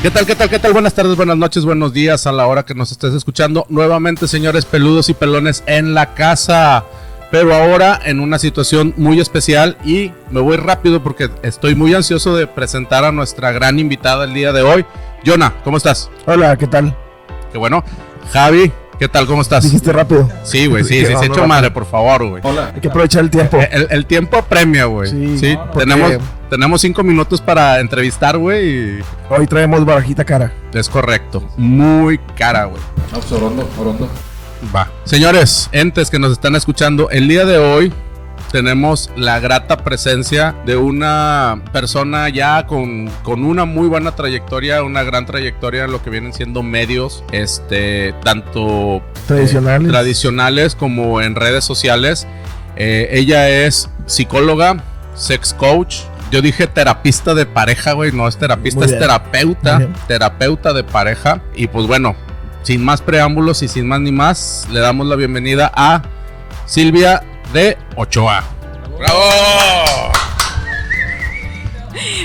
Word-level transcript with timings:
¿Qué 0.00 0.12
tal, 0.12 0.26
qué 0.26 0.36
tal, 0.36 0.48
qué 0.48 0.60
tal? 0.60 0.72
Buenas 0.72 0.94
tardes, 0.94 1.16
buenas 1.16 1.36
noches, 1.36 1.64
buenos 1.64 1.92
días 1.92 2.28
a 2.28 2.32
la 2.32 2.46
hora 2.46 2.64
que 2.64 2.72
nos 2.72 2.92
estés 2.92 3.14
escuchando. 3.14 3.66
Nuevamente, 3.68 4.28
señores 4.28 4.64
peludos 4.64 5.08
y 5.08 5.14
pelones 5.14 5.64
en 5.66 5.92
la 5.92 6.14
casa. 6.14 6.84
Pero 7.32 7.52
ahora 7.52 8.00
en 8.04 8.20
una 8.20 8.38
situación 8.38 8.94
muy 8.96 9.18
especial 9.18 9.76
y 9.84 10.12
me 10.30 10.40
voy 10.40 10.56
rápido 10.56 11.02
porque 11.02 11.30
estoy 11.42 11.74
muy 11.74 11.94
ansioso 11.94 12.36
de 12.36 12.46
presentar 12.46 13.04
a 13.04 13.10
nuestra 13.10 13.50
gran 13.50 13.80
invitada 13.80 14.24
el 14.24 14.34
día 14.34 14.52
de 14.52 14.62
hoy. 14.62 14.84
Jonah, 15.26 15.52
¿cómo 15.64 15.78
estás? 15.78 16.08
Hola, 16.26 16.56
¿qué 16.56 16.68
tal? 16.68 16.96
Qué 17.50 17.58
bueno. 17.58 17.82
Javi, 18.30 18.70
¿qué 18.98 19.08
tal? 19.08 19.26
¿Cómo 19.26 19.42
estás? 19.42 19.64
Dijiste 19.64 19.92
rápido. 19.92 20.28
Sí, 20.44 20.66
güey, 20.66 20.84
sí, 20.84 21.00
sí, 21.06 21.14
se 21.18 21.26
echó 21.26 21.46
madre, 21.46 21.70
por 21.70 21.86
favor, 21.86 22.26
güey. 22.28 22.42
Hola. 22.44 22.72
Hay 22.74 22.80
que 22.80 22.88
aprovechar 22.88 23.22
el 23.24 23.30
tiempo. 23.30 23.58
El, 23.70 23.86
el 23.90 24.06
tiempo 24.06 24.36
apremia, 24.36 24.86
güey. 24.86 25.10
Sí, 25.10 25.38
Sí, 25.38 25.58
porque- 25.72 25.78
tenemos, 25.80 26.12
tenemos 26.50 26.80
cinco 26.80 27.02
minutos 27.02 27.40
para 27.40 27.80
entrevistar, 27.80 28.38
güey. 28.38 28.68
y 28.68 29.00
Hoy 29.30 29.46
traemos 29.46 29.84
barajita 29.84 30.24
cara. 30.24 30.52
Es 30.72 30.88
correcto. 30.88 31.42
Muy 31.56 32.18
cara, 32.36 32.64
güey. 32.64 32.80
No, 33.12 33.20
pues 33.20 33.32
orondo, 33.32 33.68
orondo. 33.78 34.08
Va. 34.74 34.90
Señores, 35.04 35.68
entes 35.72 36.10
que 36.10 36.18
nos 36.18 36.32
están 36.32 36.56
escuchando, 36.56 37.10
el 37.10 37.28
día 37.28 37.44
de 37.44 37.58
hoy 37.58 37.92
tenemos 38.50 39.10
la 39.16 39.40
grata 39.40 39.78
presencia 39.78 40.54
de 40.64 40.76
una 40.76 41.62
persona 41.72 42.28
ya 42.28 42.66
con, 42.66 43.08
con 43.22 43.44
una 43.44 43.64
muy 43.64 43.88
buena 43.88 44.12
trayectoria, 44.12 44.82
una 44.82 45.02
gran 45.02 45.26
trayectoria 45.26 45.84
en 45.84 45.92
lo 45.92 46.02
que 46.02 46.10
vienen 46.10 46.32
siendo 46.32 46.62
medios, 46.62 47.24
este, 47.32 48.14
tanto 48.24 49.02
Tradicionales. 49.26 49.88
tradicionales 49.88 50.74
como 50.74 51.20
en 51.20 51.34
redes 51.34 51.64
sociales. 51.64 52.26
Eh, 52.76 53.08
ella 53.12 53.48
es 53.48 53.90
psicóloga, 54.06 54.82
sex 55.14 55.52
coach. 55.52 55.96
Yo 56.30 56.42
dije 56.42 56.66
terapista 56.66 57.34
de 57.34 57.46
pareja, 57.46 57.92
güey. 57.92 58.12
No 58.12 58.28
es 58.28 58.36
terapista, 58.36 58.84
es 58.84 58.98
terapeuta. 58.98 59.88
Terapeuta 60.06 60.72
de 60.72 60.84
pareja. 60.84 61.42
Y 61.54 61.68
pues 61.68 61.86
bueno, 61.86 62.14
sin 62.62 62.84
más 62.84 63.00
preámbulos 63.00 63.62
y 63.62 63.68
sin 63.68 63.88
más 63.88 64.00
ni 64.00 64.12
más, 64.12 64.68
le 64.70 64.80
damos 64.80 65.06
la 65.06 65.16
bienvenida 65.16 65.72
a 65.74 66.02
Silvia 66.66 67.22
de 67.52 67.76
Ochoa. 67.96 68.42
¡Bravo! 68.98 69.22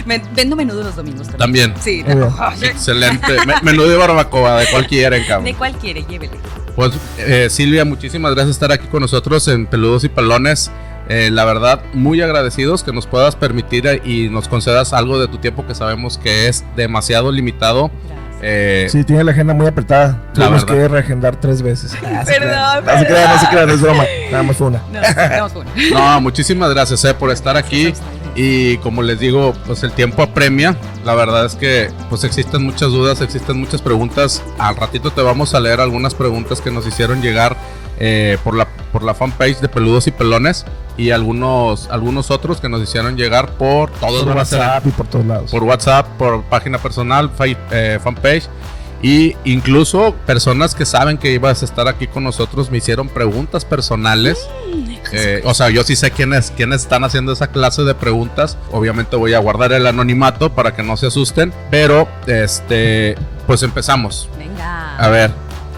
Me- 0.05 0.21
vendo 0.35 0.55
menudo 0.55 0.83
los 0.83 0.95
domingos 0.95 1.27
También. 1.29 1.73
Sí. 1.81 2.03
Excelente. 2.61 3.37
Me- 3.45 3.61
menú 3.63 3.83
de 3.83 3.95
barbacoa 3.95 4.59
de 4.59 4.67
cualquiera, 4.67 5.17
en 5.17 5.23
cabrón. 5.25 5.45
de 5.45 5.53
cuál 5.55 5.73
quiere, 5.77 6.03
llévele. 6.03 6.33
Pues 6.75 6.91
eh, 7.17 7.47
Silvia, 7.49 7.85
muchísimas 7.85 8.33
gracias 8.33 8.57
por 8.57 8.65
estar 8.65 8.71
aquí 8.79 8.87
con 8.87 9.01
nosotros 9.01 9.47
en 9.47 9.65
Peludos 9.67 10.03
y 10.03 10.09
Pelones. 10.09 10.71
Eh, 11.09 11.29
la 11.31 11.43
verdad, 11.45 11.81
muy 11.93 12.21
agradecidos 12.21 12.83
que 12.83 12.91
nos 12.93 13.07
puedas 13.07 13.35
permitir 13.35 13.85
eh, 13.87 14.01
y 14.05 14.29
nos 14.29 14.47
concedas 14.47 14.93
algo 14.93 15.19
de 15.19 15.27
tu 15.27 15.37
tiempo 15.37 15.65
que 15.67 15.75
sabemos 15.75 16.17
que 16.17 16.47
es 16.47 16.63
demasiado 16.75 17.31
limitado. 17.31 17.91
Eh, 18.45 18.87
Sí, 18.89 19.03
tiene 19.03 19.23
la 19.23 19.31
agenda 19.31 19.53
muy 19.53 19.65
apretada. 19.67 20.21
Tuvimos 20.33 20.65
que 20.65 20.87
reagendar 20.87 21.37
tres 21.37 21.61
veces. 21.61 21.95
Ah, 22.05 22.23
Perdón. 22.25 22.85
No 22.85 22.99
se 22.99 23.05
crean, 23.05 23.29
no 23.33 23.39
se 23.39 23.47
crean, 23.47 23.69
es 23.69 23.81
broma. 23.81 24.03
Nada 24.31 24.43
más 24.43 24.59
una. 24.61 24.81
No, 24.91 25.01
tenemos 25.01 25.53
una. 25.55 25.71
No, 25.93 26.21
muchísimas 26.21 26.69
gracias 26.73 27.03
eh, 27.05 27.13
por 27.13 27.31
estar 27.31 27.55
aquí. 27.57 27.93
Y 28.35 28.77
como 28.77 29.03
les 29.03 29.19
digo, 29.19 29.53
pues 29.65 29.83
el 29.83 29.91
tiempo 29.91 30.23
apremia. 30.23 30.75
La 31.05 31.13
verdad 31.15 31.45
es 31.45 31.55
que 31.55 31.89
pues 32.09 32.23
existen 32.23 32.63
muchas 32.63 32.89
dudas, 32.89 33.21
existen 33.21 33.57
muchas 33.59 33.81
preguntas. 33.81 34.41
Al 34.57 34.75
ratito 34.75 35.11
te 35.11 35.21
vamos 35.21 35.53
a 35.53 35.59
leer 35.59 35.79
algunas 35.79 36.13
preguntas 36.15 36.59
que 36.59 36.71
nos 36.71 36.85
hicieron 36.87 37.21
llegar 37.21 37.55
eh, 37.99 38.37
por, 38.43 38.55
la, 38.55 38.67
por 38.91 39.03
la 39.03 39.13
fanpage 39.13 39.59
de 39.59 39.69
Peludos 39.69 40.07
y 40.07 40.11
Pelones 40.11 40.65
y 40.97 41.09
algunos, 41.11 41.89
algunos 41.89 42.29
otros 42.31 42.59
que 42.61 42.69
nos 42.69 42.81
hicieron 42.81 43.15
llegar 43.17 43.51
por 43.53 43.89
todos 43.91 44.23
Por 44.23 44.35
WhatsApp 44.35 44.85
y 44.87 44.91
por 44.91 45.07
todos 45.07 45.25
lados. 45.25 45.51
por 45.51 45.63
WhatsApp, 45.63 46.07
por 46.17 46.43
página 46.43 46.77
personal, 46.77 47.29
fa- 47.29 47.45
eh, 47.71 47.99
fanpage. 48.03 48.47
Y 49.01 49.35
incluso 49.43 50.15
personas 50.25 50.75
que 50.75 50.85
saben 50.85 51.17
que 51.17 51.33
ibas 51.33 51.61
a 51.61 51.65
estar 51.65 51.89
aquí 51.89 52.07
con 52.07 52.23
nosotros 52.23 52.71
me 52.71 52.77
hicieron 52.77 53.09
preguntas 53.09 53.65
personales. 53.65 54.37
Eh, 55.11 55.41
o 55.43 55.53
sea, 55.53 55.69
yo 55.69 55.83
sí 55.83 55.97
sé 55.97 56.11
quiénes, 56.11 56.51
quiénes 56.55 56.83
están 56.83 57.03
haciendo 57.03 57.33
esa 57.33 57.47
clase 57.47 57.83
de 57.83 57.95
preguntas. 57.95 58.57
Obviamente 58.71 59.17
voy 59.17 59.33
a 59.33 59.39
guardar 59.39 59.73
el 59.73 59.87
anonimato 59.87 60.53
para 60.53 60.73
que 60.73 60.83
no 60.83 60.95
se 60.95 61.07
asusten. 61.07 61.51
Pero, 61.69 62.07
este, 62.27 63.15
pues 63.45 63.61
empezamos. 63.63 64.29
Venga. 64.37 64.95
A 64.95 65.09
ver, 65.09 65.31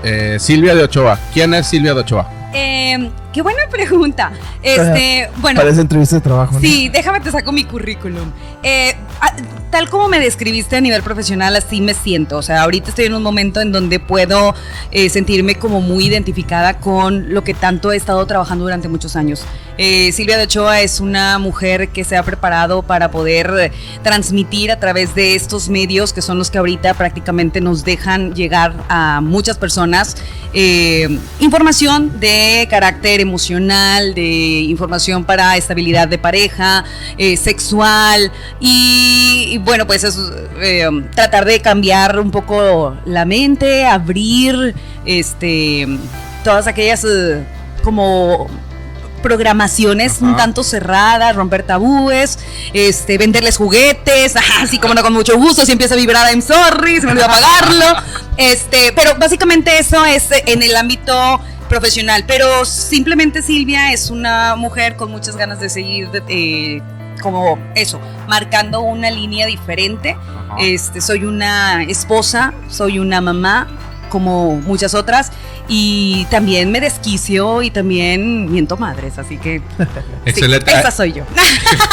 eh, 0.04 0.38
Silvia 0.40 0.76
de 0.76 0.84
Ochoa. 0.84 1.18
¿Quién 1.34 1.54
es 1.54 1.68
Silvia 1.68 1.94
de 1.94 2.02
Ochoa? 2.02 2.30
Eh, 2.54 3.10
qué 3.36 3.42
buena 3.42 3.68
pregunta. 3.70 4.32
Este, 4.64 5.30
bueno, 5.42 5.60
Parece 5.60 5.82
entrevista 5.82 6.16
de 6.16 6.22
trabajo. 6.22 6.54
¿no? 6.54 6.60
sí, 6.62 6.88
déjame 6.88 7.20
te 7.20 7.32
saco 7.32 7.52
mi 7.52 7.66
currículum. 7.66 8.32
Eh, 8.64 8.96
tal 9.70 9.90
como 9.90 10.08
me 10.08 10.22
describiste 10.22 10.78
a 10.78 10.82
nivel 10.82 11.04
profesional, 11.04 11.54
así 11.58 11.82
me 11.82 11.94
siento. 11.94 12.38
O 12.38 12.42
sea, 12.42 12.62
ahorita 12.62 12.92
estoy 12.92 13.06
en 13.06 13.14
un 13.14 13.22
momento 13.22 13.60
en 13.60 13.74
donde 13.74 14.00
puedo 14.00 14.56
eh, 14.92 15.10
sentirme 15.10 15.56
como 15.56 15.82
muy 15.82 16.06
identificada 16.06 16.80
con 16.80 17.34
lo 17.34 17.44
que 17.44 17.54
tanto 17.54 17.92
he 17.92 17.98
estado 17.98 18.26
trabajando 18.26 18.64
durante 18.64 18.88
muchos 18.88 19.18
años. 19.18 19.44
Eh, 19.78 20.14
Silvia 20.14 20.38
de 20.38 20.46
Ochoa 20.46 20.80
es 20.80 21.02
una 21.02 21.38
mujer 21.38 21.90
que 21.90 22.06
se 22.06 22.16
ha 22.16 22.24
preparado 22.24 22.84
para 22.84 23.12
poder 23.12 23.74
transmitir 24.02 24.72
a 24.72 24.80
través 24.80 25.14
de 25.14 25.36
estos 25.36 25.68
medios 25.68 26.14
que 26.14 26.22
son 26.22 26.38
los 26.38 26.50
que 26.50 26.58
ahorita 26.58 26.94
prácticamente 26.94 27.60
nos 27.60 27.84
dejan 27.84 28.34
llegar 28.34 28.74
a 28.88 29.20
muchas 29.20 29.58
personas 29.58 30.16
información 31.42 32.18
de 32.22 32.66
carácter 32.70 33.25
emocional, 33.26 34.14
de 34.14 34.22
información 34.22 35.26
para 35.26 35.58
estabilidad 35.58 36.08
de 36.08 36.18
pareja, 36.18 36.84
eh, 37.18 37.38
sexual 37.38 38.32
y, 38.60 39.50
y 39.52 39.58
bueno, 39.58 39.86
pues 39.86 40.04
es 40.04 40.18
eh, 40.62 40.88
tratar 41.14 41.46
de 41.46 41.60
cambiar 41.60 42.20
un 42.20 42.32
poco 42.32 42.96
la 43.06 43.26
mente, 43.26 43.86
abrir 43.86 44.76
este 45.06 45.88
todas 46.44 46.68
aquellas 46.68 47.04
eh, 47.04 47.44
como 47.84 48.48
programaciones 49.26 50.22
un 50.22 50.38
tanto 50.38 50.64
cerradas, 50.64 51.36
romper 51.36 51.64
tabúes, 51.64 52.38
este, 52.74 53.18
venderles 53.18 53.58
juguetes, 53.58 54.36
ajá, 54.36 54.62
así 54.62 54.78
como 54.78 54.94
no 54.94 55.02
con 55.02 55.14
mucho 55.14 55.36
gusto, 55.36 55.66
si 55.66 55.72
empieza 55.72 55.96
a 55.96 55.98
vibrar 55.98 56.32
I'm 56.32 56.44
sorry, 56.44 57.02
se 57.02 57.08
me 57.08 57.14
olvidó 57.14 57.26
apagarlo. 57.26 57.86
Este, 58.38 58.92
pero 58.94 59.16
básicamente 59.18 59.80
eso 59.80 60.04
es 60.04 60.26
en 60.46 60.62
el 60.62 60.76
ámbito 60.76 61.40
profesional, 61.70 62.24
pero 62.28 62.66
simplemente 62.66 63.42
Silvia 63.42 63.92
es 63.92 64.10
una 64.10 64.56
mujer 64.56 64.96
con 64.96 65.12
muchas 65.12 65.36
ganas 65.36 65.60
de 65.60 65.70
seguir 65.70 66.10
eh, 66.28 66.82
como 67.22 67.58
eso, 67.76 68.00
marcando 68.28 68.82
una 68.82 69.12
línea 69.12 69.48
diferente. 69.48 70.18
Este, 70.60 71.02
soy 71.02 71.26
una 71.26 71.84
esposa, 71.84 72.54
soy 72.70 73.00
una 73.00 73.22
mamá, 73.22 73.68
como 74.10 74.56
muchas 74.58 74.94
otras, 74.94 75.32
y 75.68 76.26
también 76.30 76.72
me 76.72 76.80
desquicio 76.80 77.62
y 77.62 77.72
también 77.72 78.52
miento 78.52 78.78
madres, 78.78 79.18
así 79.18 79.38
que 79.38 79.60
sí, 79.78 79.86
Excelente. 80.26 80.72
esa 80.72 80.92
soy 80.92 81.14
yo. 81.14 81.24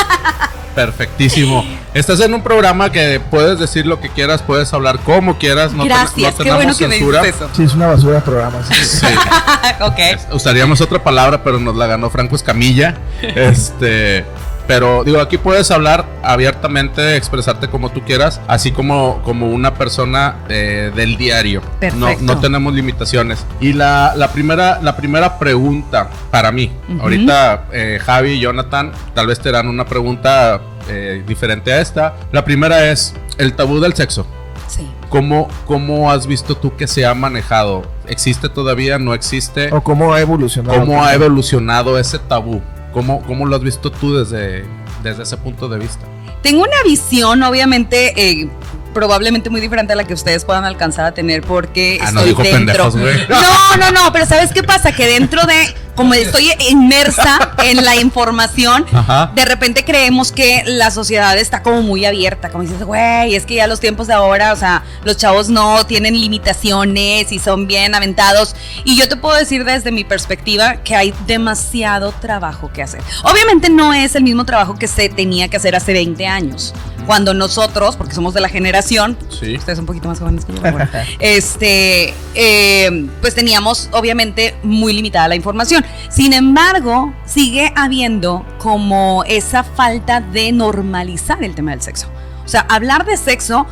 Perfectísimo. 0.74 1.64
Estás 1.94 2.20
en 2.20 2.32
un 2.32 2.42
programa 2.42 2.90
que 2.90 3.20
puedes 3.30 3.58
decir 3.58 3.84
lo 3.86 4.00
que 4.00 4.08
quieras, 4.08 4.40
puedes 4.42 4.72
hablar 4.72 4.98
como 5.00 5.36
quieras. 5.38 5.72
No, 5.72 5.82
ten- 5.82 5.88
Gracias, 5.92 6.32
no 6.32 6.38
qué 6.38 6.44
tenemos 6.44 6.56
bueno 6.64 6.76
que 6.78 6.88
me 6.88 6.94
censura. 6.96 7.20
dices 7.22 7.36
eso. 7.36 7.50
Sí, 7.54 7.62
es 7.64 7.74
una 7.74 7.86
basura 7.88 8.14
de 8.16 8.20
programa. 8.22 8.58
sí. 8.64 8.74
Sí. 8.82 9.06
ok. 9.80 10.32
Usaríamos 10.34 10.80
otra 10.80 11.02
palabra, 11.02 11.42
pero 11.44 11.58
nos 11.60 11.76
la 11.76 11.86
ganó 11.86 12.08
Franco 12.10 12.34
Escamilla. 12.36 12.96
Este, 13.22 14.24
pero 14.66 15.04
digo, 15.04 15.20
aquí 15.20 15.36
puedes 15.38 15.70
hablar 15.70 16.06
abiertamente, 16.22 17.16
expresarte 17.16 17.68
como 17.68 17.90
tú 17.90 18.00
quieras, 18.02 18.40
así 18.48 18.70
como, 18.72 19.20
como 19.22 19.48
una 19.50 19.74
persona 19.74 20.36
eh, 20.48 20.92
del 20.94 21.16
diario. 21.16 21.60
No, 21.60 21.68
Perfecto. 21.80 22.22
no 22.24 22.38
tenemos 22.38 22.72
limitaciones. 22.72 23.44
Y 23.60 23.72
la, 23.74 24.14
la 24.16 24.32
primera, 24.32 24.78
la 24.80 24.96
primera 24.96 25.38
pregunta 25.38 26.08
para 26.30 26.52
mí, 26.52 26.72
ahorita 27.00 27.64
eh, 27.72 28.00
Javi 28.02 28.30
y 28.32 28.40
Jonathan 28.40 28.92
tal 29.14 29.26
vez 29.26 29.40
te 29.40 29.50
dan 29.50 29.68
una 29.68 29.84
pregunta 29.84 30.60
eh, 30.88 31.22
diferente 31.26 31.72
a 31.72 31.80
esta. 31.80 32.16
La 32.32 32.44
primera 32.44 32.90
es 32.90 33.14
el 33.38 33.54
tabú 33.54 33.80
del 33.80 33.94
sexo. 33.94 34.26
Sí. 34.68 34.88
¿Cómo, 35.08 35.48
¿Cómo 35.66 36.10
has 36.10 36.26
visto 36.26 36.56
tú 36.56 36.76
que 36.76 36.86
se 36.86 37.04
ha 37.04 37.14
manejado? 37.14 37.82
¿Existe 38.06 38.48
todavía? 38.48 38.98
¿No 38.98 39.14
existe? 39.14 39.70
O 39.72 39.82
cómo 39.82 40.14
ha 40.14 40.20
evolucionado. 40.20 40.80
¿Cómo 40.80 41.04
ha 41.04 41.12
evolucionado 41.14 41.98
ese 41.98 42.18
tabú? 42.18 42.62
¿Cómo, 42.92 43.22
cómo 43.22 43.46
lo 43.46 43.56
has 43.56 43.62
visto 43.62 43.90
tú 43.90 44.16
desde, 44.16 44.64
desde 45.02 45.22
ese 45.22 45.36
punto 45.36 45.68
de 45.68 45.78
vista? 45.78 46.04
Tengo 46.42 46.62
una 46.62 46.82
visión, 46.84 47.42
obviamente, 47.42 48.12
eh, 48.16 48.48
probablemente 48.92 49.50
muy 49.50 49.60
diferente 49.60 49.92
a 49.92 49.96
la 49.96 50.04
que 50.04 50.14
ustedes 50.14 50.44
puedan 50.44 50.64
alcanzar 50.64 51.04
a 51.06 51.12
tener 51.12 51.42
porque 51.42 51.98
Ah, 52.00 52.12
no 52.12 52.20
estoy 52.20 52.28
dijo 52.30 52.42
dentro. 52.42 52.90
pendejos, 52.90 52.96
güey. 52.96 53.28
No, 53.28 53.76
no, 53.76 53.90
no, 53.92 54.12
pero 54.12 54.26
¿sabes 54.26 54.52
qué 54.52 54.62
pasa? 54.62 54.92
Que 54.92 55.06
dentro 55.06 55.44
de, 55.46 55.74
como 55.94 56.14
estoy 56.14 56.50
inmersa 56.70 57.54
en 57.64 57.84
la 57.84 57.96
información, 57.96 58.84
Ajá. 58.92 59.30
de 59.34 59.44
repente 59.44 59.84
creemos 59.84 60.32
que 60.32 60.62
la 60.66 60.90
sociedad 60.90 61.36
está 61.38 61.62
como 61.62 61.82
muy 61.82 62.04
abierta, 62.04 62.50
como 62.50 62.64
dices, 62.64 62.82
güey, 62.84 63.34
es 63.34 63.46
que 63.46 63.54
ya 63.54 63.66
los 63.66 63.80
tiempos 63.80 64.06
de 64.06 64.14
ahora, 64.14 64.52
o 64.52 64.56
sea, 64.56 64.82
los 65.04 65.16
chavos 65.16 65.48
no 65.48 65.84
tienen 65.86 66.18
limitaciones 66.20 67.32
y 67.32 67.38
son 67.38 67.66
bien 67.66 67.94
aventados. 67.94 68.54
Y 68.84 68.96
yo 68.96 69.08
te 69.08 69.16
puedo 69.16 69.36
decir 69.36 69.64
desde 69.64 69.90
mi 69.92 70.04
perspectiva 70.04 70.76
que 70.76 70.94
hay 70.96 71.14
demasiado 71.26 72.12
trabajo 72.12 72.70
que 72.72 72.82
hacer. 72.82 73.00
Obviamente 73.22 73.68
no 73.70 73.92
es 73.94 74.14
el 74.14 74.22
mismo 74.22 74.44
trabajo 74.44 74.74
que 74.76 74.88
se 74.88 75.08
tenía 75.08 75.48
que 75.48 75.56
hacer 75.56 75.74
hace 75.76 75.92
20 75.92 76.26
años. 76.26 76.74
Cuando 77.06 77.34
nosotros, 77.34 77.96
porque 77.96 78.14
somos 78.14 78.32
de 78.34 78.40
la 78.40 78.48
generación, 78.48 79.16
Sí. 79.28 79.56
ustedes 79.56 79.78
un 79.78 79.86
poquito 79.86 80.08
más 80.08 80.18
jóvenes 80.20 80.44
que 80.44 80.52
yo, 80.54 80.60
bueno, 80.60 80.88
este, 81.18 82.14
eh, 82.34 83.08
pues 83.20 83.34
teníamos 83.34 83.88
obviamente 83.92 84.54
muy 84.62 84.92
limitada 84.92 85.28
la 85.28 85.34
información. 85.34 85.84
Sin 86.10 86.32
embargo, 86.32 87.12
sigue 87.26 87.72
habiendo 87.76 88.46
como 88.58 89.24
esa 89.26 89.64
falta 89.64 90.20
de 90.20 90.52
normalizar 90.52 91.42
el 91.42 91.54
tema 91.54 91.72
del 91.72 91.82
sexo. 91.82 92.08
O 92.44 92.48
sea, 92.48 92.60
hablar 92.68 93.04
de 93.04 93.16
sexo, 93.16 93.66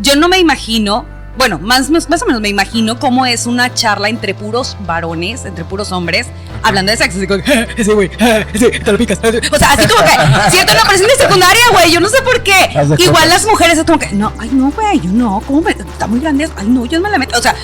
yo 0.00 0.14
no 0.16 0.28
me 0.28 0.38
imagino, 0.38 1.04
bueno, 1.36 1.58
más, 1.58 1.90
más, 1.90 2.08
más 2.08 2.22
o 2.22 2.26
menos 2.26 2.40
me 2.40 2.48
imagino 2.48 2.98
cómo 2.98 3.26
es 3.26 3.46
una 3.46 3.72
charla 3.74 4.08
entre 4.08 4.34
puros 4.34 4.76
varones, 4.80 5.44
entre 5.44 5.64
puros 5.64 5.92
hombres, 5.92 6.26
hablando 6.62 6.90
de 6.92 6.98
sexo. 6.98 7.18
Así 7.18 7.26
como, 7.26 7.42
ese 7.76 7.92
güey, 7.92 8.10
ese, 8.54 8.70
te 8.70 8.92
lo 8.92 8.98
picas. 8.98 9.18
O 9.18 9.56
sea, 9.58 9.72
así 9.72 9.86
como 9.88 10.02
que, 10.04 10.50
siento 10.50 10.72
una 10.72 10.84
presión 10.84 11.08
de 11.10 11.16
secundaria, 11.16 11.62
güey, 11.72 11.90
yo 11.90 12.00
no 12.00 12.08
sé 12.08 12.22
por 12.22 12.42
qué. 12.42 12.70
Igual 12.98 13.28
las 13.28 13.44
mujeres 13.46 13.78
es 13.78 13.84
como 13.84 13.98
que, 13.98 14.12
no, 14.12 14.32
ay, 14.38 14.50
no, 14.52 14.70
güey, 14.70 15.00
yo 15.00 15.10
no, 15.10 15.42
¿cómo 15.46 15.60
me- 15.62 15.72
está 15.72 16.06
muy 16.06 16.20
grande? 16.20 16.48
Ay, 16.56 16.66
no, 16.68 16.86
yo 16.86 16.98
no 16.98 17.04
me 17.04 17.10
la 17.10 17.18
meto. 17.18 17.38
O 17.38 17.42
sea, 17.42 17.54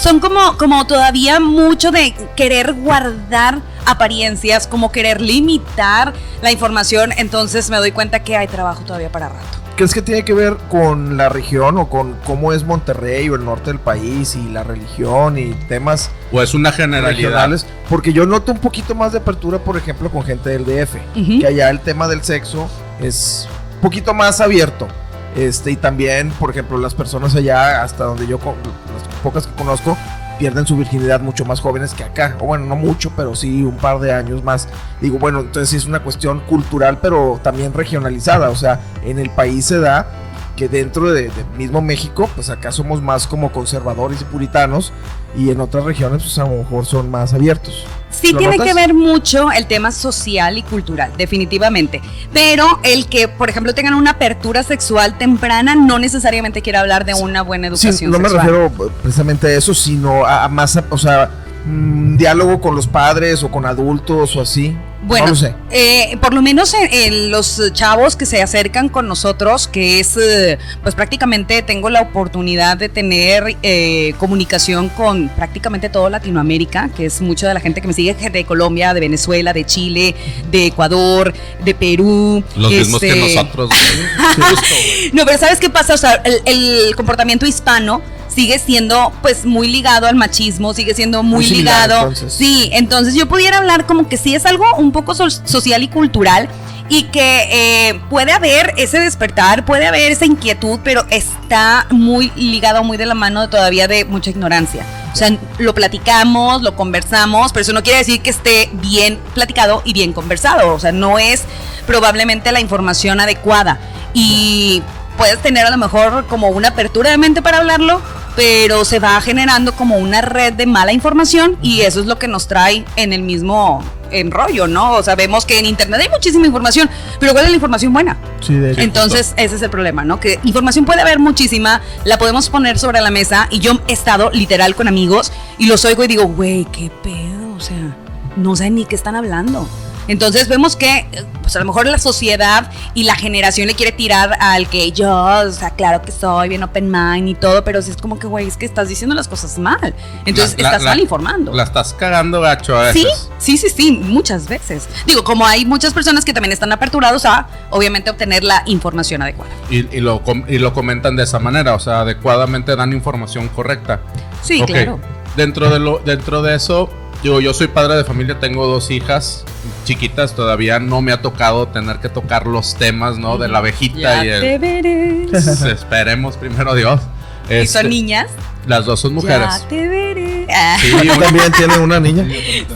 son 0.00 0.18
como, 0.20 0.56
como 0.56 0.86
todavía 0.86 1.40
mucho 1.40 1.90
de 1.90 2.14
querer 2.36 2.72
guardar 2.72 3.58
apariencias, 3.84 4.66
como 4.66 4.90
querer 4.92 5.20
limitar 5.20 6.14
la 6.42 6.50
información. 6.52 7.12
Entonces 7.18 7.68
me 7.68 7.76
doy 7.76 7.92
cuenta 7.92 8.20
que 8.24 8.36
hay 8.36 8.48
trabajo 8.48 8.82
todavía 8.84 9.10
para 9.12 9.28
rato. 9.28 9.58
¿Crees 9.80 9.94
que 9.94 10.02
tiene 10.02 10.26
que 10.26 10.34
ver 10.34 10.58
con 10.68 11.16
la 11.16 11.30
región 11.30 11.78
o 11.78 11.88
con 11.88 12.14
cómo 12.26 12.52
es 12.52 12.64
Monterrey 12.64 13.30
o 13.30 13.34
el 13.36 13.46
norte 13.46 13.70
del 13.70 13.78
país 13.78 14.36
y 14.36 14.46
la 14.50 14.62
religión 14.62 15.38
y 15.38 15.54
temas 15.68 16.10
O 16.32 16.42
es 16.42 16.52
una 16.52 16.70
generalidad. 16.70 17.16
regionales? 17.16 17.66
Porque 17.88 18.12
yo 18.12 18.26
noto 18.26 18.52
un 18.52 18.58
poquito 18.58 18.94
más 18.94 19.12
de 19.12 19.18
apertura, 19.20 19.58
por 19.58 19.78
ejemplo, 19.78 20.10
con 20.10 20.22
gente 20.22 20.50
del 20.50 20.66
DF, 20.66 20.96
que 21.40 21.46
allá 21.46 21.70
el 21.70 21.80
tema 21.80 22.08
del 22.08 22.22
sexo 22.22 22.68
es 23.00 23.48
un 23.76 23.80
poquito 23.80 24.12
más 24.12 24.42
abierto. 24.42 24.86
Este, 25.34 25.70
y 25.70 25.76
también, 25.76 26.28
por 26.32 26.50
ejemplo, 26.50 26.76
las 26.76 26.92
personas 26.94 27.34
allá, 27.34 27.82
hasta 27.82 28.04
donde 28.04 28.26
yo, 28.26 28.38
con- 28.38 28.56
las 28.92 29.16
pocas 29.22 29.46
que 29.46 29.54
conozco, 29.54 29.96
pierden 30.40 30.66
su 30.66 30.74
virginidad 30.74 31.20
mucho 31.20 31.44
más 31.44 31.60
jóvenes 31.60 31.92
que 31.92 32.02
acá. 32.02 32.36
O 32.40 32.46
bueno, 32.46 32.64
no 32.64 32.74
mucho, 32.74 33.12
pero 33.14 33.36
sí 33.36 33.62
un 33.62 33.76
par 33.76 34.00
de 34.00 34.12
años 34.12 34.42
más. 34.42 34.68
Digo, 35.00 35.18
bueno, 35.18 35.40
entonces 35.40 35.74
es 35.74 35.84
una 35.84 36.02
cuestión 36.02 36.40
cultural, 36.40 36.98
pero 37.00 37.38
también 37.42 37.74
regionalizada. 37.74 38.48
O 38.48 38.56
sea, 38.56 38.80
en 39.04 39.18
el 39.18 39.28
país 39.28 39.66
se 39.66 39.78
da 39.78 40.08
que 40.56 40.68
dentro 40.68 41.12
de, 41.12 41.24
de 41.24 41.44
mismo 41.58 41.82
México, 41.82 42.28
pues 42.34 42.48
acá 42.48 42.72
somos 42.72 43.02
más 43.02 43.26
como 43.26 43.52
conservadores 43.52 44.22
y 44.22 44.24
puritanos, 44.24 44.92
y 45.36 45.50
en 45.50 45.60
otras 45.60 45.84
regiones, 45.84 46.22
pues 46.22 46.38
a 46.38 46.44
lo 46.44 46.56
mejor 46.56 46.86
son 46.86 47.10
más 47.10 47.34
abiertos. 47.34 47.86
Sí 48.10 48.32
¿Lo 48.32 48.38
tiene 48.38 48.56
notas? 48.56 48.68
que 48.68 48.74
ver 48.74 48.92
mucho 48.94 49.50
el 49.52 49.66
tema 49.66 49.92
social 49.92 50.58
y 50.58 50.62
cultural, 50.62 51.12
definitivamente. 51.16 52.02
Pero 52.32 52.80
el 52.82 53.06
que, 53.06 53.28
por 53.28 53.48
ejemplo, 53.48 53.74
tengan 53.74 53.94
una 53.94 54.12
apertura 54.12 54.62
sexual 54.62 55.16
temprana 55.16 55.74
no 55.74 55.98
necesariamente 55.98 56.60
quiere 56.62 56.78
hablar 56.78 57.04
de 57.04 57.14
una 57.14 57.42
buena 57.42 57.68
Sí, 57.76 57.86
educación 57.88 58.10
no 58.10 58.18
me 58.18 58.28
refiero 58.28 58.66
eh, 58.66 58.90
precisamente 59.02 59.46
a 59.46 59.50
eso, 59.56 59.74
sino 59.74 60.24
a, 60.26 60.44
a 60.44 60.48
más, 60.48 60.78
o 60.90 60.98
sea, 60.98 61.30
mm, 61.66 62.16
diálogo 62.16 62.60
con 62.60 62.74
los 62.74 62.86
padres 62.86 63.42
o 63.42 63.50
con 63.50 63.64
adultos 63.64 64.34
o 64.36 64.40
así. 64.40 64.76
Bueno, 65.02 65.26
no 65.26 65.30
lo 65.32 65.36
sé. 65.36 65.54
eh, 65.70 66.16
por 66.20 66.34
lo 66.34 66.42
menos 66.42 66.74
en, 66.74 66.92
en 66.92 67.30
los 67.30 67.60
chavos 67.72 68.16
que 68.16 68.26
se 68.26 68.42
acercan 68.42 68.88
con 68.90 69.08
nosotros, 69.08 69.66
que 69.66 69.98
es, 69.98 70.16
eh, 70.16 70.58
pues 70.82 70.94
prácticamente 70.94 71.62
tengo 71.62 71.88
la 71.88 72.02
oportunidad 72.02 72.76
de 72.76 72.88
tener 72.90 73.56
eh, 73.62 74.14
comunicación 74.18 74.90
con 74.90 75.28
prácticamente 75.30 75.88
toda 75.88 76.10
Latinoamérica, 76.10 76.90
que 76.94 77.06
es 77.06 77.20
mucha 77.22 77.48
de 77.48 77.54
la 77.54 77.60
gente 77.60 77.80
que 77.80 77.88
me 77.88 77.94
sigue, 77.94 78.14
de 78.14 78.44
Colombia, 78.44 78.92
de 78.92 79.00
Venezuela, 79.00 79.52
de 79.52 79.64
Chile, 79.64 80.14
de 80.50 80.66
Ecuador, 80.66 81.32
de 81.64 81.74
Perú. 81.74 82.44
Los 82.56 82.70
mismos 82.70 83.00
que 83.00 83.08
este, 83.08 83.34
nosotros. 83.36 83.70
Justo, 84.36 84.66
güey. 84.68 85.10
No, 85.12 85.24
pero 85.24 85.38
¿sabes 85.38 85.58
qué 85.60 85.70
pasa? 85.70 85.94
O 85.94 85.98
sea, 85.98 86.14
el, 86.24 86.40
el 86.44 86.94
comportamiento 86.96 87.46
hispano 87.46 88.02
sigue 88.34 88.58
siendo 88.58 89.12
pues 89.22 89.44
muy 89.44 89.68
ligado 89.68 90.06
al 90.06 90.14
machismo, 90.14 90.72
sigue 90.74 90.94
siendo 90.94 91.22
muy, 91.22 91.36
Muy 91.36 91.44
similar, 91.44 91.82
ligado. 91.88 92.00
entonces. 92.08 92.32
Sí, 92.32 92.70
entonces 92.72 93.14
yo 93.14 93.26
pudiera 93.28 93.58
hablar 93.58 93.86
como 93.86 94.08
que 94.08 94.16
sí 94.16 94.34
es 94.34 94.46
algo 94.46 94.64
un 94.76 94.92
poco 94.92 95.14
so- 95.14 95.30
social 95.30 95.82
y 95.82 95.88
cultural 95.88 96.48
y 96.88 97.04
que 97.04 97.48
eh, 97.90 98.00
puede 98.10 98.32
haber 98.32 98.74
ese 98.76 98.98
despertar, 98.98 99.64
puede 99.64 99.86
haber 99.86 100.10
esa 100.10 100.26
inquietud, 100.26 100.80
pero 100.82 101.04
está 101.10 101.86
muy 101.90 102.32
ligado, 102.34 102.82
muy 102.82 102.96
de 102.96 103.06
la 103.06 103.14
mano 103.14 103.48
todavía 103.48 103.86
de 103.86 104.04
mucha 104.04 104.30
ignorancia. 104.30 104.84
O 105.12 105.16
sea, 105.16 105.36
lo 105.58 105.72
platicamos, 105.74 106.62
lo 106.62 106.74
conversamos, 106.76 107.52
pero 107.52 107.62
eso 107.62 107.72
no 107.72 107.82
quiere 107.82 107.98
decir 107.98 108.20
que 108.22 108.30
esté 108.30 108.70
bien 108.74 109.18
platicado 109.34 109.82
y 109.84 109.92
bien 109.92 110.12
conversado. 110.12 110.74
O 110.74 110.80
sea, 110.80 110.90
no 110.92 111.18
es 111.18 111.42
probablemente 111.86 112.50
la 112.52 112.60
información 112.60 113.20
adecuada. 113.20 113.78
Y 114.14 114.82
puedes 115.16 115.38
tener 115.42 115.66
a 115.66 115.70
lo 115.70 115.76
mejor 115.76 116.26
como 116.26 116.48
una 116.48 116.68
apertura 116.68 117.10
de 117.10 117.18
mente 117.18 117.40
para 117.42 117.58
hablarlo, 117.58 118.00
pero 118.40 118.86
se 118.86 119.00
va 119.00 119.20
generando 119.20 119.72
como 119.72 119.98
una 119.98 120.22
red 120.22 120.54
de 120.54 120.64
mala 120.64 120.94
información 120.94 121.58
y 121.60 121.82
eso 121.82 122.00
es 122.00 122.06
lo 122.06 122.18
que 122.18 122.26
nos 122.26 122.48
trae 122.48 122.86
en 122.96 123.12
el 123.12 123.20
mismo 123.20 123.84
enrollo, 124.10 124.66
¿no? 124.66 124.92
O 124.92 125.02
sea, 125.02 125.14
vemos 125.14 125.44
que 125.44 125.58
en 125.58 125.66
internet 125.66 126.00
hay 126.00 126.08
muchísima 126.08 126.46
información, 126.46 126.88
pero 127.18 127.32
¿cuál 127.32 127.44
es 127.44 127.50
la 127.50 127.56
información 127.56 127.92
buena? 127.92 128.16
Sí, 128.40 128.54
de 128.54 128.72
hecho. 128.72 128.80
Entonces, 128.80 129.34
ese 129.36 129.56
es 129.56 129.60
el 129.60 129.68
problema, 129.68 130.06
¿no? 130.06 130.20
Que 130.20 130.40
información 130.42 130.86
puede 130.86 131.02
haber 131.02 131.18
muchísima, 131.18 131.82
la 132.04 132.16
podemos 132.16 132.48
poner 132.48 132.78
sobre 132.78 133.02
la 133.02 133.10
mesa 133.10 133.46
y 133.50 133.58
yo 133.58 133.72
he 133.88 133.92
estado 133.92 134.30
literal 134.30 134.74
con 134.74 134.88
amigos 134.88 135.32
y 135.58 135.66
los 135.66 135.84
oigo 135.84 136.02
y 136.04 136.06
digo, 136.06 136.24
güey, 136.24 136.64
qué 136.72 136.90
pedo, 137.02 137.54
o 137.54 137.60
sea, 137.60 137.94
no 138.36 138.56
sé 138.56 138.70
ni 138.70 138.86
qué 138.86 138.94
están 138.94 139.16
hablando. 139.16 139.68
Entonces 140.10 140.48
vemos 140.48 140.74
que, 140.76 141.06
pues 141.42 141.54
a 141.54 141.60
lo 141.60 141.64
mejor 141.64 141.86
la 141.86 141.98
sociedad 141.98 142.70
y 142.94 143.04
la 143.04 143.14
generación 143.14 143.68
le 143.68 143.74
quiere 143.74 143.92
tirar 143.92 144.36
al 144.40 144.68
que 144.68 144.90
yo, 144.90 145.08
o 145.14 145.52
sea, 145.52 145.70
claro 145.70 146.02
que 146.02 146.10
soy 146.10 146.48
bien 146.48 146.62
open 146.64 146.90
mind 146.90 147.28
y 147.28 147.34
todo, 147.34 147.62
pero 147.62 147.80
si 147.80 147.92
es 147.92 147.96
como 147.96 148.18
que, 148.18 148.26
güey, 148.26 148.48
es 148.48 148.56
que 148.56 148.66
estás 148.66 148.88
diciendo 148.88 149.14
las 149.14 149.28
cosas 149.28 149.58
mal. 149.58 149.94
Entonces 150.26 150.60
La- 150.60 150.68
estás 150.70 150.82
la- 150.82 150.90
mal 150.90 151.00
informando. 151.00 151.52
La 151.54 151.62
estás 151.62 151.94
cagando 151.94 152.40
gacho 152.40 152.76
a 152.76 152.92
Sí, 152.92 153.04
veces. 153.04 153.30
sí, 153.38 153.56
sí, 153.56 153.68
sí, 153.70 153.92
muchas 153.92 154.48
veces. 154.48 154.88
Digo, 155.06 155.22
como 155.22 155.46
hay 155.46 155.64
muchas 155.64 155.94
personas 155.94 156.24
que 156.24 156.32
también 156.32 156.52
están 156.52 156.72
aperturados 156.72 157.24
a, 157.24 157.46
obviamente, 157.70 158.10
obtener 158.10 158.42
la 158.42 158.62
información 158.66 159.22
adecuada. 159.22 159.52
Y, 159.70 159.86
y 159.96 160.00
lo, 160.00 160.22
y 160.48 160.58
lo 160.58 160.72
comentan 160.74 161.14
de 161.14 161.22
esa 161.22 161.38
manera, 161.38 161.74
o 161.74 161.78
sea, 161.78 162.00
adecuadamente 162.00 162.74
dan 162.74 162.92
información 162.92 163.48
correcta. 163.48 164.00
Sí, 164.42 164.60
claro. 164.62 164.98
Dentro 165.36 165.70
de, 165.70 165.78
lo, 165.78 165.98
dentro 166.00 166.42
de 166.42 166.56
eso, 166.56 166.90
yo, 167.22 167.40
yo 167.40 167.52
soy 167.54 167.68
padre 167.68 167.96
de 167.96 168.04
familia, 168.04 168.38
tengo 168.40 168.66
dos 168.66 168.90
hijas 168.90 169.44
chiquitas, 169.84 170.34
todavía 170.34 170.78
no 170.78 171.02
me 171.02 171.12
ha 171.12 171.20
tocado 171.22 171.68
tener 171.68 171.98
que 171.98 172.08
tocar 172.08 172.46
los 172.46 172.76
temas, 172.76 173.18
¿no? 173.18 173.36
De 173.38 173.48
la 173.48 173.58
abejita 173.58 173.98
Ya 174.00 174.24
y 174.24 174.28
el... 174.28 174.40
te 174.40 174.58
veré. 174.58 175.24
Esperemos 175.72 176.36
primero 176.36 176.74
Dios. 176.74 177.00
¿Y 177.48 177.54
Este, 177.54 177.80
son 177.80 177.90
niñas? 177.90 178.30
Las 178.66 178.84
dos 178.84 179.00
son 179.00 179.14
mujeres. 179.14 179.48
Ya 179.62 179.68
te 179.68 179.88
veré. 179.88 180.46
Ah, 180.54 180.76
Sí, 180.80 180.90
¿Tú 181.02 181.12
una- 181.14 181.18
también 181.26 181.52
tiene 181.52 181.78
una 181.78 182.00
niña? 182.00 182.26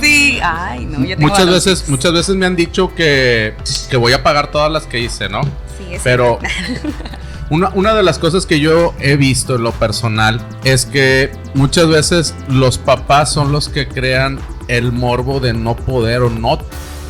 sí, 0.00 0.38
ay, 0.42 0.84
no, 0.86 1.04
yo 1.04 1.16
tengo 1.16 1.28
muchas 1.30 1.46
veces, 1.48 1.88
muchas 1.88 2.12
veces 2.12 2.34
me 2.36 2.46
han 2.46 2.56
dicho 2.56 2.94
que, 2.94 3.54
que 3.90 3.96
voy 3.96 4.12
a 4.12 4.22
pagar 4.22 4.50
todas 4.50 4.70
las 4.70 4.84
que 4.86 4.98
hice, 5.00 5.28
¿no? 5.28 5.42
Sí, 5.78 5.94
es 5.94 6.02
Pero 6.02 6.38
una, 7.50 7.68
una 7.74 7.94
de 7.94 8.02
las 8.02 8.18
cosas 8.18 8.46
que 8.46 8.60
yo 8.60 8.94
he 9.00 9.16
visto 9.16 9.56
en 9.56 9.62
lo 9.62 9.72
personal 9.72 10.40
es 10.64 10.86
que 10.86 11.30
muchas 11.54 11.88
veces 11.88 12.34
los 12.48 12.78
papás 12.78 13.32
son 13.32 13.52
los 13.52 13.68
que 13.68 13.86
crean 13.86 14.38
el 14.68 14.92
morbo 14.92 15.40
de 15.40 15.52
no 15.52 15.76
poder 15.76 16.22
o 16.22 16.30
no, 16.30 16.58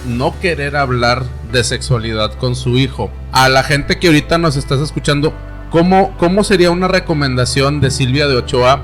no 0.07 0.39
querer 0.41 0.77
hablar 0.77 1.25
de 1.53 1.63
sexualidad 1.63 2.35
con 2.35 2.57
su 2.57 2.79
hijo. 2.79 3.11
A 3.33 3.49
la 3.49 3.63
gente 3.63 3.99
que 3.99 4.09
ahorita 4.09 4.39
nos 4.39 4.57
estás 4.57 4.81
escuchando, 4.81 5.33
¿cómo, 5.71 6.17
cómo 6.19 6.43
sería 6.43 6.71
una 6.71 6.89
recomendación 6.89 7.81
de 7.81 7.91
Silvia 7.91 8.27
de 8.27 8.37
Ochoa 8.37 8.83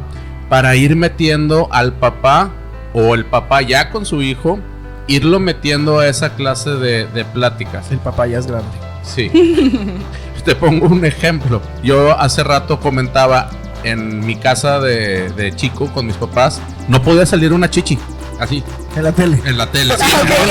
para 0.49 0.76
ir 0.76 0.97
metiendo 0.97 1.69
al 1.73 1.92
papá 1.95 2.52
o 2.92 3.14
el 3.14 3.25
papá 3.25 3.62
ya 3.62 3.90
con 3.90 4.07
su 4.07 4.23
hijo, 4.23 4.61
irlo 5.09 5.40
metiendo 5.40 5.99
a 5.99 6.07
esa 6.07 6.37
clase 6.37 6.71
de, 6.71 7.07
de 7.07 7.25
pláticas? 7.25 7.90
El 7.90 7.99
papá 7.99 8.28
ya 8.28 8.38
es 8.38 8.47
grande. 8.47 8.71
Sí. 9.02 9.30
Te 10.45 10.55
pongo 10.55 10.87
un 10.87 11.05
ejemplo. 11.05 11.61
Yo 11.83 12.19
hace 12.19 12.43
rato 12.43 12.81
comentaba 12.81 13.51
en 13.85 14.25
mi 14.25 14.37
casa 14.37 14.81
de, 14.81 15.31
de 15.31 15.55
chico 15.55 15.87
con 15.93 16.07
mis 16.07 16.17
papás, 16.17 16.61
no 16.89 17.03
podía 17.03 17.27
salir 17.27 17.53
una 17.53 17.69
chichi. 17.71 17.99
Así, 18.39 18.65
En 18.97 19.03
la 19.05 19.13
tele. 19.13 19.39
en 19.45 19.59
la 19.59 19.67
tele. 19.67 19.95
Ok, 19.95 20.01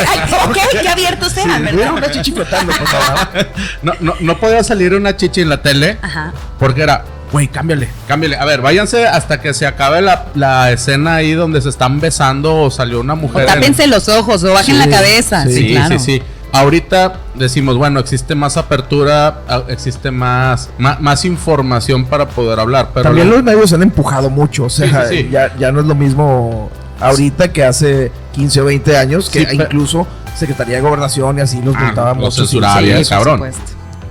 ay, 0.07 0.33
ok, 0.47 0.57
qué 0.81 0.89
abiertos 0.89 1.31
Sí, 1.33 1.39
eran, 1.43 1.61
mira, 1.63 1.75
¿verdad? 1.75 1.93
una 1.93 2.11
chichi 2.11 2.31
flotando, 2.31 2.71
por 2.71 2.87
favor. 2.87 3.47
No, 3.81 3.93
no, 3.99 4.13
no 4.19 4.37
podía 4.39 4.63
salir 4.63 4.93
una 4.93 5.17
chichi 5.17 5.41
en 5.41 5.49
la 5.49 5.61
tele 5.63 5.97
Ajá. 6.01 6.31
porque 6.59 6.83
era, 6.83 7.03
güey, 7.31 7.47
cámbiale, 7.47 7.89
cámbiale. 8.07 8.37
A 8.37 8.45
ver, 8.45 8.61
váyanse 8.61 9.07
hasta 9.07 9.41
que 9.41 9.55
se 9.55 9.65
acabe 9.65 10.01
la, 10.01 10.27
la 10.35 10.71
escena 10.71 11.15
ahí 11.15 11.31
donde 11.33 11.61
se 11.63 11.69
están 11.69 11.99
besando 11.99 12.55
o 12.57 12.69
salió 12.71 12.99
una 12.99 13.13
O 13.13 13.17
mujer. 13.17 13.47
en- 13.47 13.53
tápense 13.55 13.87
los 13.87 14.07
ojos 14.07 14.43
o 14.43 14.53
bajen 14.53 14.75
Sí, 14.75 14.87
la 14.87 14.95
cabeza. 14.95 15.43
Sí, 15.45 15.53
sí, 15.53 15.59
Sí, 15.61 15.71
claro. 15.73 15.99
sí, 15.99 16.05
sí. 16.05 16.23
Ahorita 16.51 17.13
decimos, 17.35 17.77
bueno, 17.77 17.99
existe 17.99 18.33
más 18.35 18.57
apertura, 18.57 19.41
existe 19.67 20.09
más, 20.11 20.69
más, 20.77 20.99
más 20.99 21.23
información 21.25 22.05
para 22.05 22.27
poder 22.27 22.59
hablar. 22.59 22.89
Pero 22.93 23.03
También 23.03 23.29
la- 23.29 23.35
los 23.35 23.43
medios 23.43 23.71
han 23.73 23.83
empujado 23.83 24.29
mucho, 24.29 24.63
o 24.65 24.69
sea, 24.69 25.05
Sí, 25.07 25.15
sí, 25.17 25.23
sí. 25.23 25.29
Ya, 25.31 25.55
ya 25.57 25.71
no 25.71 25.79
es 25.81 25.85
lo 25.85 25.95
mismo 25.95 26.69
ahorita 26.99 27.53
que 27.53 27.63
hace 27.63 28.11
15 28.33 28.61
o 28.61 28.65
20 28.65 28.97
años, 28.97 29.29
que 29.29 29.41
Sí, 29.41 29.45
pero- 29.51 29.63
incluso 29.65 30.07
Secretaría 30.35 30.77
de 30.77 30.81
Gobernación 30.81 31.37
y 31.37 31.41
así 31.41 31.61
los 31.61 31.75
Ah, 31.77 32.15
los 32.17 32.35
censuraba 32.35 32.79
cabrón. 33.07 33.41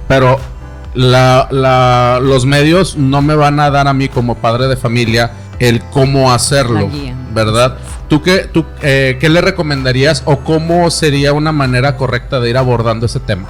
Pero 0.07 0.39
la, 0.95 1.49
la- 1.51 2.19
los 2.23 2.45
medios 2.47 2.97
no 2.97 3.21
me 3.23 3.35
van 3.35 3.59
a 3.61 3.71
dar 3.71 3.89
a 3.89 3.93
mí 3.95 4.09
como 4.09 4.35
padre 4.37 4.69
de 4.69 4.77
familia 4.77 5.31
el 5.59 5.81
cómo 5.85 6.33
hacerlo. 6.33 6.89
¿verdad? 7.35 7.77
¿Tú, 8.09 8.23
qué, 8.23 8.49
tú 8.51 8.65
eh, 8.83 9.19
qué 9.21 9.29
le 9.29 9.41
recomendarías 9.41 10.23
o 10.25 10.39
cómo 10.39 10.91
sería 10.91 11.35
una 11.35 11.53
manera 11.53 11.97
correcta 11.97 12.41
de 12.41 12.51
ir 12.51 12.57
abordando 12.57 13.07
ese 13.07 13.21
tema? 13.21 13.49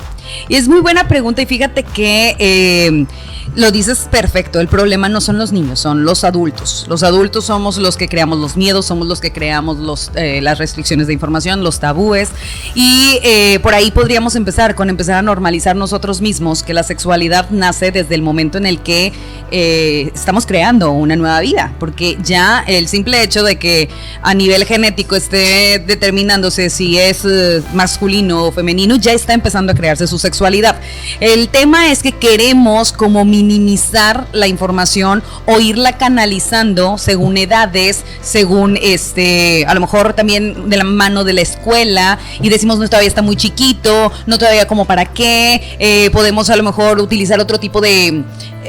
Y 0.48 0.56
es 0.56 0.68
muy 0.68 0.80
buena 0.80 1.08
pregunta 1.08 1.42
y 1.42 1.46
fíjate 1.46 1.82
que 1.82 2.36
eh, 2.38 3.06
lo 3.54 3.70
dices 3.70 4.08
perfecto, 4.10 4.60
el 4.60 4.68
problema 4.68 5.08
no 5.08 5.20
son 5.20 5.38
los 5.38 5.52
niños, 5.52 5.80
son 5.80 6.04
los 6.04 6.24
adultos. 6.24 6.86
Los 6.88 7.02
adultos 7.02 7.46
somos 7.46 7.78
los 7.78 7.96
que 7.96 8.08
creamos 8.08 8.38
los 8.38 8.56
miedos, 8.56 8.86
somos 8.86 9.08
los 9.08 9.20
que 9.20 9.32
creamos 9.32 9.78
los, 9.78 10.10
eh, 10.14 10.40
las 10.42 10.58
restricciones 10.58 11.06
de 11.06 11.12
información, 11.12 11.64
los 11.64 11.80
tabúes 11.80 12.30
y 12.74 13.18
eh, 13.22 13.58
por 13.62 13.74
ahí 13.74 13.90
podríamos 13.90 14.36
empezar 14.36 14.74
con 14.74 14.90
empezar 14.90 15.16
a 15.16 15.22
normalizar 15.22 15.76
nosotros 15.76 16.20
mismos 16.20 16.62
que 16.62 16.74
la 16.74 16.82
sexualidad 16.82 17.50
nace 17.50 17.90
desde 17.90 18.14
el 18.14 18.22
momento 18.22 18.58
en 18.58 18.66
el 18.66 18.80
que 18.80 19.12
estamos 19.50 20.44
creando 20.44 20.90
una 20.92 21.16
nueva 21.16 21.40
vida, 21.40 21.74
porque 21.80 22.18
ya 22.22 22.62
el 22.66 22.86
simple 22.86 23.22
hecho 23.22 23.42
de 23.42 23.56
que 23.56 23.88
a 24.22 24.34
nivel 24.34 24.66
genético 24.66 25.16
esté 25.16 25.78
determinándose 25.78 26.68
si 26.68 26.98
es 26.98 27.24
masculino 27.72 28.44
o 28.44 28.52
femenino, 28.52 28.96
ya 28.96 29.12
está 29.12 29.32
empezando 29.32 29.72
a 29.72 29.74
crearse 29.74 30.06
su 30.06 30.17
sexualidad. 30.18 30.80
El 31.20 31.48
tema 31.48 31.90
es 31.90 32.02
que 32.02 32.12
queremos 32.12 32.92
como 32.92 33.24
minimizar 33.24 34.26
la 34.32 34.46
información 34.46 35.22
o 35.46 35.60
irla 35.60 35.96
canalizando 35.96 36.98
según 36.98 37.36
edades, 37.36 38.04
según 38.20 38.78
este, 38.80 39.64
a 39.66 39.74
lo 39.74 39.80
mejor 39.80 40.14
también 40.14 40.68
de 40.70 40.76
la 40.76 40.84
mano 40.84 41.24
de 41.24 41.32
la 41.32 41.40
escuela 41.40 42.18
y 42.40 42.48
decimos 42.48 42.78
no 42.78 42.88
todavía 42.88 43.08
está 43.08 43.22
muy 43.22 43.36
chiquito, 43.36 44.12
no 44.26 44.38
todavía 44.38 44.66
como 44.66 44.84
para 44.84 45.06
qué, 45.06 45.76
eh, 45.78 46.10
podemos 46.10 46.50
a 46.50 46.56
lo 46.56 46.62
mejor 46.62 47.00
utilizar 47.00 47.40
otro 47.40 47.58
tipo 47.58 47.80
de 47.80 48.24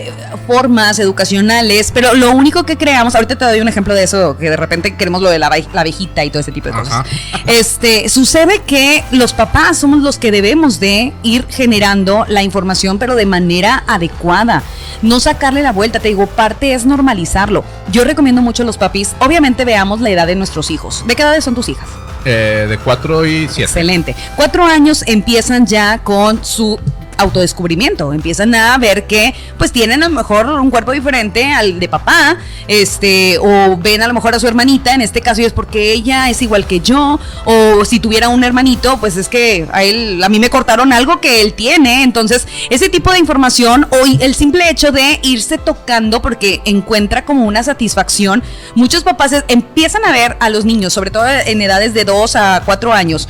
eh, 0.08 0.14
formas 0.48 1.00
educacionales, 1.00 1.92
pero 1.94 2.14
lo 2.14 2.32
único 2.32 2.64
que 2.64 2.78
creamos, 2.78 3.16
ahorita 3.16 3.38
te 3.38 3.46
doy 3.46 3.62
un 3.62 3.68
ejemplo 3.68 3.94
de 3.94 4.04
eso, 4.04 4.38
que 4.38 4.50
de 4.50 4.58
repente 4.58 4.96
queremos 4.96 5.22
lo 5.22 5.30
de 5.30 5.40
la, 5.40 5.50
la 5.74 5.82
abejita 5.82 6.24
y 6.24 6.30
todo 6.30 6.40
ese 6.42 6.52
tipo 6.52 6.68
de 6.70 6.74
cosas. 6.74 6.94
Ajá. 6.94 7.06
Este, 7.48 8.10
sucede 8.10 8.62
que 8.66 9.04
los 9.12 9.34
papás 9.34 9.78
somos 9.78 10.02
los 10.02 10.18
que 10.18 10.32
debemos 10.32 10.80
de 10.80 11.14
ir 11.24 11.46
generando 11.50 12.26
la 12.28 12.44
información, 12.44 13.00
pero 13.00 13.16
de 13.16 13.26
manera 13.26 13.84
adecuada. 13.88 14.64
No 15.02 15.20
sacarle 15.20 15.62
la 15.62 15.72
vuelta, 15.72 16.00
te 16.00 16.10
digo, 16.10 16.28
parte 16.28 16.74
es 16.74 16.86
normalizarlo. 16.86 17.64
Yo 17.92 18.04
recomiendo 18.04 18.42
mucho 18.42 18.64
a 18.64 18.66
los 18.66 18.78
papis, 18.78 19.16
obviamente 19.20 19.66
veamos 19.66 20.02
la 20.02 20.10
edad 20.10 20.28
de 20.28 20.36
nuestros 20.36 20.72
hijos. 20.72 21.04
¿De 21.08 21.16
qué 21.16 21.22
edades 21.22 21.44
son 21.44 21.56
tus 21.56 21.70
hijas? 21.70 21.88
Eh, 22.26 22.66
de 22.70 22.78
4 22.78 23.26
y 23.26 23.48
7. 23.48 23.64
Excelente. 23.64 24.16
Cuatro 24.36 24.66
años 24.66 25.04
empiezan 25.08 25.66
ya 25.66 26.00
con 26.00 26.44
su 26.44 26.78
autodescubrimiento, 27.20 28.14
empiezan 28.14 28.56
a 28.56 28.78
ver 28.78 29.08
que 29.08 29.36
pues 29.58 29.72
tienen 29.72 30.04
a 30.04 30.10
lo 30.10 30.16
mejor 30.16 30.48
un 30.48 30.72
cuerpo 30.72 30.92
diferente 30.92 31.52
al 31.52 31.80
de 31.80 31.88
papá, 31.88 32.38
este, 32.68 33.38
o 33.40 33.78
ven 33.78 34.02
a 34.02 34.08
lo 34.08 34.14
mejor 34.14 34.36
a 34.36 34.40
su 34.40 34.48
hermanita, 34.48 34.94
en 34.94 35.02
este 35.02 35.22
caso 35.22 35.42
es 35.42 35.54
porque 35.54 35.92
ella 35.92 36.30
es 36.30 36.42
igual 36.42 36.66
que 36.66 36.80
yo, 36.80 37.20
o 37.46 37.86
si 37.86 38.00
tuviera 38.00 38.30
un 38.30 38.44
hermanito, 38.44 38.98
pues 39.00 39.18
es 39.18 39.28
que 39.28 39.68
a 39.72 39.84
él, 39.84 40.24
a 40.24 40.30
mí 40.30 40.40
me 40.40 40.50
cortaron 40.50 40.94
algo 40.94 41.20
que 41.22 41.42
él 41.42 41.54
tiene, 41.54 42.04
entonces 42.04 42.48
ese 42.70 42.90
tipo 42.90 43.12
de 43.12 43.20
información 43.20 43.88
o 43.92 43.98
el 44.20 44.36
simple 44.36 44.70
hecho 44.70 44.92
de 44.92 45.20
irse 45.24 45.58
tocando 45.58 46.22
porque 46.22 46.62
encuentra 46.66 47.26
como 47.26 47.46
una 47.46 47.64
satisfacción, 47.64 48.44
muchos 48.76 49.04
papás 49.04 49.44
empiezan 49.48 50.06
a 50.06 50.12
ver 50.12 50.38
a 50.40 50.50
los 50.50 50.66
niños, 50.66 50.94
sobre 50.94 51.12
todo 51.12 51.28
en 51.28 51.62
edades 51.62 51.94
de 51.94 52.06
2 52.06 52.36
a 52.36 52.62
4 52.66 52.94
años, 52.94 53.28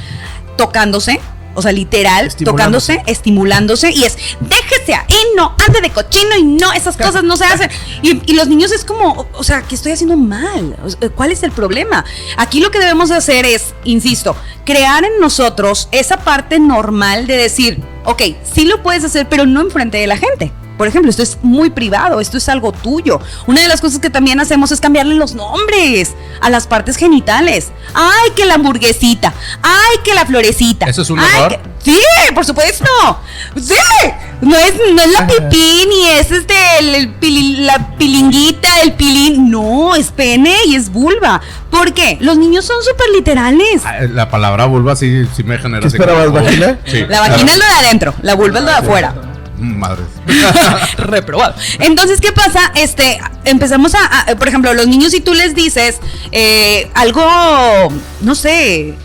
tocándose. 0.57 1.19
O 1.55 1.61
sea, 1.61 1.71
literal, 1.71 2.27
Estimulándose. 2.27 2.93
tocándose, 2.93 3.11
estimulándose 3.11 3.91
y 3.91 4.03
es, 4.03 4.17
déjese 4.39 4.93
ahí, 4.93 5.15
no, 5.35 5.55
ande 5.65 5.81
de 5.81 5.89
cochino 5.89 6.35
y 6.37 6.43
no, 6.43 6.71
esas 6.73 6.95
cosas 6.95 7.23
no 7.23 7.35
se 7.37 7.45
hacen. 7.45 7.69
Y, 8.01 8.21
y 8.31 8.35
los 8.35 8.47
niños 8.47 8.71
es 8.71 8.85
como, 8.85 9.27
o- 9.33 9.43
sea, 9.43 9.61
que 9.63 9.75
estoy 9.75 9.91
haciendo 9.93 10.15
mal? 10.15 10.75
¿Cuál 11.15 11.31
es 11.31 11.43
el 11.43 11.51
problema? 11.51 12.05
Aquí 12.37 12.59
lo 12.61 12.71
que 12.71 12.79
debemos 12.79 13.09
de 13.09 13.15
hacer 13.15 13.45
es, 13.45 13.73
insisto, 13.83 14.35
crear 14.65 15.03
en 15.03 15.19
nosotros 15.19 15.89
esa 15.91 16.17
parte 16.17 16.59
normal 16.59 17.27
de 17.27 17.37
decir, 17.37 17.81
ok, 18.05 18.21
sí 18.43 18.65
lo 18.65 18.81
puedes 18.83 19.03
hacer, 19.03 19.27
pero 19.27 19.45
no 19.45 19.61
enfrente 19.61 19.97
de 19.97 20.07
la 20.07 20.17
gente. 20.17 20.51
Por 20.79 20.87
ejemplo, 20.87 21.11
esto 21.11 21.21
es 21.23 21.37
muy 21.41 21.69
privado, 21.71 22.21
esto 22.21 22.37
es 22.37 22.47
algo 22.47 22.71
tuyo. 22.71 23.19
Una 23.47 23.61
de 23.61 23.67
las 23.67 23.81
cosas 23.81 23.99
que 23.99 24.09
también 24.09 24.39
hacemos 24.39 24.71
es 24.71 24.79
cambiarle 24.79 25.13
los 25.15 25.35
nombres 25.35 26.13
a 26.39 26.49
las 26.49 26.67
partes 26.67 26.95
genitales. 26.95 27.67
Ay, 27.93 28.31
que 28.33 28.45
la 28.45 28.53
hamburguesita. 28.53 29.33
Ay, 29.61 29.97
que 30.05 30.13
la 30.13 30.25
florecita. 30.25 30.85
¿Eso 30.85 31.01
es 31.01 31.09
un 31.09 31.19
Ay, 31.19 31.25
error? 31.35 31.49
que- 31.49 31.69
Sí, 31.83 31.97
por 32.33 32.45
supuesto. 32.45 32.85
Sí. 33.57 33.73
No 34.41 34.55
es, 34.55 34.73
no 34.93 35.01
es 35.01 35.11
la 35.11 35.27
pipí, 35.27 35.85
ni 35.89 36.07
es 36.11 36.31
este, 36.31 36.53
el- 36.79 36.95
el 36.95 37.19
pili- 37.19 37.57
la 37.59 37.95
pilinguita, 37.97 38.81
el 38.81 38.93
pilín. 38.93 39.51
No, 39.51 39.95
es 39.95 40.11
pene 40.11 40.55
y 40.67 40.75
es 40.75 40.89
vulva. 40.91 41.41
¿Por 41.69 41.93
qué? 41.93 42.17
Los 42.21 42.37
niños 42.37 42.63
son 42.65 42.77
súper 42.83 43.07
literales. 43.15 43.81
Ah, 43.83 43.97
La 44.09 44.29
palabra 44.29 44.65
vulva 44.65 44.95
sí, 44.95 45.25
sí 45.35 45.43
me 45.43 45.57
genera 45.57 45.81
¿Qué 45.81 45.87
así 45.87 45.97
esperabas, 45.97 46.31
vagina? 46.31 46.79
Sí. 46.85 47.05
La 47.09 47.19
vagina 47.19 47.51
es 47.51 47.57
lo 47.57 47.65
de 47.65 47.71
adentro, 47.85 48.13
la 48.21 48.35
vulva 48.35 48.59
es 48.59 48.65
lo 48.65 48.71
de 48.71 48.77
afuera. 48.77 49.13
Mm, 49.59 49.75
Madres. 49.77 50.07
reprobado. 50.97 51.55
Entonces, 51.79 52.21
¿qué 52.21 52.31
pasa? 52.31 52.71
Este, 52.75 53.19
empezamos 53.45 53.93
a, 53.95 53.99
a- 54.31 54.35
por 54.35 54.47
ejemplo, 54.47 54.73
los 54.73 54.87
niños, 54.87 55.11
si 55.11 55.19
tú 55.21 55.33
les 55.33 55.53
dices 55.55 55.99
eh, 56.31 56.89
algo, 56.95 57.21
no 58.21 58.35
sé, 58.35 58.95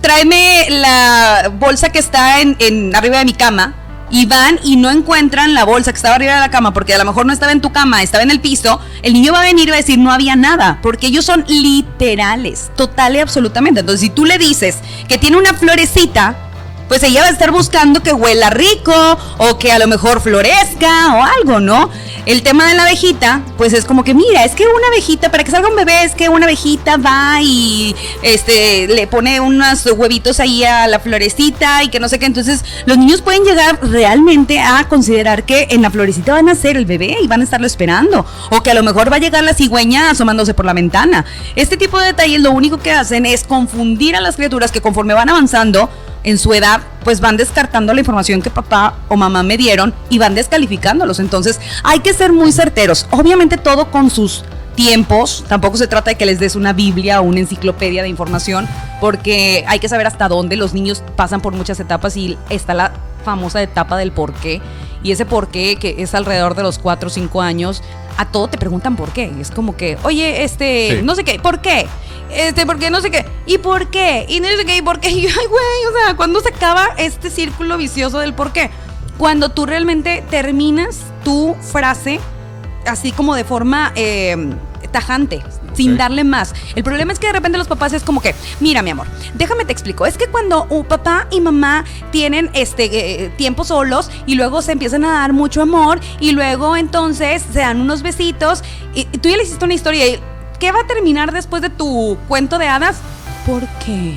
tráeme 0.00 0.66
la 0.70 1.50
bolsa 1.58 1.88
que 1.90 1.98
está 1.98 2.40
en, 2.40 2.56
en 2.58 2.94
arriba 2.94 3.18
de 3.18 3.24
mi 3.24 3.34
cama. 3.34 3.74
Y 4.08 4.26
van 4.26 4.60
y 4.62 4.76
no 4.76 4.88
encuentran 4.92 5.52
la 5.52 5.64
bolsa 5.64 5.90
que 5.92 5.96
estaba 5.96 6.14
arriba 6.14 6.34
de 6.34 6.38
la 6.40 6.48
cama 6.48 6.72
porque 6.72 6.94
a 6.94 6.98
lo 6.98 7.04
mejor 7.04 7.26
no 7.26 7.32
estaba 7.32 7.50
en 7.50 7.60
tu 7.60 7.72
cama, 7.72 8.04
estaba 8.04 8.22
en 8.22 8.30
el 8.30 8.38
piso. 8.38 8.78
El 9.02 9.14
niño 9.14 9.32
va 9.32 9.40
a 9.40 9.42
venir 9.42 9.66
y 9.66 9.70
va 9.72 9.74
a 9.74 9.78
decir 9.78 9.98
no 9.98 10.12
había 10.12 10.36
nada 10.36 10.78
porque 10.80 11.08
ellos 11.08 11.24
son 11.24 11.44
literales, 11.48 12.70
total 12.76 13.16
y 13.16 13.18
absolutamente. 13.18 13.80
Entonces, 13.80 14.00
si 14.02 14.10
tú 14.10 14.24
le 14.24 14.38
dices 14.38 14.76
que 15.08 15.18
tiene 15.18 15.36
una 15.36 15.54
florecita, 15.54 16.36
pues 16.88 17.02
ella 17.02 17.22
va 17.22 17.28
a 17.28 17.30
estar 17.30 17.50
buscando 17.50 18.02
que 18.02 18.12
huela 18.12 18.50
rico 18.50 18.94
o 19.38 19.58
que 19.58 19.72
a 19.72 19.78
lo 19.78 19.86
mejor 19.86 20.20
florezca 20.20 21.14
o 21.14 21.22
algo, 21.22 21.60
¿no? 21.60 21.90
El 22.26 22.42
tema 22.42 22.66
de 22.68 22.74
la 22.74 22.82
abejita, 22.82 23.42
pues 23.56 23.72
es 23.72 23.84
como 23.84 24.02
que 24.02 24.12
mira, 24.12 24.44
es 24.44 24.56
que 24.56 24.64
una 24.64 24.88
abejita, 24.88 25.30
para 25.30 25.44
que 25.44 25.50
salga 25.52 25.68
un 25.68 25.76
bebé, 25.76 26.02
es 26.02 26.14
que 26.16 26.28
una 26.28 26.46
abejita 26.46 26.96
va 26.96 27.40
y 27.40 27.94
este 28.22 28.88
le 28.88 29.06
pone 29.06 29.40
unos 29.40 29.86
huevitos 29.86 30.40
ahí 30.40 30.64
a 30.64 30.88
la 30.88 30.98
florecita 30.98 31.84
y 31.84 31.88
que 31.88 32.00
no 32.00 32.08
sé 32.08 32.18
qué. 32.18 32.26
Entonces, 32.26 32.64
los 32.84 32.98
niños 32.98 33.22
pueden 33.22 33.44
llegar 33.44 33.78
realmente 33.80 34.58
a 34.58 34.88
considerar 34.88 35.44
que 35.44 35.68
en 35.70 35.82
la 35.82 35.90
florecita 35.90 36.32
van 36.32 36.48
a 36.48 36.56
ser 36.56 36.76
el 36.76 36.84
bebé 36.84 37.16
y 37.22 37.28
van 37.28 37.42
a 37.42 37.44
estarlo 37.44 37.66
esperando. 37.66 38.26
O 38.50 38.62
que 38.62 38.72
a 38.72 38.74
lo 38.74 38.82
mejor 38.82 39.10
va 39.10 39.16
a 39.16 39.20
llegar 39.20 39.44
la 39.44 39.54
cigüeña 39.54 40.10
asomándose 40.10 40.52
por 40.52 40.64
la 40.64 40.72
ventana. 40.72 41.24
Este 41.54 41.76
tipo 41.76 42.00
de 42.00 42.06
detalles 42.06 42.40
lo 42.40 42.50
único 42.50 42.78
que 42.78 42.90
hacen 42.90 43.24
es 43.24 43.44
confundir 43.44 44.16
a 44.16 44.20
las 44.20 44.34
criaturas 44.34 44.72
que 44.72 44.80
conforme 44.80 45.14
van 45.14 45.28
avanzando, 45.28 45.88
en 46.26 46.38
su 46.38 46.52
edad, 46.52 46.82
pues 47.04 47.20
van 47.20 47.36
descartando 47.36 47.94
la 47.94 48.00
información 48.00 48.42
que 48.42 48.50
papá 48.50 48.96
o 49.08 49.16
mamá 49.16 49.44
me 49.44 49.56
dieron 49.56 49.94
y 50.10 50.18
van 50.18 50.34
descalificándolos. 50.34 51.20
Entonces, 51.20 51.60
hay 51.84 52.00
que 52.00 52.12
ser 52.12 52.32
muy 52.32 52.50
certeros. 52.50 53.06
Obviamente 53.12 53.56
todo 53.56 53.92
con 53.92 54.10
sus 54.10 54.44
tiempos. 54.74 55.44
Tampoco 55.48 55.76
se 55.76 55.86
trata 55.86 56.10
de 56.10 56.16
que 56.16 56.26
les 56.26 56.40
des 56.40 56.56
una 56.56 56.72
Biblia 56.72 57.20
o 57.20 57.24
una 57.24 57.38
enciclopedia 57.38 58.02
de 58.02 58.08
información, 58.08 58.68
porque 59.00 59.64
hay 59.68 59.78
que 59.78 59.88
saber 59.88 60.08
hasta 60.08 60.28
dónde 60.28 60.56
los 60.56 60.74
niños 60.74 61.04
pasan 61.14 61.40
por 61.40 61.54
muchas 61.54 61.78
etapas 61.78 62.16
y 62.16 62.36
está 62.50 62.74
la 62.74 62.92
famosa 63.24 63.62
etapa 63.62 63.96
del 63.96 64.10
por 64.10 64.34
qué. 64.34 64.60
Y 65.04 65.12
ese 65.12 65.26
por 65.26 65.46
qué, 65.48 65.76
que 65.76 65.94
es 65.98 66.12
alrededor 66.16 66.56
de 66.56 66.64
los 66.64 66.80
4 66.80 67.06
o 67.06 67.10
5 67.10 67.40
años, 67.40 67.84
a 68.16 68.26
todo 68.26 68.48
te 68.48 68.58
preguntan 68.58 68.96
por 68.96 69.10
qué. 69.10 69.32
Es 69.40 69.50
como 69.50 69.76
que, 69.76 69.98
oye, 70.02 70.44
este, 70.44 70.98
Sí. 70.98 71.02
no 71.04 71.14
sé 71.14 71.24
qué, 71.24 71.38
¿por 71.38 71.60
qué? 71.60 71.86
Este, 72.30 72.66
¿por 72.66 72.78
qué? 72.78 72.90
No 72.90 73.00
sé 73.00 73.10
qué. 73.10 73.24
¿Y 73.46 73.58
por 73.58 73.88
qué? 73.90 74.26
Y 74.28 74.40
no 74.40 74.48
sé 74.48 74.64
qué, 74.66 74.76
¿y 74.76 74.82
por 74.82 75.00
qué? 75.00 75.10
Y 75.12 75.22
yo, 75.22 75.28
ay, 75.28 75.46
güey, 75.46 75.86
o 75.94 76.04
sea, 76.04 76.16
¿cuándo 76.16 76.40
se 76.40 76.48
acaba 76.48 76.88
este 76.98 77.30
círculo 77.30 77.76
vicioso 77.76 78.18
del 78.18 78.34
por 78.34 78.52
qué? 78.52 78.70
Cuando 79.18 79.48
tú 79.50 79.64
realmente 79.66 80.22
terminas 80.30 80.98
tu 81.24 81.54
frase 81.60 82.20
así 82.86 83.12
como 83.12 83.34
de 83.34 83.44
forma 83.44 83.92
eh, 83.96 84.36
tajante, 85.00 85.42
sin 85.74 85.92
Sí. 85.92 85.98
darle 85.98 86.24
más. 86.24 86.54
El 86.74 86.82
problema 86.82 87.12
es 87.12 87.18
que 87.18 87.26
de 87.26 87.34
repente 87.34 87.58
los 87.58 87.66
papás 87.68 87.92
es 87.92 88.02
como 88.02 88.22
que, 88.22 88.34
mira 88.60 88.80
mi 88.80 88.88
amor, 88.90 89.06
déjame 89.34 89.66
te 89.66 89.72
explico, 89.72 90.06
es 90.06 90.16
que 90.16 90.26
cuando 90.28 90.64
un 90.70 90.86
papá 90.86 91.26
y 91.30 91.42
mamá 91.42 91.84
tienen 92.10 92.48
este 92.54 92.84
eh, 93.24 93.28
tiempo 93.36 93.62
solos 93.64 94.10
y 94.26 94.36
luego 94.36 94.62
se 94.62 94.72
empiezan 94.72 95.04
a 95.04 95.12
dar 95.12 95.34
mucho 95.34 95.60
amor 95.60 96.00
y 96.18 96.32
luego 96.32 96.76
entonces 96.78 97.42
se 97.52 97.58
dan 97.58 97.78
unos 97.82 98.00
besitos 98.02 98.62
y, 98.94 99.00
y 99.12 99.18
tú 99.18 99.28
ya 99.28 99.36
le 99.36 99.42
hiciste 99.42 99.64
una 99.66 99.74
historia 99.74 100.06
y 100.08 100.18
¿qué 100.58 100.72
va 100.72 100.80
a 100.80 100.86
terminar 100.86 101.30
después 101.30 101.60
de 101.60 101.68
tu 101.68 102.16
cuento 102.26 102.56
de 102.56 102.68
hadas? 102.68 102.96
¿Por 103.44 103.62
qué? 103.84 104.14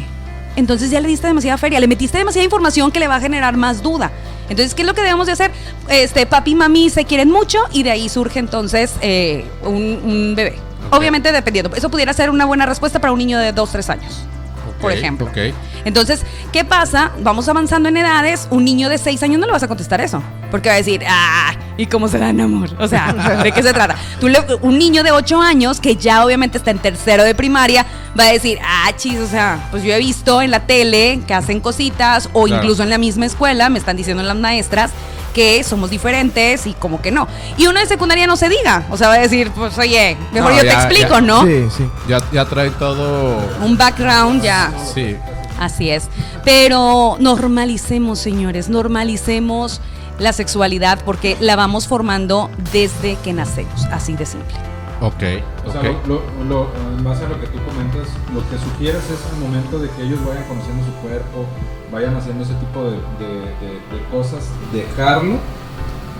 Entonces 0.55 0.91
ya 0.91 1.01
le 1.01 1.09
diste 1.09 1.27
demasiada 1.27 1.57
feria, 1.57 1.79
le 1.81 1.87
metiste 1.87 2.17
demasiada 2.17 2.45
información 2.45 2.89
que 2.91 2.99
le 3.01 3.09
va 3.09 3.15
a 3.17 3.19
generar 3.21 3.57
más 3.57 3.83
duda. 3.83 4.11
Entonces, 4.49 4.73
¿qué 4.73 4.81
es 4.81 4.87
lo 4.87 4.95
que 4.95 5.01
debemos 5.01 5.27
de 5.27 5.33
hacer? 5.33 5.51
Este, 5.89 6.25
papi 6.25 6.51
y 6.51 6.55
mami 6.55 6.89
se 6.89 7.05
quieren 7.05 7.29
mucho 7.29 7.59
y 7.71 7.83
de 7.83 7.91
ahí 7.91 8.09
surge 8.09 8.39
entonces 8.39 8.93
eh, 9.01 9.45
un, 9.61 9.99
un 10.03 10.33
bebé. 10.35 10.57
Obviamente 10.91 11.31
dependiendo. 11.31 11.73
Eso 11.75 11.89
pudiera 11.89 12.13
ser 12.13 12.29
una 12.29 12.45
buena 12.45 12.65
respuesta 12.65 12.99
para 12.99 13.11
un 13.13 13.19
niño 13.19 13.37
de 13.39 13.51
2, 13.53 13.71
3 13.71 13.89
años. 13.89 14.23
por 14.81 14.91
ejemplo. 14.93 15.27
ok. 15.27 15.37
Entonces, 15.83 16.23
¿qué 16.53 16.63
pasa? 16.63 17.11
Vamos 17.21 17.49
avanzando 17.49 17.89
en 17.89 17.97
edades. 17.97 18.47
Un 18.49 18.63
niño 18.63 18.87
de 18.87 18.97
6 18.97 19.21
años 19.23 19.39
no 19.39 19.45
le 19.45 19.51
vas 19.51 19.63
a 19.63 19.67
contestar 19.67 19.99
eso. 19.99 20.21
Porque 20.51 20.69
va 20.69 20.75
a 20.75 20.77
decir, 20.77 21.03
ah, 21.07 21.51
¿y 21.77 21.85
cómo 21.87 22.07
se 22.07 22.17
dan 22.17 22.39
amor? 22.39 22.69
O 22.79 22.87
sea, 22.87 23.11
¿de 23.43 23.51
qué 23.51 23.61
se 23.61 23.73
trata? 23.73 23.95
Tú 24.21 24.29
le- 24.29 24.39
un 24.61 24.77
niño 24.79 25.03
de 25.03 25.11
8 25.11 25.41
años, 25.41 25.81
que 25.81 25.97
ya 25.97 26.23
obviamente 26.25 26.57
está 26.57 26.71
en 26.71 26.79
tercero 26.79 27.23
de 27.25 27.35
primaria, 27.35 27.85
va 28.17 28.23
a 28.25 28.31
decir, 28.31 28.57
ah, 28.63 28.89
chis, 28.95 29.19
o 29.19 29.27
sea, 29.27 29.67
pues 29.69 29.83
yo 29.83 29.93
he 29.93 29.99
visto 29.99 30.41
en 30.41 30.51
la 30.51 30.61
tele 30.61 31.19
que 31.27 31.33
hacen 31.33 31.59
cositas, 31.59 32.29
o 32.31 32.45
Claro. 32.45 32.63
incluso 32.63 32.83
en 32.83 32.89
la 32.89 32.97
misma 32.97 33.25
escuela, 33.25 33.69
me 33.69 33.79
están 33.79 33.97
diciendo 33.97 34.23
las 34.23 34.37
maestras, 34.37 34.91
que 35.29 35.63
somos 35.63 35.89
diferentes 35.89 36.65
y 36.67 36.73
como 36.73 37.01
que 37.01 37.11
no. 37.11 37.27
Y 37.57 37.67
uno 37.67 37.79
de 37.79 37.85
secundaria 37.85 38.27
no 38.27 38.35
se 38.37 38.49
diga. 38.49 38.85
O 38.89 38.97
sea, 38.97 39.07
va 39.07 39.15
a 39.15 39.19
decir, 39.19 39.51
pues 39.51 39.77
oye, 39.77 40.17
mejor 40.31 40.51
No, 40.51 40.57
yo 40.57 40.63
te 40.63 40.73
explico, 40.73 41.15
ya- 41.15 41.21
¿no? 41.21 41.45
Sí, 41.45 41.65
sí. 41.77 41.89
Ya, 42.07 42.21
ya 42.31 42.45
trae 42.45 42.69
todo. 42.71 43.37
Un 43.63 43.77
background 43.77 44.41
ya. 44.43 44.71
Sí. 44.93 45.15
Así 45.59 45.89
es. 45.89 46.07
Pero 46.45 47.17
normalicemos, 47.19 48.19
señores, 48.19 48.69
normalicemos 48.69 49.81
la 50.19 50.33
sexualidad 50.33 50.99
porque 51.05 51.37
la 51.39 51.55
vamos 51.55 51.87
formando 51.87 52.49
desde 52.71 53.15
que 53.23 53.33
nacemos, 53.33 53.85
así 53.91 54.13
de 54.13 54.25
simple. 54.25 54.55
Ok. 55.01 55.23
O 55.65 55.71
sea, 55.71 55.81
lo- 55.83 55.99
lo- 56.07 56.43
lo- 56.49 56.67
en 56.97 57.03
base 57.03 57.25
a 57.25 57.29
lo 57.29 57.39
que 57.39 57.47
tú 57.47 57.57
comentas, 57.63 58.07
lo 58.33 58.41
que 58.49 58.57
sugieres 58.57 59.03
es 59.09 59.19
al 59.33 59.39
momento 59.39 59.79
de 59.79 59.89
que 59.91 60.03
ellos 60.03 60.19
vayan 60.25 60.43
conociendo 60.43 60.83
su 60.85 60.91
cuerpo, 61.07 61.45
vayan 61.91 62.15
haciendo 62.17 62.43
ese 62.43 62.53
tipo 62.55 62.83
de, 62.83 62.91
de- 62.91 63.49
de- 63.61 63.79
de 63.97 64.05
cosas, 64.11 64.43
dejarlo, 64.73 65.37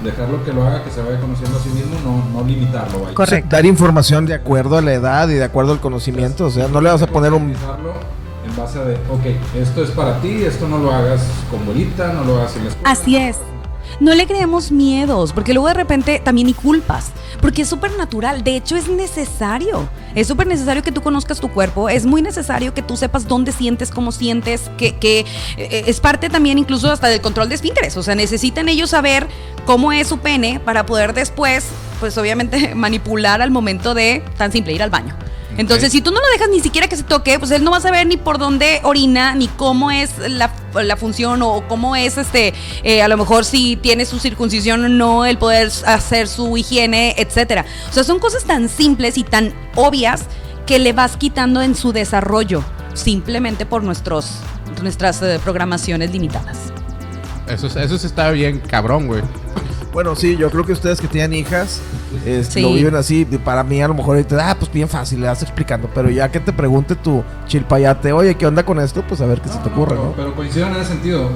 dejarlo 0.04 0.44
que 0.46 0.54
lo 0.54 0.64
haga, 0.66 0.84
que 0.84 0.92
se 0.92 1.02
vaya 1.02 1.20
conociendo 1.20 1.58
a 1.60 1.62
sí 1.62 1.70
mismo, 1.70 1.96
no, 2.06 2.40
no 2.42 2.48
limitarlo. 2.48 3.02
vaya. 3.02 3.14
Correcto. 3.16 3.50
Dar 3.52 3.66
información 3.66 4.26
de 4.26 4.34
acuerdo 4.34 4.78
a 4.78 4.82
la 4.82 4.94
edad 4.94 5.28
y 5.28 5.34
de 5.34 5.44
acuerdo 5.44 5.74
al 5.74 5.80
conocimiento. 5.82 6.46
O 6.46 6.50
sea, 6.50 6.68
no 6.70 6.80
le 6.80 6.90
vas 6.90 7.02
a 7.02 7.08
poner 7.08 7.34
un. 7.34 7.52
En 7.52 8.56
base 8.56 8.80
a 8.80 8.84
de, 8.84 8.96
ok, 8.96 9.26
esto 9.58 9.84
es 9.84 9.92
para 9.92 10.20
ti, 10.22 10.44
esto 10.44 10.68
no 10.68 10.78
lo 10.80 10.92
hagas 10.92 11.22
con 11.52 11.64
bolita, 11.66 12.14
no 12.14 12.24
lo 12.24 12.38
hagas 12.40 12.56
en 12.56 12.64
la 12.64 12.70
escuela. 12.70 12.90
Así 12.92 13.16
es. 13.18 13.38
No 14.00 14.15
le 14.15 14.27
creemos 14.27 14.72
miedos, 14.72 15.34
porque 15.34 15.53
luego 15.53 15.67
de 15.67 15.74
repente 15.74 16.22
también 16.24 16.50
y 16.50 16.53
culpas, 16.53 17.12
porque 17.41 17.63
es 17.63 17.69
súper 17.69 17.98
natural, 17.98 18.43
de 18.43 18.55
hecho 18.55 18.75
es 18.75 18.88
necesario, 18.88 19.89
es 20.15 20.27
súper 20.27 20.48
necesario 20.48 20.84
que 20.84 20.91
tú 20.91 21.01
conozcas 21.01 21.39
tu 21.39 21.50
cuerpo, 21.50 21.89
es 21.89 22.05
muy 22.05 22.22
necesario 22.22 22.74
que 22.74 22.81
tú 22.81 22.98
sepas 22.98 23.27
dónde 23.27 23.51
sientes, 23.51 23.91
cómo 23.91 24.12
sientes, 24.12 24.69
que, 24.77 25.25
eh, 25.58 25.84
es 25.88 26.00
parte 26.00 26.29
también 26.29 26.58
incluso 26.58 26.91
hasta 26.91 27.08
del 27.08 27.22
control 27.22 27.50
de 27.50 27.55
esfínteres, 27.55 27.98
o 27.98 28.03
sea, 28.03 28.15
necesitan 28.15 28.69
ellos 28.69 28.91
saber 28.91 29.27
cómo 29.65 29.91
es 29.91 30.08
su 30.08 30.19
pene 30.19 30.60
para 30.60 30.86
poder 30.86 31.13
después, 31.13 31.65
pues 32.00 32.17
obviamente 32.17 32.74
manipular 32.75 33.41
al 33.41 33.51
momento 33.51 33.93
de, 33.93 34.24
tan 34.38 34.51
simple, 34.51 34.74
ir 34.74 34.84
al 34.84 34.89
baño. 34.89 35.15
Entonces, 35.60 35.92
si 35.92 36.01
tú 36.01 36.12
no 36.12 36.20
lo 36.20 36.28
dejas 36.34 36.50
ni 36.50 36.60
siquiera 36.62 36.88
que 36.88 36.96
se 36.96 37.04
toque, 37.04 37.38
pues 37.38 37.51
él 37.51 37.63
no 37.63 37.72
va 37.72 37.78
a 37.78 37.82
saber 37.82 38.08
ni 38.08 38.18
por 38.18 38.38
dónde 38.38 38.80
orina, 38.84 39.36
ni 39.36 39.48
cómo 39.48 39.92
es 39.92 40.12
la, 40.18 40.51
la 40.74 40.96
función 40.98 41.42
o 41.42 41.68
cómo 41.68 41.96
es 41.96 42.18
este, 42.18 42.54
eh, 42.84 43.01
a 43.01 43.08
lo 43.08 43.18
mejor 43.18 43.44
si 43.46 43.75
tiene 43.75 44.06
su 44.06 44.20
circuncisión 44.20 44.84
o 44.86 44.89
no, 44.89 45.25
el 45.25 45.38
poder 45.38 45.70
hacer 45.86 46.28
su 46.28 46.56
higiene, 46.58 47.13
etcétera. 47.18 47.66
O 47.89 47.94
sea, 47.94 48.04
son 48.04 48.20
cosas 48.20 48.46
tan 48.46 48.70
simples 48.70 49.18
y 49.18 49.24
tan 49.24 49.54
obvias 49.75 50.24
que 50.66 50.80
le 50.80 50.94
vas 50.94 51.18
quitando 51.18 51.62
en 51.62 51.75
su 51.75 51.92
desarrollo, 51.92 52.63
simplemente 52.94 53.66
por 53.66 53.84
nuestros, 53.84 54.28
nuestras 54.82 55.22
eh, 55.22 55.39
programaciones 55.44 56.12
limitadas. 56.12 56.58
Eso, 57.48 57.68
es- 57.68 57.75
eso 57.75 57.96
está 57.96 58.30
bien 58.32 58.60
cabrón, 58.60 59.08
güey. 59.08 59.24
Bueno, 59.93 60.15
sí, 60.15 60.38
yo 60.38 60.50
creo 60.51 60.65
que 60.65 60.74
ustedes 60.74 61.01
que 61.01 61.08
tienen 61.08 61.34
hijas 61.34 61.81
este, 62.25 62.53
Sí. 62.53 62.62
lo 62.62 62.74
viven 62.74 62.96
así. 62.96 63.25
Para 63.25 63.63
mí, 63.63 63.81
a 63.81 63.88
lo 63.88 63.93
mejor 63.93 64.15
ahorita, 64.17 64.51
ah, 64.51 64.55
pues 64.60 64.72
bien 64.72 64.88
fácil, 64.88 65.19
le 65.22 65.27
vas 65.27 65.41
explicando. 65.41 65.89
Pero 65.93 66.10
ya 66.10 66.29
que 66.31 66.39
te 66.39 66.53
pregunte 66.53 66.96
tu 66.96 67.24
chilpayate, 67.48 68.12
oye, 68.13 68.36
¿qué 68.36 68.46
onda 68.46 68.63
con 68.63 68.79
esto? 68.79 69.03
Pues 69.08 69.19
a 69.22 69.25
ver 69.25 69.41
qué 69.41 69.50
se 69.50 69.58
te 69.60 69.69
ocurre, 69.69 69.96
pero, 69.96 70.03
¿no? 70.05 70.13
pero 70.15 70.36
coincido 70.36 70.67
en 70.67 70.75
ese 70.75 70.86
sentido. 70.86 71.30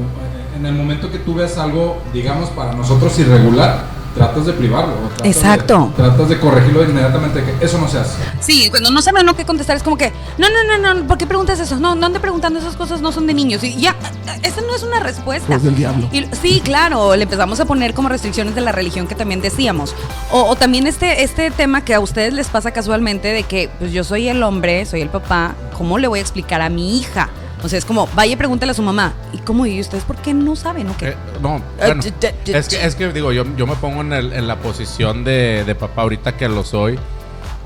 En 0.57 0.65
el 0.67 0.75
momento 0.75 1.11
que 1.11 1.17
tú 1.17 1.33
ves 1.33 1.57
algo, 1.57 1.97
digamos, 2.13 2.49
para 2.51 2.73
nosotros 2.73 3.17
irregular, 3.19 3.85
tratas 4.15 4.45
de 4.45 4.53
privarlo. 4.53 4.93
tratas 4.93 5.23
de- 5.23 5.29
Exacto. 5.29 5.91
tratas 5.95 6.29
de 6.29 6.39
corregirlo 6.39 6.83
inmediatamente, 6.83 7.43
que 7.43 7.65
eso 7.65 7.77
no 7.77 7.87
se 7.87 7.99
hace. 7.99 8.17
Sí, 8.41 8.69
cuando 8.69 8.91
no 8.91 9.01
sabe 9.01 9.21
uno 9.21 9.35
qué 9.35 9.45
contestar 9.45 9.75
es 9.77 9.83
como 9.83 9.97
que, 9.97 10.11
no, 10.37 10.47
no, 10.49 10.77
no, 10.77 10.93
no, 10.93 11.07
¿por 11.07 11.17
qué 11.17 11.25
preguntas 11.27 11.59
eso? 11.59 11.79
No, 11.79 11.95
no 11.95 12.05
ande 12.05 12.19
preguntando 12.19 12.59
esas 12.59 12.75
cosas, 12.75 13.01
no 13.01 13.11
son 13.11 13.27
de 13.27 13.33
niños. 13.33 13.63
Y 13.63 13.75
ya, 13.79 13.95
esa 14.43 14.61
no 14.61 14.75
es 14.75 14.83
una 14.83 14.99
respuesta. 14.99 15.47
Pues 15.47 15.63
del 15.63 15.75
diablo. 15.75 16.07
Y- 16.11 16.27
sí, 16.41 16.61
claro, 16.63 17.15
le 17.15 17.23
empezamos 17.23 17.59
a 17.59 17.65
poner 17.65 17.93
como 17.93 18.09
restricciones 18.09 18.55
de 18.55 18.61
la 18.61 18.71
religión 18.71 19.07
que 19.07 19.15
también 19.15 19.41
decíamos. 19.41 19.95
O, 20.31 20.41
o 20.43 20.55
también 20.55 20.87
este, 20.87 21.23
este 21.23 21.51
tema 21.51 21.83
que 21.83 21.93
a 21.93 21.99
ustedes 21.99 22.33
les 22.33 22.47
pasa 22.47 22.71
casualmente 22.71 23.29
de 23.29 23.43
que 23.43 23.69
pues 23.79 23.91
yo 23.91 24.03
soy 24.03 24.27
el 24.29 24.43
hombre, 24.43 24.85
soy 24.85 25.01
el 25.01 25.09
papá, 25.09 25.55
¿cómo 25.77 25.97
le 25.97 26.07
voy 26.07 26.19
a 26.19 26.21
explicar 26.21 26.61
a 26.61 26.69
mi 26.69 26.97
hija? 26.99 27.29
O 27.63 27.69
sea, 27.69 27.79
es 27.79 27.85
como, 27.85 28.07
vaya 28.15 28.33
y 28.33 28.35
pregúntale 28.35 28.71
a 28.71 28.75
su 28.75 28.81
mamá. 28.83 29.13
¿Y 29.31 29.37
cómo? 29.37 29.65
¿Y 29.65 29.79
ustedes 29.79 30.03
por 30.03 30.17
qué 30.17 30.33
no 30.33 30.55
saben 30.55 30.89
o 30.89 30.97
qué? 30.97 31.09
Eh, 31.09 31.15
no, 31.41 31.57
Eh, 31.57 31.61
bueno, 31.85 32.01
es 32.45 32.67
que, 32.67 32.85
es 32.85 32.95
que 32.95 33.11
digo, 33.13 33.31
yo, 33.31 33.45
yo 33.55 33.65
me 33.65 33.75
pongo 33.75 34.01
en, 34.01 34.11
el- 34.13 34.33
en 34.33 34.47
la 34.47 34.57
posición 34.57 35.23
de, 35.23 35.63
de 35.65 35.73
papá 35.75 36.01
ahorita 36.03 36.35
que 36.35 36.49
lo 36.49 36.63
soy 36.63 36.99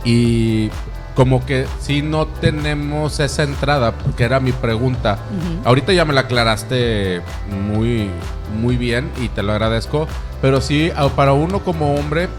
y 0.06 0.70
como 1.16 1.44
que 1.46 1.66
si 1.82 2.04
no 2.04 2.28
tenemos 2.28 3.20
esa 3.20 3.42
entrada, 3.44 3.94
que 4.16 4.24
era 4.24 4.40
mi 4.40 4.52
pregunta. 4.52 5.18
Ahorita 5.66 5.92
ya 5.92 6.06
me 6.06 6.14
la 6.14 6.22
aclaraste 6.22 7.22
muy, 7.74 8.10
muy 8.62 8.78
bien 8.78 9.10
y 9.20 9.30
te 9.30 9.42
lo 9.42 9.52
agradezco, 9.54 10.08
pero 10.44 10.62
sí, 10.62 10.92
para 11.16 11.34
uno 11.34 11.64
como 11.64 11.96
hombre, 11.96 12.30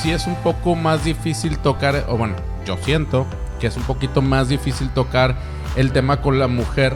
sí 0.00 0.12
es 0.12 0.28
un 0.28 0.36
poco 0.36 0.76
más 0.76 1.02
difícil 1.04 1.58
tocar, 1.58 2.04
o 2.08 2.16
bueno, 2.16 2.36
yo 2.64 2.76
siento 2.84 3.26
que 3.58 3.66
es 3.66 3.76
un 3.76 3.82
poquito 3.82 4.22
más 4.22 4.48
difícil 4.48 4.90
tocar 4.90 5.34
el 5.76 5.92
tema 5.92 6.20
con 6.20 6.38
la 6.38 6.48
mujer 6.48 6.94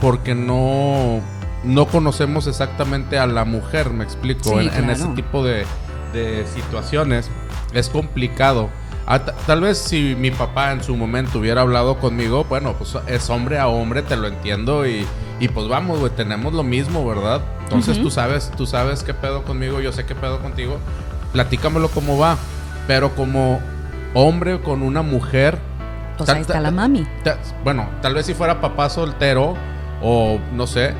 porque 0.00 0.34
no, 0.34 1.20
no 1.64 1.86
conocemos 1.86 2.46
exactamente 2.46 3.18
a 3.18 3.26
la 3.26 3.44
mujer, 3.44 3.90
me 3.90 4.04
explico, 4.04 4.44
Sí, 4.50 4.54
en, 4.54 4.60
en 4.62 4.68
claro. 4.70 4.92
ese 4.92 5.06
tipo 5.08 5.44
de, 5.44 5.64
de 6.12 6.46
situaciones 6.54 7.30
es 7.72 7.88
complicado. 7.88 8.68
Ah, 9.06 9.20
ta- 9.24 9.34
tal 9.46 9.62
vez 9.62 9.78
si 9.78 10.14
mi 10.18 10.30
papá 10.30 10.72
en 10.72 10.82
su 10.82 10.94
momento 10.96 11.38
hubiera 11.38 11.62
hablado 11.62 11.98
conmigo, 11.98 12.44
bueno, 12.44 12.74
pues 12.74 12.94
es 13.06 13.30
hombre 13.30 13.58
a 13.58 13.66
hombre, 13.68 14.02
te 14.02 14.16
lo 14.16 14.26
entiendo 14.28 14.86
y, 14.86 15.06
y 15.40 15.48
pues 15.48 15.66
vamos, 15.66 15.98
güey, 15.98 16.12
tenemos 16.12 16.52
lo 16.52 16.62
mismo, 16.62 17.06
¿verdad? 17.06 17.40
Entonces 17.64 18.00
tú 18.02 18.10
sabes, 18.10 18.50
tú 18.56 18.66
sabes 18.66 19.02
qué 19.02 19.14
pedo 19.14 19.42
conmigo, 19.44 19.80
yo 19.80 19.92
sé 19.92 20.04
qué 20.04 20.14
pedo 20.14 20.40
contigo, 20.40 20.78
platícamelo 21.32 21.88
cómo 21.88 22.18
va, 22.18 22.36
pero 22.86 23.14
como 23.14 23.60
hombre 24.14 24.60
con 24.60 24.82
una 24.82 25.02
mujer, 25.02 25.58
Pues 26.18 26.26
tal- 26.26 26.36
ahí 26.36 26.42
está 26.42 26.60
la 26.60 26.70
mami. 26.70 27.06
ta- 27.24 27.38
bueno, 27.64 27.88
tal 28.02 28.14
vez 28.14 28.26
si 28.26 28.34
fuera 28.34 28.60
papá 28.60 28.90
soltero 28.90 29.54
o 30.02 30.38
no 30.52 30.66
sé, 30.66 30.92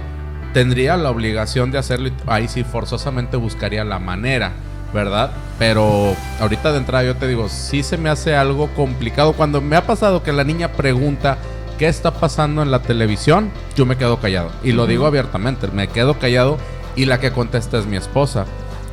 tendría 0.55 0.97
la 0.97 1.11
obligación 1.11 1.71
de 1.71 1.79
hacerlo 1.79 2.09
y 2.09 2.13
ahí 2.27 2.49
sí 2.49 2.65
forzosamente 2.65 3.37
buscaría 3.37 3.85
la 3.85 3.99
manera, 3.99 4.53
¿verdad? 4.95 5.31
Pero 5.59 6.15
ahorita 6.41 6.73
de 6.73 6.79
entrada 6.79 7.05
yo 7.05 7.17
te 7.17 7.27
digo, 7.29 7.49
sí 7.49 7.83
se 7.83 7.99
me 7.99 8.09
hace 8.09 8.35
algo 8.37 8.69
complicado. 8.75 9.33
Cuando 9.35 9.61
me 9.61 9.77
ha 9.77 9.87
pasado 9.87 10.23
que 10.23 10.33
la 10.33 10.45
niña 10.45 10.69
pregunta 10.73 11.37
qué 11.79 11.87
está 11.89 12.13
pasando 12.13 12.63
en 12.63 12.71
la 12.71 12.81
televisión, 12.81 13.51
yo 13.77 13.87
me 13.87 13.97
quedo 13.97 14.19
callado. 14.21 14.51
Y 14.65 14.73
lo 14.73 14.87
digo 14.87 15.07
abiertamente, 15.07 15.69
me 15.69 15.89
quedo 15.89 16.19
callado 16.19 16.57
y 16.97 17.05
la 17.05 17.21
que 17.21 17.31
contesta 17.31 17.79
es 17.79 17.87
mi 17.87 17.97
esposa. 17.97 18.47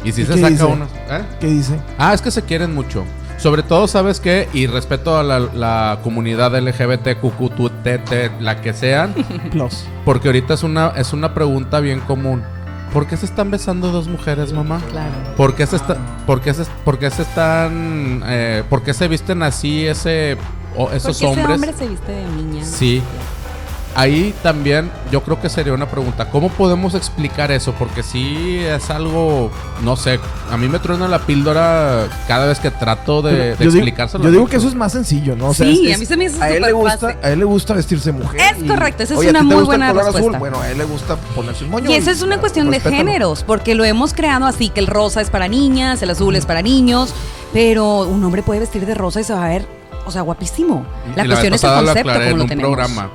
Y 0.03 0.11
si 0.11 0.21
¿Y 0.21 0.25
se 0.25 0.33
saca 0.35 0.49
dice? 0.49 0.63
uno... 0.65 0.85
¿eh? 1.09 1.21
¿Qué 1.39 1.47
dice? 1.47 1.79
Ah, 1.97 2.13
es 2.13 2.21
que 2.21 2.29
se 2.29 2.43
quieren 2.43 2.75
mucho. 2.75 3.03
Sobre 3.37 3.63
todo, 3.63 3.87
¿sabes 3.87 4.19
qué? 4.19 4.47
Y 4.53 4.65
respeto 4.67 5.17
a 5.17 5.23
la, 5.23 5.39
la 5.39 5.99
comunidad 6.03 6.55
LGBTQQTT, 6.57 8.39
la 8.41 8.61
que 8.61 8.73
sean, 8.73 9.13
Plus. 9.51 9.85
porque 10.03 10.29
ahorita 10.29 10.53
es 10.53 10.63
una, 10.63 10.89
es 10.95 11.13
una 11.13 11.33
pregunta 11.33 11.79
bien 11.79 11.99
común. 12.01 12.43
¿Por 12.93 13.07
qué 13.07 13.17
se 13.17 13.25
están 13.25 13.51
besando 13.51 13.91
dos 13.91 14.07
mujeres, 14.07 14.53
mamá? 14.53 14.79
Claro. 14.89 15.11
¿Por 15.35 15.53
qué 15.55 15.65
se, 15.67 15.75
está, 15.75 15.97
por 16.25 16.39
qué 16.39 16.53
se, 16.53 16.63
por 16.85 16.97
qué 16.97 17.09
se 17.11 17.23
están... 17.23 18.23
eh, 18.25 18.63
¿Por 18.69 18.83
qué 18.83 18.93
se 18.93 19.07
visten 19.09 19.43
así 19.43 19.85
ese, 19.85 20.37
o 20.77 20.89
esos 20.91 21.19
Porque 21.19 21.25
ese 21.25 21.25
hombres? 21.27 21.55
hombre 21.55 21.73
se 21.73 21.87
viste 21.89 22.11
de 22.13 22.25
niña. 22.29 22.63
Sí. 22.63 23.01
Ahí 23.97 24.33
también 24.43 24.91
yo 25.09 25.23
creo 25.23 25.39
que 25.39 25.47
sería 25.47 25.71
una 25.73 25.85
pregunta. 25.89 26.29
¿Cómo 26.29 26.49
podemos 26.49 26.95
explicar 26.95 27.49
eso? 27.51 27.71
Porque 27.79 28.03
sí 28.03 28.57
es 28.59 28.89
algo, 28.89 29.49
no 29.83 29.95
sé, 29.95 30.19
a 30.51 30.57
mí 30.57 30.67
me 30.67 30.79
truena 30.79 31.07
la 31.07 31.19
píldora 31.19 32.07
cada 32.27 32.45
vez 32.45 32.59
que 32.59 32.71
trato 32.71 33.21
de, 33.21 33.31
de 33.31 33.49
yo 33.51 33.55
digo, 33.57 33.71
explicárselo. 33.75 34.23
yo 34.25 34.31
digo 34.31 34.47
que 34.47 34.57
eso 34.57 34.67
es 34.67 34.75
más 34.75 34.91
sencillo, 34.91 35.37
¿no? 35.37 35.47
O 35.47 35.53
sea, 35.53 35.65
Sí, 35.65 35.87
es- 35.89 35.95
a 35.95 35.97
mí 35.99 36.05
se 36.05 36.17
me 36.17 36.25
hizo 36.25 36.41
a 36.43 36.49
él 36.49 36.55
le 36.61 36.69
súper 36.69 36.73
gusta, 36.75 36.97
fácil. 36.99 37.17
a 37.23 37.29
él 37.31 37.39
le 37.39 37.45
gusta 37.45 37.73
vestirse 37.73 38.11
mujer. 38.11 38.41
Es 38.41 38.61
y- 38.63 38.67
correcto, 38.67 39.03
esa 39.03 39.13
es 39.13 39.19
Oye, 39.19 39.27
¿a 39.29 39.31
una 39.31 39.43
muy 39.43 39.63
buena 39.63 39.89
azul? 39.91 40.03
respuesta. 40.03 40.39
Bueno, 40.39 40.59
a 40.59 40.69
él 40.69 40.77
le 40.77 40.83
gusta 40.83 41.15
ponerse 41.33 41.63
un 41.63 41.69
moño. 41.71 41.89
Y 41.89 41.93
esa 41.93 42.11
es 42.11 42.21
una 42.21 42.37
cuestión 42.41 42.69
de 42.71 42.81
géneros, 42.81 43.43
porque 43.43 43.75
lo 43.75 43.85
hemos 43.85 44.13
creado 44.13 44.45
así, 44.45 44.67
que 44.67 44.81
el 44.81 44.87
rosa 44.87 45.21
es 45.21 45.29
para 45.29 45.47
niñas, 45.47 46.01
el 46.01 46.09
azul 46.09 46.35
es 46.35 46.45
para 46.45 46.61
niños, 46.61 47.13
pero 47.53 48.01
un 48.01 48.21
hombre 48.25 48.43
puede 48.43 48.59
vestir 48.59 48.85
de 48.85 48.93
rosa 48.93 49.21
y 49.21 49.23
se 49.23 49.33
va 49.33 49.45
a 49.45 49.47
ver, 49.47 49.65
o 50.05 50.11
sea, 50.11 50.21
guapísimo. 50.21 50.85
La 51.15 51.25
cuestión 51.25 51.53
es 51.53 51.63
el 51.63 51.69
concepto 51.71 52.11
como 52.11 52.37
lo 52.37 52.45
tenemos. 52.45 52.75
programa. 52.75 53.09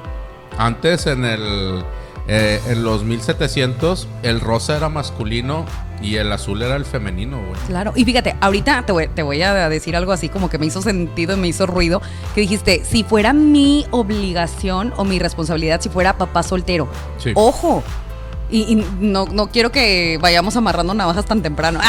Antes 0.61 1.07
en 1.07 1.25
el 1.25 1.83
eh, 2.29 2.61
en 2.68 2.85
los 2.85 3.03
1700 3.03 4.07
el 4.23 4.40
rosa 4.40 4.77
era 4.77 4.90
masculino 4.90 5.64
Y 6.03 6.16
el 6.16 6.31
azul 6.31 6.62
era 6.62 6.77
el 6.77 6.85
femenino, 6.85 7.38
güey. 7.38 7.61
Claro, 7.66 7.92
y 7.96 8.05
fíjate, 8.05 8.37
ahorita 8.40 8.85
te 8.87 8.92
voy, 8.92 9.09
te 9.09 9.23
voy 9.23 9.42
a 9.42 9.68
decir 9.68 9.96
algo 9.96 10.12
así 10.12 10.29
como 10.29 10.49
que 10.49 10.59
me 10.59 10.66
hizo 10.66 10.81
sentido, 10.81 11.37
me 11.37 11.49
hizo 11.49 11.66
ruido, 11.66 12.01
que 12.35 12.42
dijiste, 12.42 12.85
si 12.85 13.05
fuera 13.05 13.33
mi 13.33 13.87
obligación 13.90 14.94
o 14.96 15.05
mi 15.05 15.18
responsabilidad, 15.18 15.81
si 15.81 15.88
fuera 15.88 16.16
papá 16.16 16.42
soltero. 16.42 16.88
Sí. 17.18 17.33
Ojo. 17.35 17.83
Y, 18.51 18.73
y 18.73 18.87
no, 19.01 19.27
no 19.27 19.49
quiero 19.49 19.71
que 19.71 20.19
vayamos 20.21 20.57
amarrando 20.57 20.95
navajas 20.95 21.25
tan 21.25 21.43
temprano. 21.43 21.81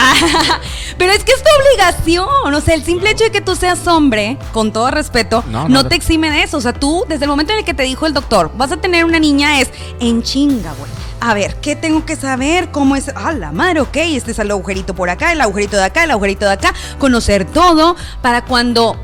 Pero 0.97 1.12
es 1.12 1.24
que 1.24 1.32
es 1.32 1.43
tu 1.43 1.50
obligación. 1.62 2.54
O 2.54 2.62
sea, 2.62 2.76
el 2.76 2.84
simple 2.84 3.12
hecho 3.12 3.24
de 3.24 3.32
que 3.32 3.41
tú 3.41 3.56
seas 3.56 3.88
hombre, 3.88 4.38
con 4.54 4.71
todo 4.71 4.91
respeto, 4.91 5.43
No, 5.47 5.67
no, 5.67 5.88
te 5.88 5.95
exime 5.95 6.30
de 6.30 6.43
eso. 6.43 6.58
O 6.58 6.62
sea, 6.62 6.74
tú, 6.74 7.06
desde 7.08 7.26
el 7.26 7.30
momento 7.30 7.54
en 7.54 7.60
el 7.60 7.65
que 7.65 7.74
te 7.74 7.84
dijo 7.84 8.06
el 8.06 8.13
doctor, 8.13 8.52
vas 8.56 8.71
a 8.71 8.78
tener 8.78 9.06
una 9.06 9.19
niña, 9.19 9.60
es 9.60 9.71
en 10.00 10.21
chinga, 10.24 10.74
güey. 10.74 10.91
A 11.19 11.36
ver, 11.36 11.56
¿qué 11.62 11.76
tengo 11.76 12.04
que 12.04 12.15
saber? 12.15 12.71
¿Cómo 12.71 12.95
es? 12.95 13.12
Ah, 13.15 13.32
la 13.32 13.52
madre, 13.52 13.82
ok. 13.82 13.95
Este 13.95 14.32
es 14.32 14.39
el 14.39 14.50
agujerito 14.50 14.95
por 14.95 15.10
acá, 15.10 15.32
el 15.32 15.41
agujerito 15.41 15.78
de 15.78 15.84
acá, 15.84 16.04
el 16.04 16.12
agujerito 16.12 16.45
de 16.45 16.54
acá. 16.54 16.74
Conocer 16.97 17.45
todo 17.45 17.95
para 18.24 18.43
cuando 18.43 19.00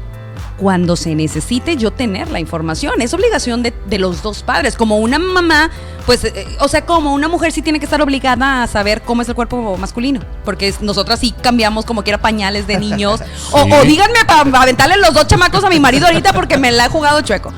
cuando 0.58 0.96
se 0.96 1.14
necesite 1.16 1.78
yo 1.78 1.92
tener 1.92 2.30
la 2.32 2.40
información. 2.40 3.02
Es 3.02 3.14
obligación 3.14 3.64
de, 3.64 3.74
de 3.86 4.00
los 4.00 4.22
dos 4.24 4.44
padres. 4.44 4.76
Como 4.76 4.98
una 4.98 5.20
mamá, 5.20 5.70
pues, 6.06 6.24
eh, 6.24 6.46
o 6.60 6.68
sea, 6.68 6.86
como 6.86 7.14
una 7.14 7.28
mujer 7.28 7.52
sí 7.52 7.62
tiene 7.62 7.80
que 7.80 7.86
estar 7.86 8.02
obligada 8.02 8.64
a 8.64 8.68
saber 8.68 9.02
cómo 9.04 9.22
es 9.22 9.30
el 9.30 9.36
cuerpo 9.36 9.78
masculino. 9.78 10.20
Porque 10.44 10.68
es- 10.70 10.82
nosotras 10.82 11.20
sí 11.20 11.34
cambiamos 11.42 11.86
como 11.86 12.04
quiera 12.04 12.18
pañales 12.18 12.66
de 12.68 12.78
niños. 12.80 13.22
o, 13.52 13.62
o 13.62 13.84
díganme 13.84 14.26
para 14.26 14.42
aventarle 14.64 14.98
los 14.98 15.14
dos 15.14 15.28
chamacos 15.28 15.64
a 15.64 15.70
mi 15.70 15.80
marido 15.80 16.08
ahorita 16.08 16.34
porque 16.34 16.58
me 16.58 16.72
la 16.72 16.86
he 16.86 16.90
jugado 16.90 17.22
chueco. 17.22 17.54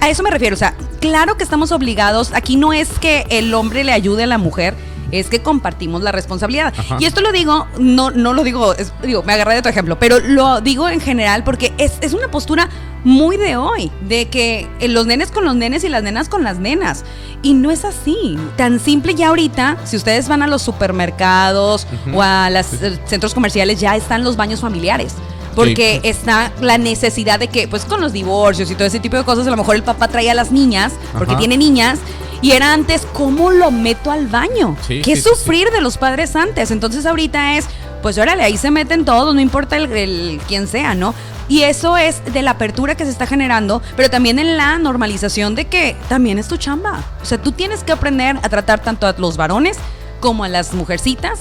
A, 0.00 0.06
a 0.06 0.08
eso 0.08 0.22
me 0.22 0.30
refiero. 0.30 0.54
O 0.54 0.58
sea, 0.58 0.74
claro 1.00 1.36
que 1.36 1.44
estamos 1.44 1.70
obligados. 1.72 2.32
Aquí 2.34 2.56
no 2.56 2.72
es 2.72 2.88
que 3.00 3.26
el 3.30 3.52
hombre 3.54 3.84
le 3.84 3.92
ayude 3.92 4.24
a 4.24 4.26
la 4.26 4.38
mujer. 4.38 4.74
Es 5.10 5.28
que 5.28 5.40
compartimos 5.40 6.02
la 6.02 6.12
responsabilidad. 6.12 6.72
Ajá. 6.76 6.96
Y 7.00 7.04
esto 7.06 7.20
lo 7.20 7.32
digo, 7.32 7.66
no, 7.78 8.10
no 8.10 8.32
lo 8.34 8.44
digo, 8.44 8.74
es- 8.74 8.92
digo, 9.02 9.22
me 9.22 9.32
agarré 9.32 9.54
de 9.54 9.62
tu 9.62 9.68
ejemplo, 9.68 9.98
pero 9.98 10.18
lo 10.20 10.60
digo 10.60 10.88
en 10.88 11.00
general 11.00 11.44
porque 11.44 11.72
es, 11.78 11.94
es 12.00 12.12
una 12.12 12.30
postura 12.30 12.68
muy 13.04 13.36
de 13.36 13.56
hoy, 13.56 13.90
de 14.08 14.28
que 14.28 14.68
eh, 14.80 14.88
los 14.88 15.06
nenes 15.06 15.30
con 15.30 15.44
los 15.44 15.54
nenes 15.54 15.84
y 15.84 15.88
las 15.88 16.02
nenas 16.02 16.28
con 16.28 16.42
las 16.44 16.58
nenas. 16.58 17.04
Y 17.42 17.54
no 17.54 17.70
es 17.70 17.84
así. 17.84 18.36
Tan 18.56 18.80
simple 18.80 19.14
ya 19.14 19.28
ahorita, 19.28 19.76
si 19.84 19.96
ustedes 19.96 20.28
van 20.28 20.42
a 20.42 20.46
los 20.48 20.62
supermercados 20.62 21.86
o 22.12 22.22
a 22.22 22.50
los 22.50 22.66
centros 23.06 23.34
comerciales, 23.34 23.80
ya 23.80 23.96
están 23.96 24.24
los 24.24 24.36
baños 24.36 24.60
familiares. 24.60 25.14
Porque 25.54 26.00
está 26.04 26.52
la 26.60 26.78
necesidad 26.78 27.40
de 27.40 27.48
que, 27.48 27.66
pues 27.66 27.84
con 27.84 28.00
los 28.00 28.12
divorcios 28.12 28.70
y 28.70 28.74
todo 28.76 28.86
ese 28.86 29.00
tipo 29.00 29.16
de 29.16 29.24
cosas, 29.24 29.46
a 29.46 29.50
lo 29.50 29.56
mejor 29.56 29.74
el 29.74 29.82
papá 29.82 30.06
traía 30.06 30.30
a 30.32 30.34
las 30.34 30.52
niñas, 30.52 30.92
porque 31.16 31.32
Ajá. 31.32 31.38
tiene 31.38 31.56
niñas, 31.56 31.98
y 32.40 32.52
era 32.52 32.72
antes, 32.72 33.06
¿cómo 33.12 33.50
lo 33.50 33.70
meto 33.70 34.10
al 34.10 34.26
baño? 34.26 34.76
Sí, 34.86 35.02
¿Qué 35.02 35.16
sí, 35.16 35.22
sí, 35.22 35.28
sufrir 35.28 35.70
de 35.70 35.80
los 35.80 35.98
padres 35.98 36.36
antes? 36.36 36.70
Entonces 36.70 37.06
ahorita 37.06 37.56
es, 37.56 37.66
pues 38.02 38.18
órale, 38.18 38.42
ahí 38.42 38.56
se 38.56 38.70
meten 38.70 39.04
todos, 39.04 39.34
no 39.34 39.40
importa 39.40 39.76
el, 39.76 39.90
el 39.92 40.40
quién 40.46 40.66
sea, 40.66 40.94
¿no? 40.94 41.14
Y 41.48 41.62
eso 41.62 41.96
es 41.96 42.22
de 42.32 42.42
la 42.42 42.52
apertura 42.52 42.94
que 42.94 43.04
se 43.04 43.10
está 43.10 43.26
generando, 43.26 43.80
pero 43.96 44.10
también 44.10 44.38
en 44.38 44.58
la 44.58 44.78
normalización 44.78 45.54
de 45.54 45.64
que 45.64 45.96
también 46.08 46.38
es 46.38 46.46
tu 46.46 46.58
chamba. 46.58 47.02
O 47.22 47.24
sea, 47.24 47.40
tú 47.40 47.52
tienes 47.52 47.82
que 47.82 47.92
aprender 47.92 48.36
a 48.42 48.48
tratar 48.50 48.80
tanto 48.80 49.06
a 49.06 49.14
los 49.16 49.38
varones 49.38 49.78
como 50.20 50.44
a 50.44 50.48
las 50.48 50.74
mujercitas 50.74 51.40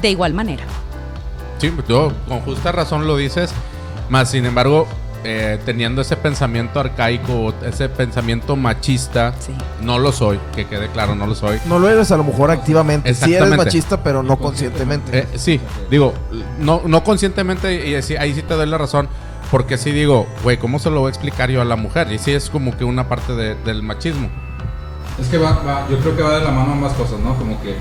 de 0.00 0.10
igual 0.10 0.32
manera. 0.32 0.64
Sí, 1.58 1.72
tú 1.86 2.12
con 2.28 2.40
justa 2.42 2.70
razón 2.70 3.08
lo 3.08 3.16
dices, 3.16 3.50
más 4.08 4.30
sin 4.30 4.46
embargo, 4.46 4.86
eh, 5.24 5.58
teniendo 5.64 6.00
ese 6.02 6.16
pensamiento 6.16 6.80
arcaico, 6.80 7.52
ese 7.66 7.88
pensamiento 7.88 8.56
machista, 8.56 9.34
Sí. 9.38 9.52
no 9.82 9.98
lo 9.98 10.12
soy, 10.12 10.38
que 10.54 10.66
quede 10.66 10.88
claro, 10.88 11.14
no 11.14 11.26
lo 11.26 11.34
soy. 11.34 11.58
No 11.66 11.78
lo 11.78 11.88
eres 11.88 12.10
a 12.12 12.16
lo 12.16 12.24
mejor 12.24 12.50
activamente. 12.50 13.12
Sí 13.14 13.34
eres 13.34 13.56
machista, 13.56 14.02
pero 14.02 14.22
no 14.22 14.36
conscientemente. 14.38 15.18
Eh, 15.20 15.26
sí, 15.36 15.60
digo, 15.90 16.14
no, 16.60 16.82
no 16.86 17.02
conscientemente, 17.04 17.88
y 17.88 17.94
así- 17.94 18.16
ahí 18.16 18.34
sí 18.34 18.42
te 18.42 18.54
doy 18.54 18.66
la 18.66 18.78
razón, 18.78 19.08
porque 19.50 19.78
sí 19.78 19.90
digo, 19.92 20.26
güey, 20.42 20.58
¿cómo 20.58 20.78
se 20.78 20.90
lo 20.90 21.00
voy 21.00 21.08
a 21.08 21.10
explicar 21.10 21.50
yo 21.50 21.60
a 21.62 21.64
la 21.64 21.76
mujer? 21.76 22.12
Y 22.12 22.18
sí 22.18 22.32
es 22.32 22.50
como 22.50 22.76
que 22.76 22.84
una 22.84 23.08
parte 23.08 23.34
de- 23.34 23.54
del 23.56 23.82
machismo. 23.82 24.28
Es 25.20 25.26
que 25.28 25.38
va, 25.38 25.52
va- 25.66 25.86
yo 25.90 25.98
creo 25.98 26.16
que 26.16 26.22
va 26.22 26.38
de 26.38 26.44
la 26.44 26.50
mano 26.50 26.72
ambas 26.74 26.92
cosas, 26.92 27.18
¿no? 27.18 27.34
Como 27.36 27.60
que 27.62 27.74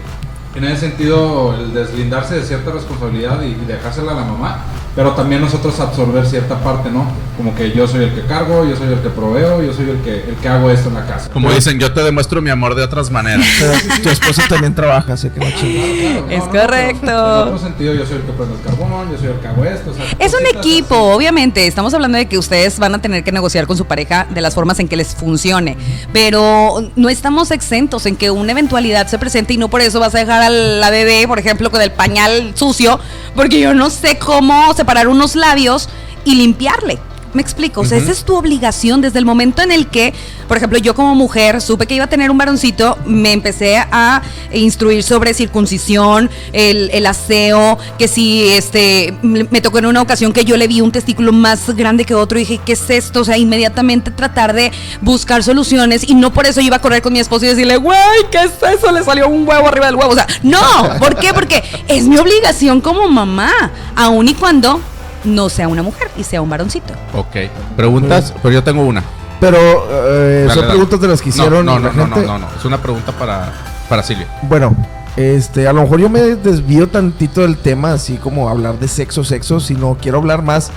en 0.56 0.64
ese 0.64 0.78
sentido 0.90 1.54
el 1.54 1.74
deslindarse 1.74 2.36
de 2.36 2.44
cierta 2.44 2.72
responsabilidad 2.72 3.42
y, 3.44 3.48
y 3.50 3.66
dejársela 3.68 4.14
a 4.14 4.16
la 4.16 4.24
mamá, 4.24 4.64
pero 4.98 5.12
también 5.12 5.42
nosotros 5.42 5.80
absorber 5.80 6.26
cierta 6.26 6.58
parte, 6.64 6.90
¿no? 6.90 7.06
Como 7.38 7.54
que 7.54 7.72
yo 7.72 7.88
soy 7.88 8.06
el 8.06 8.16
que 8.16 8.22
cargo, 8.22 8.66
yo 8.68 8.76
soy 8.76 8.88
el 8.92 9.00
que 9.00 9.10
proveo, 9.10 9.62
yo 9.62 9.72
soy 9.72 9.92
el 9.92 10.02
que, 10.02 10.28
el 10.28 10.36
que 10.38 10.50
hago 10.50 10.72
esto 10.72 10.90
en 10.90 10.96
la 10.96 11.06
casa. 11.06 11.30
Como 11.30 11.54
dicen, 11.54 11.80
yo 11.80 11.94
te 11.94 12.02
demuestro 12.02 12.42
mi 12.42 12.50
amor 12.50 12.74
de 12.74 12.82
otras 12.82 13.12
maneras. 13.12 13.46
Tu 14.02 14.10
esposa 14.10 14.42
también 14.50 14.74
trabaja, 14.74 15.14
así 15.14 15.30
que 15.30 15.40
no 15.40 15.46
chingues. 15.52 16.24
Es 16.32 16.44
pero 16.52 16.64
correcto. 16.64 17.12
En 17.12 17.48
otro 17.48 17.60
sentido, 17.60 17.94
yo 17.94 18.08
soy 18.08 18.16
el 18.16 18.22
que 18.24 18.32
prende 18.32 18.56
el 18.56 18.62
carbón, 18.64 19.12
yo 19.12 19.20
soy 19.20 19.28
el 19.28 19.40
que 19.40 19.48
hago 19.48 19.66
esto. 19.66 19.92
o 19.92 19.94
sea, 19.94 20.06
Es 20.18 20.34
un 20.34 20.48
equipo, 20.58 20.96
así. 20.96 21.16
obviamente. 21.16 21.68
Estamos 21.68 21.94
hablando 21.94 22.18
de 22.18 22.26
que 22.26 22.40
ustedes 22.40 22.80
van 22.80 22.96
a 22.96 23.00
tener 23.00 23.24
que 23.24 23.32
negociar 23.32 23.68
con 23.68 23.78
su 23.78 23.86
pareja 23.86 24.26
de 24.32 24.42
las 24.42 24.56
formas 24.56 24.80
en 24.80 24.88
que 24.88 24.98
les 24.98 25.14
funcione. 25.14 25.78
Pero 26.12 26.90
no 26.96 27.10
estamos 27.10 27.52
exentos 27.52 28.08
en 28.08 28.16
que 28.16 28.32
una 28.32 28.52
eventualidad 28.52 29.06
se 29.06 29.20
presente 29.20 29.54
y 29.54 29.58
no 29.58 29.68
por 29.68 29.82
eso 29.82 30.00
vas 30.00 30.16
a 30.16 30.18
dejar 30.18 30.42
a 30.42 30.50
la 30.50 30.90
bebé, 30.90 31.28
por 31.28 31.38
ejemplo, 31.38 31.70
con 31.70 31.84
el 31.84 31.92
pañal 31.92 32.54
sucio, 32.56 33.00
porque 33.36 33.60
yo 33.60 33.76
no 33.76 33.92
sé 33.92 34.18
cómo 34.18 34.74
separar 34.88 35.10
unos 35.10 35.36
labios 35.36 35.90
y 36.24 36.36
limpiarle. 36.36 36.98
Me 37.34 37.42
explico, 37.42 37.82
o 37.82 37.86
sea, 37.86 37.98
esa 37.98 38.12
es 38.12 38.24
tu 38.24 38.36
obligación 38.36 39.02
desde 39.02 39.20
el 39.20 39.26
momento 39.26 39.62
en 39.62 39.72
el 39.72 39.88
que, 39.88 40.14
por 40.48 40.58
ejemplo, 40.58 40.80
yo 40.80 40.96
como 40.96 41.14
mujer 41.14 41.62
supe 41.62 41.86
que 41.86 41.96
iba 41.96 42.06
a 42.06 42.10
tener 42.10 42.32
un 42.32 42.38
varoncito, 42.38 42.98
me 43.06 43.34
empecé 43.34 43.78
a 43.78 44.22
instruir 44.54 45.04
sobre 45.04 45.34
circuncisión, 45.34 46.30
el, 46.54 46.90
el 46.94 47.06
aseo, 47.06 47.78
que 48.00 48.08
si 48.08 48.48
este 48.48 49.14
me 49.22 49.62
tocó 49.62 49.80
en 49.80 49.88
una 49.88 50.02
ocasión 50.02 50.34
que 50.34 50.46
yo 50.46 50.58
le 50.58 50.68
vi 50.68 50.82
un 50.82 50.92
testículo 50.92 51.32
más 51.32 51.76
grande 51.76 52.06
que 52.06 52.16
otro 52.16 52.38
y 52.40 52.42
dije, 52.42 52.60
¿qué 52.66 52.74
es 52.74 52.90
esto? 52.90 53.22
O 53.22 53.24
sea, 53.26 53.38
inmediatamente 53.38 54.10
tratar 54.12 54.54
de 54.54 54.72
buscar 55.02 55.44
soluciones 55.44 56.08
y 56.08 56.16
no 56.16 56.32
por 56.32 56.46
eso 56.46 56.62
iba 56.62 56.78
a 56.78 56.82
correr 56.82 57.02
con 57.02 57.14
mi 57.14 57.20
esposo 57.20 57.46
y 57.46 57.50
decirle, 57.50 57.78
güey, 57.78 58.00
¿qué 58.32 58.40
es 58.44 58.52
eso? 58.78 58.92
Le 58.92 59.04
salió 59.04 59.28
un 59.28 59.48
huevo 59.48 59.68
arriba 59.68 59.88
del 59.88 59.96
huevo. 59.96 60.12
O 60.12 60.16
sea, 60.16 60.28
no, 60.44 60.60
¿por 61.00 61.18
qué? 61.18 61.34
Porque 61.34 61.64
es 61.88 62.06
mi 62.06 62.18
obligación 62.18 62.82
como 62.82 63.08
mamá, 63.10 63.52
aun 63.96 64.28
y 64.28 64.34
cuando 64.34 64.82
no 65.28 65.50
sea 65.50 65.68
una 65.68 65.84
mujer 65.84 66.10
y 66.18 66.24
sea 66.24 66.42
un 66.42 66.50
varoncito. 66.50 66.94
Ok. 67.14 67.36
Preguntas, 67.76 68.34
pero 68.42 68.54
yo 68.54 68.64
tengo 68.64 68.82
una. 68.84 69.04
Pero 69.40 69.58
eh, 69.58 70.46
Dale, 70.48 70.50
son 70.50 70.62
dale. 70.62 70.68
preguntas 70.70 71.00
de 71.02 71.08
las 71.08 71.22
que 71.22 71.30
hicieron 71.30 71.66
no, 71.66 71.78
no, 71.80 71.88
la 71.88 71.94
no, 71.94 72.08
no, 72.08 72.16
gente. 72.16 72.28
no, 72.28 72.40
no, 72.40 72.48
Es 72.58 72.66
una 72.66 72.82
pregunta 72.82 73.12
para, 73.12 73.52
para 73.88 74.02
Silvia. 74.02 74.28
Bueno, 74.44 74.76
este, 75.16 75.68
a 75.68 75.74
lo 75.74 75.82
mejor 75.84 76.00
yo 76.00 76.10
me 76.10 76.22
desvío 76.22 76.88
tantito 76.90 77.42
del 77.42 77.58
tema, 77.58 77.94
así 77.94 78.18
como 78.18 78.50
hablar 78.50 78.80
de 78.80 78.88
sexo, 78.88 79.24
sexo, 79.24 79.60
sino 79.60 79.98
quiero 80.02 80.18
hablar 80.18 80.42
más 80.42 80.72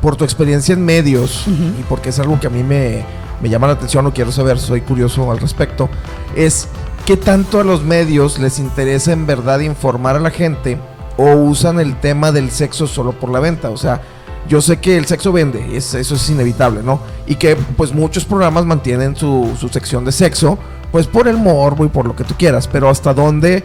por 0.00 0.16
tu 0.16 0.24
experiencia 0.24 0.72
en 0.74 0.84
medios 0.84 1.44
y 1.46 1.82
porque 1.88 2.10
es 2.10 2.18
algo 2.18 2.38
que 2.38 2.46
a 2.46 2.50
mí 2.50 2.62
me, 2.62 3.04
me 3.42 3.48
llama 3.48 3.66
la 3.66 3.72
atención 3.74 4.06
o 4.06 4.12
quiero 4.12 4.30
saber, 4.32 4.58
soy 4.58 4.82
curioso 4.82 5.30
al 5.30 5.38
respecto, 5.38 5.88
es 6.36 6.68
qué 7.06 7.16
tanto 7.16 7.60
a 7.60 7.64
los 7.64 7.82
medios 7.82 8.38
les 8.38 8.58
interesa 8.58 9.12
en 9.12 9.26
verdad 9.26 9.60
informar 9.60 10.16
a 10.16 10.20
la 10.20 10.30
gente 10.30 10.78
o 11.16 11.32
usan 11.34 11.80
el 11.80 11.98
tema 12.00 12.32
del 12.32 12.50
sexo 12.50 12.86
solo 12.86 13.12
por 13.12 13.30
la 13.30 13.40
venta, 13.40 13.70
o 13.70 13.76
sea, 13.76 14.00
yo 14.48 14.60
sé 14.60 14.78
que 14.78 14.96
el 14.96 15.06
sexo 15.06 15.32
vende, 15.32 15.76
es- 15.76 15.94
eso 15.94 16.14
es 16.14 16.30
inevitable, 16.30 16.82
¿no? 16.82 17.00
Y 17.26 17.34
que 17.36 17.56
pues 17.56 17.92
muchos 17.92 18.24
programas 18.24 18.64
mantienen 18.64 19.16
su, 19.16 19.56
su 19.58 19.68
sección 19.68 20.04
de 20.04 20.12
sexo, 20.12 20.58
pues 20.92 21.06
por 21.06 21.26
el 21.26 21.36
morbo 21.36 21.84
y 21.84 21.88
por 21.88 22.06
lo 22.06 22.14
que 22.14 22.24
tú 22.24 22.34
quieras, 22.38 22.68
pero 22.68 22.88
hasta 22.88 23.12
dónde 23.12 23.64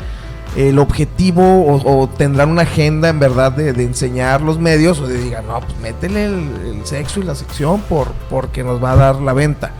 el 0.57 0.79
objetivo 0.79 1.43
o, 1.65 2.01
o 2.01 2.09
tendrán 2.09 2.49
una 2.49 2.63
agenda 2.63 3.07
en 3.09 3.19
verdad 3.19 3.51
de, 3.53 3.71
de 3.73 3.83
enseñar 3.83 4.41
los 4.41 4.59
medios 4.59 4.99
o 4.99 5.07
de 5.07 5.17
digan, 5.17 5.47
no, 5.47 5.59
pues 5.61 5.77
métele 5.79 6.25
el, 6.25 6.49
el 6.65 6.85
sexo 6.85 7.19
y 7.19 7.23
la 7.23 7.35
sección 7.35 7.79
por, 7.81 8.11
porque 8.29 8.63
nos 8.63 8.83
va 8.83 8.93
a 8.93 8.95
dar 8.97 9.15
la 9.21 9.31
venta. 9.33 9.71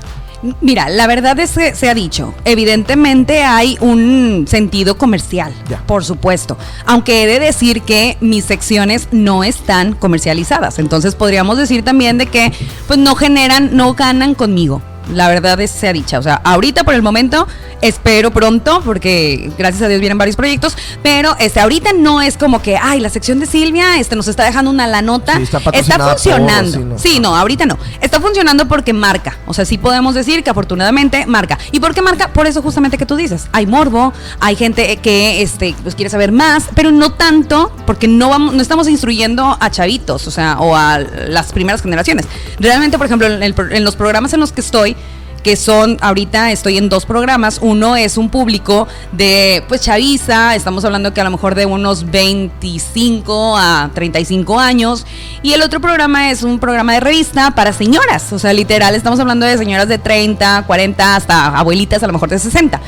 Mira, 0.60 0.90
la 0.90 1.06
verdad 1.08 1.38
es 1.40 1.52
que 1.52 1.76
se 1.76 1.90
ha 1.90 1.94
dicho, 1.94 2.34
evidentemente 2.46 3.44
hay 3.44 3.78
un 3.80 4.46
sentido 4.48 4.98
comercial, 4.98 5.54
Ya. 5.70 5.84
por 5.86 6.04
supuesto, 6.04 6.58
aunque 6.86 7.24
he 7.24 7.28
de 7.28 7.40
decir 7.40 7.82
que 7.84 8.18
mis 8.22 8.46
secciones 8.46 9.08
no 9.12 9.44
están 9.44 9.94
comercializadas, 9.94 10.80
entonces 10.80 11.14
podríamos 11.16 11.58
decir 11.58 11.84
también 11.84 12.18
de 12.18 12.26
que 12.26 12.52
pues 12.88 12.98
no 12.98 13.16
generan, 13.16 13.76
no 13.76 13.94
ganan 13.94 14.34
conmigo. 14.34 14.82
La 15.14 15.28
verdad 15.30 15.60
es 15.60 15.72
sea 15.72 15.92
dicha, 15.94 16.20
o 16.20 16.22
sea, 16.24 16.36
ahorita 16.44 16.84
por 16.84 16.94
el 16.94 17.02
momento 17.02 17.48
espero 17.82 18.30
pronto 18.32 18.82
porque 18.86 19.52
gracias 19.58 19.82
a 19.82 19.88
Dios 19.88 20.00
vienen 20.00 20.18
varios 20.18 20.36
proyectos, 20.36 20.78
pero 21.02 21.36
este 21.40 21.60
ahorita 21.60 21.92
no 21.94 22.22
es 22.22 22.38
como 22.38 22.62
que, 22.62 22.78
ay, 22.78 23.00
la 23.00 23.10
sección 23.10 23.40
de 23.40 23.48
Silvia 23.48 24.00
este 24.00 24.16
nos 24.16 24.28
está 24.28 24.44
dejando 24.44 24.70
una 24.70 24.86
la 24.88 25.02
nota, 25.02 25.38
Sí, 25.38 25.44
está 25.44 25.60
por, 25.60 25.74
funcionando. 25.74 26.72
sí, 26.72 26.80
no. 26.84 27.00
sí, 27.00 27.20
no, 27.20 27.36
ahorita 27.36 27.66
no. 27.66 27.78
Está 28.00 28.20
funcionando 28.22 28.68
porque 28.68 28.94
marca. 28.94 29.38
O 29.48 29.54
sea, 29.54 29.66
sí 29.66 29.78
podemos 29.80 30.14
decir 30.14 30.44
que 30.44 30.50
afortunadamente 30.52 31.26
marca. 31.26 31.58
¿Y 31.72 31.80
por 31.80 31.94
qué 31.96 32.02
marca? 32.04 32.28
Por 32.32 32.46
eso 32.46 32.62
justamente 32.62 32.98
que 33.00 33.06
tú 33.08 33.16
dices. 33.16 33.48
Hay 33.52 33.66
morbo, 33.66 34.14
hay 34.40 34.56
gente 34.56 34.98
que 34.98 35.42
este, 35.42 35.76
pues, 35.82 35.96
quiere 35.96 36.10
saber 36.12 36.32
más, 36.32 36.66
pero 36.76 36.92
no 36.92 37.12
tanto 37.14 37.76
porque 37.88 38.08
no, 38.08 38.30
vamos, 38.30 38.54
no 38.54 38.62
estamos 38.62 38.88
instruyendo 38.88 39.58
a 39.60 39.72
chavitos, 39.72 40.28
o 40.28 40.32
sea, 40.32 40.58
o 40.60 40.76
a 40.76 41.00
las 41.00 41.52
primeras 41.52 41.82
generaciones. 41.82 42.28
Realmente, 42.60 42.98
por 42.98 43.08
ejemplo, 43.08 43.28
en, 43.28 43.42
el 43.42 43.54
pro- 43.56 43.72
en 43.72 43.84
los 43.84 43.96
programas 43.96 44.34
en 44.34 44.40
los 44.40 44.52
que 44.52 44.62
estoy, 44.62 44.96
que 45.44 45.56
son, 45.56 45.98
ahorita 46.02 46.52
estoy 46.52 46.78
en 46.78 46.90
dos 46.90 47.06
programas. 47.06 47.60
Uno 47.62 47.96
es 47.96 48.18
un 48.18 48.30
público 48.30 48.88
de, 49.12 49.64
pues, 49.68 49.82
chaviza, 49.82 50.56
estamos 50.56 50.86
hablando 50.86 51.14
que 51.14 51.22
a 51.22 51.24
lo 51.24 51.32
mejor 51.32 51.56
de 51.56 51.66
unos 51.66 52.10
25 52.10 53.58
a 53.58 53.90
35 53.94 54.60
años. 54.60 55.06
Y 55.42 55.54
el 55.54 55.62
otro 55.62 55.80
programa 55.80 56.32
es 56.32 56.44
un 56.44 56.60
programa 56.60 56.94
de 56.94 57.00
revista 57.00 57.52
para 57.52 57.74
señoras, 57.74 58.32
o 58.34 58.40
sea, 58.40 58.54
literal, 58.54 58.96
estamos 58.96 59.20
hablando 59.20 59.46
de 59.46 59.58
señoras 59.58 59.88
de 59.88 59.98
30, 59.98 60.64
40, 60.68 61.16
hasta 61.16 61.58
abuelitas 61.58 62.04
a 62.04 62.08
lo 62.08 62.14
mejor 62.14 62.30
de 62.30 62.40
60. 62.40 62.80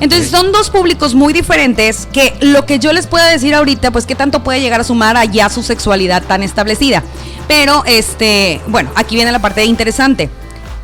Entonces 0.00 0.30
son 0.30 0.52
dos 0.52 0.68
públicos 0.70 1.14
muy 1.14 1.32
diferentes 1.32 2.06
que 2.12 2.34
lo 2.40 2.66
que 2.66 2.78
yo 2.78 2.92
les 2.92 3.06
pueda 3.06 3.26
decir 3.26 3.54
ahorita, 3.54 3.90
pues 3.90 4.04
qué 4.04 4.14
tanto 4.14 4.42
puede 4.42 4.60
llegar 4.60 4.80
a 4.80 4.84
sumar 4.84 5.16
allá 5.16 5.48
su 5.48 5.62
sexualidad 5.62 6.22
tan 6.22 6.42
establecida. 6.42 7.02
Pero, 7.48 7.82
este, 7.86 8.60
bueno, 8.66 8.90
aquí 8.94 9.14
viene 9.14 9.32
la 9.32 9.38
parte 9.38 9.64
interesante. 9.64 10.28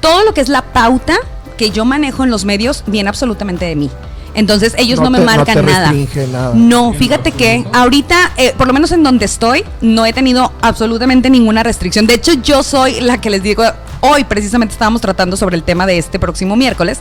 Todo 0.03 0.25
lo 0.25 0.35
que 0.35 0.43
es 0.43 0.51
la 0.51 0.61
pauta 0.61 1.15
que 1.57 1.71
yo 1.71 1.87
manejo 1.87 2.25
en 2.25 2.31
los 2.31 2.45
medios 2.45 2.85
viene 2.87 3.09
absolutamente 3.09 3.65
de 3.65 3.77
mí. 3.77 3.91
Entonces 4.35 4.75
ellos 4.79 4.99
no, 5.01 5.11
me 5.11 5.19
te- 5.19 5.25
marcan 5.25 5.65
nada. 5.65 5.93
nada. 6.33 6.53
No, 6.55 6.93
fíjate 6.93 7.33
que 7.33 7.65
ahorita, 7.73 8.33
eh, 8.37 8.55
por 8.59 8.67
lo 8.67 8.73
menos 8.73 8.91
en 8.93 9.03
donde 9.03 9.27
estoy, 9.27 9.63
no 9.81 10.05
he 10.07 10.13
tenido 10.13 10.53
absolutamente 10.63 11.31
ninguna 11.31 11.63
restricción. 11.63 12.07
De 12.07 12.15
hecho, 12.15 12.33
yo 12.43 12.63
soy 12.63 13.01
la 13.01 13.21
que 13.21 13.31
les 13.31 13.43
digo, 13.43 13.63
hoy 14.01 14.25
precisamente 14.25 14.73
estábamos 14.73 15.01
tratando 15.03 15.37
sobre 15.37 15.57
el 15.57 15.63
tema 15.63 15.87
de 15.87 15.99
este 15.99 16.19
próximo 16.19 16.57
miércoles. 16.57 16.99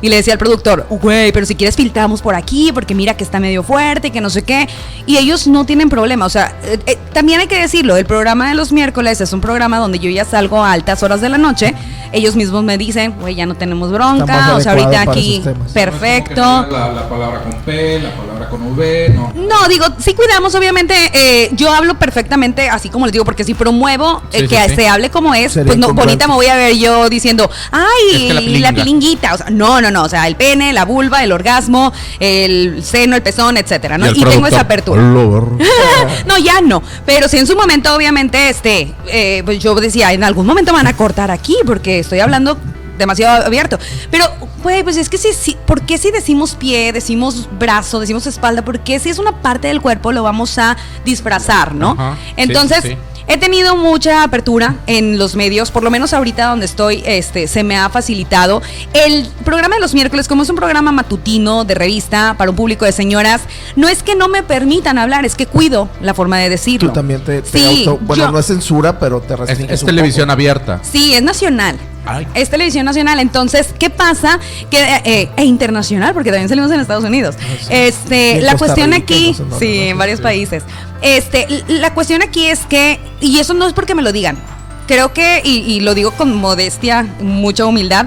Y 0.00 0.08
le 0.08 0.16
decía 0.16 0.34
al 0.34 0.38
productor, 0.38 0.86
güey, 0.90 1.32
pero 1.32 1.44
si 1.46 1.54
quieres 1.54 1.76
filtramos 1.76 2.22
por 2.22 2.34
aquí, 2.34 2.70
porque 2.72 2.94
mira 2.94 3.14
que 3.16 3.24
está 3.24 3.40
medio 3.40 3.62
fuerte 3.62 4.08
y 4.08 4.10
que 4.10 4.20
no 4.20 4.30
sé 4.30 4.42
qué. 4.42 4.68
Y 5.06 5.16
ellos 5.16 5.46
no 5.46 5.64
tienen 5.64 5.88
problema. 5.88 6.26
O 6.26 6.30
sea, 6.30 6.54
eh, 6.64 6.78
eh, 6.86 6.98
también 7.12 7.40
hay 7.40 7.46
que 7.46 7.58
decirlo, 7.60 7.96
el 7.96 8.06
programa 8.06 8.48
de 8.48 8.54
los 8.54 8.72
miércoles 8.72 9.20
es 9.20 9.32
un 9.32 9.40
programa 9.40 9.78
donde 9.78 9.98
yo 9.98 10.08
ya 10.10 10.24
salgo 10.24 10.62
a 10.62 10.72
altas 10.72 11.02
horas 11.02 11.20
de 11.20 11.28
la 11.28 11.38
noche. 11.38 11.74
Ellos 12.12 12.36
mismos 12.36 12.64
me 12.64 12.78
dicen, 12.78 13.14
güey, 13.20 13.34
ya 13.34 13.44
no 13.44 13.54
tenemos 13.54 13.90
bronca. 13.92 14.54
O 14.56 14.60
sea, 14.60 14.72
ahorita 14.72 15.02
aquí, 15.02 15.42
perfecto. 15.74 16.40
No 16.40 16.66
La, 16.70 16.92
la 16.92 17.08
palabra 17.08 17.42
con 17.42 17.52
P, 17.62 18.00
la 18.00 18.10
palabra 18.14 18.48
con 18.48 18.62
V, 18.72 19.10
no. 19.14 19.32
No, 19.34 19.68
digo, 19.68 19.84
sí 19.98 20.14
cuidamos, 20.14 20.54
obviamente, 20.54 20.94
eh, 21.12 21.50
yo 21.52 21.70
hablo 21.70 21.98
perfectamente, 21.98 22.68
así 22.68 22.88
como 22.88 23.06
les 23.06 23.12
digo, 23.12 23.24
porque 23.24 23.44
si 23.44 23.54
promuevo 23.54 24.22
eh, 24.32 24.40
Sí, 24.40 24.48
que 24.48 24.56
sí, 24.56 24.68
sí. 24.70 24.74
se 24.76 24.88
hable 24.88 25.10
como 25.10 25.34
es, 25.34 25.52
Sería 25.52 25.66
pues 25.66 25.78
no, 25.78 25.92
bonita 25.92 26.26
me 26.26 26.34
voy 26.34 26.46
a 26.46 26.56
ver 26.56 26.76
yo 26.76 27.08
diciendo, 27.10 27.50
ay, 27.70 27.86
Es 28.12 28.18
que 28.22 28.28
la 28.28 28.34
la, 28.34 28.40
pilinga". 28.40 28.72
pilinguita, 28.72 29.34
o 29.34 29.36
sea, 29.38 29.50
no, 29.50 29.80
no, 29.80 29.87
no, 29.90 30.02
o 30.04 30.08
sea, 30.08 30.26
el 30.26 30.36
pene, 30.36 30.72
la 30.72 30.84
vulva, 30.84 31.22
el 31.22 31.32
orgasmo, 31.32 31.92
el 32.20 32.82
seno, 32.84 33.16
el 33.16 33.22
pezón, 33.22 33.56
etcétera, 33.56 33.98
¿no? 33.98 34.10
Y, 34.10 34.24
tengo 34.24 34.46
esa 34.46 34.60
apertura. 34.60 35.02
No, 36.26 36.38
ya 36.38 36.60
no. 36.60 36.82
Pero 37.06 37.28
sí 37.28 37.38
en 37.38 37.46
su 37.46 37.56
momento, 37.56 37.94
obviamente, 37.94 38.48
este, 38.48 38.94
eh, 39.06 39.42
pues 39.44 39.58
yo 39.58 39.74
decía, 39.74 40.12
en 40.12 40.24
algún 40.24 40.46
momento 40.46 40.72
van 40.72 40.86
a 40.86 40.96
cortar 40.96 41.30
aquí, 41.30 41.56
porque 41.64 42.00
estoy 42.00 42.20
hablando 42.20 42.58
demasiado 42.98 43.46
abierto. 43.46 43.78
Pero, 44.10 44.26
güey, 44.62 44.82
pues 44.82 44.96
es 44.96 45.08
que 45.08 45.16
si, 45.16 45.32
si, 45.32 45.56
¿por 45.66 45.82
qué 45.82 45.96
si 45.96 46.10
decimos 46.10 46.54
pie, 46.54 46.92
decimos 46.92 47.48
brazo, 47.58 48.00
decimos 48.00 48.26
espalda? 48.26 48.62
¿Por 48.62 48.80
qué 48.80 48.98
si 48.98 49.08
es 49.08 49.18
una 49.18 49.40
parte 49.40 49.68
del 49.68 49.80
cuerpo 49.80 50.12
lo 50.12 50.22
vamos 50.22 50.58
a 50.58 50.76
disfrazar, 51.04 51.74
no? 51.74 51.92
Ajá, 51.92 52.18
Entonces, 52.36 52.82
sí, 52.82 52.88
sí. 52.90 53.17
He 53.30 53.36
tenido 53.36 53.76
mucha 53.76 54.22
apertura 54.22 54.76
en 54.86 55.18
los 55.18 55.36
medios, 55.36 55.70
por 55.70 55.82
lo 55.82 55.90
menos 55.90 56.14
ahorita 56.14 56.46
donde 56.46 56.64
estoy, 56.64 57.02
este, 57.04 57.46
se 57.46 57.62
me 57.62 57.76
ha 57.76 57.90
facilitado. 57.90 58.62
El 58.94 59.28
programa 59.44 59.74
de 59.74 59.82
los 59.82 59.92
miércoles, 59.92 60.26
como 60.28 60.42
es 60.42 60.48
un 60.50 60.56
programa 60.56 60.92
matutino 60.92 61.64
de 61.64 61.74
revista 61.74 62.36
para 62.38 62.50
un 62.50 62.56
público 62.56 62.86
de 62.86 62.92
señoras, 62.92 63.42
no 63.76 63.86
es 63.88 64.02
que 64.02 64.14
no 64.16 64.28
me 64.28 64.42
permitan 64.42 64.96
hablar, 64.96 65.26
es 65.26 65.34
que 65.34 65.44
cuido 65.46 65.90
la 66.00 66.14
forma 66.14 66.38
de 66.38 66.48
decirlo. 66.48 66.88
Tú 66.88 66.94
también 66.94 67.20
te, 67.22 67.42
te 67.42 67.58
Sí, 67.58 67.84
auto- 67.86 67.98
Bueno, 68.02 68.24
yo- 68.24 68.32
no 68.32 68.38
es 68.38 68.46
censura, 68.46 68.98
pero 68.98 69.20
te 69.20 69.34
Es, 69.34 69.40
restringes 69.40 69.74
es 69.74 69.82
un 69.82 69.86
televisión 69.88 70.26
poco. 70.28 70.32
abierta. 70.32 70.80
Sí, 70.90 71.12
es 71.14 71.22
nacional. 71.22 71.76
Ay. 72.08 72.26
Es 72.34 72.48
televisión 72.48 72.86
nacional. 72.86 73.20
Entonces, 73.20 73.74
¿qué 73.78 73.90
pasa? 73.90 74.40
Que, 74.70 74.82
eh, 75.04 75.30
e 75.36 75.44
internacional, 75.44 76.14
porque 76.14 76.30
también 76.30 76.48
salimos 76.48 76.70
en 76.70 76.80
Estados 76.80 77.04
Unidos. 77.04 77.36
Este, 77.68 78.40
la 78.40 78.56
cuestión 78.56 78.92
Rica, 78.92 79.02
aquí, 79.02 79.36
no 79.38 79.58
sí, 79.58 79.78
no, 79.78 79.84
en 79.84 79.98
varios 79.98 80.20
países. 80.20 80.62
Este, 81.02 81.46
la 81.68 81.92
cuestión 81.92 82.22
aquí 82.22 82.46
es 82.46 82.60
que, 82.60 82.98
y 83.20 83.38
eso 83.38 83.52
no 83.54 83.66
es 83.66 83.74
porque 83.74 83.94
me 83.94 84.02
lo 84.02 84.10
digan. 84.10 84.38
Creo 84.86 85.12
que, 85.12 85.42
y, 85.44 85.58
y 85.58 85.80
lo 85.80 85.94
digo 85.94 86.12
con 86.12 86.34
modestia, 86.34 87.06
mucha 87.20 87.66
humildad, 87.66 88.06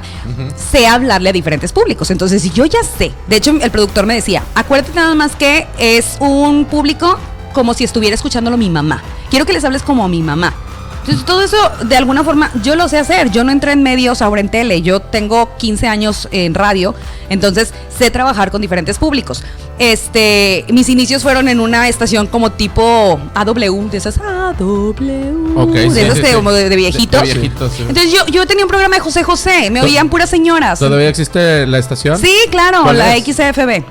sé 0.72 0.88
hablarle 0.88 1.30
a 1.30 1.34
diferentes 1.34 1.72
públicos. 1.72 2.10
Entonces, 2.10 2.42
si 2.42 2.50
yo 2.50 2.66
ya 2.66 2.80
sé, 2.84 3.12
de 3.28 3.36
hecho, 3.36 3.52
el 3.62 3.70
productor 3.70 4.08
me 4.08 4.16
decía, 4.16 4.42
acuérdate 4.56 4.96
nada 4.96 5.14
más 5.14 5.36
que 5.36 5.68
es 5.78 6.18
un 6.20 6.66
público 6.66 7.20
como 7.54 7.76
si 7.76 7.84
estuviera 7.84 8.16
escuchándolo 8.16 8.58
mi 8.58 8.72
mamá. 8.72 9.04
Quiero 9.30 9.46
que 9.46 9.54
les 9.54 9.64
hables 9.64 9.84
como 9.84 10.04
a 10.04 10.08
mi 10.08 10.24
mamá. 10.24 10.56
Entonces, 11.02 11.26
todo 11.26 11.42
eso, 11.42 11.58
de 11.86 11.98
alguna 11.98 12.24
forma, 12.24 12.52
yo 12.64 12.76
lo 12.76 12.88
sé 12.88 12.98
hacer. 13.00 13.32
Yo 13.32 13.44
no 13.44 13.52
entré 13.52 13.72
en 13.72 13.82
medios 13.84 14.22
ahora 14.22 14.40
en 14.42 14.50
tele. 14.50 14.82
Yo 14.82 15.00
tengo 15.00 15.56
15 15.58 15.88
años 15.88 16.28
en 16.32 16.54
radio. 16.54 16.94
Entonces, 17.30 17.74
sé 17.98 18.12
trabajar 18.12 18.52
con 18.52 18.62
diferentes 18.62 18.98
públicos. 18.98 19.44
Este, 19.80 20.64
mis 20.70 20.90
inicios 20.90 21.24
fueron 21.24 21.48
en 21.48 21.60
una 21.60 21.88
estación 21.90 22.28
como 22.28 22.52
tipo 22.52 23.20
AW, 23.34 23.90
de 23.90 23.98
esas 23.98 24.20
AW. 24.20 24.94
Ok, 25.58 25.72
de 25.74 25.90
sí, 25.92 26.00
esas 26.02 26.18
sí, 26.18 26.24
sí. 26.26 26.34
como 26.34 26.52
de, 26.52 26.70
de 26.70 26.76
viejitos. 26.76 27.22
De- 27.22 27.28
de 27.28 27.34
viejitos, 27.34 27.72
sí. 27.76 27.84
Entonces, 27.88 28.12
yo, 28.14 28.26
yo 28.28 28.46
tenía 28.46 28.64
un 28.66 28.70
programa 28.70 28.96
de 28.96 29.02
José 29.02 29.24
José. 29.24 29.70
Me 29.72 29.82
oían 29.82 30.10
puras 30.10 30.30
señoras. 30.30 30.80
¿Todavía 30.80 31.10
existe 31.10 31.66
la 31.68 31.80
estación? 31.80 32.20
Sí, 32.20 32.34
claro, 32.52 32.84
¿Cuál 32.84 32.98
la 33.00 33.16
es? 33.16 33.24
XFB. 33.26 33.84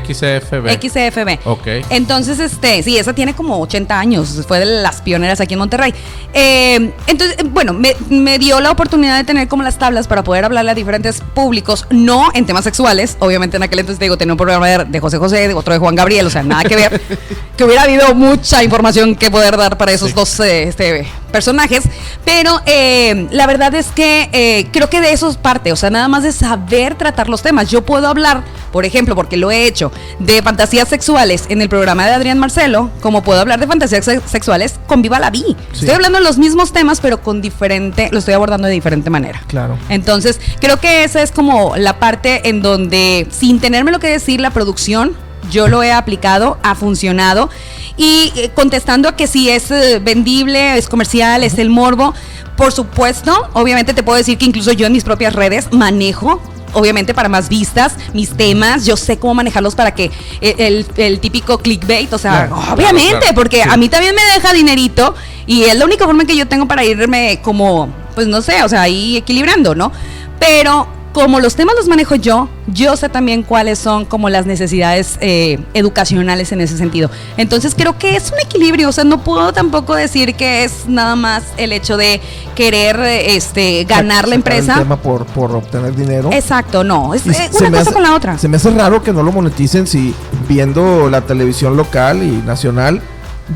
XFB. 0.00 0.68
XFB. 0.80 1.46
Ok. 1.46 1.66
Entonces, 1.90 2.38
este, 2.38 2.82
sí, 2.82 2.96
esa 2.96 3.12
tiene 3.12 3.34
como 3.34 3.60
80 3.60 3.98
años, 3.98 4.44
fue 4.48 4.58
de 4.58 4.64
las 4.64 5.02
pioneras 5.02 5.40
aquí 5.40 5.54
en 5.54 5.58
Monterrey. 5.58 5.94
Eh, 6.32 6.92
entonces, 7.06 7.36
bueno, 7.50 7.74
me, 7.74 7.94
me 8.08 8.38
dio 8.38 8.60
la 8.60 8.70
oportunidad 8.70 9.18
de 9.18 9.24
tener 9.24 9.48
como 9.48 9.62
las 9.62 9.78
tablas 9.78 10.08
para 10.08 10.24
poder 10.24 10.44
hablarle 10.44 10.70
a 10.70 10.74
diferentes 10.74 11.20
públicos, 11.20 11.86
no 11.90 12.30
en 12.34 12.46
temas 12.46 12.64
sexuales, 12.64 13.16
obviamente 13.18 13.56
en 13.56 13.62
aquel 13.62 13.80
entonces 13.80 13.98
te 13.98 14.04
digo, 14.04 14.16
tenía 14.16 14.32
un 14.32 14.38
programa 14.38 14.66
de, 14.66 15.00
José 15.00 15.18
José, 15.18 15.48
de 15.48 15.54
otro 15.54 15.72
de 15.72 15.78
Juan 15.78 15.94
Gabriel, 15.94 16.26
o 16.26 16.30
sea, 16.30 16.42
nada 16.42 16.62
que 16.64 16.76
ver, 16.76 17.00
que 17.56 17.64
hubiera 17.64 17.82
habido 17.82 18.14
mucha 18.14 18.62
información 18.62 19.14
que 19.16 19.30
poder 19.30 19.56
dar 19.56 19.76
para 19.76 19.92
esos 19.92 20.14
dos 20.14 20.38
eh, 20.40 20.64
este, 20.64 21.06
personajes, 21.32 21.82
pero 22.24 22.60
eh, 22.66 23.26
la 23.30 23.46
verdad 23.46 23.74
es 23.74 23.86
que 23.88 24.28
eh, 24.32 24.68
creo 24.72 24.88
que 24.88 25.00
de 25.00 25.12
eso 25.12 25.28
es 25.28 25.36
parte, 25.36 25.72
o 25.72 25.76
sea, 25.76 25.90
nada 25.90 26.06
más 26.06 26.22
de 26.22 26.32
saber 26.32 26.94
tratar 26.94 27.28
los 27.28 27.42
temas. 27.42 27.70
Yo 27.70 27.82
puedo 27.82 28.06
hablar, 28.06 28.44
por 28.70 28.84
ejemplo, 28.84 29.16
porque 29.16 29.36
lo 29.36 29.50
he 29.50 29.66
hecho, 29.66 29.81
de 30.18 30.42
fantasías 30.42 30.88
sexuales 30.88 31.46
en 31.48 31.62
el 31.62 31.68
programa 31.68 32.06
de 32.06 32.12
Adrián 32.12 32.38
Marcelo, 32.38 32.90
como 33.00 33.22
puedo 33.22 33.40
hablar 33.40 33.58
de 33.58 33.66
fantasías 33.66 34.04
sex- 34.04 34.22
sexuales 34.30 34.74
con 34.86 35.02
Viva 35.02 35.18
la 35.18 35.30
Vi. 35.30 35.40
Sí. 35.40 35.56
Estoy 35.80 35.90
hablando 35.90 36.18
de 36.18 36.24
los 36.24 36.38
mismos 36.38 36.72
temas, 36.72 37.00
pero 37.00 37.22
con 37.22 37.40
diferente, 37.40 38.08
lo 38.12 38.18
estoy 38.18 38.34
abordando 38.34 38.68
de 38.68 38.74
diferente 38.74 39.10
manera. 39.10 39.42
Claro. 39.48 39.78
Entonces, 39.88 40.40
creo 40.60 40.78
que 40.78 41.04
esa 41.04 41.22
es 41.22 41.32
como 41.32 41.76
la 41.76 41.98
parte 41.98 42.48
en 42.48 42.62
donde, 42.62 43.26
sin 43.30 43.58
tenerme 43.60 43.90
lo 43.90 43.98
que 43.98 44.08
decir, 44.08 44.40
la 44.40 44.50
producción, 44.50 45.16
yo 45.50 45.66
lo 45.68 45.82
he 45.82 45.92
aplicado, 45.92 46.58
ha 46.62 46.74
funcionado. 46.74 47.50
Y 47.96 48.32
eh, 48.36 48.50
contestando 48.54 49.08
a 49.08 49.16
que 49.16 49.26
si 49.26 49.50
es 49.50 49.70
eh, 49.70 50.00
vendible, 50.02 50.78
es 50.78 50.88
comercial, 50.88 51.44
es 51.44 51.58
el 51.58 51.68
morbo, 51.68 52.14
por 52.56 52.72
supuesto, 52.72 53.48
obviamente 53.54 53.92
te 53.92 54.02
puedo 54.02 54.16
decir 54.18 54.38
que 54.38 54.44
incluso 54.46 54.72
yo 54.72 54.86
en 54.86 54.92
mis 54.92 55.04
propias 55.04 55.34
redes 55.34 55.68
manejo. 55.72 56.40
Obviamente 56.74 57.12
para 57.14 57.28
más 57.28 57.48
vistas, 57.48 57.94
mis 58.14 58.30
temas, 58.36 58.86
yo 58.86 58.96
sé 58.96 59.18
cómo 59.18 59.34
manejarlos 59.34 59.74
para 59.74 59.94
que 59.94 60.10
eh, 60.40 60.54
el, 60.58 60.86
el 60.96 61.20
típico 61.20 61.58
clickbait, 61.58 62.12
o 62.12 62.18
sea, 62.18 62.46
Claro, 62.48 62.56
obviamente, 62.72 63.08
claro, 63.10 63.18
claro. 63.20 63.34
porque 63.34 63.62
Sí. 63.62 63.68
a 63.70 63.76
mí 63.76 63.88
también 63.88 64.14
me 64.14 64.22
deja 64.34 64.52
dinerito 64.52 65.14
y 65.46 65.64
es 65.64 65.74
la 65.76 65.84
única 65.84 66.04
forma 66.06 66.24
que 66.24 66.36
yo 66.36 66.46
tengo 66.48 66.66
para 66.66 66.84
irme 66.84 67.40
como, 67.42 67.88
pues 68.14 68.26
no 68.26 68.40
sé, 68.42 68.62
o 68.62 68.68
sea, 68.68 68.82
ahí 68.82 69.16
equilibrando, 69.18 69.74
¿no? 69.74 69.92
Pero 70.38 70.86
como 71.12 71.40
los 71.40 71.54
temas 71.56 71.74
los 71.76 71.88
manejo 71.88 72.14
yo, 72.14 72.48
yo 72.68 72.96
sé 72.96 73.08
también 73.08 73.42
cuáles 73.42 73.78
son 73.78 74.04
como 74.06 74.28
las 74.30 74.46
necesidades 74.46 75.18
eh, 75.20 75.58
educacionales 75.74 76.52
en 76.52 76.60
ese 76.60 76.76
sentido. 76.78 77.10
Entonces 77.36 77.74
creo 77.76 77.98
que 77.98 78.16
es 78.16 78.30
un 78.32 78.38
equilibrio, 78.40 78.88
o 78.88 78.92
sea, 78.92 79.04
no 79.04 79.22
puedo 79.22 79.52
tampoco 79.52 79.94
decir 79.94 80.34
que 80.34 80.64
es 80.64 80.86
nada 80.88 81.14
más 81.16 81.42
el 81.58 81.72
hecho 81.72 81.96
de 81.96 82.20
querer 82.54 82.98
este, 83.00 83.84
ganar 83.84 84.26
la 84.28 84.36
Sacar 84.36 84.52
el 84.52 84.58
empresa. 84.58 84.74
tema 84.78 84.96
por, 84.96 85.26
por 85.26 85.50
obtener 85.54 85.94
dinero. 85.94 86.30
Exacto, 86.32 86.82
no, 86.84 87.12
es 87.14 87.26
Y 87.26 87.30
una 87.30 87.70
cosa 87.70 87.80
hace- 87.82 87.92
con 87.92 88.02
la 88.02 88.14
otra. 88.14 88.38
Se 88.38 88.48
me 88.48 88.56
hace 88.56 88.70
raro 88.70 89.02
que 89.02 89.12
no 89.12 89.22
lo 89.22 89.32
moneticen 89.32 89.86
si 89.86 90.14
viendo 90.48 91.10
la 91.10 91.20
televisión 91.22 91.76
local 91.76 92.22
y 92.22 92.30
nacional, 92.46 93.02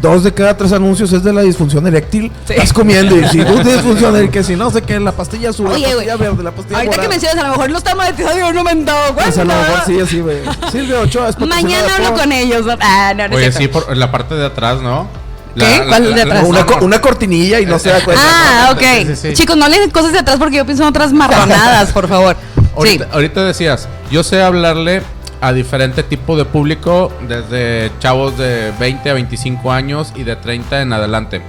dos 0.00 0.22
de 0.24 0.32
cada 0.34 0.56
tres 0.56 0.72
anuncios 0.72 1.12
es 1.12 1.22
de 1.22 1.32
la 1.32 1.42
disfunción 1.42 1.86
eréctil. 1.86 2.30
Estás 2.48 2.72
comiendo 2.72 3.16
y 3.16 3.24
si 3.28 3.38
tú 3.38 3.54
tienes 3.54 3.66
disfunción 3.74 4.14
eréctil, 4.16 4.30
que 4.40 4.44
si 4.44 4.56
no 4.56 4.70
sé 4.70 4.82
qué, 4.82 4.98
la 5.00 5.12
pastilla 5.12 5.50
azul, 5.50 5.66
Oye, 5.68 5.86
la 6.06 6.16
verde, 6.16 6.42
la 6.42 6.50
pastilla 6.52 6.78
Ahorita 6.78 6.90
que 6.92 6.96
morada. 6.96 7.08
mencionas, 7.08 7.38
a 7.38 7.42
lo 7.48 7.52
mejor 7.54 7.70
no 7.70 7.78
está 7.78 7.94
monetizado, 7.94 8.38
yo 8.38 8.52
no 8.52 8.64
me 8.64 8.70
he 8.72 8.84
dado 8.84 9.14
cuenta. 9.14 9.24
Pues 9.24 9.38
a 9.38 9.44
lo 9.44 9.54
mejor 9.54 9.80
sí, 9.86 10.00
así, 10.00 10.20
güey. 10.20 10.38
Silvia 10.72 11.00
Ochoa 11.00 11.28
es 11.28 11.38
Mañana 11.38 11.94
hablo 11.96 12.10
por- 12.10 12.20
con 12.20 12.32
ellos. 12.32 12.66
Ah, 12.80 13.12
no, 13.16 13.28
no 13.28 13.36
Oye, 13.36 13.52
sí, 13.52 13.68
por 13.68 13.96
la 13.96 14.10
parte 14.10 14.34
de 14.34 14.46
atrás, 14.46 14.80
¿no? 14.82 15.08
¿Qué? 15.56 15.82
¿Cuál 15.88 16.14
de 16.14 16.20
atrás? 16.22 16.44
Una, 16.46 16.66
co- 16.66 16.84
una 16.84 17.00
cortinilla 17.00 17.60
y 17.60 17.66
no 17.66 17.78
se 17.78 17.88
da 17.88 18.04
cuenta. 18.04 18.22
Ah, 18.24 18.70
ok. 18.72 18.82
Sí, 18.82 19.06
sí, 19.06 19.16
sí. 19.16 19.32
Chicos, 19.32 19.56
no 19.56 19.66
leen 19.68 19.90
cosas 19.90 20.12
de 20.12 20.18
atrás 20.18 20.36
porque 20.38 20.56
yo 20.58 20.66
pienso 20.66 20.82
en 20.82 20.90
otras 20.90 21.12
marronadas, 21.14 21.92
por 21.92 22.08
favor. 22.08 22.36
Sí. 22.76 22.88
Ahorita, 22.90 23.08
ahorita 23.10 23.42
decías, 23.44 23.88
yo 24.10 24.22
sé 24.22 24.42
hablarle 24.42 25.00
a 25.46 25.52
diferente 25.52 26.02
tipo 26.02 26.36
de 26.36 26.44
público, 26.44 27.12
desde 27.28 27.92
chavos 28.00 28.36
de 28.36 28.72
20 28.80 29.10
a 29.10 29.14
25 29.14 29.70
años 29.70 30.12
y 30.16 30.24
de 30.24 30.34
30 30.34 30.82
en 30.82 30.92
adelante. 30.92 31.40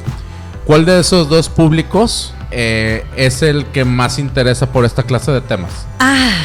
¿Cuál 0.66 0.86
de 0.86 1.00
esos 1.00 1.30
dos 1.30 1.50
públicos 1.50 2.32
eh, 2.52 3.06
es 3.16 3.42
el 3.42 3.66
que 3.66 3.86
más 3.86 4.20
interesa 4.20 4.72
por 4.72 4.86
esta 4.86 5.02
clase 5.02 5.32
de 5.32 5.42
temas? 5.42 5.88
Ay, 5.98 6.36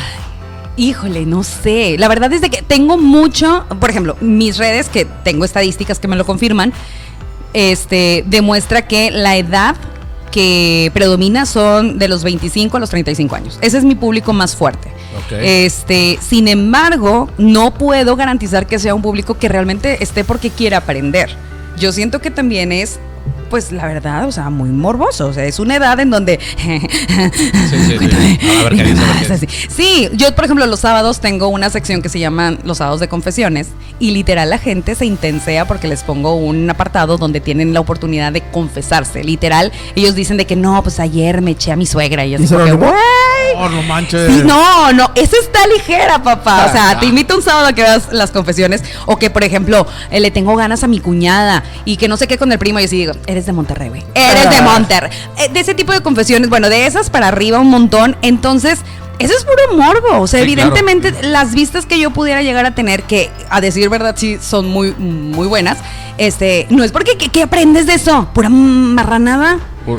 híjole, 0.79 1.27
no 1.27 1.43
sé. 1.43 1.97
La 1.99 2.09
verdad 2.09 2.33
es 2.33 2.41
de 2.41 2.49
que 2.49 2.63
tengo 2.63 2.97
mucho, 2.97 3.67
por 3.79 3.91
ejemplo, 3.91 4.17
mis 4.23 4.57
redes, 4.57 4.89
que 4.89 5.05
tengo 5.05 5.45
estadísticas 5.45 5.99
que 5.99 6.09
me 6.09 6.17
lo 6.17 6.25
confirman, 6.25 6.73
este, 7.53 8.25
demuestra 8.29 8.89
que 8.89 9.11
la 9.11 9.37
edad 9.37 9.77
que 10.33 10.91
predomina 10.93 11.47
son 11.47 11.99
de 11.99 12.09
los 12.09 12.25
25 12.25 12.77
a 12.77 12.81
los 12.81 12.91
35 12.91 13.37
años. 13.37 13.59
Ese 13.61 13.79
es 13.79 13.85
mi 13.85 13.95
público 13.95 14.33
más 14.33 14.57
fuerte. 14.57 14.89
Este, 15.31 16.19
sin 16.21 16.49
embargo, 16.49 17.31
no 17.39 17.75
puedo 17.75 18.17
garantizar 18.17 18.67
que 18.67 18.79
sea 18.79 18.95
un 18.95 19.03
público 19.03 19.39
que 19.39 19.49
realmente 19.49 20.03
esté 20.03 20.25
porque 20.25 20.51
quiera 20.51 20.79
aprender. 20.79 21.31
Yo 21.79 21.93
siento 21.93 22.21
que 22.21 22.31
también 22.31 22.73
es 22.73 22.99
pues 23.51 23.71
la 23.71 23.87
verdad, 23.87 24.27
o 24.27 24.33
sea, 24.33 24.49
muy 24.49 24.71
morboso, 24.71 25.27
o 25.27 25.33
sea, 25.33 25.45
es 25.45 25.59
una 25.59 25.77
edad 25.77 26.01
en 26.01 26.09
donde 26.09 26.41
Sí, 26.59 26.81
sí, 27.71 27.99
sí. 27.99 27.99
Cuéntame. 27.99 28.39
Yo 30.17 30.35
por 30.35 30.45
ejemplo 30.45 30.67
los 30.67 30.81
sábados 30.81 31.21
tengo 31.21 31.49
una 31.49 31.69
sección 31.69 32.01
que 32.01 32.09
se 32.09 32.19
llama 32.19 32.57
los 32.65 32.79
sábados 32.79 33.01
de 33.01 33.09
confesiones 33.09 33.69
y 33.99 34.13
literal 34.13 34.49
la 34.49 34.59
gente 34.59 34.95
se 34.95 35.05
intensea 35.05 35.67
porque 35.67 35.89
les 35.89 36.03
pongo 36.03 36.35
un 36.35 36.69
apartado 36.71 37.19
donde 37.19 37.41
tienen 37.41 37.75
la 37.75 37.81
oportunidad 37.81 38.33
de 38.33 38.41
confesarse. 38.41 39.23
Literal, 39.23 39.71
ellos 39.97 40.15
dicen 40.15 40.37
de 40.37 40.47
que 40.47 40.57
no, 40.57 40.83
pues 40.83 40.99
ayer 40.99 41.43
me 41.43 41.53
eché 41.53 41.73
a 41.73 41.77
mi 41.77 41.87
suegra 41.87 42.25
y 42.25 42.31
yo 42.31 42.39
¿Y 42.39 42.45
así 42.45 42.55
como 42.55 42.65
que, 42.65 42.93
no 43.69 43.83
manches. 43.83 44.33
Sí, 44.33 44.43
no, 44.45 44.93
no, 44.93 45.11
esa 45.15 45.37
está 45.37 45.67
ligera, 45.67 46.23
papá. 46.23 46.67
O 46.69 46.73
sea, 46.73 46.91
Ah. 46.91 47.01
te 47.01 47.07
invito 47.07 47.37
un 47.37 47.43
sábado 47.43 47.67
a 47.69 47.73
que 47.73 47.83
veas 47.83 48.09
las 48.13 48.31
confesiones. 48.31 48.83
O 49.07 49.19
que, 49.19 49.31
por 49.31 49.45
ejemplo, 49.45 49.87
eh, 50.11 50.21
le 50.21 50.31
tengo 50.31 50.55
ganas 50.57 50.83
a 50.85 50.89
mi 50.89 51.01
cuñada 51.01 51.63
y 51.85 51.97
que 51.97 52.09
no 52.09 52.17
sé 52.17 52.27
qué 52.29 52.39
con 52.39 52.51
el 52.53 52.59
primo. 52.59 52.79
Y 52.79 52.83
yo 52.83 52.89
sí 52.89 52.97
digo, 52.99 53.13
eres 53.27 53.47
de 53.47 53.53
Monterrey, 53.53 53.89
güey. 53.89 54.05
Eres 54.15 54.51
de 54.51 54.57
Ah. 54.57 54.63
Monterrey. 54.63 55.11
Eh, 55.39 55.49
de 55.53 55.61
ese 55.61 55.75
tipo 55.75 55.93
de 55.93 56.01
confesiones, 56.01 56.49
bueno, 56.49 56.69
de 56.69 56.87
esas 56.87 57.11
para 57.11 57.29
arriba 57.29 57.59
un 57.59 57.71
montón. 57.71 58.17
Entonces. 58.23 58.81
Eso 59.19 59.35
es 59.37 59.45
puro 59.45 59.77
morbo. 59.77 60.21
O 60.23 60.27
sea, 60.27 60.41
Sí, 60.43 60.53
claro. 60.55 60.71
evidentemente, 60.75 61.23
las 61.29 61.55
vistas 61.55 61.87
que 61.87 61.97
yo 62.01 62.11
pudiera 62.11 62.43
llegar 62.43 62.67
a 62.67 62.75
tener, 62.75 63.05
que 63.05 63.31
a 63.51 63.61
decir 63.61 63.89
verdad 63.89 64.15
sí 64.19 64.39
son 64.43 64.67
muy, 64.69 64.93
muy 64.97 65.47
buenas, 65.47 65.79
este, 66.19 66.67
no 66.71 66.83
es 66.83 66.91
porque 66.91 67.17
¿qué, 67.17 67.29
qué 67.29 67.43
aprendes 67.45 67.87
de 67.87 67.95
eso? 67.95 68.29
Pura 68.35 68.49
marranada. 68.49 69.59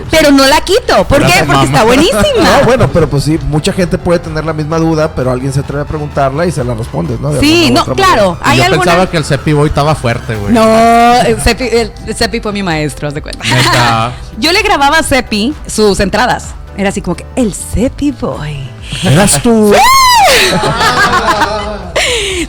Pero 0.10 0.32
no 0.32 0.46
la 0.48 0.62
quito. 0.62 1.06
¿Por 1.08 1.26
qué? 1.26 1.34
Porque 1.40 1.46
mama. 1.46 1.64
está 1.64 1.84
buenísima. 1.86 2.24
No, 2.60 2.66
bueno, 2.66 2.90
pero 2.92 3.10
pues 3.10 3.24
sí, 3.24 3.40
mucha 3.48 3.74
gente 3.74 3.98
puede 3.98 4.20
tener 4.20 4.46
la 4.46 4.54
misma 4.54 4.78
duda, 4.78 5.14
pero 5.16 5.32
alguien 5.32 5.54
se 5.54 5.60
atreve 5.62 5.84
a 5.84 5.86
preguntarla 5.86 6.46
y 6.46 6.52
se 6.52 6.64
la 6.64 6.74
respondes, 6.74 7.20
¿no? 7.20 7.32
De 7.32 7.40
Sí, 7.40 7.72
no, 7.72 7.86
claro. 7.86 8.38
Hay 8.42 8.58
yo 8.58 8.66
alguna... 8.66 8.84
pensaba 8.84 9.10
que 9.10 9.18
el 9.18 9.26
Cepi 9.26 9.54
Boy 9.54 9.70
estaba 9.70 9.96
fuerte, 9.96 10.36
güey. 10.36 10.54
No, 10.54 11.22
el 11.22 11.40
Cepi, 11.42 11.66
el 11.66 11.92
Cepi 12.16 12.40
fue 12.40 12.52
mi 12.52 12.64
maestro, 12.64 13.08
haz 13.08 13.14
de 13.14 13.22
cuenta. 13.22 13.44
Yo 14.38 14.52
le 14.52 14.62
grababa 14.64 15.00
a 15.00 15.04
Cepi 15.04 15.54
sus 15.68 16.00
entradas. 16.00 16.50
Era 16.78 16.90
así 16.90 17.02
como 17.02 17.16
que 17.16 17.26
el 17.36 17.54
Cepi 17.54 18.12
Boy. 18.12 18.70
Eras 19.04 19.42
tú. 19.42 19.74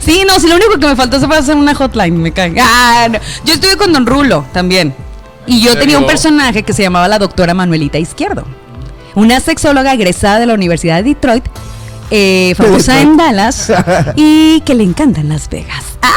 Sí, 0.01 0.23
no, 0.27 0.39
si 0.39 0.47
lo 0.47 0.55
único 0.55 0.77
que 0.77 0.87
me 0.87 0.95
faltó 0.95 1.19
fue 1.19 1.37
hacer 1.37 1.55
una 1.55 1.73
hotline, 1.73 2.15
me 2.21 2.31
caen. 2.31 2.55
Ah, 2.59 3.07
no. 3.09 3.19
Yo 3.43 3.53
estuve 3.53 3.77
con 3.77 3.91
Don 3.93 4.05
Rulo 4.05 4.45
también. 4.53 4.93
Y 5.47 5.61
yo 5.61 5.73
¿En 5.73 5.79
tenía 5.79 5.99
un 5.99 6.07
personaje 6.07 6.63
que 6.63 6.73
se 6.73 6.81
llamaba 6.83 7.07
la 7.07 7.19
doctora 7.19 7.53
Manuelita 7.53 7.97
Izquierdo. 7.99 8.45
Una 9.13 9.39
sexóloga 9.39 9.93
egresada 9.93 10.39
de 10.39 10.45
la 10.45 10.53
Universidad 10.53 10.97
de 10.97 11.03
Detroit, 11.03 11.45
eh, 12.11 12.53
famosa 12.57 13.01
en 13.01 13.15
Dallas 13.17 13.71
y 14.15 14.61
que 14.61 14.73
le 14.75 14.83
encantan 14.83 15.29
Las 15.29 15.49
Vegas. 15.49 15.83
Ah. 16.01 16.11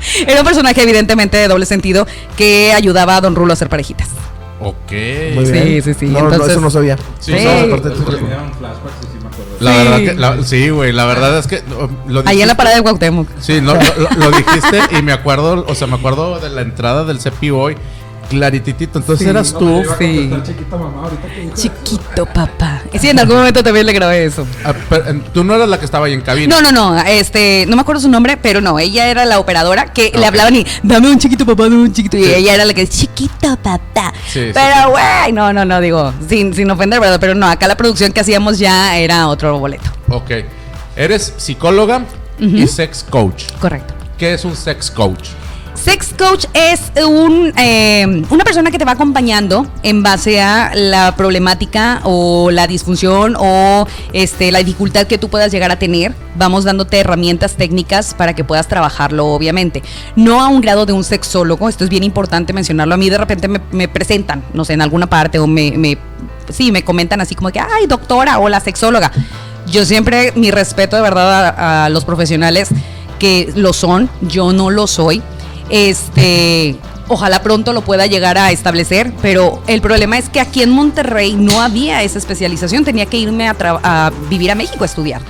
Era 0.26 0.40
un 0.40 0.46
personaje 0.46 0.82
evidentemente 0.82 1.36
de 1.36 1.48
doble 1.48 1.66
sentido 1.66 2.06
que 2.36 2.72
ayudaba 2.74 3.16
a 3.16 3.20
Don 3.20 3.34
Rulo 3.36 3.52
a 3.52 3.54
hacer 3.54 3.68
parejitas. 3.68 4.08
Ok. 4.60 4.92
Muy 5.34 5.46
Sí, 5.46 5.52
bien. 5.52 5.82
sí, 5.82 5.94
sí, 5.94 6.06
No, 6.06 6.20
no, 6.22 6.24
entonces- 6.32 6.52
eso 6.52 6.60
no 6.60 6.70
sabía. 6.70 6.96
Sí. 7.20 7.32
No, 7.32 7.50
aparte. 7.50 7.90
La 9.60 9.72
Sí. 9.72 9.78
verdad 9.78 9.96
que, 9.98 10.14
la- 10.14 10.42
sí, 10.44 10.68
güey, 10.70 10.92
la 10.92 11.04
verdad 11.04 11.38
es 11.38 11.46
que 11.46 11.62
lo 12.08 12.22
Ahí 12.26 12.42
en 12.42 12.48
la 12.48 12.56
parada 12.56 12.76
de 12.76 12.82
Cuauhtémoc. 12.82 13.28
Sí, 13.40 13.60
no, 13.60 13.74
lo, 13.74 13.80
lo- 13.80 14.10
lo 14.16 14.30
dijiste 14.36 14.80
y 14.98 15.02
me 15.02 15.12
acuerdo, 15.12 15.64
o 15.68 15.74
sea, 15.74 15.86
me 15.86 15.94
acuerdo 15.96 16.38
de 16.40 16.50
la 16.50 16.62
entrada 16.62 17.04
del 17.04 17.20
Cepi 17.20 17.50
Boy 17.50 17.76
clarititito. 18.32 18.98
Entonces 18.98 19.24
Sí. 19.24 19.30
eras 19.30 19.52
No, 19.52 19.58
tú. 19.58 19.82
Sí. 19.98 20.30
chiquita 20.44 20.76
mamá 20.76 21.02
ahorita 21.04 21.28
que 21.28 21.40
dijo 21.40 21.54
Chiquito 21.54 22.26
papá. 22.26 22.82
Sí, 23.00 23.08
en 23.08 23.18
algún 23.18 23.36
momento 23.36 23.62
también 23.62 23.86
le 23.86 23.92
grabé 23.92 24.24
eso. 24.24 24.46
Ah, 24.64 24.74
pero, 24.88 25.04
tú 25.32 25.44
no 25.44 25.54
eras 25.54 25.68
la 25.68 25.78
que 25.78 25.84
estaba 25.84 26.06
ahí 26.06 26.12
en 26.14 26.20
cabina. 26.22 26.60
No, 26.60 26.62
no, 26.62 26.72
no, 26.94 27.00
este, 27.02 27.64
no 27.68 27.76
me 27.76 27.82
acuerdo 27.82 28.00
su 28.00 28.08
nombre, 28.08 28.36
pero 28.36 28.60
no, 28.60 28.78
ella 28.78 29.08
era 29.08 29.24
la 29.24 29.38
operadora 29.38 29.92
que 29.92 30.12
le 30.14 30.26
hablaban 30.26 30.56
y 30.56 30.66
dame 30.82 31.10
un 31.10 31.18
chiquito 31.18 31.44
papá, 31.46 31.64
dame 31.64 31.76
un 31.76 31.92
chiquito. 31.92 32.16
Y 32.16 32.24
Sí. 32.24 32.34
ella 32.34 32.54
era 32.54 32.64
la 32.64 32.74
que 32.74 32.86
chiquito 32.88 33.56
papá. 33.56 34.12
Sí, 34.28 34.50
pero, 34.52 34.74
sí. 34.86 34.90
güey, 34.90 35.32
no, 35.32 35.52
no, 35.52 35.64
no, 35.64 35.80
digo, 35.80 36.12
sin, 36.28 36.54
sin 36.54 36.70
ofender, 36.70 37.00
¿verdad? 37.00 37.18
Pero 37.20 37.34
no, 37.34 37.46
acá 37.46 37.68
la 37.68 37.76
producción 37.76 38.12
que 38.12 38.20
hacíamos 38.20 38.58
ya 38.58 38.96
era 38.98 39.28
otro 39.28 39.58
boleto. 39.58 39.90
Ok. 40.08 40.30
Eres 40.96 41.32
psicóloga 41.36 42.02
y 42.38 42.66
sex 42.66 43.04
coach. 43.08 43.44
Correcto. 43.60 43.94
¿Qué 44.18 44.34
es 44.34 44.44
un 44.44 44.54
sex 44.56 44.90
coach? 44.90 45.28
Sex 45.84 46.14
coach 46.16 46.44
es 46.54 46.92
un, 47.04 47.52
eh, 47.58 48.22
una 48.30 48.44
persona 48.44 48.70
que 48.70 48.78
te 48.78 48.84
va 48.84 48.92
acompañando 48.92 49.66
en 49.82 50.04
base 50.04 50.40
a 50.40 50.70
la 50.76 51.16
problemática 51.16 52.00
o 52.04 52.52
la 52.52 52.68
disfunción 52.68 53.34
o 53.36 53.88
este, 54.12 54.52
la 54.52 54.60
dificultad 54.60 55.08
que 55.08 55.18
tú 55.18 55.28
puedas 55.28 55.50
llegar 55.50 55.72
a 55.72 55.80
tener. 55.80 56.14
Vamos 56.36 56.62
dándote 56.62 57.00
herramientas 57.00 57.56
técnicas 57.56 58.14
para 58.14 58.32
que 58.32 58.44
puedas 58.44 58.68
trabajarlo, 58.68 59.26
obviamente. 59.26 59.82
No 60.14 60.40
a 60.40 60.46
un 60.46 60.60
grado 60.60 60.86
de 60.86 60.92
un 60.92 61.02
sexólogo, 61.02 61.68
esto 61.68 61.82
es 61.82 61.90
bien 61.90 62.04
importante 62.04 62.52
mencionarlo. 62.52 62.94
A 62.94 62.98
mí 62.98 63.10
de 63.10 63.18
repente 63.18 63.48
me, 63.48 63.88
presentan, 63.88 64.44
no 64.54 64.64
sé, 64.64 64.74
en 64.74 64.82
alguna 64.82 65.08
parte 65.08 65.40
o 65.40 65.48
me, 65.48 65.72
me, 65.76 65.98
sí, 66.48 66.70
me 66.70 66.84
comentan 66.84 67.20
así 67.20 67.34
como 67.34 67.50
que, 67.50 67.58
ay, 67.58 67.88
doctora 67.88 68.38
o 68.38 68.48
la 68.48 68.60
sexóloga. 68.60 69.10
Yo 69.66 69.84
siempre, 69.84 70.32
mi 70.36 70.52
respeto 70.52 70.94
de 70.94 71.02
verdad 71.02 71.46
a, 71.46 71.86
a 71.86 71.88
los 71.88 72.04
profesionales 72.04 72.68
que 73.18 73.52
lo 73.56 73.72
son, 73.72 74.08
yo 74.20 74.52
no 74.52 74.70
lo 74.70 74.86
soy. 74.86 75.20
Este, 75.68 76.76
ojalá 77.08 77.42
pronto 77.42 77.72
lo 77.72 77.82
pueda 77.82 78.06
llegar 78.06 78.38
a 78.38 78.50
establecer, 78.50 79.12
pero 79.22 79.62
el 79.66 79.80
problema 79.80 80.18
es 80.18 80.28
que 80.28 80.40
aquí 80.40 80.62
en 80.62 80.70
Monterrey 80.70 81.34
no 81.34 81.60
había 81.60 82.02
esa 82.02 82.18
especialización, 82.18 82.84
tenía 82.84 83.06
que 83.06 83.18
irme 83.18 83.48
a, 83.48 83.56
a 83.60 84.12
vivir 84.28 84.50
a 84.50 84.54
México 84.54 84.82
a 84.82 84.86
estudiar. 84.86 85.22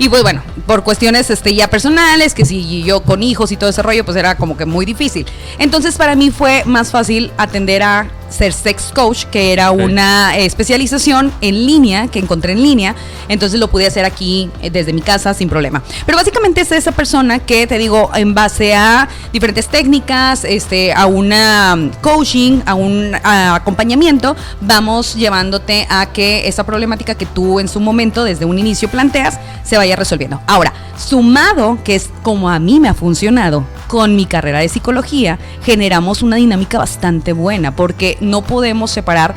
Y 0.00 0.08
pues 0.08 0.22
bueno, 0.22 0.42
por 0.66 0.82
cuestiones 0.82 1.28
este, 1.28 1.54
ya 1.54 1.68
personales, 1.68 2.32
que 2.32 2.46
si 2.46 2.82
yo 2.82 3.02
con 3.02 3.22
hijos 3.22 3.52
y 3.52 3.58
todo 3.58 3.68
ese 3.68 3.82
rollo, 3.82 4.02
pues 4.02 4.16
era 4.16 4.34
como 4.34 4.56
que 4.56 4.64
muy 4.64 4.86
difícil. 4.86 5.26
Entonces 5.58 5.96
para 5.98 6.14
mí 6.16 6.30
fue 6.30 6.62
más 6.64 6.90
fácil 6.90 7.30
atender 7.36 7.82
a 7.82 8.08
ser 8.30 8.52
sex 8.52 8.92
coach, 8.94 9.24
que 9.24 9.52
era 9.52 9.72
Ok. 9.72 9.80
una 9.80 10.36
especialización 10.38 11.32
en 11.40 11.66
línea, 11.66 12.08
que 12.08 12.18
encontré 12.18 12.52
en 12.52 12.62
línea. 12.62 12.94
Entonces 13.28 13.60
lo 13.60 13.68
pude 13.68 13.86
hacer 13.86 14.04
aquí 14.04 14.48
eh, 14.62 14.70
desde 14.70 14.92
mi 14.92 15.02
casa 15.02 15.34
sin 15.34 15.48
problema. 15.48 15.82
Pero 16.06 16.16
básicamente 16.16 16.60
es 16.62 16.72
esa 16.72 16.92
persona 16.92 17.40
que 17.40 17.66
te 17.66 17.76
digo, 17.76 18.10
en 18.14 18.32
base 18.34 18.74
a 18.74 19.08
diferentes 19.32 19.68
técnicas, 19.68 20.44
este, 20.44 20.92
a 20.92 21.06
una 21.06 21.76
mm, 21.76 21.90
coaching, 22.00 22.60
a 22.64 22.74
un 22.74 23.16
a 23.22 23.56
acompañamiento, 23.56 24.36
vamos 24.60 25.14
llevándote 25.14 25.86
a 25.90 26.06
que 26.06 26.48
esa 26.48 26.64
problemática 26.64 27.16
que 27.16 27.26
tú 27.26 27.60
en 27.60 27.68
su 27.68 27.80
momento, 27.80 28.24
desde 28.24 28.44
un 28.44 28.58
inicio 28.58 28.88
planteas, 28.88 29.38
se 29.64 29.76
vaya 29.76 29.89
resolviendo. 29.96 30.40
Ahora, 30.46 30.72
sumado, 30.96 31.78
que 31.84 31.94
es 31.94 32.10
como 32.22 32.50
a 32.50 32.58
mí 32.58 32.80
me 32.80 32.88
ha 32.88 32.94
funcionado, 32.94 33.64
con 33.86 34.16
mi 34.16 34.26
carrera 34.26 34.60
de 34.60 34.68
psicología, 34.68 35.38
generamos 35.64 36.22
una 36.22 36.36
dinámica 36.36 36.78
bastante 36.78 37.32
buena, 37.32 37.74
porque 37.74 38.16
no 38.20 38.42
podemos 38.42 38.90
separar 38.90 39.34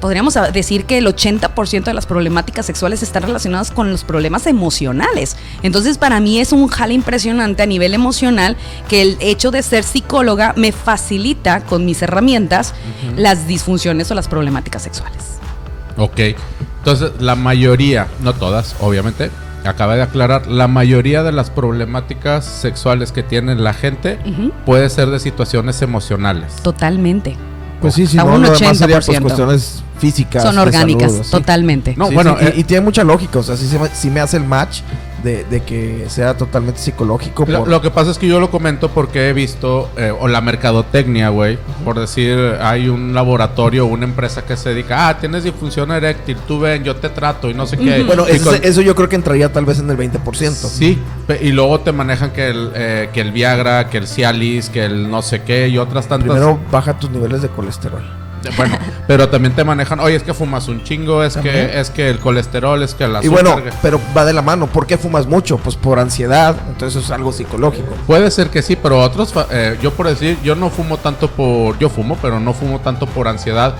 podríamos 0.00 0.36
decir 0.52 0.86
que 0.86 0.98
el 0.98 1.06
80% 1.06 1.84
de 1.84 1.94
las 1.94 2.06
problemáticas 2.06 2.66
sexuales 2.66 3.02
están 3.02 3.22
relacionadas 3.22 3.70
con 3.70 3.92
los 3.92 4.02
problemas 4.02 4.46
emocionales. 4.46 5.36
Entonces, 5.62 5.98
para 5.98 6.18
mí 6.20 6.40
es 6.40 6.52
un 6.52 6.66
jale 6.68 6.94
impresionante 6.94 7.62
a 7.62 7.66
nivel 7.66 7.94
emocional 7.94 8.56
que 8.88 9.02
el 9.02 9.16
hecho 9.20 9.50
de 9.50 9.62
ser 9.62 9.84
psicóloga 9.84 10.54
me 10.56 10.72
facilita 10.72 11.60
con 11.60 11.84
mis 11.84 12.02
herramientas 12.02 12.74
las 13.16 13.46
disfunciones 13.46 14.10
o 14.10 14.14
las 14.14 14.26
problemáticas 14.26 14.82
sexuales. 14.82 15.38
Ok. 15.96 16.20
Entonces, 16.78 17.12
la 17.20 17.36
mayoría, 17.36 18.08
no 18.20 18.32
todas, 18.32 18.74
obviamente, 18.80 19.30
acaba 19.64 19.96
de 19.96 20.02
aclarar, 20.02 20.46
la 20.46 20.68
mayoría 20.68 21.22
de 21.22 21.32
las 21.32 21.50
problemáticas 21.50 22.44
sexuales 22.44 23.12
que 23.12 23.22
tiene 23.22 23.54
la 23.56 23.72
gente 23.74 24.18
puede 24.66 24.88
ser 24.90 25.10
de 25.10 25.20
situaciones 25.20 25.82
emocionales. 25.82 26.56
Totalmente. 26.62 27.36
Pues 27.80 27.94
sí, 27.94 28.06
sí, 28.06 28.18
A 28.18 28.24
no, 28.24 28.34
un 28.34 28.42
lo 28.42 28.50
demás 28.50 28.76
sería 28.78 28.96
pues 28.96 29.08
80%. 29.08 29.22
cuestiones 29.22 29.82
físicas. 29.98 30.42
Son 30.42 30.54
de 30.56 30.60
orgánicas, 30.60 31.12
salud, 31.12 31.26
totalmente. 31.30 31.94
No, 31.96 32.08
Sí, 32.08 32.14
bueno, 32.14 32.36
sí, 32.38 32.44
y- 32.44 32.48
eh, 32.48 32.54
y, 32.56 32.64
tiene 32.64 32.84
mucha 32.84 33.04
lógica, 33.04 33.38
o 33.38 33.42
sea, 33.42 33.54
me- 33.78 33.88
sí 33.88 34.10
me 34.10 34.20
hace 34.20 34.36
el 34.36 34.44
match 34.44 34.80
de, 35.22 35.44
de 35.44 35.60
que 35.62 36.06
sea 36.08 36.36
totalmente 36.36 36.80
psicológico. 36.80 37.44
Lo, 37.46 37.60
por- 37.60 37.68
lo 37.68 37.80
que 37.82 37.90
pasa 37.90 38.10
es 38.10 38.18
que 38.18 38.26
yo 38.28 38.40
lo 38.40 38.50
comento 38.50 38.88
porque 38.90 39.28
he 39.28 39.32
visto, 39.32 39.90
eh, 39.96 40.12
o 40.18 40.28
la 40.28 40.40
mercadotecnia, 40.40 41.28
güey, 41.30 41.58
por 41.84 41.98
decir, 41.98 42.38
hay 42.60 42.88
un 42.88 43.14
laboratorio, 43.14 43.86
una 43.86 44.04
empresa 44.04 44.44
que 44.44 44.56
se 44.56 44.70
dedica, 44.70 45.08
ah, 45.08 45.18
tienes 45.18 45.44
disfunción 45.44 45.90
eréctil, 45.92 46.36
tú 46.48 46.60
ven, 46.60 46.84
yo 46.84 46.96
te 46.96 47.08
trato 47.08 47.50
y 47.50 47.54
no 47.54 47.66
sé 47.66 47.76
qué. 47.76 48.02
Bueno, 48.02 48.26
eso, 48.26 48.50
con- 48.50 48.60
eso 48.64 48.80
yo 48.80 48.94
creo 48.94 49.08
que 49.08 49.16
entraría 49.16 49.52
tal 49.52 49.64
vez 49.64 49.78
en 49.78 49.90
el 49.90 49.96
20%. 49.96 50.50
Sí, 50.68 50.98
y 51.40 51.52
luego 51.52 51.80
te 51.80 51.92
manejan 51.92 52.30
que 52.32 52.48
el, 52.48 52.70
eh, 52.74 53.08
que 53.12 53.20
el 53.20 53.32
Viagra, 53.32 53.88
que 53.88 53.98
el 53.98 54.06
Cialis, 54.06 54.68
que 54.70 54.84
el 54.84 55.10
no 55.10 55.22
sé 55.22 55.42
qué 55.42 55.68
y 55.68 55.78
otras 55.78 56.06
tantas. 56.08 56.28
Primero 56.30 56.58
baja 56.70 56.98
tus 56.98 57.10
niveles 57.10 57.42
de 57.42 57.48
colesterol. 57.48 58.02
Bueno, 58.56 58.78
pero 59.06 59.28
también 59.28 59.54
te 59.54 59.64
manejan, 59.64 60.00
oye, 60.00 60.16
es 60.16 60.22
que 60.22 60.34
fumas 60.34 60.68
un 60.68 60.82
chingo, 60.82 61.24
es 61.24 61.36
que 61.36 61.80
es 61.80 61.90
que 61.90 62.10
el 62.10 62.18
colesterol, 62.18 62.82
es 62.82 62.94
que 62.94 63.08
la 63.08 63.24
Y 63.24 63.28
bueno, 63.28 63.56
pero 63.80 64.00
va 64.16 64.24
de 64.24 64.32
la 64.32 64.42
mano. 64.42 64.66
¿Por 64.66 64.86
qué 64.86 64.98
fumas 64.98 65.26
mucho? 65.26 65.58
Pues 65.58 65.76
por 65.76 65.98
ansiedad. 65.98 66.56
Entonces 66.68 67.04
es 67.04 67.10
algo 67.10 67.32
psicológico. 67.32 67.94
Puede 68.06 68.30
ser 68.30 68.50
que 68.50 68.62
sí, 68.62 68.76
pero 68.76 69.00
otros, 69.00 69.32
eh, 69.50 69.78
yo 69.82 69.92
por 69.92 70.08
decir, 70.08 70.38
yo 70.42 70.54
no 70.54 70.70
fumo 70.70 70.98
tanto 70.98 71.28
por, 71.28 71.78
yo 71.78 71.88
fumo, 71.88 72.18
pero 72.20 72.40
no 72.40 72.52
fumo 72.52 72.80
tanto 72.80 73.06
por 73.06 73.28
ansiedad, 73.28 73.74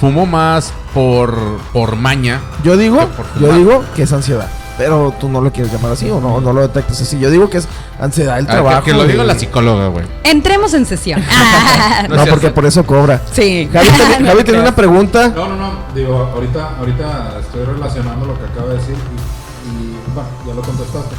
fumo 0.00 0.26
más 0.26 0.72
por, 0.94 1.34
por 1.72 1.96
maña. 1.96 2.40
Yo 2.62 2.76
digo, 2.76 2.98
yo 3.40 3.52
digo 3.54 3.84
que 3.94 4.02
es 4.02 4.12
ansiedad. 4.12 4.48
Pero 4.80 5.12
tú 5.20 5.28
no 5.28 5.42
lo 5.42 5.52
quieres 5.52 5.70
llamar 5.70 5.92
así 5.92 6.08
o 6.08 6.20
no, 6.22 6.40
no 6.40 6.54
lo 6.54 6.62
detectas 6.62 7.02
así. 7.02 7.18
Yo 7.18 7.30
digo 7.30 7.50
que 7.50 7.58
es 7.58 7.68
ansiedad 8.00 8.36
del 8.36 8.46
Ah, 8.46 8.50
trabajo. 8.50 8.82
que, 8.82 8.92
que 8.92 8.96
lo 8.96 9.04
y- 9.04 9.08
diga 9.12 9.24
la 9.24 9.38
psicóloga, 9.38 9.88
güey. 9.88 10.06
Entremos 10.24 10.72
en 10.72 10.86
sesión. 10.86 11.22
No 12.08 12.24
porque 12.26 12.48
por 12.48 12.64
eso 12.64 12.84
cobra. 12.86 13.20
sí. 13.30 13.68
Javi, 13.70 13.86
No 14.20 14.26
Javi 14.26 14.26
tiene 14.26 14.42
creas. 14.44 14.62
una 14.62 14.74
pregunta. 14.74 15.28
No, 15.36 15.48
no, 15.50 15.56
no. 15.56 15.72
Digo, 15.94 16.16
ahorita, 16.34 16.76
ahorita 16.78 17.40
estoy 17.40 17.64
relacionando 17.66 18.24
lo 18.24 18.38
que 18.38 18.44
acaba 18.46 18.68
de 18.68 18.78
decir 18.78 18.94
y, 18.94 19.68
y, 19.84 19.96
bueno, 20.14 20.28
ya 20.46 20.54
lo 20.54 20.62
contestaste. 20.62 21.14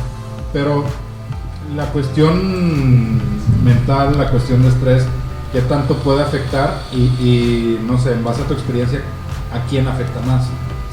Pero 0.51 0.83
la 1.75 1.85
cuestión 1.91 3.21
mental, 3.63 4.17
la 4.17 4.29
cuestión 4.31 4.63
de 4.63 4.69
estrés, 4.69 5.03
¿qué 5.53 5.61
tanto 5.61 5.93
puede 5.97 6.23
afectar? 6.23 6.81
Y, 6.91 6.97
y, 7.23 7.79
no 7.87 7.99
sé, 7.99 8.13
en 8.13 8.23
base 8.23 8.41
a 8.41 8.45
tu 8.45 8.53
experiencia, 8.55 9.01
¿a 9.53 9.69
quién 9.69 9.87
afecta 9.87 10.19
más? 10.21 10.45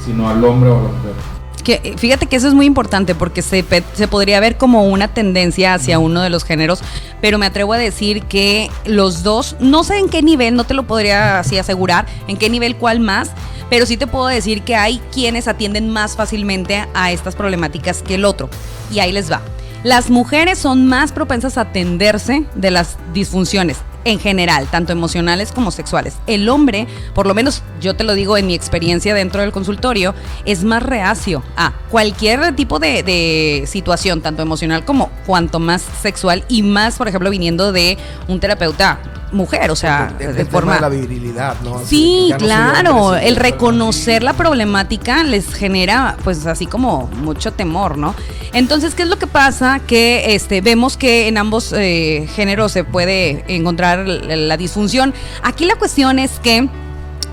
Sino 0.05 0.29
al 0.29 0.43
hombre 0.45 0.69
o 0.69 0.73
a 0.75 0.83
la 0.83 0.89
mujer. 0.89 1.38
Que, 1.63 1.81
eh, 1.83 1.93
fíjate 1.97 2.27
que 2.27 2.35
eso 2.35 2.47
es 2.47 2.53
muy 2.53 2.65
importante 2.65 3.15
porque 3.15 3.41
se, 3.41 3.65
se 3.93 4.07
podría 4.07 4.39
ver 4.39 4.57
como 4.57 4.85
una 4.85 5.07
tendencia 5.07 5.73
hacia 5.73 5.99
uno 5.99 6.21
de 6.21 6.29
los 6.29 6.43
géneros, 6.43 6.81
pero 7.21 7.37
me 7.37 7.45
atrevo 7.45 7.73
a 7.73 7.77
decir 7.77 8.23
que 8.23 8.69
los 8.85 9.23
dos, 9.23 9.55
no 9.59 9.83
sé 9.83 9.97
en 9.97 10.09
qué 10.09 10.21
nivel, 10.21 10.55
no 10.55 10.63
te 10.63 10.73
lo 10.73 10.83
podría 10.83 11.39
así 11.39 11.57
asegurar, 11.57 12.05
en 12.27 12.37
qué 12.37 12.49
nivel 12.49 12.75
cuál 12.75 12.99
más, 12.99 13.31
pero 13.69 13.85
sí 13.85 13.97
te 13.97 14.07
puedo 14.07 14.27
decir 14.27 14.63
que 14.63 14.75
hay 14.75 15.01
quienes 15.11 15.47
atienden 15.47 15.89
más 15.89 16.15
fácilmente 16.15 16.87
a 16.93 17.11
estas 17.11 17.35
problemáticas 17.35 18.01
que 18.01 18.15
el 18.15 18.25
otro. 18.25 18.49
Y 18.91 18.99
ahí 18.99 19.11
les 19.11 19.31
va. 19.31 19.41
Las 19.83 20.09
mujeres 20.09 20.57
son 20.57 20.87
más 20.87 21.11
propensas 21.11 21.57
a 21.57 21.61
atenderse 21.61 22.45
de 22.55 22.71
las 22.71 22.97
disfunciones 23.13 23.77
en 24.05 24.19
general, 24.19 24.67
tanto 24.69 24.91
emocionales 24.91 25.51
como 25.51 25.71
sexuales. 25.71 26.15
El 26.27 26.49
hombre, 26.49 26.87
por 27.13 27.27
lo 27.27 27.33
menos 27.33 27.63
yo 27.81 27.95
te 27.95 28.03
lo 28.03 28.13
digo 28.13 28.37
en 28.37 28.47
mi 28.47 28.53
experiencia 28.53 29.13
dentro 29.13 29.41
del 29.41 29.51
consultorio, 29.51 30.13
es 30.45 30.63
más 30.63 30.83
reacio 30.83 31.43
a 31.55 31.73
cualquier 31.89 32.55
tipo 32.55 32.79
de, 32.79 33.63
situación, 33.67 34.21
tanto 34.21 34.41
emocional 34.41 34.85
como 34.85 35.09
cuanto 35.25 35.59
más 35.59 35.83
sexual 36.01 36.43
y 36.47 36.63
más, 36.63 36.97
por 36.97 37.07
ejemplo, 37.07 37.29
viniendo 37.29 37.71
de 37.71 37.97
un 38.27 38.39
terapeuta 38.39 38.99
mujer, 39.31 39.69
o 39.71 39.75
sea, 39.75 40.13
El- 40.19 40.29
el 40.29 40.35
de 40.35 40.45
forma... 40.45 40.75
de 40.75 40.81
la 40.81 40.89
virilidad, 40.89 41.55
¿no? 41.63 41.79
Sí, 41.85 42.29
no 42.31 42.37
claro, 42.37 43.15
el 43.15 43.35
reconocer 43.35 44.23
la 44.23 44.33
problemática 44.33 45.23
les 45.23 45.53
genera 45.53 46.17
pues 46.23 46.45
así 46.45 46.65
como 46.65 47.07
mucho 47.21 47.53
temor, 47.53 47.97
¿no? 47.97 48.15
Entonces, 48.53 48.95
¿qué 48.95 49.03
es 49.03 49.09
lo 49.09 49.17
que 49.19 49.27
pasa? 49.27 49.79
Que 49.85 50.33
este, 50.35 50.61
vemos 50.61 50.97
que 50.97 51.27
en 51.27 51.37
ambos 51.37 51.71
eh, 51.73 52.27
géneros 52.35 52.71
se 52.71 52.83
puede 52.83 53.45
encontrar 53.47 54.07
la, 54.07 54.35
la 54.35 54.57
disfunción. 54.57 55.13
Aquí 55.43 55.65
la 55.65 55.75
cuestión 55.75 56.17
es 56.17 56.39
que 56.39 56.67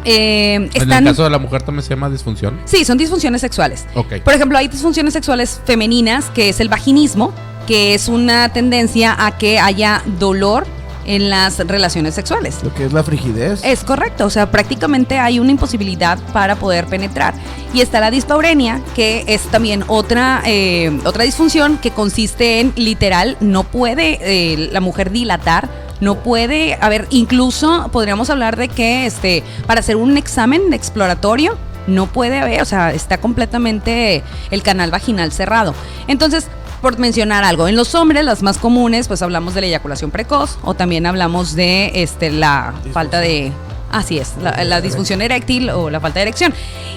eh, 0.04 0.54
En 0.74 0.92
el 0.92 1.04
caso 1.04 1.24
de 1.24 1.30
la 1.30 1.38
mujer 1.38 1.62
también 1.62 1.82
se 1.82 1.90
llama 1.90 2.08
disfunción. 2.10 2.60
Sí, 2.64 2.84
son 2.84 2.96
disfunciones 2.98 3.40
sexuales. 3.40 3.86
Ok. 3.94 4.20
Por 4.22 4.34
ejemplo, 4.34 4.56
hay 4.58 4.68
disfunciones 4.68 5.12
sexuales 5.14 5.60
femeninas, 5.64 6.26
que 6.30 6.50
es 6.50 6.60
el 6.60 6.68
vaginismo, 6.68 7.32
que 7.66 7.94
es 7.94 8.06
una 8.08 8.50
tendencia 8.52 9.16
a 9.18 9.36
que 9.36 9.58
haya 9.58 10.02
dolor 10.20 10.66
en 11.06 11.30
las 11.30 11.58
relaciones 11.58 12.14
sexuales. 12.14 12.58
Lo 12.62 12.74
que 12.74 12.84
es 12.84 12.92
la 12.92 13.02
frigidez. 13.02 13.60
Es 13.64 13.84
correcto, 13.84 14.26
o 14.26 14.30
sea, 14.30 14.50
prácticamente 14.50 15.18
hay 15.18 15.38
una 15.38 15.50
imposibilidad 15.50 16.18
para 16.32 16.56
poder 16.56 16.86
penetrar. 16.86 17.34
Y 17.72 17.80
está 17.80 18.00
la 18.00 18.10
dispaurenia, 18.10 18.80
que 18.94 19.24
es 19.26 19.42
también 19.44 19.84
otra, 19.86 20.42
eh, 20.44 20.98
otra 21.04 21.24
disfunción 21.24 21.78
que 21.78 21.90
consiste 21.90 22.60
en 22.60 22.72
literal, 22.76 23.36
no 23.40 23.64
puede 23.64 24.18
eh, 24.20 24.70
la 24.72 24.80
mujer 24.80 25.10
dilatar, 25.10 25.68
no 26.00 26.16
puede, 26.16 26.76
a 26.80 26.88
ver, 26.88 27.06
incluso 27.10 27.88
podríamos 27.92 28.28
hablar 28.30 28.56
de 28.56 28.68
que 28.68 29.06
este, 29.06 29.42
para 29.66 29.80
hacer 29.80 29.96
un 29.96 30.16
examen 30.16 30.72
exploratorio, 30.72 31.56
no 31.86 32.06
puede 32.06 32.40
haber, 32.40 32.62
o 32.62 32.64
sea, 32.64 32.92
está 32.92 33.18
completamente 33.18 34.22
el 34.50 34.62
canal 34.62 34.90
vaginal 34.90 35.32
cerrado. 35.32 35.74
Entonces, 36.08 36.48
por 36.80 36.98
mencionar 36.98 37.44
algo, 37.44 37.68
en 37.68 37.76
los 37.76 37.94
hombres 37.94 38.24
las 38.24 38.42
más 38.42 38.58
comunes, 38.58 39.08
pues 39.08 39.22
hablamos 39.22 39.54
de 39.54 39.62
la 39.62 39.66
eyaculación 39.68 40.10
precoz 40.10 40.58
o 40.62 40.74
también 40.74 41.06
hablamos 41.06 41.54
de 41.54 41.90
este 41.94 42.30
la 42.30 42.74
falta 42.92 43.20
de 43.20 43.52
así 43.90 44.18
es, 44.18 44.34
la, 44.42 44.64
la 44.64 44.80
disfunción 44.80 45.22
eréctil 45.22 45.70
o 45.70 45.90
la 45.90 46.00
falta 46.00 46.20
de 46.20 46.22
erección. 46.22 46.54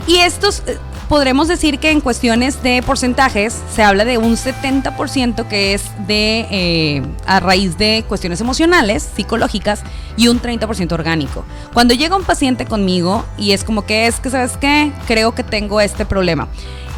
Y 0.07 0.17
estos 0.17 0.63
eh, 0.67 0.77
podremos 1.09 1.47
decir 1.47 1.79
que 1.79 1.89
en 1.89 2.01
cuestiones 2.01 2.61
de 2.61 2.83
porcentajes 2.83 3.57
se 3.73 3.81
habla 3.81 4.05
de 4.05 4.19
un 4.19 4.37
70% 4.37 5.47
que 5.47 5.73
es 5.73 5.83
de 6.07 6.47
eh, 6.51 7.03
a 7.25 7.39
raíz 7.39 7.77
de 7.77 8.05
cuestiones 8.07 8.39
emocionales, 8.41 9.09
psicológicas 9.15 9.81
y 10.17 10.27
un 10.27 10.39
30% 10.39 10.91
orgánico. 10.91 11.43
Cuando 11.73 11.95
llega 11.95 12.15
un 12.15 12.23
paciente 12.23 12.65
conmigo 12.65 13.25
y 13.37 13.51
es 13.51 13.63
como 13.63 13.85
que 13.85 14.05
es 14.05 14.19
que 14.19 14.29
sabes 14.29 14.55
qué, 14.57 14.91
creo 15.07 15.33
que 15.33 15.43
tengo 15.43 15.81
este 15.81 16.05
problema. 16.05 16.47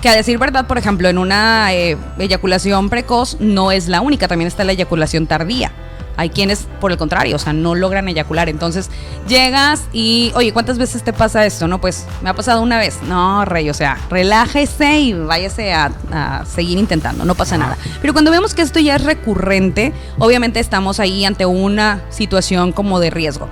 Que 0.01 0.09
a 0.09 0.15
decir 0.15 0.39
verdad, 0.39 0.65
por 0.65 0.79
ejemplo, 0.79 1.09
en 1.09 1.19
una 1.19 1.71
eh, 1.73 1.95
eyaculación 2.17 2.89
precoz 2.89 3.37
no 3.39 3.71
es 3.71 3.87
la 3.87 4.01
única, 4.01 4.27
también 4.27 4.47
está 4.47 4.63
la 4.63 4.71
eyaculación 4.71 5.27
tardía. 5.27 5.71
Hay 6.17 6.29
quienes, 6.29 6.67
por 6.79 6.91
el 6.91 6.97
contrario, 6.97 7.35
o 7.35 7.39
sea, 7.39 7.53
no 7.53 7.75
logran 7.75 8.07
eyacular. 8.07 8.49
Entonces, 8.49 8.89
llegas 9.27 9.83
y, 9.93 10.31
oye, 10.35 10.53
¿cuántas 10.53 10.79
veces 10.79 11.03
te 11.03 11.13
pasa 11.13 11.45
esto? 11.45 11.67
No, 11.67 11.79
pues 11.79 12.05
me 12.21 12.29
ha 12.29 12.33
pasado 12.33 12.61
una 12.61 12.79
vez. 12.79 12.99
No, 13.07 13.45
rey, 13.45 13.69
o 13.69 13.73
sea, 13.75 13.97
relájese 14.09 14.99
y 14.99 15.13
váyase 15.13 15.71
a, 15.71 15.91
a 16.11 16.45
seguir 16.45 16.79
intentando, 16.79 17.23
no 17.23 17.35
pasa 17.35 17.57
nada. 17.57 17.77
Pero 18.01 18.13
cuando 18.13 18.31
vemos 18.31 18.55
que 18.55 18.63
esto 18.63 18.79
ya 18.79 18.95
es 18.95 19.03
recurrente, 19.03 19.93
obviamente 20.17 20.59
estamos 20.59 20.99
ahí 20.99 21.25
ante 21.25 21.45
una 21.45 22.01
situación 22.09 22.71
como 22.71 22.99
de 22.99 23.11
riesgo. 23.11 23.47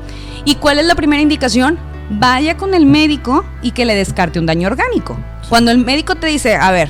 ¿Y 0.46 0.56
cuál 0.56 0.80
es 0.80 0.86
la 0.86 0.96
primera 0.96 1.22
indicación? 1.22 1.78
Vaya 2.10 2.58
con 2.58 2.74
el 2.74 2.88
médico 2.88 3.46
y 3.62 3.72
que 3.72 3.86
le 3.86 3.94
descarte 3.94 4.40
un 4.40 4.48
daño 4.48 4.68
orgánico. 4.68 5.18
Cuando 5.50 5.72
el 5.72 5.80
médico 5.80 6.16
te 6.16 6.28
dice, 6.28 6.56
a 6.56 6.72
ver, 6.72 6.90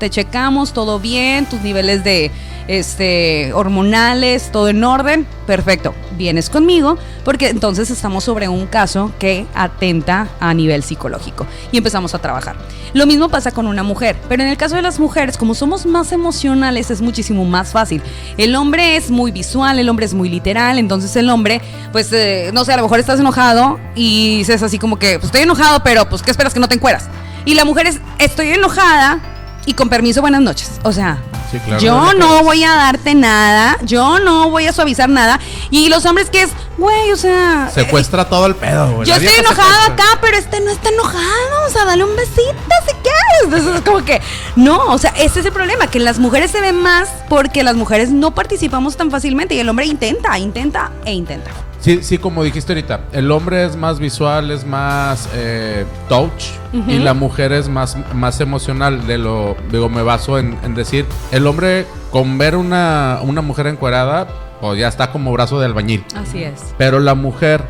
te 0.00 0.10
checamos, 0.10 0.72
todo 0.72 0.98
bien, 0.98 1.46
tus 1.46 1.60
niveles 1.60 2.02
de 2.02 2.32
este, 2.66 3.52
hormonales, 3.52 4.50
todo 4.50 4.68
en 4.68 4.82
orden, 4.82 5.26
perfecto, 5.46 5.94
vienes 6.18 6.50
conmigo, 6.50 6.98
porque 7.24 7.48
entonces 7.48 7.88
estamos 7.90 8.24
sobre 8.24 8.48
un 8.48 8.66
caso 8.66 9.12
que 9.20 9.46
atenta 9.54 10.28
a 10.40 10.54
nivel 10.54 10.82
psicológico 10.82 11.46
y 11.70 11.78
empezamos 11.78 12.14
a 12.14 12.18
trabajar. 12.18 12.56
Lo 12.94 13.06
mismo 13.06 13.28
pasa 13.28 13.52
con 13.52 13.68
una 13.68 13.84
mujer, 13.84 14.16
pero 14.28 14.42
en 14.42 14.48
el 14.48 14.56
caso 14.56 14.74
de 14.74 14.82
las 14.82 14.98
mujeres, 14.98 15.36
como 15.36 15.54
somos 15.54 15.86
más 15.86 16.10
emocionales, 16.10 16.90
es 16.90 17.00
muchísimo 17.00 17.44
más 17.44 17.70
fácil. 17.70 18.02
El 18.38 18.56
hombre 18.56 18.96
es 18.96 19.10
muy 19.12 19.30
visual, 19.30 19.78
el 19.78 19.88
hombre 19.88 20.06
es 20.06 20.14
muy 20.14 20.28
literal, 20.28 20.80
entonces 20.80 21.14
el 21.14 21.30
hombre, 21.30 21.60
pues, 21.92 22.12
eh, 22.12 22.50
no 22.52 22.64
sé, 22.64 22.72
a 22.72 22.76
lo 22.76 22.82
mejor 22.82 22.98
estás 22.98 23.20
enojado 23.20 23.78
y 23.94 24.38
dices 24.38 24.64
así 24.64 24.80
como 24.80 24.98
que, 24.98 25.20
pues 25.20 25.26
estoy 25.26 25.42
enojado, 25.42 25.82
pero 25.84 26.08
pues, 26.08 26.22
¿qué 26.22 26.32
esperas 26.32 26.54
que 26.54 26.60
no 26.60 26.68
te 26.68 26.74
encueras? 26.74 27.08
Y 27.44 27.54
la 27.54 27.64
mujer 27.64 27.86
es, 27.86 28.00
estoy 28.18 28.50
enojada 28.52 29.18
y 29.66 29.74
con 29.74 29.88
permiso, 29.88 30.20
buenas 30.20 30.40
noches. 30.40 30.70
O 30.84 30.92
sea, 30.92 31.18
Sí, 31.50 31.58
claro. 31.58 31.80
yo 31.82 32.14
no 32.14 32.44
voy 32.44 32.62
a 32.62 32.70
darte 32.76 33.14
nada, 33.16 33.76
yo 33.82 34.20
no 34.20 34.50
voy 34.50 34.66
a 34.68 34.72
suavizar 34.72 35.08
nada. 35.08 35.40
Y 35.70 35.88
los 35.88 36.06
hombres 36.06 36.30
que 36.30 36.42
es, 36.42 36.50
güey, 36.78 37.10
o 37.10 37.16
sea... 37.16 37.66
eh, 37.68 37.72
Secuestra 37.74 38.28
todo 38.28 38.46
el 38.46 38.54
pedo, 38.54 38.92
güey. 38.94 39.08
yo 39.08 39.14
estoy 39.16 39.34
enojada 39.36 39.86
acá, 39.86 40.04
pero 40.20 40.36
este 40.36 40.60
no 40.60 40.70
está 40.70 40.90
enojado. 40.90 41.66
O 41.66 41.70
sea, 41.70 41.84
dale 41.86 42.04
un 42.04 42.14
besito 42.14 42.52
si 42.86 42.92
quieres. 42.94 43.16
Entonces 43.44 43.74
es 43.74 43.80
como 43.82 44.04
que, 44.04 44.20
no, 44.54 44.78
o 44.92 44.98
sea, 44.98 45.10
ese 45.18 45.40
es 45.40 45.46
el 45.46 45.52
problema, 45.52 45.88
que 45.88 45.98
las 45.98 46.20
mujeres 46.20 46.52
se 46.52 46.60
ven 46.60 46.80
más 46.80 47.08
porque 47.28 47.64
las 47.64 47.74
mujeres 47.74 48.10
no 48.10 48.32
participamos 48.32 48.96
tan 48.96 49.10
fácilmente 49.10 49.56
y 49.56 49.58
el 49.60 49.68
hombre 49.68 49.86
intenta, 49.86 50.38
intenta 50.38 50.92
e 51.04 51.12
intenta. 51.14 51.50
Sí, 51.80 52.00
sí, 52.02 52.18
como 52.18 52.44
dijiste 52.44 52.72
ahorita, 52.72 53.00
el 53.12 53.30
hombre 53.30 53.64
es 53.64 53.74
más 53.76 53.98
visual, 53.98 54.50
es 54.50 54.66
más 54.66 55.28
eh, 55.34 55.86
touch 56.10 56.44
y 56.86 56.98
la 56.98 57.14
mujer 57.14 57.52
es 57.52 57.68
más, 57.70 57.96
más 58.14 58.40
emocional. 58.40 59.06
De 59.06 59.16
lo, 59.16 59.56
digo, 59.72 59.88
me 59.88 60.02
baso 60.02 60.38
en, 60.38 60.58
en 60.62 60.74
decir, 60.74 61.06
el 61.32 61.46
hombre 61.46 61.86
con 62.10 62.36
ver 62.36 62.54
una, 62.56 63.20
una 63.22 63.40
mujer 63.40 63.66
encuerada, 63.66 64.28
pues 64.60 64.78
ya 64.78 64.88
está 64.88 65.10
como 65.10 65.32
brazo 65.32 65.58
de 65.58 65.66
albañil. 65.66 66.04
Así 66.14 66.42
es. 66.42 66.60
Pero 66.76 67.00
la 67.00 67.14
mujer, 67.14 67.64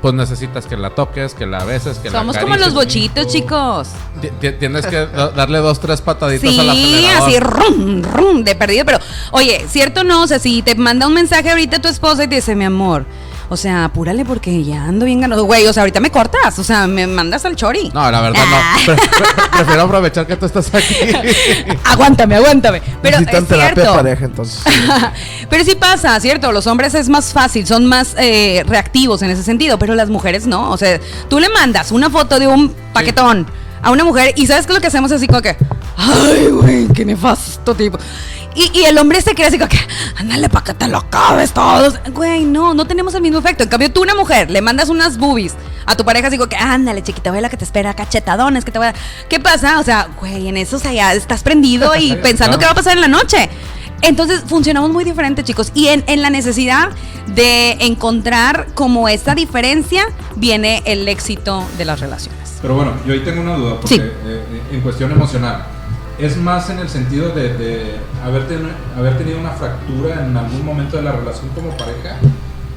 pues 0.00 0.14
necesitas 0.14 0.66
que 0.66 0.76
la 0.76 0.90
toques, 0.90 1.34
que 1.34 1.44
la 1.44 1.64
beses, 1.64 1.98
que 1.98 2.08
Somos 2.08 2.36
la 2.36 2.42
como 2.42 2.54
los 2.56 2.72
bochitos, 2.72 3.26
chicos. 3.26 3.88
Ti- 4.20 4.30
ti- 4.40 4.52
Tienes 4.52 4.86
que 4.86 5.06
da- 5.06 5.30
darle 5.30 5.58
dos, 5.58 5.80
tres 5.80 6.00
pataditas 6.00 6.56
al 6.56 6.70
Sí, 6.76 6.84
acelerador. 6.84 7.28
así, 7.28 7.40
rum, 7.40 8.02
rum, 8.02 8.44
de 8.44 8.54
perdido. 8.54 8.84
Pero, 8.84 8.98
oye, 9.32 9.66
¿cierto 9.68 10.02
o 10.02 10.04
no? 10.04 10.22
O 10.22 10.26
sea, 10.28 10.38
si 10.38 10.62
te 10.62 10.76
manda 10.76 11.08
un 11.08 11.14
mensaje 11.14 11.50
ahorita 11.50 11.80
tu 11.80 11.88
esposa 11.88 12.22
y 12.22 12.28
te 12.28 12.36
dice, 12.36 12.54
mi 12.54 12.64
amor, 12.64 13.04
O 13.52 13.56
sea, 13.56 13.84
apúrale 13.86 14.24
porque 14.24 14.62
ya 14.62 14.84
ando 14.84 15.04
bien 15.06 15.20
ganado. 15.20 15.44
Güey, 15.44 15.66
o 15.66 15.72
sea, 15.72 15.82
ahorita 15.82 15.98
me 15.98 16.10
cortas. 16.10 16.56
O 16.60 16.64
sea, 16.64 16.86
me 16.86 17.06
mandas 17.08 17.44
al 17.44 17.56
chori. 17.56 17.90
No, 17.92 18.08
la 18.10 18.20
verdad 18.20 18.42
Ah. 18.46 18.76
no. 18.78 18.84
Pre- 18.86 18.94
pre- 18.94 19.48
prefiero 19.58 19.82
aprovechar 19.82 20.24
que 20.26 20.36
tú 20.36 20.46
estás 20.46 20.72
aquí. 20.72 20.94
aguántame, 21.84 22.36
aguántame. 22.36 22.80
Pero 23.02 23.18
Necesitan 23.18 23.42
es 23.42 23.48
terapia 23.48 23.74
cierto. 23.74 23.94
pareja, 23.94 24.24
entonces. 24.24 24.62
Pero 25.50 25.64
sí 25.64 25.74
pasa, 25.74 26.18
¿cierto? 26.20 26.52
Los 26.52 26.66
hombres 26.68 26.94
es 26.94 27.08
más 27.08 27.32
fácil, 27.32 27.66
son 27.66 27.86
más 27.86 28.14
eh, 28.18 28.62
reactivos 28.66 29.22
en 29.22 29.30
ese 29.30 29.42
sentido, 29.42 29.78
pero 29.80 29.94
las 29.96 30.08
mujeres 30.10 30.46
no. 30.46 30.70
O 30.70 30.76
sea, 30.76 31.00
tú 31.28 31.40
le 31.40 31.48
mandas 31.48 31.90
una 31.90 32.08
foto 32.08 32.38
de 32.38 32.46
un 32.46 32.72
paquetón 32.92 33.46
a 33.82 33.90
una 33.90 34.04
mujer 34.04 34.32
y 34.36 34.46
¿sabes 34.46 34.66
qué 34.66 34.72
es 34.72 34.76
lo 34.76 34.80
que 34.80 34.86
hacemos 34.86 35.10
así 35.10 35.26
como 35.26 35.42
que, 35.42 35.56
ay, 35.96 36.48
güey, 36.52 36.86
qué 36.88 37.04
nefasto 37.04 37.74
tipo. 37.74 37.98
Y, 38.54 38.70
y 38.78 38.84
el 38.84 38.98
hombre 38.98 39.20
se 39.22 39.34
cree 39.34 39.46
así 39.46 39.58
como 39.58 39.68
que, 39.68 39.78
ándale 40.16 40.48
para 40.48 40.64
que 40.64 40.74
te 40.74 40.88
lo 40.88 40.98
acabes 40.98 41.52
todos. 41.52 41.94
Güey, 42.12 42.44
no, 42.44 42.74
no 42.74 42.84
tenemos 42.84 43.14
el 43.14 43.22
mismo 43.22 43.38
efecto. 43.38 43.62
En 43.62 43.68
cambio, 43.68 43.92
tú, 43.92 44.02
una 44.02 44.14
mujer, 44.14 44.50
le 44.50 44.60
mandas 44.60 44.88
unas 44.88 45.18
boobies 45.18 45.54
a 45.86 45.96
tu 45.96 46.04
pareja, 46.04 46.28
así 46.28 46.36
como 46.36 46.48
que, 46.48 46.56
ándale, 46.56 47.02
chiquita, 47.02 47.30
ve 47.30 47.40
la 47.40 47.48
que 47.48 47.56
te 47.56 47.64
espera, 47.64 47.94
cachetadones, 47.94 48.64
que 48.64 48.72
te 48.72 48.78
voy 48.78 48.88
a. 48.88 48.94
¿Qué 49.28 49.38
pasa? 49.40 49.78
O 49.78 49.84
sea, 49.84 50.08
güey, 50.18 50.48
en 50.48 50.56
eso, 50.56 50.76
o 50.76 50.78
sea, 50.80 50.92
ya 50.92 51.14
estás 51.14 51.42
prendido 51.42 51.94
y 51.96 52.14
pensando 52.22 52.58
qué 52.58 52.64
va 52.64 52.72
a 52.72 52.74
pasar 52.74 52.94
en 52.94 53.00
la 53.02 53.08
noche. 53.08 53.48
Entonces 54.02 54.42
funcionamos 54.46 54.90
muy 54.90 55.04
diferente, 55.04 55.44
chicos. 55.44 55.70
Y 55.74 55.88
en, 55.88 56.02
en 56.06 56.22
la 56.22 56.30
necesidad 56.30 56.88
de 57.28 57.72
encontrar 57.80 58.66
como 58.74 59.08
esa 59.08 59.34
diferencia 59.34 60.04
viene 60.36 60.82
el 60.86 61.06
éxito 61.06 61.64
de 61.78 61.84
las 61.84 62.00
relaciones. 62.00 62.58
Pero 62.62 62.74
bueno, 62.74 62.94
yo 63.06 63.12
ahí 63.12 63.20
tengo 63.20 63.42
una 63.42 63.54
duda, 63.56 63.74
porque 63.80 63.94
Sí. 63.94 64.00
eh, 64.00 64.62
en 64.72 64.80
cuestión 64.80 65.12
emocional, 65.12 65.64
¿es 66.20 66.36
más 66.36 66.68
en 66.70 66.78
el 66.78 66.88
sentido 66.88 67.30
de, 67.30 67.96
haber, 68.24 68.46
haber 68.96 69.18
tenido 69.18 69.38
una 69.38 69.50
fractura 69.50 70.26
en 70.26 70.36
algún 70.36 70.64
momento 70.64 70.96
de 70.96 71.02
la 71.02 71.12
relación 71.12 71.48
como 71.54 71.76
pareja? 71.76 72.16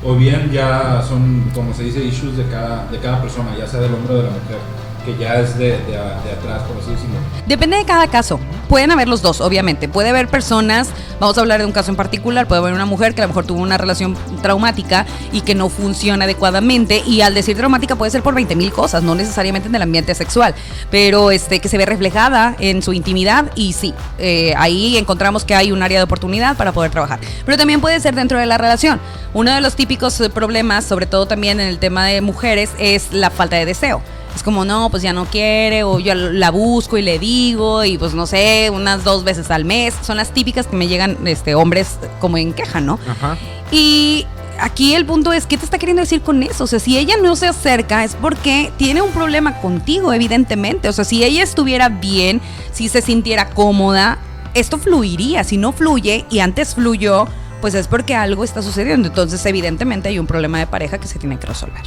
¿O 0.04 0.16
bien 0.16 0.52
ya 0.52 1.02
son, 1.08 1.50
como 1.54 1.74
se 1.74 1.84
dice, 1.84 2.04
issues 2.04 2.36
de 2.38 2.46
cada, 2.48 2.88
de 2.88 3.00
cada 3.00 3.22
persona, 3.22 3.56
ya 3.58 3.68
sea 3.68 3.80
del 3.80 3.94
hombre 3.94 4.14
o 4.14 4.18
de 4.18 4.24
la 4.24 4.30
mujer? 4.30 4.83
Que 5.06 5.18
ya 5.18 5.36
es 5.36 5.58
de, 5.58 5.72
de, 5.72 5.92
de 5.92 5.98
atrás, 5.98 6.64
por 6.68 6.78
así 6.82 6.92
decirlo. 6.92 7.18
Depende 7.46 7.78
de 7.78 7.86
cada 7.86 8.08
caso. 8.08 8.40
Pueden 8.70 8.92
haber 8.92 9.08
los 9.08 9.22
dos, 9.22 9.42
obviamente. 9.42 9.90
Puede 9.90 10.10
haber 10.10 10.30
personas, 10.30 10.90
vamos 11.20 11.38
a 11.38 11.42
hablar 11.42 11.60
de 11.60 11.66
un 11.66 11.74
caso 11.74 11.92
en 11.92 11.98
particular, 11.98 12.48
puede 12.48 12.60
haber 12.62 12.74
una 12.74 12.86
mujer 12.86 13.14
que 13.14 13.22
a 13.22 13.26
lo 13.26 13.28
mejor 13.28 13.46
tuvo 13.46 13.62
una 13.62 13.78
relación 13.78 14.18
traumática 14.42 15.06
y 15.32 15.42
que 15.42 15.54
no 15.54 15.70
funciona 15.70 16.24
adecuadamente. 16.26 17.04
Y 17.06 17.22
al 17.22 17.34
decir 17.34 17.58
traumática 17.58 17.96
puede 17.96 18.12
ser 18.12 18.24
por 18.24 18.34
20 18.34 18.56
mil 18.56 18.72
cosas, 18.72 19.04
no 19.04 19.14
necesariamente 19.14 19.68
en 19.68 19.76
el 19.76 19.82
ambiente 19.82 20.16
sexual, 20.16 20.56
pero 20.90 21.32
este, 21.32 21.60
que 21.60 21.68
se 21.68 21.78
ve 21.78 21.86
reflejada 21.86 22.56
en 22.60 22.82
su 22.82 22.94
intimidad 22.94 23.52
y 23.56 23.74
sí, 23.74 23.94
eh, 24.18 24.54
ahí 24.58 24.98
encontramos 24.98 25.44
que 25.44 25.54
hay 25.54 25.72
un 25.72 25.84
área 25.84 26.00
de 26.00 26.04
oportunidad 26.06 26.56
para 26.56 26.72
poder 26.72 26.92
trabajar. 26.92 27.20
Pero 27.46 27.58
también 27.58 27.82
puede 27.82 28.00
ser 28.00 28.16
dentro 28.16 28.40
de 28.40 28.46
la 28.46 28.58
relación. 28.58 29.00
Uno 29.34 29.54
de 29.54 29.62
los 29.62 29.76
típicos 29.76 30.22
problemas, 30.34 30.86
sobre 30.86 31.06
todo 31.06 31.26
también 31.26 31.60
en 31.60 31.68
el 31.68 31.80
tema 31.80 32.06
de 32.06 32.22
mujeres, 32.22 32.72
es 32.80 33.12
la 33.12 33.30
falta 33.30 33.58
de 33.58 33.66
deseo. 33.66 34.02
Es 34.36 34.44
como, 34.44 34.66
no, 34.66 34.90
pues 34.90 35.04
ya 35.04 35.14
no 35.14 35.26
quiere, 35.26 35.84
o 35.84 36.00
yo 36.00 36.16
la 36.16 36.50
busco 36.50 36.98
y 36.98 37.02
le 37.02 37.20
digo, 37.20 37.84
y 37.84 37.98
pues 37.98 38.14
no 38.14 38.26
sé, 38.26 38.70
unas 38.72 39.04
dos 39.04 39.24
veces 39.24 39.52
al 39.52 39.64
mes. 39.64 39.94
Son 40.02 40.18
las 40.18 40.32
típicas 40.32 40.68
que 40.68 40.76
me 40.76 40.88
llegan 40.88 41.18
este, 41.26 41.56
hombres 41.56 42.00
como 42.20 42.38
en 42.38 42.54
queja, 42.54 42.82
¿no? 42.82 43.00
Ajá. 43.08 43.38
Y 43.72 44.26
aquí 44.60 44.96
el 44.96 45.06
punto 45.06 45.34
es, 45.34 45.46
¿qué 45.46 45.58
te 45.58 45.66
está 45.66 45.78
queriendo 45.78 46.02
decir 46.02 46.22
con 46.22 46.42
eso? 46.44 46.64
O 46.64 46.68
sea, 46.68 46.80
si 46.80 46.98
ella 46.98 47.16
no 47.22 47.36
se 47.36 47.48
acerca 47.48 48.04
es 48.04 48.16
porque 48.16 48.72
tiene 48.78 49.02
un 49.02 49.12
problema 49.12 49.60
contigo, 49.62 50.14
evidentemente. 50.14 50.90
O 50.90 50.94
sea, 50.94 51.06
si 51.06 51.24
ella 51.24 51.44
estuviera 51.44 51.90
bien, 51.90 52.42
si 52.72 52.90
se 52.90 53.02
sintiera 53.02 53.50
cómoda, 53.50 54.18
esto 54.54 54.78
fluiría. 54.78 55.44
Si 55.44 55.58
no 55.58 55.72
fluye 55.72 56.26
y 56.30 56.40
antes 56.40 56.76
fluyó, 56.76 57.28
pues 57.62 57.74
es 57.76 57.88
porque 57.88 58.16
algo 58.16 58.44
está 58.44 58.62
sucediendo. 58.62 59.08
Entonces, 59.10 59.46
evidentemente 59.46 60.10
hay 60.10 60.20
un 60.20 60.28
problema 60.28 60.60
de 60.60 60.68
pareja 60.68 60.98
que 60.98 61.08
se 61.08 61.20
tiene 61.20 61.38
que 61.38 61.48
resolver. 61.48 61.84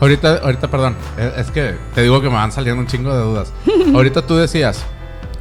Ahorita, 0.00 0.38
ahorita, 0.38 0.68
perdón, 0.68 0.96
eh, 1.16 1.32
es 1.38 1.50
que 1.50 1.74
te 1.94 2.02
digo 2.02 2.20
que 2.20 2.28
me 2.28 2.36
van 2.36 2.52
saliendo 2.52 2.80
un 2.80 2.86
chingo 2.86 3.12
de 3.12 3.20
dudas. 3.20 3.52
ahorita 3.94 4.22
tú 4.22 4.36
decías, 4.36 4.84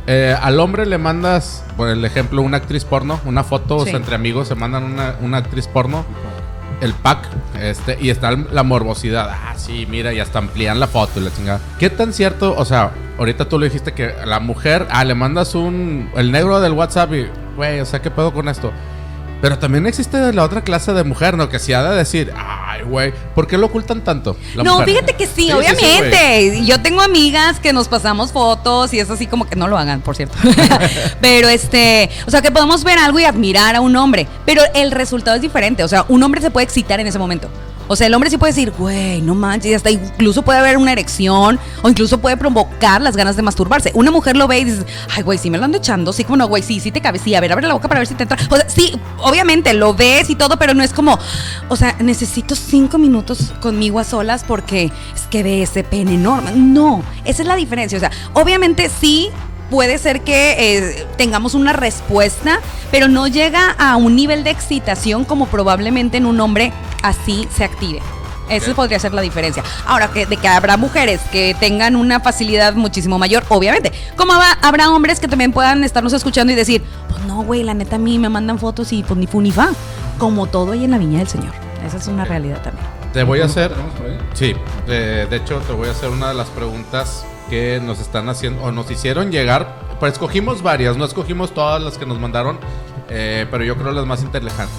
eh, 0.08 0.36
al 0.41 0.60
hombre 0.60 0.86
le 0.86 0.97
mandas, 0.97 1.64
por 1.76 1.89
el 1.89 2.03
ejemplo, 2.05 2.41
una 2.41 2.58
actriz 2.58 2.86
porno, 2.86 3.20
una 3.26 3.43
foto, 3.43 3.78
o 3.78 3.86
sea, 3.86 3.97
entre 3.97 4.16
amigos 4.16 4.47
se 4.47 4.55
mandan 4.55 4.84
una, 4.84 5.16
una 5.22 5.38
actriz 5.38 5.68
porno, 5.68 6.05
el 6.82 6.93
pack, 6.93 7.28
este, 7.60 7.97
y 7.99 8.10
está 8.10 8.32
la 8.32 8.64
morbosidad. 8.64 9.30
Ah, 9.30 9.53
sí, 9.58 9.86
mira, 9.89 10.14
y 10.14 10.20
hasta 10.20 10.39
amplían 10.39 10.80
la 10.80 10.88
foto 10.88 11.20
y 11.20 11.24
la 11.24 11.34
chingada. 11.34 11.60
¿Qué 11.80 11.89
tan 11.89 12.14
cierto? 12.14 12.55
O 12.58 12.66
sea, 12.66 12.91
ahorita 13.18 13.49
tú 13.49 13.60
le 13.60 13.68
dijiste 13.68 13.93
que 13.93 14.14
la 14.26 14.39
mujer, 14.39 14.88
ah, 14.91 15.03
le 15.03 15.16
mandas 15.16 15.55
un, 15.55 16.10
el 16.16 16.32
negro 16.32 16.60
del 16.62 16.74
WhatsApp 16.74 17.14
y, 17.14 17.28
güey, 17.55 17.80
o 17.80 17.86
sea, 17.86 18.01
¿qué 18.01 18.12
pedo 18.12 18.34
con 18.34 18.47
esto? 18.47 18.72
Pero 19.41 19.60
también 19.60 19.86
existe 19.86 20.34
la 20.34 20.43
otra 20.43 20.62
clase 20.62 20.93
de 20.93 21.03
mujer, 21.03 21.38
¿no? 21.38 21.49
Que 21.49 21.60
si 21.60 21.74
ha 21.74 21.84
de 21.84 21.95
decir, 21.95 22.34
ay, 22.68 22.82
güey, 22.84 23.13
¿por 23.34 23.47
qué 23.47 23.57
lo 23.57 23.68
ocultan 23.68 24.03
tanto? 24.03 24.36
la 24.53 24.63
no, 24.63 24.74
mujer? 24.80 24.89
fíjate 24.89 25.13
que 25.13 25.26
sí, 25.26 25.34
Sí, 25.38 25.41
sí, 25.43 25.47
sí, 25.47 25.53
obviamente. 25.53 26.65
Yo 26.65 26.82
tengo 26.82 27.01
amigas 27.01 27.59
que 27.59 27.72
nos 27.72 27.88
pasamos 27.88 28.32
fotos 28.32 28.93
y 28.93 28.99
es 28.99 29.09
así 29.09 29.26
como 29.26 29.47
que 29.47 29.55
no 29.55 29.68
lo 29.68 29.78
hagan, 29.78 30.01
por 30.01 30.15
cierto. 30.15 30.38
pero 31.22 31.47
este, 31.47 32.09
o 32.26 32.32
sea, 32.32 32.41
que 32.41 32.51
podemos 32.51 32.84
ver 32.84 32.99
algo 32.99 33.20
y 33.20 33.24
admirar 33.24 33.76
a 33.76 33.82
un 33.82 33.95
hombre, 33.95 34.28
pero 34.45 34.61
el 34.74 34.91
resultado 34.91 35.36
es 35.36 35.41
diferente. 35.41 35.84
O 35.84 35.88
sea, 35.88 36.05
un 36.09 36.22
hombre 36.24 36.41
se 36.41 36.51
puede 36.51 36.65
excitar 36.65 36.99
en 36.99 37.07
ese 37.07 37.20
momento. 37.20 37.49
O 37.88 37.95
sea, 37.95 38.07
el 38.07 38.13
hombre 38.13 38.29
sí 38.29 38.38
puede 38.38 38.53
decir, 38.53 38.71
güey, 38.77 39.21
no 39.21 39.35
manches, 39.35 39.75
hasta 39.75 39.91
incluso 39.91 40.41
puede 40.41 40.59
haber 40.59 40.77
una 40.77 40.91
erección 40.91 41.59
o 41.81 41.89
incluso 41.89 42.19
puede 42.19 42.38
provocar 42.38 43.01
las 43.01 43.15
ganas 43.15 43.35
de 43.35 43.41
masturbarse. 43.41 43.91
Una 43.93 44.11
mujer 44.11 44.35
lo 44.35 44.47
ve 44.47 44.59
y 44.59 44.63
dice, 44.65 44.85
ay, 45.15 45.23
güey, 45.23 45.38
sí 45.38 45.49
me 45.49 45.57
lo 45.57 45.65
ando 45.65 45.77
echando, 45.77 46.13
sí, 46.13 46.23
como 46.23 46.38
no, 46.38 46.47
güey, 46.47 46.63
sí, 46.63 46.79
sí 46.79 46.91
te 46.91 47.01
cabe, 47.01 47.19
sí, 47.19 47.35
a 47.35 47.39
ver, 47.39 47.51
abre 47.51 47.67
la 47.67 47.73
boca 47.73 47.88
para 47.88 47.99
ver 47.99 48.07
si 48.07 48.15
te 48.15 48.23
entra. 48.23 48.38
O 48.49 48.55
sea, 48.55 48.69
sí, 48.69 48.99
obviamente 49.19 49.73
lo 49.73 49.93
ves 49.93 50.29
y 50.29 50.35
todo, 50.35 50.57
pero 50.57 50.73
no 50.73 50.83
es 50.83 50.93
como, 50.93 51.17
o 51.69 51.75
sea, 51.75 51.95
necesito 51.99 52.55
cinco 52.55 52.97
minutos 52.97 53.53
conmigo 53.61 53.99
a 53.99 54.03
solas 54.03 54.43
porque 54.47 54.91
es 55.15 55.21
que 55.29 55.43
ve 55.43 55.61
ese 55.61 55.83
pene 55.83 56.15
enorme. 56.15 56.51
No, 56.55 57.03
esa 57.25 57.41
es 57.41 57.47
la 57.47 57.55
diferencia. 57.55 57.97
O 57.97 57.99
sea, 57.99 58.11
obviamente 58.33 58.89
sí 58.89 59.29
puede 59.70 59.97
ser 59.97 60.22
que 60.22 60.78
eh, 60.78 61.07
tengamos 61.18 61.53
una 61.53 61.74
respuesta, 61.74 62.59
pero 62.91 63.07
no 63.07 63.28
llega 63.28 63.72
a 63.78 63.95
un 63.95 64.15
nivel 64.15 64.43
de 64.43 64.49
excitación 64.51 65.26
como 65.26 65.47
probablemente 65.47 66.18
en 66.18 66.26
un 66.26 66.39
hombre 66.39 66.72
así 67.03 67.47
se 67.55 67.63
active. 67.63 68.01
Esa 68.49 68.72
Ok. 68.72 68.78
podría 68.78 68.97
ser 68.97 69.13
la 69.13 69.22
diferencia. 69.22 69.61
Ahora, 69.86 70.07
que, 70.07 70.26
de 70.26 70.38
que 70.38 70.47
habrá 70.47 70.78
mujeres 70.78 71.20
que 71.34 71.53
tengan 71.59 71.97
una 71.97 72.22
facilidad 72.22 72.76
muchísimo 72.76 73.20
mayor, 73.20 73.43
obviamente. 73.49 73.91
Como 74.15 74.32
habrá, 74.34 74.53
habrá 74.61 74.89
hombres 74.89 75.20
que 75.20 75.28
también 75.28 75.51
puedan 75.51 75.84
estarnos 75.84 76.13
escuchando 76.13 76.53
y 76.53 76.55
decir, 76.55 76.82
pues 77.09 77.22
no, 77.26 77.43
güey, 77.43 77.63
la 77.63 77.74
neta 77.74 77.97
a 77.97 77.99
mí 77.99 78.18
me 78.20 78.30
mandan 78.30 78.57
fotos 78.57 78.93
y 78.93 79.03
pues 79.03 79.20
ni 79.20 79.28
fu 79.28 79.41
ni 79.41 79.51
fa. 79.51 79.70
Como 80.18 80.47
todo 80.47 80.72
ahí 80.72 80.86
en 80.86 80.91
la 80.91 80.97
viña 80.97 81.20
del 81.20 81.28
Señor. 81.28 81.51
Esa 81.86 81.97
es 81.97 82.07
una 82.07 82.24
realidad 82.24 82.61
también. 82.61 82.88
Te 83.11 83.24
voy 83.24 83.41
a 83.41 83.45
hacer, 83.45 83.74
sí, 84.34 84.55
eh, 84.88 85.28
de 85.30 85.36
hecho 85.36 85.57
te 85.68 85.74
voy 85.74 85.89
a 85.89 85.91
hacer 85.91 86.09
una 86.09 86.30
de 86.30 86.34
las 86.36 86.47
preguntas 86.47 87.26
que 87.50 87.82
nos 87.84 88.00
están 88.00 88.30
haciendo 88.30 88.64
o 88.64 88.72
nos 88.72 88.89
hicieron 88.91 89.32
llegar. 89.32 89.68
Pues 90.00 90.14
escogimos 90.14 90.62
varias, 90.62 90.98
no 90.98 91.06
escogimos 91.06 91.54
todas 91.54 91.82
las 91.82 91.98
que 91.98 92.06
nos 92.06 92.20
mandaron, 92.20 92.60
eh, 93.10 93.48
pero 93.50 93.64
yo 93.64 93.76
creo 93.76 93.91
las 93.91 94.06
más, 94.06 94.24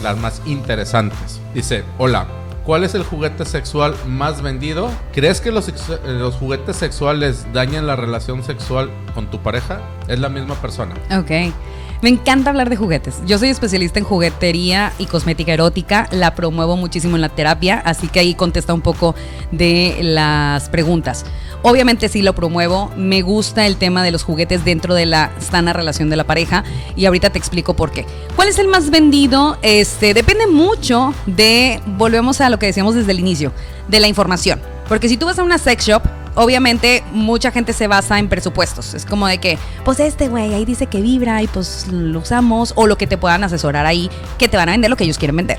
las 0.03 0.17
más 0.19 0.43
interesantes. 0.47 1.41
Dice, 1.55 1.85
hola, 1.99 2.27
¿cuál 2.65 2.85
es 2.85 2.95
el 2.95 3.03
juguete 3.03 3.45
sexual 3.45 3.95
más 4.07 4.43
vendido? 4.43 4.91
¿Crees 5.13 5.41
que 5.41 5.51
los, 5.51 5.73
los 6.07 6.35
juguetes 6.37 6.77
sexuales 6.77 7.47
dañan 7.53 7.87
la 7.87 7.97
relación 7.97 8.45
sexual 8.45 8.91
con 9.15 9.31
tu 9.31 9.39
pareja? 9.41 9.81
Es 10.07 10.21
la 10.21 10.29
misma 10.29 10.55
persona. 10.57 10.95
Ok. 11.11 11.53
Me 12.01 12.11
encanta 12.11 12.51
hablar 12.51 12.71
de 12.71 12.77
juguetes. 12.77 13.17
Yo 13.27 13.39
soy 13.39 13.49
especialista 13.49 13.99
en 13.99 14.05
juguetería 14.05 14.93
y 14.99 15.07
cosmética 15.07 15.53
erótica. 15.53 16.09
La 16.13 16.37
promuevo 16.37 16.77
muchísimo 16.77 17.17
en 17.17 17.23
la 17.23 17.29
terapia, 17.29 17.83
así 17.85 18.07
que 18.07 18.21
ahí 18.21 18.35
contesta 18.35 18.73
un 18.73 18.83
poco 18.83 19.17
de 19.51 19.99
las 20.03 20.69
preguntas. 20.69 21.25
Obviamente 21.63 22.09
sí 22.09 22.23
lo 22.23 22.37
promuevo. 22.37 22.93
Me 22.97 23.23
gusta 23.23 23.67
el 23.67 23.77
tema 23.77 24.05
de 24.05 24.13
los 24.13 24.23
juguetes 24.23 24.65
dentro 24.65 24.95
de 24.95 25.07
la 25.07 25.33
sana 25.41 25.73
relación 25.73 26.09
de 26.09 26.15
la 26.15 26.23
pareja 26.23 26.63
y 26.95 27.07
ahorita 27.07 27.31
te 27.31 27.39
explico 27.39 27.75
por 27.75 27.91
qué. 27.91 28.07
¿Cuál 28.37 28.47
es 28.47 28.61
el 28.61 28.69
más 28.69 28.91
vendido? 28.91 29.59
Este 29.63 30.15
depende 30.15 30.47
mucho 30.47 31.15
de 31.27 31.81
volvemos 31.85 32.41
a 32.41 32.49
lo 32.49 32.61
que 32.61 32.67
decíamos 32.67 32.95
desde 32.95 33.11
el 33.11 33.19
inicio, 33.19 33.53
de 33.89 33.99
la 33.99 34.07
información. 34.07 34.61
Porque 34.89 35.09
si 35.09 35.17
tú 35.17 35.27
vas 35.27 35.39
a 35.41 35.43
una 35.43 35.59
sex 35.59 35.85
shop, 35.85 36.03
obviamente 36.39 37.05
mucha 37.13 37.51
gente 37.51 37.73
se 37.73 37.87
basa 37.87 38.19
en 38.19 38.29
presupuestos. 38.29 38.95
Es 38.95 39.05
como 39.05 39.27
de 39.27 39.39
que, 39.39 39.59
pues 39.85 40.01
este 40.01 40.29
güey 40.29 40.55
ahí 40.55 40.65
dice 40.65 40.87
que 40.87 41.01
vibra 41.01 41.43
y 41.43 41.47
pues 41.47 41.87
lo 41.91 42.21
usamos, 42.21 42.73
o 42.77 42.87
lo 42.87 42.97
que 42.97 43.07
te 43.07 43.19
puedan 43.19 43.45
asesorar 43.45 43.85
ahí, 43.87 44.09
que 44.39 44.49
te 44.49 44.57
van 44.57 44.69
a 44.69 44.73
vender 44.73 44.89
lo 44.91 44.97
que 44.97 45.05
ellos 45.05 45.19
quieren 45.19 45.37
vender. 45.37 45.59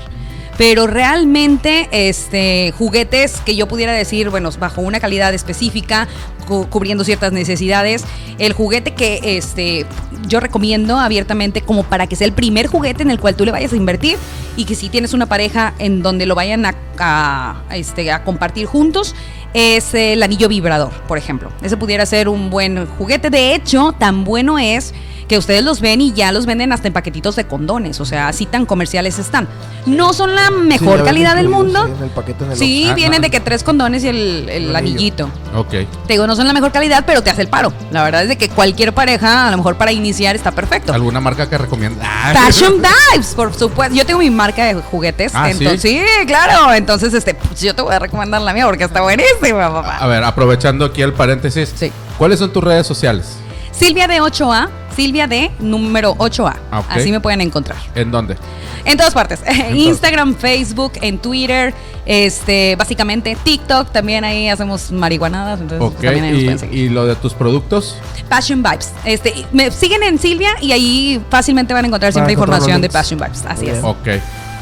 Pero 0.58 0.86
realmente, 0.86 1.88
este, 1.90 2.74
juguetes 2.76 3.40
que 3.46 3.56
yo 3.56 3.66
pudiera 3.66 3.92
decir, 3.94 4.28
bueno, 4.28 4.50
bajo 4.58 4.82
una 4.82 5.00
calidad 5.00 5.32
específica, 5.32 6.06
cu- 6.46 6.66
cubriendo 6.68 7.02
ciertas 7.02 7.32
necesidades, 7.32 8.04
el 8.38 8.52
juguete 8.52 8.92
que 8.92 9.38
este, 9.38 9.86
yo 10.26 10.38
recomiendo 10.38 10.98
abiertamente 10.98 11.62
como 11.62 11.84
para 11.84 12.06
que 12.08 12.14
sea 12.16 12.26
el 12.26 12.34
primer 12.34 12.66
juguete 12.66 13.02
en 13.02 13.10
el 13.10 13.18
cual 13.18 13.36
tú 13.36 13.46
le 13.46 13.52
vayas 13.52 13.72
a 13.72 13.76
invertir 13.76 14.18
y 14.58 14.66
que 14.66 14.74
si 14.74 14.90
tienes 14.90 15.14
una 15.14 15.24
pareja 15.24 15.72
en 15.78 16.02
donde 16.02 16.26
lo 16.26 16.34
vayan 16.34 16.66
a, 16.66 16.74
a, 16.98 17.62
este, 17.74 18.12
a 18.12 18.22
compartir 18.22 18.66
juntos, 18.66 19.14
es 19.54 19.94
el 19.94 20.22
anillo 20.22 20.48
vibrador, 20.48 20.92
por 21.08 21.18
ejemplo. 21.18 21.50
Ese 21.62 21.76
pudiera 21.76 22.06
ser 22.06 22.28
un 22.28 22.50
buen 22.50 22.86
juguete. 22.86 23.30
De 23.30 23.54
hecho, 23.54 23.92
tan 23.98 24.24
bueno 24.24 24.58
es 24.58 24.94
que 25.30 25.38
ustedes 25.38 25.62
los 25.62 25.80
ven 25.80 26.00
y 26.00 26.12
ya 26.12 26.32
los 26.32 26.44
venden 26.44 26.72
hasta 26.72 26.88
en 26.88 26.92
paquetitos 26.92 27.36
de 27.36 27.44
condones, 27.46 28.00
o 28.00 28.04
sea, 28.04 28.26
así 28.26 28.46
tan 28.46 28.66
comerciales 28.66 29.16
están. 29.20 29.46
No 29.86 30.12
son 30.12 30.34
la 30.34 30.48
Sí, 30.48 30.54
mejor 30.54 31.04
calidad 31.04 31.36
del 31.36 31.48
mundo. 31.48 31.86
sí, 31.86 31.92
en 31.96 32.02
el 32.02 32.10
paquete 32.10 32.44
en 32.44 32.50
el 32.50 32.56
Sí, 32.58 32.88
Ah, 32.90 32.94
vienen 32.94 33.20
no. 33.20 33.26
de 33.26 33.30
que 33.30 33.38
tres 33.38 33.62
condones 33.62 34.02
y 34.02 34.08
el, 34.08 34.74
anillito. 34.74 35.30
Ok. 35.54 35.70
Te 35.70 35.86
digo, 36.08 36.26
no 36.26 36.34
son 36.34 36.48
la 36.48 36.52
mejor 36.52 36.72
calidad, 36.72 37.04
pero 37.06 37.22
te 37.22 37.30
hace 37.30 37.42
el 37.42 37.48
paro. 37.48 37.72
La 37.92 38.02
verdad 38.02 38.24
es 38.24 38.28
de 38.28 38.36
que 38.36 38.48
cualquier 38.48 38.92
pareja, 38.92 39.46
a 39.46 39.50
lo 39.52 39.56
mejor 39.58 39.76
para 39.76 39.92
iniciar, 39.92 40.34
está 40.34 40.50
perfecto. 40.50 40.92
¿Alguna 40.92 41.20
marca 41.20 41.48
que 41.48 41.56
recomienda? 41.56 42.04
Fashion 42.34 42.82
Dives, 42.82 43.32
por 43.36 43.54
supuesto. 43.54 43.94
Yo 43.94 44.04
tengo 44.04 44.18
mi 44.18 44.30
marca 44.30 44.64
de 44.64 44.74
juguetes. 44.74 45.30
Ah, 45.32 45.44
¿sí? 45.46 45.58
entonces, 45.58 45.82
¿sí? 45.82 46.02
claro. 46.26 46.72
Entonces, 46.74 47.14
este, 47.14 47.34
pues, 47.34 47.60
yo 47.60 47.72
te 47.72 47.82
voy 47.82 47.94
a 47.94 48.00
recomendar 48.00 48.42
la 48.42 48.52
mía 48.52 48.66
porque 48.66 48.82
está 48.82 49.00
buenísima, 49.00 49.72
papá. 49.72 49.98
A 49.98 50.08
ver, 50.08 50.24
aprovechando 50.24 50.84
aquí 50.84 51.02
el 51.02 51.12
paréntesis. 51.12 51.72
Sí. 51.76 51.92
¿Cuáles 52.18 52.40
son 52.40 52.52
tus 52.52 52.64
redes 52.64 52.84
sociales? 52.84 53.36
Silvia 53.70 54.08
de 54.08 54.20
8A, 54.20 54.68
Silvia 55.00 55.26
de 55.26 55.50
número 55.60 56.14
8A. 56.16 56.56
Ah. 56.70 56.84
Así 56.90 57.10
me 57.10 57.20
pueden 57.20 57.40
encontrar. 57.40 57.78
¿En 57.94 58.10
dónde? 58.10 58.36
En 58.84 58.98
todas 58.98 59.14
partes. 59.14 59.40
todas. 59.46 59.74
Instagram, 59.74 60.34
Facebook, 60.34 60.92
en 61.00 61.18
Twitter, 61.18 61.72
este, 62.04 62.76
básicamente 62.76 63.34
TikTok, 63.42 63.92
también 63.92 64.24
ahí 64.24 64.50
hacemos 64.50 64.92
marihuanadas, 64.92 65.58
entonces 65.58 65.88
Ok. 65.88 66.02
también 66.02 66.24
ahí 66.26 66.32
nos 66.32 66.40
pueden 66.42 66.56
¿Y, 66.56 66.58
seguir. 66.58 66.78
y 66.78 66.88
lo 66.90 67.06
de 67.06 67.16
tus 67.16 67.32
productos? 67.32 67.96
Passion 68.28 68.62
Vibes. 68.62 68.92
Este, 69.06 69.46
me 69.52 69.70
siguen 69.70 70.02
en 70.02 70.18
Silvia 70.18 70.50
y 70.60 70.72
ahí 70.72 71.22
fácilmente 71.30 71.72
van 71.72 71.86
a 71.86 71.88
encontrar 71.88 72.12
siempre 72.12 72.34
encontrar 72.34 72.58
información 72.58 72.82
de 72.82 72.90
Passion 72.90 73.18
Vibes. 73.18 73.42
Así 73.46 73.68
es. 73.68 73.82
Ok. 73.82 74.06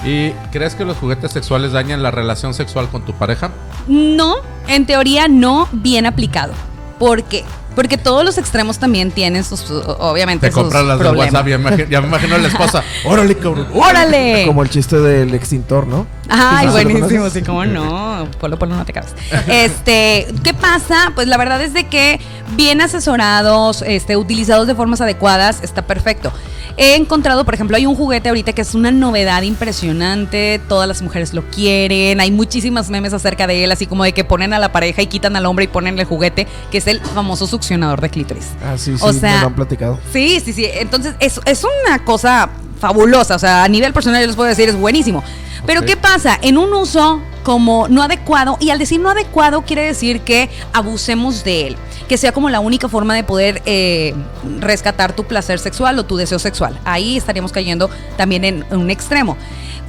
¿Y 0.05 0.31
crees 0.53 0.77
que 0.77 0.85
los 0.85 0.99
juguetes 0.99 1.33
sexuales 1.33 1.73
dañan 1.73 2.05
la 2.05 2.13
relación 2.13 2.55
sexual 2.55 2.89
con 2.91 3.05
tu 3.05 3.13
pareja? 3.13 3.51
No, 3.89 4.37
en 4.69 4.87
teoría 4.87 5.27
no 5.27 5.69
bien 5.73 6.07
aplicado. 6.07 6.53
¿Por 7.01 7.25
qué? 7.25 7.45
Porque 7.79 7.97
todos 7.97 8.25
los 8.25 8.39
extremos 8.39 8.81
también 8.81 9.13
tienen 9.13 9.45
sus, 9.45 9.71
obviamente, 9.71 10.49
Te 10.49 10.53
sus 10.53 10.63
compras 10.63 10.85
las 10.85 10.99
de 10.99 11.05
problemas. 11.05 11.33
WhatsApp, 11.33 11.47
ya 11.47 11.59
me, 11.59 11.69
imagino, 11.69 11.89
ya 11.89 12.01
me 12.01 12.09
imagino 12.09 12.35
a 12.35 12.39
la 12.39 12.49
esposa. 12.49 12.83
Órale, 13.05 13.37
cabrón. 13.37 13.69
¡Órale! 13.73 14.43
Como 14.49 14.65
el 14.65 14.69
chiste 14.69 14.99
del 14.99 15.33
extintor, 15.33 15.87
¿no? 15.87 16.05
Ay, 16.29 16.63
¿Sí 16.63 16.67
lo 16.67 16.73
buenísimo, 16.73 17.31
sí, 17.31 17.43
cómo 17.43 17.65
no. 17.67 18.27
Polo, 18.41 18.59
polo, 18.59 18.75
no 18.75 18.85
te 18.85 18.93
cabes. 18.93 19.15
Este, 19.47 20.27
¿qué 20.43 20.55
pasa? 20.55 21.13
Pues 21.15 21.29
la 21.29 21.37
verdad 21.37 21.63
es 21.63 21.73
de 21.73 21.87
que 21.87 22.19
bien 22.57 22.81
asesorados, 22.81 23.83
este, 23.83 24.17
utilizados 24.17 24.67
de 24.67 24.75
formas 24.75 25.01
adecuadas, 25.01 25.61
está 25.63 25.83
perfecto. 25.83 26.33
He 26.81 26.95
encontrado, 26.95 27.45
por 27.45 27.55
ejemplo, 27.55 27.77
hay 27.77 27.87
un 27.87 27.97
juguete 27.97 28.29
ahorita 28.29 28.53
que 28.53 28.63
es 28.63 28.75
una 28.75 28.93
novedad 28.93 29.43
impresionante, 29.43 30.61
todas 30.69 30.87
las 30.87 31.03
mujeres 31.03 31.35
lo 31.35 31.43
quieren, 31.51 32.21
hay 32.21 32.31
muchísimas 32.31 32.89
memes 32.89 33.13
acerca 33.13 33.49
de 33.49 33.65
él, 33.65 33.73
así 33.73 33.87
como 33.87 34.05
de 34.05 34.13
que 34.13 34.23
ponen 34.23 34.53
a 34.53 34.61
la 34.61 34.71
pareja 34.71 35.03
y 35.03 35.09
quitan 35.09 35.35
al 35.35 35.47
hombre 35.47 35.65
y 35.65 35.69
ponen 35.69 35.99
el 35.99 36.05
juguete, 36.05 36.47
que 36.71 36.79
es 36.79 36.87
el 36.87 37.01
famoso 37.01 37.49
succionador 37.49 38.01
de 38.01 38.11
clítoris. 38.11 38.51
Ah, 38.65 38.79
sí, 38.79 38.97
sí, 38.97 39.03
O 39.05 39.13
sea, 39.13 39.35
me 39.35 39.41
lo 39.41 39.47
han 39.49 39.55
platicado. 39.57 39.99
Sí, 40.13 40.41
sí, 40.45 40.53
sí. 40.53 40.67
Entonces, 40.73 41.15
es, 41.19 41.41
es 41.45 41.65
una 41.65 42.05
cosa 42.05 42.49
fabulosa. 42.79 43.35
O 43.35 43.39
sea, 43.39 43.65
a 43.65 43.69
nivel 43.69 43.93
personal, 43.93 44.21
yo 44.21 44.27
les 44.29 44.37
puedo 44.37 44.49
decir, 44.49 44.69
es 44.69 44.77
buenísimo. 44.77 45.25
Pero. 45.67 45.83
¿qué 45.83 45.97
pasa? 45.97 46.39
En 46.43 46.59
un 46.59 46.73
uso 46.73 47.21
como 47.43 47.89
no 47.89 48.03
adecuado, 48.03 48.59
y 48.61 48.71
al 48.71 48.79
decir 48.79 49.01
no 49.01 49.11
adecuado, 49.11 49.63
quiere 49.63 49.83
decir 49.83 50.21
que 50.21 50.51
abusemos 50.73 51.45
de 51.45 51.69
él. 51.69 51.77
Que 52.09 52.19
sea 52.19 52.33
como 52.33 52.51
la 52.51 52.61
única 52.61 52.89
forma 52.89 53.15
de 53.15 53.25
poder 53.25 53.63
eh, 53.67 54.15
rescatar 54.61 55.15
tu 55.15 55.25
placer 55.25 55.59
sexual 55.59 55.99
o 55.99 56.05
tu 56.05 56.17
deseo 56.17 56.39
sexual. 56.39 56.79
Ahí 56.85 57.17
estaríamos 57.17 57.53
cayendo 57.53 57.91
también 58.17 58.45
en 58.45 58.65
un 58.71 58.91
extremo 58.91 59.37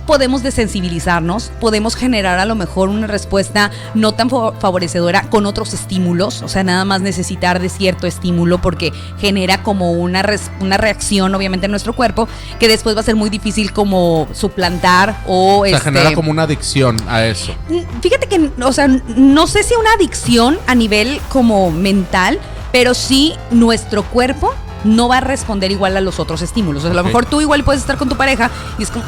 podemos 0.09 0.41
desensibilizarnos, 0.41 1.51
podemos 1.61 1.95
generar 1.95 2.39
a 2.39 2.45
lo 2.45 2.55
mejor 2.55 2.89
una 2.89 3.05
respuesta 3.05 3.69
no 3.93 4.13
tan 4.13 4.27
fa- 4.27 4.53
favorecedora 4.53 5.29
con 5.29 5.45
otros 5.45 5.71
estímulos, 5.75 6.41
o 6.41 6.47
sea, 6.47 6.63
nada 6.63 6.83
más 6.83 7.01
necesitar 7.01 7.59
de 7.61 7.69
cierto 7.69 8.07
estímulo 8.07 8.59
porque 8.59 8.91
genera 9.19 9.61
como 9.61 9.91
una, 9.91 10.23
res- 10.23 10.49
una 10.61 10.77
reacción 10.77 11.35
obviamente 11.35 11.65
en 11.67 11.71
nuestro 11.71 11.93
cuerpo 11.93 12.27
que 12.59 12.67
después 12.67 12.95
va 12.95 13.01
a 13.01 13.03
ser 13.03 13.15
muy 13.15 13.29
difícil 13.29 13.71
como 13.71 14.27
suplantar 14.33 15.15
o... 15.27 15.59
O 15.59 15.65
sea, 15.65 15.77
este, 15.77 15.91
genera 15.91 16.15
como 16.15 16.31
una 16.31 16.41
adicción 16.41 16.97
a 17.07 17.23
eso. 17.25 17.53
Fíjate 18.01 18.25
que, 18.25 18.49
o 18.63 18.73
sea, 18.73 18.87
no 18.87 19.45
sé 19.45 19.61
si 19.61 19.75
una 19.75 19.93
adicción 19.93 20.57
a 20.65 20.73
nivel 20.73 21.21
como 21.29 21.69
mental, 21.69 22.39
pero 22.71 22.95
sí 22.95 23.35
nuestro 23.51 24.01
cuerpo 24.01 24.55
no 24.83 25.07
va 25.07 25.17
a 25.17 25.21
responder 25.21 25.71
igual 25.71 25.97
a 25.97 26.01
los 26.01 26.19
otros 26.19 26.41
estímulos. 26.41 26.83
O 26.83 26.87
sea, 26.87 26.91
a 26.91 26.95
lo 26.95 27.03
mejor 27.03 27.25
tú 27.25 27.41
igual 27.41 27.63
puedes 27.63 27.81
estar 27.81 27.97
con 27.97 28.09
tu 28.09 28.15
pareja 28.15 28.49
y 28.77 28.83
es 28.83 28.91
como, 28.91 29.05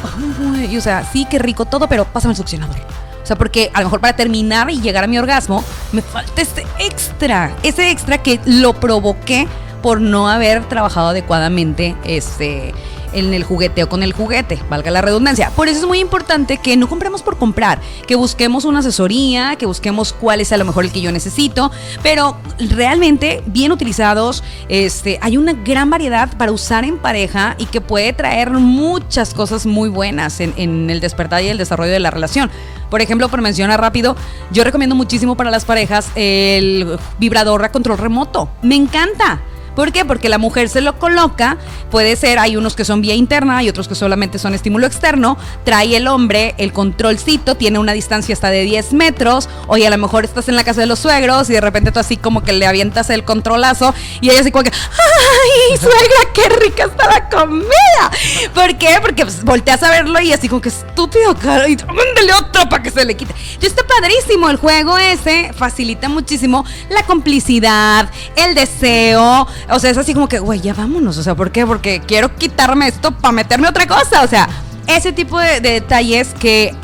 y, 0.58 0.76
o 0.76 0.80
sea, 0.80 1.04
sí, 1.10 1.26
qué 1.28 1.38
rico 1.38 1.64
todo, 1.64 1.88
pero 1.88 2.04
pásame 2.04 2.32
el 2.32 2.36
succionador. 2.36 2.76
O 3.22 3.26
sea, 3.26 3.36
porque 3.36 3.70
a 3.72 3.80
lo 3.80 3.86
mejor 3.86 4.00
para 4.00 4.16
terminar 4.16 4.68
y 4.70 4.80
llegar 4.80 5.04
a 5.04 5.06
mi 5.06 5.18
orgasmo, 5.18 5.64
me 5.92 6.02
falta 6.02 6.42
este 6.42 6.66
extra, 6.80 7.54
ese 7.62 7.90
extra 7.90 8.18
que 8.18 8.40
lo 8.44 8.74
provoqué 8.74 9.46
por 9.80 10.00
no 10.00 10.28
haber 10.28 10.68
trabajado 10.68 11.08
adecuadamente 11.08 11.96
este, 12.04 12.74
en 13.12 13.34
el 13.34 13.44
jugueteo 13.44 13.88
con 13.88 14.02
el 14.02 14.12
juguete, 14.12 14.58
valga 14.68 14.90
la 14.90 15.00
redundancia. 15.00 15.50
Por 15.50 15.68
eso 15.68 15.80
es 15.80 15.86
muy 15.86 16.00
importante 16.00 16.58
que 16.58 16.76
no 16.76 16.88
compremos 16.88 17.22
por 17.22 17.38
comprar, 17.38 17.80
que 18.06 18.16
busquemos 18.16 18.64
una 18.64 18.80
asesoría, 18.80 19.56
que 19.56 19.66
busquemos 19.66 20.12
cuál 20.12 20.40
es 20.40 20.52
a 20.52 20.56
lo 20.56 20.64
mejor 20.64 20.84
el 20.84 20.92
que 20.92 21.00
yo 21.00 21.12
necesito, 21.12 21.70
pero 22.02 22.36
realmente 22.58 23.42
bien 23.46 23.72
utilizados, 23.72 24.42
este, 24.68 25.18
hay 25.22 25.36
una 25.36 25.52
gran 25.52 25.90
variedad 25.90 26.36
para 26.36 26.52
usar 26.52 26.84
en 26.84 26.98
pareja 26.98 27.54
y 27.58 27.66
que 27.66 27.80
puede 27.80 28.12
traer 28.12 28.50
muchas 28.50 29.34
cosas 29.34 29.66
muy 29.66 29.88
buenas 29.88 30.40
en, 30.40 30.54
en 30.56 30.90
el 30.90 31.00
despertar 31.00 31.42
y 31.42 31.48
el 31.48 31.58
desarrollo 31.58 31.92
de 31.92 32.00
la 32.00 32.10
relación. 32.10 32.50
Por 32.90 33.00
ejemplo, 33.00 33.30
por 33.30 33.40
mencionar 33.40 33.80
rápido, 33.80 34.16
yo 34.50 34.64
recomiendo 34.64 34.94
muchísimo 34.94 35.34
para 35.34 35.50
las 35.50 35.64
parejas 35.64 36.10
el 36.14 36.98
vibrador 37.18 37.64
a 37.64 37.72
control 37.72 37.96
remoto. 37.96 38.50
Me 38.60 38.74
encanta. 38.74 39.40
¿Por 39.74 39.92
qué? 39.92 40.04
Porque 40.04 40.28
la 40.28 40.38
mujer 40.38 40.68
se 40.68 40.80
lo 40.80 40.98
coloca, 40.98 41.56
puede 41.90 42.16
ser, 42.16 42.38
hay 42.38 42.56
unos 42.56 42.76
que 42.76 42.84
son 42.84 43.00
vía 43.00 43.14
interna 43.14 43.62
y 43.62 43.68
otros 43.68 43.88
que 43.88 43.94
solamente 43.94 44.38
son 44.38 44.54
estímulo 44.54 44.86
externo, 44.86 45.36
trae 45.64 45.96
el 45.96 46.08
hombre 46.08 46.54
el 46.58 46.72
controlcito, 46.72 47.54
tiene 47.54 47.78
una 47.78 47.92
distancia 47.92 48.32
hasta 48.32 48.50
de 48.50 48.62
10 48.62 48.92
metros, 48.92 49.48
oye, 49.66 49.86
a 49.86 49.90
lo 49.90 49.98
mejor 49.98 50.24
estás 50.24 50.48
en 50.48 50.56
la 50.56 50.64
casa 50.64 50.80
de 50.80 50.86
los 50.86 50.98
suegros 50.98 51.48
y 51.50 51.54
de 51.54 51.60
repente 51.60 51.92
tú 51.92 52.00
así 52.00 52.16
como 52.16 52.42
que 52.42 52.52
le 52.52 52.66
avientas 52.66 53.10
el 53.10 53.24
controlazo 53.24 53.94
y 54.20 54.30
ella 54.30 54.40
así 54.40 54.50
como 54.50 54.64
que, 54.64 54.70
¡ay, 54.70 55.78
suegra, 55.78 56.32
qué 56.34 56.48
rica 56.64 56.84
está 56.84 57.08
la 57.08 57.28
comida! 57.28 58.10
¿Por 58.54 58.76
qué? 58.78 58.98
Porque 59.00 59.24
pues, 59.24 59.42
volteas 59.44 59.82
a 59.82 59.90
verlo 59.90 60.20
y 60.20 60.32
así 60.32 60.48
como 60.48 60.60
que 60.60 60.68
estúpido, 60.68 61.34
cara, 61.36 61.68
y 61.68 61.76
mándale 61.76 62.32
otro 62.34 62.68
para 62.68 62.82
que 62.82 62.90
se 62.90 63.04
le 63.04 63.16
quite. 63.16 63.34
Y 63.60 63.66
está 63.66 63.82
padrísimo, 63.86 64.48
el 64.50 64.56
juego 64.56 64.98
ese 64.98 65.52
facilita 65.52 66.08
muchísimo 66.08 66.64
la 66.88 67.02
complicidad, 67.04 68.10
el 68.36 68.54
deseo, 68.54 69.46
o 69.70 69.78
sea, 69.78 69.90
es 69.90 69.98
así 69.98 70.14
como 70.14 70.28
que, 70.28 70.38
güey, 70.38 70.60
ya 70.60 70.74
vámonos, 70.74 71.16
o 71.18 71.22
sea, 71.22 71.34
¿por 71.34 71.50
qué? 71.50 71.66
Porque 71.66 72.00
quiero 72.06 72.34
quitarme 72.36 72.88
esto 72.88 73.12
para 73.12 73.32
meterme 73.32 73.68
otra 73.68 73.86
cosa, 73.86 74.22
o 74.22 74.26
sea, 74.26 74.48
ese 74.86 75.12
tipo 75.12 75.38
de, 75.38 75.60
de 75.60 75.70
detalles 75.72 76.34
que 76.38 76.74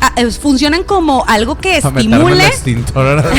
ah, 0.00 0.12
eh, 0.16 0.30
funcionan 0.30 0.84
como 0.84 1.24
algo 1.26 1.56
que 1.58 1.78
el 1.78 1.84
estimule. 1.84 2.46
extintor. 2.46 3.24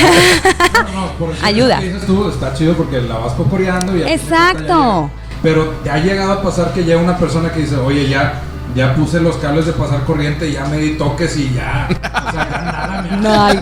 No, 0.93 1.01
no, 1.01 1.11
por 1.13 1.33
Ayuda. 1.43 1.79
dices 1.79 2.05
tú, 2.05 2.29
está 2.29 2.53
chido 2.53 2.73
porque 2.73 3.01
la 3.01 3.17
vas 3.17 3.33
cocoreando 3.33 3.95
y... 3.95 4.01
Exacto. 4.03 5.09
Pero 5.43 5.65
te 5.83 5.89
ha 5.89 5.97
llegado 5.97 6.33
a 6.33 6.41
pasar 6.41 6.73
que 6.73 6.83
llega 6.83 6.99
una 6.99 7.17
persona 7.17 7.51
que 7.51 7.61
dice, 7.61 7.75
oye, 7.77 8.09
ya, 8.09 8.41
ya 8.75 8.95
puse 8.95 9.19
los 9.19 9.37
cables 9.37 9.65
de 9.65 9.73
pasar 9.73 10.03
corriente, 10.05 10.51
ya 10.51 10.65
me 10.65 10.77
di 10.77 10.97
toques 10.97 11.35
y 11.37 11.53
ya... 11.53 11.87
O 11.89 12.31
sea, 12.31 12.49
ya 12.49 12.61
nada 12.61 13.01
me 13.01 13.17
No, 13.21 13.43
ay, 13.43 13.59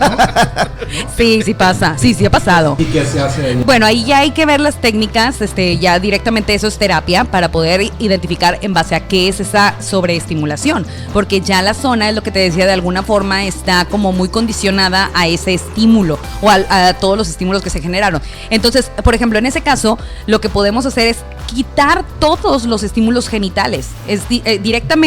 Sí, 1.16 1.42
sí 1.42 1.54
pasa, 1.54 1.96
sí, 1.98 2.14
sí 2.14 2.24
ha 2.24 2.30
pasado. 2.30 2.76
¿Y 2.78 2.84
qué 2.84 3.04
se 3.04 3.20
hace 3.20 3.44
ahí? 3.44 3.62
Bueno, 3.66 3.84
ahí 3.86 4.04
ya 4.04 4.18
hay 4.20 4.30
que 4.30 4.46
ver 4.46 4.60
las 4.60 4.80
técnicas, 4.80 5.40
este, 5.40 5.76
ya 5.78 5.98
directamente 5.98 6.54
eso 6.54 6.66
es 6.66 6.78
terapia 6.78 7.24
para 7.24 7.50
poder 7.50 7.90
identificar 7.98 8.58
en 8.62 8.72
base 8.72 8.94
a 8.94 9.00
qué 9.06 9.28
es 9.28 9.40
esa 9.40 9.74
sobreestimulación, 9.80 10.86
porque 11.12 11.40
ya 11.40 11.60
la 11.62 11.74
zona 11.74 12.08
es 12.08 12.14
lo 12.14 12.22
que 12.22 12.30
te 12.30 12.38
decía 12.38 12.66
de 12.66 12.72
alguna 12.72 13.02
forma 13.02 13.44
está 13.44 13.84
como 13.84 14.12
muy 14.12 14.28
condicionada 14.28 15.10
a 15.14 15.26
ese 15.26 15.54
estímulo 15.54 16.18
o 16.40 16.50
a, 16.50 16.94
todos 16.94 17.18
los 17.18 17.28
estímulos 17.28 17.62
que 17.62 17.70
se 17.70 17.80
generaron. 17.80 18.22
Entonces, 18.50 18.90
por 19.04 19.14
ejemplo, 19.14 19.38
en 19.38 19.46
ese 19.46 19.60
caso, 19.60 19.98
lo 20.26 20.40
que 20.40 20.48
podemos 20.48 20.86
hacer 20.86 21.08
es 21.08 21.18
quitar 21.46 22.04
todos 22.18 22.64
los 22.64 22.82
estímulos 22.82 23.28
genitales. 23.28 23.88
Es 24.06 24.28
di- 24.28 24.42
eh, 24.44 24.58
directamente 24.58 24.97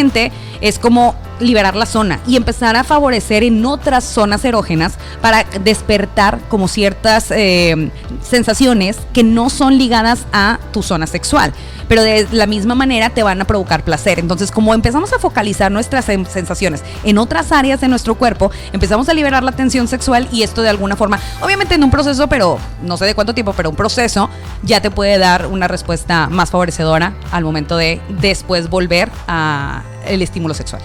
es 0.62 0.80
como 0.80 1.16
liberar 1.42 1.76
la 1.76 1.86
zona 1.86 2.20
y 2.28 2.38
empezar 2.38 2.76
a 2.76 2.84
favorecer 2.84 3.44
en 3.44 3.66
otras 3.66 4.04
zonas 4.04 4.46
erógenas 4.46 4.94
para 5.22 5.44
despertar 5.64 6.40
como 6.50 6.68
ciertas 6.68 7.32
eh, 7.32 7.92
sensaciones 8.22 8.98
que 9.14 9.24
no 9.24 9.50
son 9.50 9.78
ligadas 9.78 10.26
a 10.32 10.60
tu 10.72 10.84
zona 10.84 11.08
sexual, 11.08 11.52
pero 11.88 12.04
de 12.04 12.28
la 12.32 12.46
misma 12.46 12.76
manera 12.76 13.10
te 13.10 13.24
van 13.24 13.42
a 13.42 13.46
provocar 13.46 13.84
placer. 13.84 14.20
Entonces, 14.20 14.52
como 14.52 14.74
empezamos 14.74 15.12
a 15.14 15.20
focalizar 15.20 15.72
nuestras 15.72 16.08
sen- 16.08 16.26
sensaciones 16.28 16.84
en 17.04 17.18
otras 17.18 17.52
áreas 17.52 17.82
de 17.82 17.88
nuestro 17.88 18.16
cuerpo, 18.16 18.52
empezamos 18.72 19.10
a 19.10 19.14
liberar 19.14 19.44
la 19.44 19.52
tensión 19.52 19.88
sexual 19.88 20.28
y 20.32 20.44
esto 20.44 20.62
de 20.62 20.70
alguna 20.70 20.96
forma, 20.96 21.20
obviamente 21.42 21.76
en 21.76 21.84
un 21.84 21.92
proceso, 21.92 22.28
pero 22.28 22.58
no 22.84 22.98
sé 22.98 23.06
de 23.06 23.16
cuánto 23.16 23.34
tiempo, 23.34 23.54
pero 23.54 23.70
un 23.70 23.76
proceso 23.76 24.30
ya 24.64 24.82
te 24.82 24.92
puede 24.92 25.18
dar 25.18 25.48
una 25.48 25.68
respuesta 25.68 26.28
más 26.30 26.52
favorecedora 26.52 27.14
al 27.32 27.44
momento 27.44 27.76
de 27.78 28.00
después 28.10 28.70
volver 28.70 29.10
a 29.28 29.84
el 30.06 30.22
estímulo 30.22 30.54
sexual. 30.54 30.82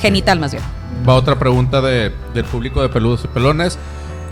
Genital 0.00 0.40
más 0.40 0.52
bien. 0.52 0.62
Va 1.08 1.14
otra 1.14 1.38
pregunta 1.38 1.80
de- 1.80 2.12
del 2.34 2.44
público 2.44 2.82
de 2.82 2.88
Peludos 2.88 3.22
y 3.24 3.28
Pelones. 3.28 3.78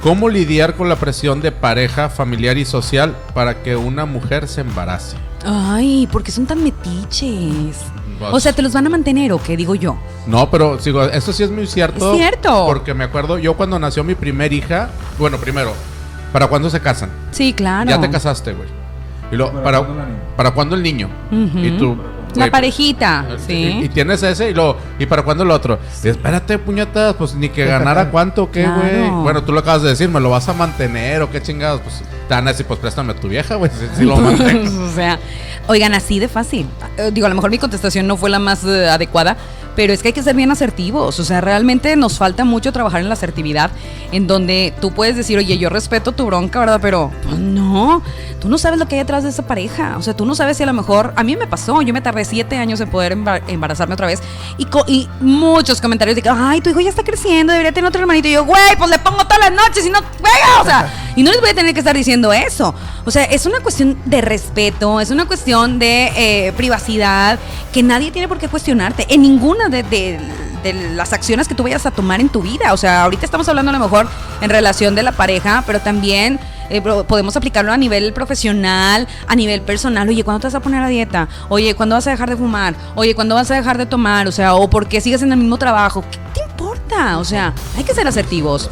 ¿Cómo 0.03 0.29
lidiar 0.29 0.75
con 0.75 0.89
la 0.89 0.97
presión 0.97 1.41
de 1.41 1.53
pareja, 1.53 2.09
familiar 2.09 2.59
y 2.59 2.65
social 2.65 3.15
para 3.35 3.63
que 3.63 3.77
una 3.77 4.05
mujer 4.05 4.49
se 4.49 4.63
embarace? 4.63 5.17
Ay, 5.45 6.09
¿por 6.11 6.23
qué 6.25 6.33
son 6.33 6.47
tan 6.47 6.63
metiches? 6.63 7.77
O 8.31 8.39
sea, 8.41 8.53
¿te 8.53 8.63
los 8.63 8.73
van 8.73 8.87
a 8.87 8.91
mantener 8.91 9.33
o 9.33 9.43
qué 9.43 9.57
digo 9.57 9.75
yo? 9.75 9.97
No, 10.27 10.51
pero 10.51 10.79
sigo, 10.81 11.03
esto 11.05 11.33
sí 11.33 11.43
es 11.43 11.51
muy 11.51 11.67
cierto. 11.67 12.13
Es 12.13 12.19
cierto. 12.19 12.67
Porque 12.67 12.95
me 12.95 13.05
acuerdo, 13.05 13.39
yo 13.39 13.55
cuando 13.55 13.79
nació 13.79 14.05
mi 14.05 14.15
primer 14.15 14.53
hija, 14.53 14.91
bueno, 15.19 15.39
primero, 15.39 15.73
¿para 16.33 16.47
cuándo 16.49 16.71
se 16.71 16.81
casan? 16.81 17.11
Sí, 17.33 17.53
claro. 17.53 17.89
Ya 17.91 18.01
te 18.01 18.11
casaste, 18.11 18.53
güey. 18.53 18.69
Y 19.33 19.37
luego, 19.37 19.53
¿Para 19.63 19.65
¿para, 19.65 19.79
cuándo 19.87 20.03
la 20.03 20.07
niña? 20.09 20.21
¿para 20.37 20.51
cuándo 20.53 20.75
el 20.77 20.83
niño? 20.83 21.09
Y 21.31 21.71
tú. 21.79 21.97
La 22.35 22.45
güey, 22.45 22.51
parejita, 22.51 23.27
Y, 23.49 23.53
y 23.55 23.83
sí. 23.83 23.91
tienes 23.93 24.23
ese 24.23 24.51
y 24.51 24.55
luego, 24.55 24.77
¿y 24.99 25.07
para 25.07 25.23
cuándo 25.23 25.45
el 25.45 25.51
otro? 25.51 25.79
Y 26.03 26.09
espérate, 26.09 26.59
puñetas, 26.59 27.15
pues 27.15 27.35
ni 27.35 27.49
que 27.49 27.65
ganara 27.67 28.11
cuánto, 28.11 28.51
¿qué, 28.51 28.63
Claro. 28.65 28.81
güey? 28.81 29.11
Bueno, 29.23 29.43
tú 29.45 29.53
lo 29.53 29.61
acabas 29.61 29.83
de 29.83 29.91
decir, 29.91 30.09
¿me 30.09 30.21
lo 30.21 30.31
vas 30.31 30.49
a 30.49 30.53
mantener 30.55 31.23
o 31.23 31.31
qué 31.31 31.43
chingados? 31.43 31.81
Pues 31.83 32.03
te 32.29 32.35
van 32.35 32.47
a 32.49 32.53
decir, 32.53 32.65
pues 32.67 32.79
préstame 32.81 33.13
a 33.13 33.17
tu 33.17 33.29
vieja, 33.29 33.57
güey, 33.57 33.71
si, 33.71 33.97
si 33.99 34.05
lo 34.05 34.17
mantengo. 34.21 34.85
o 34.85 34.91
sea, 34.95 35.19
oigan, 35.67 35.93
así 35.95 36.19
de 36.19 36.29
fácil. 36.29 36.67
Eh, 36.97 37.11
Digo, 37.13 37.27
a 37.27 37.29
lo 37.29 37.35
mejor 37.35 37.51
mi 37.51 37.59
contestación 37.59 38.07
no 38.07 38.17
fue 38.17 38.31
la 38.31 38.39
más 38.39 38.65
eh, 38.65 38.89
adecuada, 38.89 39.37
pero 39.77 39.93
es 39.93 40.03
que 40.03 40.09
hay 40.09 40.13
que 40.15 40.23
ser 40.23 40.35
bien 40.37 40.51
asertivos. 40.51 41.19
O 41.21 41.25
sea, 41.25 41.41
realmente 41.41 41.95
nos 41.97 42.19
falta 42.19 42.45
mucho 42.45 42.73
trabajar 42.73 43.01
en 43.01 43.09
la 43.09 43.15
asertividad, 43.15 43.71
en 44.13 44.27
donde 44.27 44.75
tú 44.81 44.93
puedes 44.93 45.17
decir, 45.17 45.39
oye, 45.39 45.59
yo 45.59 45.69
respeto 45.71 46.13
tu 46.13 46.27
bronca, 46.27 46.61
¿verdad? 46.61 46.79
Pero 46.83 47.11
pues, 47.25 47.39
no, 47.39 48.03
tú 48.41 48.49
no 48.49 48.59
sabes 48.59 48.79
lo 48.79 48.87
que 48.87 48.97
hay 48.97 49.01
detrás 49.01 49.23
de 49.23 49.31
esa 49.31 49.47
pareja. 49.47 49.97
O 49.99 50.03
sea, 50.03 50.15
tú 50.15 50.27
no 50.27 50.35
sabes 50.35 50.57
si 50.57 50.63
a 50.63 50.67
lo 50.67 50.73
mejor, 50.73 51.13
a 51.17 51.23
mí 51.25 51.37
me 51.37 51.47
pasó, 51.47 51.81
yo 51.83 51.93
me 51.95 52.01
tardé 52.01 52.25
siete 52.25 52.57
años 52.57 52.81
en 52.81 52.91
poder 52.91 53.17
embar- 53.17 53.43
embarazarme 53.49 53.95
otra 53.95 54.07
vez 54.07 54.21
y, 54.59 54.65
co- 54.67 54.85
y 54.87 55.09
muchos 55.21 55.81
comentarios 55.81 56.17
de 56.17 56.23
que, 56.23 56.29
ay, 56.29 56.61
tu 56.61 56.71
hijo 56.71 56.81
ya 56.81 56.91
está 56.91 57.03
creciendo, 57.03 57.53
debería 57.53 57.73
tener 57.73 57.89
otro 57.89 58.01
hermanito. 58.01 58.29
Y 58.29 58.33
yo, 58.33 58.45
güey, 58.45 58.77
pues 58.77 58.91
le 58.91 58.99
pongo 58.99 59.25
todas 59.25 59.39
las 59.41 59.53
noches 59.53 59.87
y 59.87 59.91
no 59.91 59.99
juega. 60.01 60.61
O 60.61 60.65
sea, 60.65 60.93
y 61.17 61.23
no 61.23 61.31
les 61.31 61.41
voy 61.41 61.51
a 61.51 61.55
tener 61.55 61.73
que 61.73 61.81
estar 61.81 61.97
diciendo 61.97 62.33
eso. 62.33 62.75
O 63.05 63.11
sea, 63.11 63.25
es 63.25 63.47
una 63.47 63.61
cuestión 63.61 63.97
de 64.05 64.21
respeto, 64.21 65.01
es 65.01 65.11
una 65.11 65.27
cuestión 65.27 65.79
de 65.79 66.13
eh, 66.17 66.53
privacidad 66.57 67.39
que 67.73 67.83
nadie 67.83 68.11
tiene 68.11 68.29
por 68.29 68.39
qué 68.39 68.49
cuestionarte 68.49 69.07
en 69.13 69.23
ninguna 69.23 69.62
de, 69.69 70.21
las 70.95 71.13
acciones 71.13 71.49
que 71.49 71.55
tú 71.55 71.65
vayas 71.65 71.87
a 71.87 71.91
tomar 71.91 72.21
en 72.21 72.29
tu 72.29 72.43
vida. 72.43 72.73
O 72.73 72.77
sea, 72.77 73.03
ahorita 73.03 73.25
estamos 73.25 73.49
hablando 73.49 73.71
a 73.71 73.73
lo 73.73 73.81
mejor 73.81 74.09
en 74.41 74.51
relación 74.51 74.95
de 74.95 75.03
la 75.03 75.13
pareja, 75.13 75.65
pero 75.67 75.81
también 75.81 76.39
eh, 76.71 76.81
podemos 76.81 77.37
aplicarlo 77.37 77.73
a 77.73 77.77
nivel 77.77 78.13
profesional, 78.13 79.09
a 79.27 79.37
nivel 79.37 79.63
personal. 79.63 80.09
Oye, 80.09 80.25
¿cuándo 80.25 80.41
te 80.41 80.47
vas 80.47 80.55
a 80.55 80.61
poner 80.61 80.83
a 80.83 80.89
dieta? 80.89 81.29
Oye, 81.49 81.75
¿cuándo 81.75 81.97
vas 81.97 82.07
a 82.07 82.11
dejar 82.11 82.31
de 82.31 82.37
fumar? 82.37 82.75
Oye, 82.95 83.15
¿cuándo 83.15 83.35
vas 83.35 83.51
a 83.51 83.55
dejar 83.55 83.77
de 83.79 83.87
tomar? 83.87 84.29
O 84.29 84.33
sea, 84.33 84.55
o 84.55 84.71
por 84.71 84.87
qué 84.89 85.01
sigues 85.01 85.23
en 85.23 85.33
el 85.33 85.39
mismo 85.39 85.59
trabajo. 85.59 86.05
¿Qué 86.11 86.19
te 86.35 86.51
importa? 86.51 87.19
O 87.19 87.25
sea, 87.25 87.53
hay 87.77 87.85
que 87.85 87.95
ser 87.95 88.07
asertivos. 88.07 88.71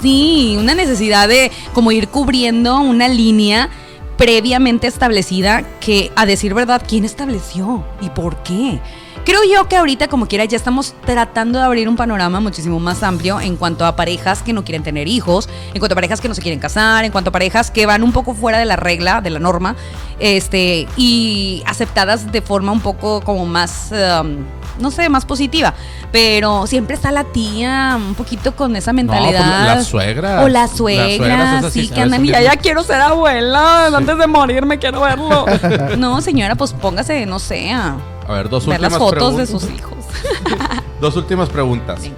Sí, 0.00 0.56
una 0.58 0.74
necesidad 0.74 1.28
de 1.28 1.50
como 1.72 1.92
ir 1.92 2.08
cubriendo 2.08 2.80
una 2.80 3.08
línea 3.08 3.70
previamente 4.16 4.86
establecida 4.86 5.62
que, 5.80 6.10
a 6.16 6.26
decir 6.26 6.54
verdad, 6.54 6.82
¿quién 6.86 7.04
estableció 7.04 7.84
y 8.00 8.10
por 8.10 8.42
qué? 8.42 8.80
Creo 9.26 9.40
yo 9.42 9.68
que 9.68 9.74
ahorita, 9.76 10.06
como 10.06 10.28
quiera, 10.28 10.44
ya 10.44 10.56
estamos 10.56 10.94
tratando 11.04 11.58
de 11.58 11.64
abrir 11.64 11.88
un 11.88 11.96
panorama 11.96 12.38
muchísimo 12.38 12.78
más 12.78 13.02
amplio 13.02 13.40
en 13.40 13.56
cuanto 13.56 13.84
a 13.84 13.96
parejas 13.96 14.40
que 14.40 14.52
no 14.52 14.62
quieren 14.62 14.84
tener 14.84 15.08
hijos, 15.08 15.48
en 15.74 15.80
cuanto 15.80 15.94
a 15.94 15.96
parejas 15.96 16.20
que 16.20 16.28
no 16.28 16.34
se 16.36 16.42
quieren 16.42 16.60
casar, 16.60 17.04
en 17.04 17.10
cuanto 17.10 17.30
a 17.30 17.32
parejas 17.32 17.72
que 17.72 17.86
van 17.86 18.04
un 18.04 18.12
poco 18.12 18.34
fuera 18.34 18.60
de 18.60 18.66
la 18.66 18.76
regla, 18.76 19.20
de 19.22 19.30
la 19.30 19.40
norma, 19.40 19.74
este, 20.20 20.86
y 20.96 21.64
aceptadas 21.66 22.30
de 22.30 22.40
forma 22.40 22.70
un 22.70 22.78
poco 22.78 23.20
como 23.20 23.46
más, 23.46 23.90
um, 23.90 24.44
no 24.78 24.92
sé, 24.92 25.08
más 25.08 25.24
positiva. 25.24 25.74
Pero 26.12 26.68
siempre 26.68 26.94
está 26.94 27.10
la 27.10 27.24
tía 27.24 27.96
un 27.96 28.14
poquito 28.14 28.54
con 28.54 28.76
esa 28.76 28.92
mentalidad. 28.92 29.44
No, 29.44 29.64
pues, 29.64 29.76
las 29.76 29.86
suegras. 29.88 30.44
O 30.44 30.48
Las 30.48 30.70
suegras, 30.70 31.16
suegras, 31.16 31.58
esas 31.58 31.72
sí, 31.72 31.86
sí, 31.86 31.90
a 31.90 31.94
que 31.96 32.00
andan 32.00 32.24
y 32.24 32.28
ya, 32.28 32.56
quiero 32.58 32.84
ser 32.84 33.00
abuela, 33.00 33.88
antes 33.88 34.18
de 34.18 34.26
morir 34.28 34.64
me 34.64 34.78
quiero 34.78 35.00
verlo. 35.00 35.46
no, 35.98 36.20
señora, 36.20 36.54
pues 36.54 36.72
póngase, 36.74 37.26
no 37.26 37.40
sé, 37.40 37.72
a 37.72 37.96
A 38.26 38.32
ver, 38.32 38.48
dos 38.48 38.66
ver 38.66 38.80
últimas 38.80 38.92
las 38.92 38.98
fotos 39.00 39.36
de 39.36 39.46
sus 39.46 39.64
hijos. 39.70 39.98
Dos 41.00 41.14
últimas 41.16 41.50
preguntas. 41.50 42.00
Venga. 42.00 42.16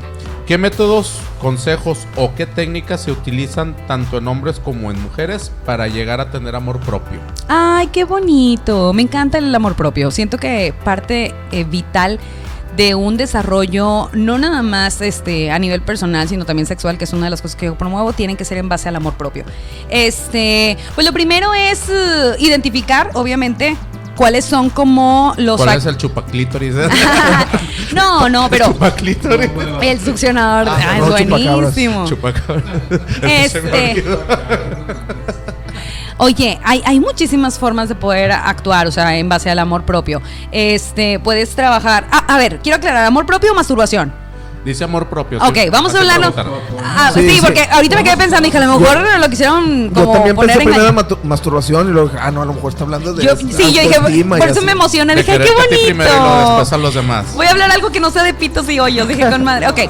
¿Qué 0.48 0.56
métodos, 0.56 1.20
consejos 1.42 2.06
o 2.16 2.34
qué 2.34 2.46
técnicas 2.46 3.02
se 3.02 3.12
utilizan 3.12 3.76
tanto 3.86 4.16
en 4.16 4.26
hombres 4.28 4.60
como 4.60 4.90
en 4.90 4.98
mujeres 5.02 5.52
para 5.66 5.88
llegar 5.88 6.22
a 6.22 6.30
tener 6.30 6.54
amor 6.56 6.80
propio? 6.80 7.20
Ay, 7.48 7.88
qué 7.88 8.04
bonito. 8.04 8.94
Me 8.94 9.02
encanta 9.02 9.36
el 9.36 9.54
amor 9.54 9.74
propio. 9.74 10.10
Siento 10.10 10.38
que 10.38 10.72
parte 10.84 11.34
eh, 11.52 11.64
vital 11.64 12.18
de 12.78 12.94
un 12.94 13.16
desarrollo, 13.16 14.08
no 14.12 14.38
nada 14.38 14.62
más 14.62 15.02
este, 15.02 15.50
a 15.50 15.58
nivel 15.58 15.82
personal, 15.82 16.28
sino 16.28 16.46
también 16.46 16.64
sexual, 16.64 16.96
que 16.96 17.04
es 17.04 17.12
una 17.12 17.24
de 17.24 17.30
las 17.30 17.42
cosas 17.42 17.56
que 17.56 17.66
yo 17.66 17.76
promuevo, 17.76 18.12
tienen 18.12 18.36
que 18.36 18.44
ser 18.44 18.56
en 18.56 18.68
base 18.68 18.88
al 18.88 18.96
amor 18.96 19.14
propio. 19.14 19.44
Este, 19.90 20.78
pues 20.94 21.06
lo 21.06 21.12
primero 21.12 21.52
es 21.52 21.88
eh, 21.90 22.36
identificar, 22.38 23.10
obviamente, 23.14 23.76
cuáles 24.18 24.44
son 24.44 24.68
como 24.68 25.32
los... 25.36 25.62
¿Cuál 25.62 25.78
es 25.78 25.86
el 25.86 25.96
chupaclítoris? 25.96 26.74
no, 27.94 28.28
no, 28.28 28.50
pero 28.50 28.66
chupaclítoris. 28.66 29.48
el 29.80 30.00
succionador 30.00 30.68
Ah, 30.68 30.76
ah, 30.76 30.98
es 30.98 31.04
chupacabras. 31.04 31.54
buenísimo. 31.54 32.06
Chupacabras. 32.06 32.64
Este. 33.22 34.04
Oye, 36.16 36.58
hay, 36.64 36.82
hay 36.84 36.98
muchísimas 36.98 37.60
formas 37.60 37.88
de 37.88 37.94
poder 37.94 38.32
actuar, 38.32 38.88
o 38.88 38.90
sea, 38.90 39.16
en 39.16 39.28
base 39.28 39.50
al 39.50 39.60
amor 39.60 39.84
propio. 39.84 40.20
Este, 40.50 41.20
puedes 41.20 41.50
trabajar. 41.54 42.08
Ah, 42.10 42.24
a 42.26 42.38
ver, 42.38 42.58
quiero 42.60 42.78
aclarar, 42.78 43.04
¿amor 43.06 43.24
propio 43.24 43.52
o 43.52 43.54
masturbación? 43.54 44.12
Dice 44.64 44.84
amor 44.84 45.08
propio. 45.08 45.38
Ok, 45.38 45.56
sí. 45.56 45.70
vamos 45.70 45.94
a 45.94 45.98
hablarlo. 46.00 46.32
Ah, 46.82 47.10
Sí, 47.14 47.20
sí, 47.22 47.36
sí. 47.36 47.40
porque 47.42 47.62
ahorita 47.70 47.96
me 47.96 48.04
quedé 48.04 48.16
pensando, 48.16 48.44
dije, 48.44 48.58
a 48.58 48.66
lo 48.66 48.78
mejor 48.78 48.98
lo 49.20 49.28
quisieron 49.30 49.88
Yo 49.88 49.94
como 49.94 50.12
también 50.12 50.36
poner 50.36 50.56
pensé 50.58 50.68
en 50.70 50.74
primero 50.84 51.18
en 51.22 51.28
masturbación 51.28 51.88
y 51.88 51.92
luego 51.92 52.08
dije, 52.08 52.20
ah, 52.22 52.30
no, 52.30 52.42
a 52.42 52.44
lo 52.44 52.52
mejor 52.54 52.72
está 52.72 52.84
hablando 52.84 53.14
de 53.14 53.24
Yo, 53.24 53.36
sí, 53.36 53.46
yo 53.72 53.82
dije, 53.82 54.24
por 54.24 54.38
eso 54.42 54.52
así. 54.58 54.60
me 54.66 54.72
emociona, 54.72 55.14
dije, 55.14 55.32
"Ay, 55.32 55.38
qué 55.38 55.44
primero 55.86 56.10
y 56.10 56.12
luego 56.12 56.24
bonito. 56.28 56.48
después 56.50 56.72
a 56.72 56.76
los 56.78 56.94
demás. 56.94 57.26
Voy 57.34 57.46
a 57.46 57.50
hablar 57.50 57.70
algo 57.70 57.90
que 57.90 58.00
no 58.00 58.10
sea 58.10 58.22
de 58.24 58.34
pitos 58.34 58.68
y 58.68 58.78
hoyos, 58.80 59.06
dije 59.08 59.28
con 59.30 59.42
madre. 59.44 59.68
Ok. 59.68 59.80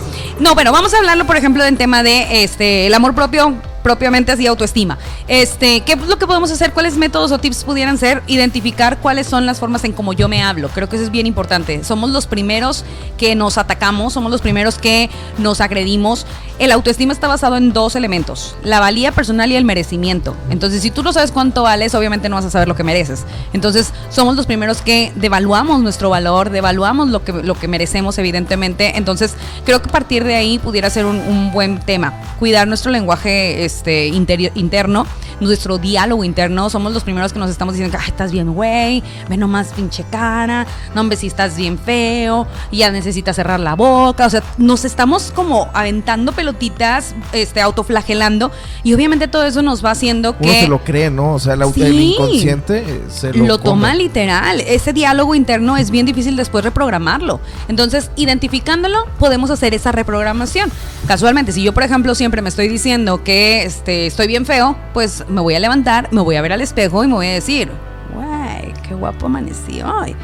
No, 0.41 0.55
bueno, 0.55 0.71
vamos 0.73 0.93
a 0.95 0.99
hablarlo, 0.99 1.27
por 1.27 1.37
ejemplo, 1.37 1.65
del 1.65 1.77
tema 1.77 2.03
de 2.03 2.43
este 2.45 2.87
el 2.87 2.95
amor 2.95 3.15
propio, 3.15 3.55
propiamente 3.83 4.33
así 4.33 4.47
autoestima. 4.47 4.99
Este, 5.27 5.81
¿qué 5.83 5.93
es 5.93 6.07
lo 6.07 6.19
que 6.19 6.27
podemos 6.27 6.51
hacer? 6.51 6.73
¿Cuáles 6.73 6.97
métodos 6.97 7.33
o 7.33 7.39
tips 7.39 7.65
pudieran 7.65 7.99
ser? 7.99 8.23
Identificar 8.27 8.99
cuáles 8.99 9.27
son 9.27 9.47
las 9.47 9.61
formas 9.61 9.85
en 9.85 9.93
cómo 9.93 10.13
yo 10.13 10.29
me 10.29 10.43
hablo. 10.43 10.69
Creo 10.69 10.89
que 10.89 10.97
eso 10.97 11.05
es 11.05 11.11
bien 11.11 11.27
importante. 11.27 11.85
Somos 11.85 12.11
los 12.11 12.27
primeros 12.27 12.85
que 13.17 13.35
nos 13.35 13.59
atacamos, 13.59 14.13
somos 14.13 14.31
los 14.31 14.41
primeros 14.41 14.79
que 14.79 15.11
nos 15.39 15.61
agredimos. 15.61 16.27
El 16.59 16.73
autoestima 16.73 17.13
está 17.13 17.29
basado 17.29 17.57
en 17.57 17.73
dos 17.73 17.95
elementos, 17.95 18.57
la 18.65 18.81
valía 18.81 19.13
personal 19.13 19.53
y 19.53 19.57
el 19.57 19.65
merecimiento. 19.65 20.35
Entonces, 20.51 20.83
si 20.83 20.91
tú 20.91 21.05
no 21.05 21.13
sabes 21.13 21.31
cuánto 21.31 21.63
vales, 21.63 21.95
obviamente 21.95 22.29
no 22.29 22.35
vas 22.35 22.47
a 22.47 22.51
saber 22.51 22.67
lo 22.67 22.75
que 22.75 22.83
mereces. 22.83 23.25
Entonces, 23.53 23.93
somos 24.11 24.35
los 24.35 24.47
primeros 24.47 24.83
que 24.83 25.13
devaluamos 25.15 25.81
nuestro 25.81 26.11
valor, 26.11 26.51
devaluamos 26.51 27.11
lo 27.11 27.23
que, 27.23 27.33
lo 27.33 27.55
que 27.55 27.69
merecemos, 27.69 28.19
evidentemente. 28.19 28.99
Entonces, 28.99 29.35
creo 29.65 29.81
que 29.81 29.89
a 29.89 29.93
partir 29.93 30.25
de 30.25 30.35
ahí 30.35 30.59
pudiera 30.59 30.91
ser 30.91 31.07
un, 31.07 31.19
un 31.19 31.53
buen 31.53 31.79
tema. 31.79 32.13
Cuidar 32.41 32.67
nuestro 32.67 32.91
lenguaje 32.91 33.65
este, 33.69 34.07
interior, 34.07 34.51
interno, 34.55 35.07
nuestro 35.41 35.77
diálogo 35.77 36.25
interno. 36.25 36.71
Somos 36.71 36.93
los 36.95 37.05
primeros 37.05 37.35
que 37.35 37.39
nos 37.39 37.51
estamos 37.51 37.75
diciendo, 37.75 37.99
ay, 38.01 38.09
estás 38.09 38.33
bien, 38.33 38.55
güey, 38.55 39.03
ve 39.29 39.37
nomás 39.37 39.69
pinche 39.69 40.05
cara, 40.11 40.67
no, 40.95 41.03
hombre, 41.03 41.19
si 41.19 41.27
estás 41.27 41.55
bien 41.57 41.79
feo, 41.79 42.47
ya 42.73 42.91
necesitas 42.91 43.37
cerrar 43.37 43.61
la 43.61 43.75
boca. 43.75 44.27
O 44.27 44.31
sea, 44.31 44.43
nos 44.57 44.87
estamos 44.87 45.33
como 45.35 45.69
aventando 45.75 46.33
pelotitas, 46.33 47.15
este, 47.33 47.61
autoflagelando. 47.61 48.51
Y 48.83 48.95
obviamente 48.95 49.29
todo 49.29 49.45
eso 49.45 49.61
nos 49.61 49.85
va 49.85 49.91
haciendo 49.91 50.39
que 50.39 50.45
Uno 50.49 50.61
se 50.61 50.69
lo 50.69 50.79
cree, 50.85 51.11
¿no? 51.11 51.35
O 51.35 51.39
sea, 51.39 51.55
el, 51.55 51.69
Sí. 51.75 52.15
inconsciente 52.15 52.79
eh, 52.79 53.03
se 53.09 53.33
lo, 53.35 53.45
lo, 53.45 53.59
toma 53.59 53.95
literal. 53.95 54.61
Ese 54.61 54.93
diálogo 54.93 55.35
interno 55.35 55.77
es 55.77 55.91
bien 55.91 56.07
difícil 56.07 56.35
después 56.37 56.65
reprogramarlo. 56.65 57.41
Entonces, 57.69 58.11
identificándolo, 58.17 59.05
podemos 59.19 59.51
hacer 59.51 59.75
esa 59.75 59.93
reprogramación. 59.93 60.71
Casualmente, 61.07 61.53
si 61.53 61.63
yo, 61.63 61.73
por 61.75 61.83
ejemplo, 61.83 62.15
siempre 62.15 62.43
me 62.43 62.49
estoy 62.49 62.69
diciendo 62.69 63.23
que 63.23 63.58
este, 63.65 64.07
estoy 64.07 64.27
bien 64.27 64.47
feo, 64.47 64.77
pues 64.93 65.25
me 65.29 65.41
voy 65.41 65.55
a 65.55 65.61
levantar, 65.61 66.09
me 66.13 66.21
voy 66.21 66.37
a 66.37 66.43
ver 66.43 66.53
al 66.53 66.61
espejo 66.61 67.05
y 67.05 67.07
me 67.07 67.15
voy 67.15 67.27
a 67.27 67.33
decir, 67.33 67.71
güey, 68.15 68.73
qué 68.87 68.95
guapo 68.95 69.27
amanecí 69.27 69.81
hoy. 69.83 70.15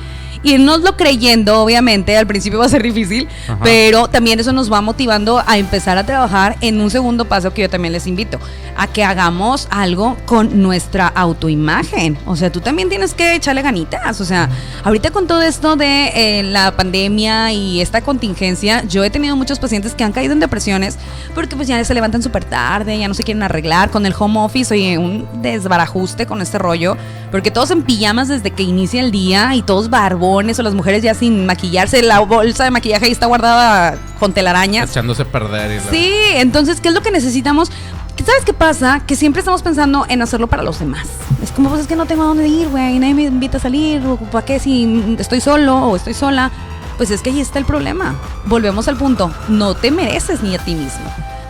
Y 0.44 0.58
no 0.58 0.78
lo 0.78 0.96
creyendo, 0.96 1.60
obviamente, 1.60 2.16
al 2.16 2.26
principio 2.26 2.58
va 2.60 2.66
a 2.66 2.68
ser 2.68 2.82
difícil, 2.82 3.26
Ajá. 3.48 3.58
pero 3.64 4.08
también 4.08 4.38
eso 4.38 4.52
nos 4.52 4.72
va 4.72 4.80
motivando 4.80 5.42
a 5.44 5.58
empezar 5.58 5.98
a 5.98 6.04
trabajar 6.04 6.56
en 6.60 6.80
un 6.80 6.90
segundo 6.90 7.24
paso 7.24 7.52
que 7.52 7.62
yo 7.62 7.70
también 7.70 7.92
les 7.92 8.06
invito, 8.06 8.38
a 8.76 8.86
que 8.86 9.02
hagamos 9.02 9.66
algo 9.70 10.16
con 10.26 10.62
nuestra 10.62 11.08
autoimagen. 11.08 12.18
O 12.26 12.36
sea, 12.36 12.52
tú 12.52 12.60
también 12.60 12.88
tienes 12.88 13.14
que 13.14 13.34
echarle 13.34 13.62
ganitas. 13.62 14.20
O 14.20 14.24
sea, 14.24 14.48
ahorita 14.84 15.10
con 15.10 15.26
todo 15.26 15.42
esto 15.42 15.76
de 15.76 16.12
eh, 16.14 16.42
la 16.42 16.76
pandemia 16.76 17.52
y 17.52 17.80
esta 17.80 18.02
contingencia, 18.02 18.84
yo 18.84 19.02
he 19.02 19.10
tenido 19.10 19.36
muchos 19.36 19.58
pacientes 19.58 19.94
que 19.94 20.04
han 20.04 20.12
caído 20.12 20.34
en 20.34 20.40
depresiones 20.40 20.98
porque 21.34 21.56
pues 21.56 21.68
ya 21.68 21.82
se 21.84 21.94
levantan 21.94 22.22
súper 22.22 22.44
tarde, 22.44 22.98
ya 22.98 23.08
no 23.08 23.14
se 23.14 23.22
quieren 23.22 23.42
arreglar 23.42 23.90
con 23.90 24.06
el 24.06 24.14
home 24.18 24.38
office, 24.40 24.74
oye, 24.74 24.98
un 24.98 25.26
desbarajuste 25.40 26.26
con 26.26 26.42
este 26.42 26.58
rollo, 26.58 26.96
porque 27.30 27.50
todos 27.50 27.70
en 27.70 27.82
pijamas 27.82 28.28
desde 28.28 28.50
que 28.50 28.62
inicia 28.62 29.00
el 29.00 29.10
día 29.10 29.54
y 29.54 29.62
todos 29.62 29.90
o 30.58 30.62
las 30.62 30.74
mujeres 30.74 31.02
ya 31.02 31.14
sin 31.14 31.46
maquillarse, 31.46 32.02
la 32.02 32.20
bolsa 32.20 32.64
de 32.64 32.70
maquillaje 32.70 33.06
ahí 33.06 33.12
está 33.12 33.26
guardada 33.26 33.96
con 34.18 34.32
telarañas. 34.32 34.90
Echándose 34.90 35.22
a 35.22 35.24
perder. 35.26 35.70
y 35.72 35.76
la- 35.84 35.90
Sí, 35.90 36.10
entonces, 36.34 36.80
¿qué 36.80 36.88
es 36.88 36.94
lo 36.94 37.02
que 37.02 37.10
necesitamos? 37.10 37.70
¿Sabes 38.24 38.44
qué 38.44 38.52
pasa? 38.54 39.00
Que 39.06 39.16
siempre 39.16 39.40
estamos 39.40 39.62
pensando 39.62 40.06
en 40.08 40.22
hacerlo 40.22 40.46
para 40.46 40.62
los 40.62 40.78
demás. 40.78 41.06
Es 41.42 41.50
como, 41.50 41.68
pues 41.68 41.82
es 41.82 41.86
que 41.86 41.96
no 41.96 42.06
tengo 42.06 42.22
a 42.22 42.26
dónde 42.26 42.46
ir, 42.48 42.68
güey, 42.68 42.98
nadie 42.98 43.12
me 43.14 43.22
invita 43.24 43.58
a 43.58 43.60
salir, 43.60 44.06
o 44.06 44.16
¿para 44.16 44.46
qué 44.46 44.58
si 44.60 45.16
estoy 45.18 45.40
solo 45.40 45.76
o 45.78 45.96
estoy 45.96 46.14
sola? 46.14 46.50
Pues 46.96 47.10
es 47.10 47.20
que 47.22 47.30
ahí 47.30 47.40
está 47.40 47.58
el 47.58 47.64
problema. 47.64 48.14
Volvemos 48.46 48.86
al 48.88 48.96
punto, 48.96 49.32
no 49.48 49.74
te 49.74 49.90
mereces 49.90 50.42
ni 50.42 50.54
a 50.54 50.58
ti 50.58 50.74
mismo. 50.76 51.00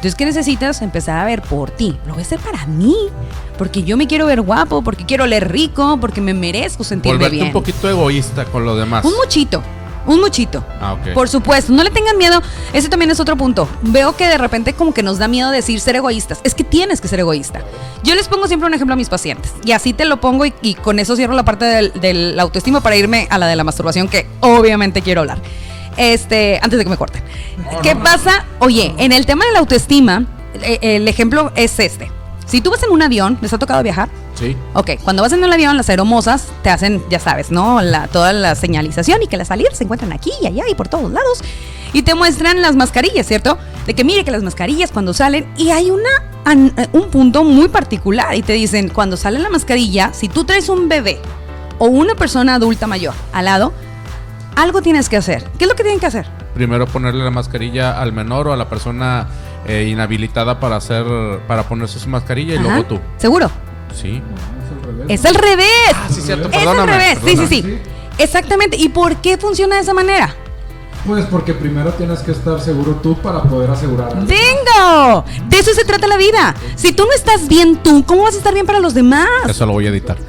Entonces, 0.05 0.19
¿qué 0.19 0.27
necesitas? 0.27 0.83
Empezar 0.83 1.17
a 1.19 1.25
ver 1.25 1.41
por 1.41 1.71
ti. 1.71 1.97
Lo 2.07 2.13
voy 2.13 2.23
a 2.23 2.27
hacer 2.27 2.39
para 2.39 2.67
mí. 2.67 2.95
Porque 3.57 3.85
yo 3.85 3.97
me 3.97 4.07
quiero 4.07 4.27
ver 4.27 4.43
guapo, 4.43 4.83
porque 4.83 5.07
quiero 5.07 5.27
leer 5.27 5.51
rico, 5.51 5.97
porque 5.99 6.21
me 6.21 6.35
merezco 6.35 6.85
sentirme 6.85 7.17
Volverte 7.17 7.37
bien. 7.37 7.47
un 7.47 7.53
poquito 7.55 7.89
egoísta 7.89 8.45
con 8.45 8.67
lo 8.67 8.77
demás. 8.77 9.03
Un 9.07 9.15
muchito. 9.15 9.63
Un 10.05 10.21
muchito. 10.21 10.63
Ah, 10.79 10.93
ok. 10.93 11.15
Por 11.15 11.31
supuesto, 11.31 11.73
no 11.73 11.83
le 11.83 11.89
tengan 11.91 12.19
miedo. 12.19 12.43
Ese 12.75 12.91
también 12.91 13.11
es 13.13 13.19
otro 13.19 13.35
punto. 13.39 13.67
Veo 13.81 14.15
que 14.15 14.29
de 14.29 14.37
repente 14.37 14.75
como 14.75 14.93
que 14.93 15.03
nos 15.03 15.17
da 15.17 15.27
miedo 15.27 15.51
decir 15.51 15.81
ser 15.81 15.97
egoístas. 15.97 16.41
Es 16.45 16.55
que 16.55 16.65
tienes 16.65 17.01
que 17.01 17.09
ser 17.09 17.21
egoísta. 17.21 17.63
Yo 18.03 18.15
les 18.15 18.29
pongo 18.29 18.47
siempre 18.47 18.67
un 18.67 18.75
ejemplo 18.75 18.93
a 18.93 18.97
mis 18.97 19.09
pacientes. 19.09 19.55
Y 19.65 19.73
así 19.73 19.95
te 19.95 20.05
lo 20.05 20.21
pongo 20.21 20.45
y, 20.45 20.53
y 20.61 20.75
con 20.75 20.99
eso 20.99 21.17
cierro 21.17 21.33
la 21.33 21.47
parte 21.47 21.65
del, 21.65 21.93
del 21.99 22.39
autoestima 22.39 22.83
para 22.83 22.95
irme 22.97 23.27
a 23.31 23.39
la 23.39 23.47
de 23.47 23.57
la 23.57 23.65
masturbación 23.65 24.09
que 24.09 24.27
obviamente 24.41 25.01
quiero 25.01 25.23
hablar. 25.23 25.41
Este, 25.97 26.59
antes 26.63 26.79
de 26.79 26.85
que 26.85 26.91
me 26.91 26.97
corten. 26.97 27.23
¿Qué 27.83 27.95
pasa? 27.97 28.45
Oye, 28.59 28.95
en 28.99 29.13
el 29.13 29.27
tema 29.27 29.45
de 29.47 29.53
la 29.53 29.59
autoestima, 29.61 30.27
eh, 30.63 30.79
el 30.83 31.09
ejemplo 31.09 31.53
es 31.57 31.79
este. 31.79 32.11
Si 32.47 32.61
tú 32.61 32.71
vas 32.71 32.83
en 32.83 32.91
un 32.91 33.03
avión, 33.03 33.39
¿les 33.41 33.53
ha 33.53 33.59
tocado 33.59 33.83
viajar? 33.83 34.09
Sí. 34.35 34.57
Ok, 34.75 34.91
cuando 35.03 35.23
vas 35.23 35.33
en 35.33 35.43
el 35.43 35.53
avión, 35.53 35.77
las 35.77 35.89
aeromosas 35.89 36.49
te 36.63 36.71
hacen, 36.71 37.03
ya 37.09 37.19
sabes, 37.19 37.51
¿no? 37.51 37.81
La, 37.81 38.09
toda 38.09 38.33
la 38.33 38.55
señalización 38.55 39.23
y 39.23 39.29
que 39.29 39.37
las 39.37 39.49
salir 39.49 39.69
se 39.73 39.85
encuentran 39.85 40.13
aquí 40.13 40.31
y 40.43 40.47
allá 40.47 40.65
y 40.69 40.75
por 40.75 40.89
todos 40.89 41.11
lados. 41.11 41.43
Y 41.93 42.03
te 42.03 42.15
muestran 42.15 42.61
las 42.61 42.77
mascarillas, 42.77 43.27
¿cierto? 43.27 43.57
De 43.87 43.95
que 43.95 44.05
mire 44.05 44.25
que 44.25 44.31
las 44.31 44.43
mascarillas 44.43 44.91
cuando 44.91 45.15
salen 45.15 45.47
y 45.57 45.71
hay 45.71 45.91
una, 45.91 46.11
eh, 46.77 46.89
un 46.93 47.09
punto 47.09 47.45
muy 47.45 47.69
particular 47.69 48.35
y 48.35 48.43
te 48.43 48.53
dicen, 48.53 48.89
cuando 48.89 49.17
sale 49.17 49.39
la 49.39 49.49
mascarilla, 49.49 50.13
si 50.13 50.29
tú 50.29 50.45
traes 50.45 50.69
un 50.69 50.89
bebé 50.89 51.21
o 51.79 51.87
una 51.87 52.15
persona 52.15 52.57
adulta 52.57 52.87
mayor 52.87 53.15
al 53.33 53.47
lado, 53.47 53.73
algo 54.57 54.83
tienes 54.83 55.09
que 55.09 55.17
hacer. 55.17 55.45
¿Qué 55.59 55.65
es 55.65 55.69
lo 55.69 55.77
que 55.77 55.83
tienen 55.83 56.01
que 56.01 56.07
hacer? 56.07 56.27
Primero 56.55 56.87
ponerle 56.87 57.25
la 57.25 57.31
mascarilla 57.31 58.01
al 58.01 58.13
menor 58.13 58.49
o 58.49 58.53
a 58.53 58.57
la 58.57 58.69
persona 58.69 59.27
eh, 59.67 59.89
inhabilitada 59.91 60.61
para 60.61 60.77
hacer, 60.77 61.05
para 61.47 61.65
ponerse 61.65 61.99
su 61.99 62.09
mascarilla 62.09 62.55
y 62.55 62.59
luego 62.59 62.85
tú. 62.85 63.01
¿Seguro? 63.17 63.51
Sí. 63.95 64.23
Es 65.09 65.25
al 65.25 65.35
revés. 65.35 65.69
Ah, 65.95 66.07
sí, 66.11 66.21
cierto, 66.21 66.49
es 66.49 66.55
al 66.55 66.61
perdóname, 66.65 66.93
revés. 66.93 67.19
Sí, 67.25 67.37
sí, 67.37 67.47
sí. 67.47 67.79
Exactamente. 68.19 68.77
¿Y 68.77 68.89
por 68.91 69.17
qué 69.17 69.39
funciona 69.39 69.77
de 69.77 69.83
esa 69.83 69.95
manera? 69.95 70.35
Pues 71.07 71.27
porque 71.27 71.53
primero 71.53 71.93
tienes 71.93 72.21
que 72.21 72.33
estar 72.33 72.59
seguro 72.61 72.93
tú 73.03 73.17
para 73.21 73.43
poder 73.43 73.71
asegurar. 73.71 74.13
a 74.13 74.15
los 74.21 74.27
demás. 74.27 74.41
¡Bingo! 74.41 75.25
De 75.49 75.59
eso 75.59 75.75
se 75.75 75.85
trata 75.85 76.07
la 76.07 76.17
vida. 76.17 76.55
Si 76.77 76.93
tú 76.93 77.05
no 77.05 77.13
estás 77.13 77.47
bien 77.47 77.77
tú, 77.83 78.05
¿cómo 78.07 78.23
vas 78.23 78.35
a 78.35 78.39
estar 78.39 78.55
bien 78.55 78.65
para 78.65 78.81
los 78.81 78.95
demás? 78.95 79.29
Eso 79.47 79.67
lo 79.67 79.73
voy 79.73 79.87
a 79.87 79.91
editar. 79.91 80.17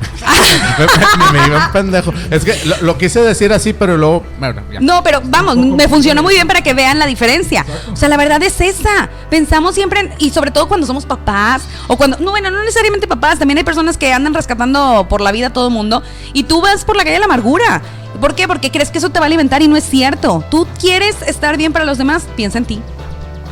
me, 1.31 1.39
me 1.39 1.47
iba 1.47 1.65
un 1.67 1.71
pendejo. 1.71 2.13
Es 2.29 2.43
que 2.43 2.55
lo, 2.65 2.75
lo 2.81 2.97
quise 2.97 3.21
decir 3.21 3.53
así, 3.53 3.71
pero 3.73 3.95
luego. 3.97 4.23
Bueno. 4.37 4.61
No, 4.81 5.01
pero 5.01 5.21
vamos, 5.23 5.55
me 5.57 5.87
funcionó 5.87 6.21
muy 6.23 6.33
bien 6.33 6.47
para 6.47 6.61
que 6.61 6.73
vean 6.73 6.99
la 6.99 7.05
diferencia. 7.05 7.65
O 7.91 7.95
sea, 7.95 8.09
la 8.09 8.17
verdad 8.17 8.43
es 8.43 8.59
esa. 8.59 9.09
Pensamos 9.29 9.75
siempre, 9.75 10.01
en- 10.01 10.13
y 10.19 10.31
sobre 10.31 10.51
todo 10.51 10.67
cuando 10.67 10.85
somos 10.85 11.05
papás, 11.05 11.63
o 11.87 11.95
cuando, 11.95 12.17
no, 12.19 12.31
bueno, 12.31 12.51
no 12.51 12.59
necesariamente 12.59 13.07
papás, 13.07 13.39
también 13.39 13.57
hay 13.59 13.63
personas 13.63 13.97
que 13.97 14.11
andan 14.11 14.33
rescatando 14.33 15.05
por 15.09 15.21
la 15.21 15.31
vida 15.31 15.47
a 15.47 15.53
todo 15.53 15.69
mundo, 15.69 16.03
y 16.33 16.43
tú 16.43 16.59
vas 16.61 16.83
por 16.83 16.97
la 16.97 17.03
calle 17.03 17.13
de 17.13 17.19
la 17.19 17.25
amargura. 17.25 17.81
¿Por 18.19 18.35
qué? 18.35 18.47
Porque 18.47 18.71
crees 18.71 18.91
que 18.91 18.97
eso 18.97 19.09
te 19.09 19.19
va 19.19 19.25
a 19.25 19.27
alimentar 19.27 19.61
y 19.61 19.67
no 19.67 19.75
es 19.75 19.83
cierto. 19.83 20.43
Tú 20.49 20.67
quieres 20.79 21.21
estar 21.23 21.57
bien 21.57 21.73
para 21.73 21.85
los 21.85 21.97
demás, 21.97 22.27
piensa 22.35 22.57
en 22.57 22.65
ti. 22.65 22.81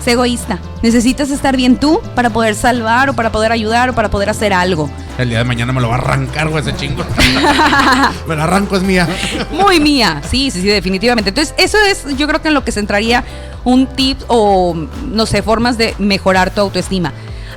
Sé 0.03 0.11
egoísta. 0.11 0.59
Necesitas 0.81 1.29
estar 1.29 1.55
bien 1.55 1.77
tú 1.77 2.01
para 2.13 2.29
poder 2.29 2.55
salvar 2.55 3.09
o 3.09 3.13
para 3.13 3.31
poder 3.31 3.51
ayudar 3.51 3.89
o 3.89 3.93
para 3.93 4.09
poder 4.09 4.29
hacer 4.29 4.51
algo. 4.51 4.89
El 5.17 5.29
día 5.29 5.37
de 5.37 5.43
mañana 5.45 5.71
me 5.71 5.79
lo 5.79 5.89
va 5.89 5.95
a 5.95 5.97
arrancar, 5.99 6.49
güey, 6.49 6.61
ese 6.61 6.75
chingo. 6.75 7.05
me 8.27 8.35
lo 8.35 8.43
arranco, 8.43 8.75
es 8.75 8.83
mía. 8.83 9.07
Muy 9.51 9.79
mía, 9.79 10.21
sí, 10.29 10.51
sí, 10.51 10.61
sí, 10.61 10.67
definitivamente. 10.67 11.29
Entonces, 11.29 11.53
eso 11.57 11.77
es, 11.87 12.17
yo 12.17 12.27
creo 12.27 12.41
que 12.41 12.49
en 12.49 12.53
lo 12.53 12.65
que 12.65 12.71
se 12.71 12.79
entraría 12.79 13.23
un 13.63 13.87
tip 13.87 14.19
o, 14.27 14.75
no 15.07 15.25
sé, 15.25 15.41
formas 15.41 15.77
de 15.77 15.95
mejorar 15.99 16.53
tu 16.53 16.61
autoestima. 16.61 17.13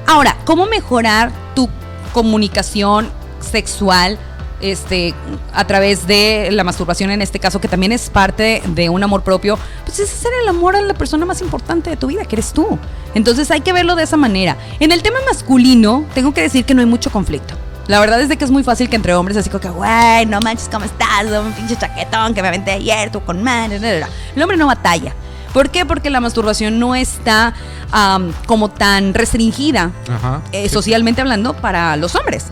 Ahora, 0.07 0.37
¿cómo 0.45 0.67
mejorar 0.67 1.33
tu 1.55 1.69
comunicación 2.13 3.11
sexual? 3.41 4.19
Este, 4.61 5.15
a 5.53 5.67
través 5.67 6.07
de 6.07 6.49
la 6.51 6.65
masturbación 6.65 7.11
en 7.11 7.21
este 7.21 7.39
caso, 7.39 7.61
que 7.61 7.69
también 7.69 7.93
es 7.93 8.09
parte 8.09 8.63
de 8.69 8.89
un 8.89 9.03
amor 9.03 9.23
propio, 9.23 9.59
pues 9.85 9.99
es 9.99 10.11
hacer 10.13 10.33
el 10.43 10.49
amor 10.49 10.77
a 10.77 10.81
la 10.81 10.95
persona 10.95 11.27
más 11.27 11.43
importante 11.43 11.91
de 11.91 11.97
tu 11.97 12.07
vida, 12.07 12.25
que 12.25 12.37
eres 12.37 12.53
tú. 12.53 12.79
Entonces 13.15 13.51
hay 13.51 13.61
que 13.61 13.73
verlo 13.73 13.97
de 13.97 14.05
esa 14.05 14.17
manera. 14.17 14.57
En 14.81 14.93
el 14.93 15.03
tema 15.03 15.19
masculino, 15.29 16.07
tengo 16.15 16.33
que 16.33 16.41
decir 16.41 16.65
que 16.65 16.75
no 16.75 16.81
hay 16.81 16.87
mucho 16.87 17.11
conflicto. 17.11 17.55
La 17.87 18.01
verdad 18.01 18.21
es 18.21 18.29
de 18.29 18.37
que 18.37 18.45
es 18.45 18.51
muy 18.51 18.65
fácil 18.65 18.89
que 18.89 18.97
entre 18.97 19.15
hombres 19.15 19.37
así 19.37 19.49
como 19.49 19.61
que, 19.61 19.69
güey, 19.69 20.27
no 20.27 20.41
manches, 20.41 20.69
¿cómo 20.71 20.85
estás? 20.85 21.25
Un 21.25 21.53
pinche 21.53 21.77
chaquetón 21.77 22.35
que 22.35 22.43
me 22.43 22.49
aventé 22.49 22.73
ayer, 22.73 23.13
tú 23.13 23.21
con 23.21 23.43
man. 23.43 23.69
bla, 23.69 23.79
bla, 23.79 23.97
bla". 23.99 24.09
El 24.35 24.43
hombre 24.43 24.57
no 24.57 24.67
batalla. 24.67 25.13
¿Por 25.53 25.71
qué? 25.71 25.87
Porque 25.87 26.11
la 26.11 26.21
masturbación 26.21 26.79
no 26.79 26.95
está 26.95 27.55
am, 27.93 28.33
como 28.47 28.71
tan 28.71 29.15
restringida, 29.15 29.93
Ajá. 30.13 30.43
eh, 30.53 30.69
socialmente 30.69 31.21
hablando, 31.21 31.55
para 31.55 31.97
los 31.97 32.15
hombres. 32.15 32.47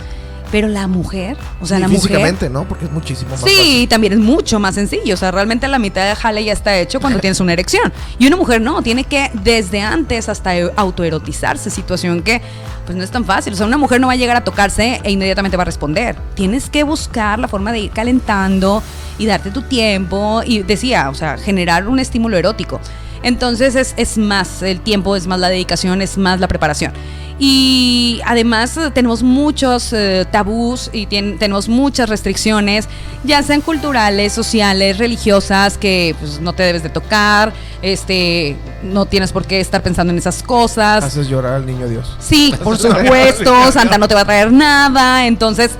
Pero 0.55 0.69
la 0.69 0.87
mujer, 0.87 1.37
o 1.61 1.67
sea, 1.67 1.79
Y 1.79 1.81
la 1.81 1.89
mujer... 1.89 2.03
físicamente, 2.03 2.49
¿no? 2.49 2.63
Porque 2.63 2.85
es 2.85 2.93
muchísimo 2.93 3.33
más 3.33 3.41
Sí, 3.41 3.89
también 3.91 4.13
es 4.13 4.21
mucho 4.21 4.61
más 4.61 4.77
sencillo. 4.77 5.15
O 5.15 5.17
sea, 5.17 5.33
realmente 5.33 5.67
la 5.67 5.81
mitad 5.81 6.09
de 6.09 6.15
jale 6.15 6.45
ya 6.45 6.53
está 6.53 6.79
hecho 6.79 7.01
cuando 7.01 7.19
tienes 7.21 7.41
una 7.41 7.55
erección. 7.55 7.93
Y 8.21 8.29
una 8.29 8.37
mujer 8.37 8.61
no, 8.61 8.81
tiene 8.81 9.03
que 9.03 9.33
desde 9.43 9.81
antes 9.81 10.29
hasta 10.29 10.57
e- 10.57 10.71
autoerotizarse, 10.77 11.71
situación 11.71 12.23
que 12.23 12.41
pues 12.87 12.97
no 12.97 13.03
es 13.03 13.11
tan 13.11 13.25
fácil. 13.25 13.55
O 13.55 13.57
sea, 13.57 13.67
una 13.67 13.79
mujer 13.79 14.01
no 14.01 14.07
va 14.07 14.13
a 14.13 14.17
llegar 14.17 14.37
a 14.37 14.45
tocarse 14.45 15.01
e 15.03 15.11
inmediatamente 15.11 15.57
va 15.57 15.63
a 15.63 15.67
responder. 15.67 16.15
Tienes 16.37 16.71
que 16.71 16.85
buscar 16.85 17.41
la 17.41 17.49
forma 17.49 17.73
de 17.73 17.81
ir 17.81 17.91
calentando 17.91 18.81
y 19.19 19.27
darte 19.27 19.51
tu 19.51 19.63
tiempo. 19.63 20.43
Y 20.47 20.63
decía, 20.63 21.11
o 21.11 21.15
sea, 21.15 21.37
generar 21.37 21.89
un 21.89 21.99
estímulo 21.99 22.37
erótico. 22.37 22.81
Entonces 23.25 23.75
es, 23.75 23.95
es 23.97 24.19
más 24.19 24.63
el 24.63 24.81
tiempo, 24.81 25.17
es 25.17 25.27
más 25.27 25.41
la 25.41 25.49
dedicación, 25.49 26.03
es 26.03 26.17
más 26.19 26.39
la 26.39 26.47
preparación. 26.47 26.93
Y 27.39 28.21
además 28.25 28.77
eh, 28.77 28.91
tenemos 28.93 29.25
muchos 29.25 29.93
eh, 29.93 30.25
tabús 30.31 30.89
y 30.93 31.07
tenemos 31.07 31.69
muchas 31.69 32.09
restricciones, 32.09 32.89
ya 33.25 33.43
sean 33.43 33.61
culturales, 33.61 34.33
sociales, 34.33 34.99
religiosas, 34.99 35.77
que 35.77 36.15
pues, 36.21 36.41
no 36.41 36.53
te 36.53 36.63
debes 36.63 36.85
de 36.85 36.91
tocar, 36.91 37.53
este, 37.83 38.57
no 38.85 39.07
tienes 39.07 39.33
por 39.33 39.47
qué 39.47 39.59
estar 39.59 39.83
pensando 39.83 40.13
en 40.13 40.19
esas 40.19 40.45
cosas. 40.45 41.03
Haces 41.03 41.29
llorar 41.29 41.55
al 41.55 41.67
niño 41.67 41.89
Dios. 41.89 42.17
Sí, 42.21 42.55
por 42.63 42.79
supuesto, 42.79 43.53
Santa 43.73 43.99
no 43.99 44.07
te 44.07 44.15
va 44.15 44.21
a 44.21 44.27
traer 44.27 44.53
nada, 44.53 45.27
entonces 45.27 45.73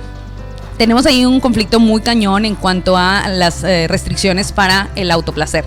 tenemos 0.77 1.05
ahí 1.05 1.25
un 1.25 1.39
conflicto 1.39 1.79
muy 1.79 2.01
cañón 2.01 2.43
en 2.43 2.55
cuanto 2.55 2.97
a 2.97 3.29
las 3.29 3.63
eh, 3.63 3.87
restricciones 3.87 4.51
para 4.51 4.89
el 4.95 5.09
autoplacer. 5.09 5.63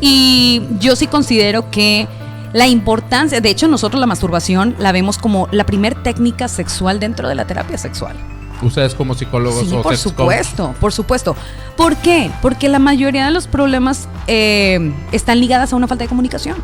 Y 0.00 0.62
yo 0.78 0.96
sí 0.96 1.06
considero 1.06 1.70
que 1.70 2.08
la 2.52 2.66
importancia, 2.66 3.40
de 3.40 3.50
hecho 3.50 3.68
nosotros 3.68 4.00
la 4.00 4.06
masturbación 4.06 4.74
la 4.78 4.92
vemos 4.92 5.18
como 5.18 5.48
la 5.52 5.64
primer 5.64 5.94
técnica 6.02 6.48
sexual 6.48 6.98
dentro 7.00 7.28
de 7.28 7.34
la 7.34 7.46
terapia 7.46 7.78
sexual. 7.78 8.16
Ustedes 8.62 8.94
como 8.94 9.14
psicólogos 9.14 9.60
Sí, 9.66 9.74
o 9.74 9.82
por 9.82 9.92
coach. 9.92 9.96
supuesto, 9.98 10.74
por 10.80 10.92
supuesto. 10.92 11.36
¿Por 11.76 11.96
qué? 11.96 12.30
Porque 12.42 12.68
la 12.68 12.78
mayoría 12.78 13.24
de 13.24 13.30
los 13.30 13.46
problemas 13.46 14.06
eh, 14.26 14.92
están 15.12 15.40
ligadas 15.40 15.72
a 15.72 15.76
una 15.76 15.86
falta 15.86 16.04
de 16.04 16.08
comunicación. 16.08 16.56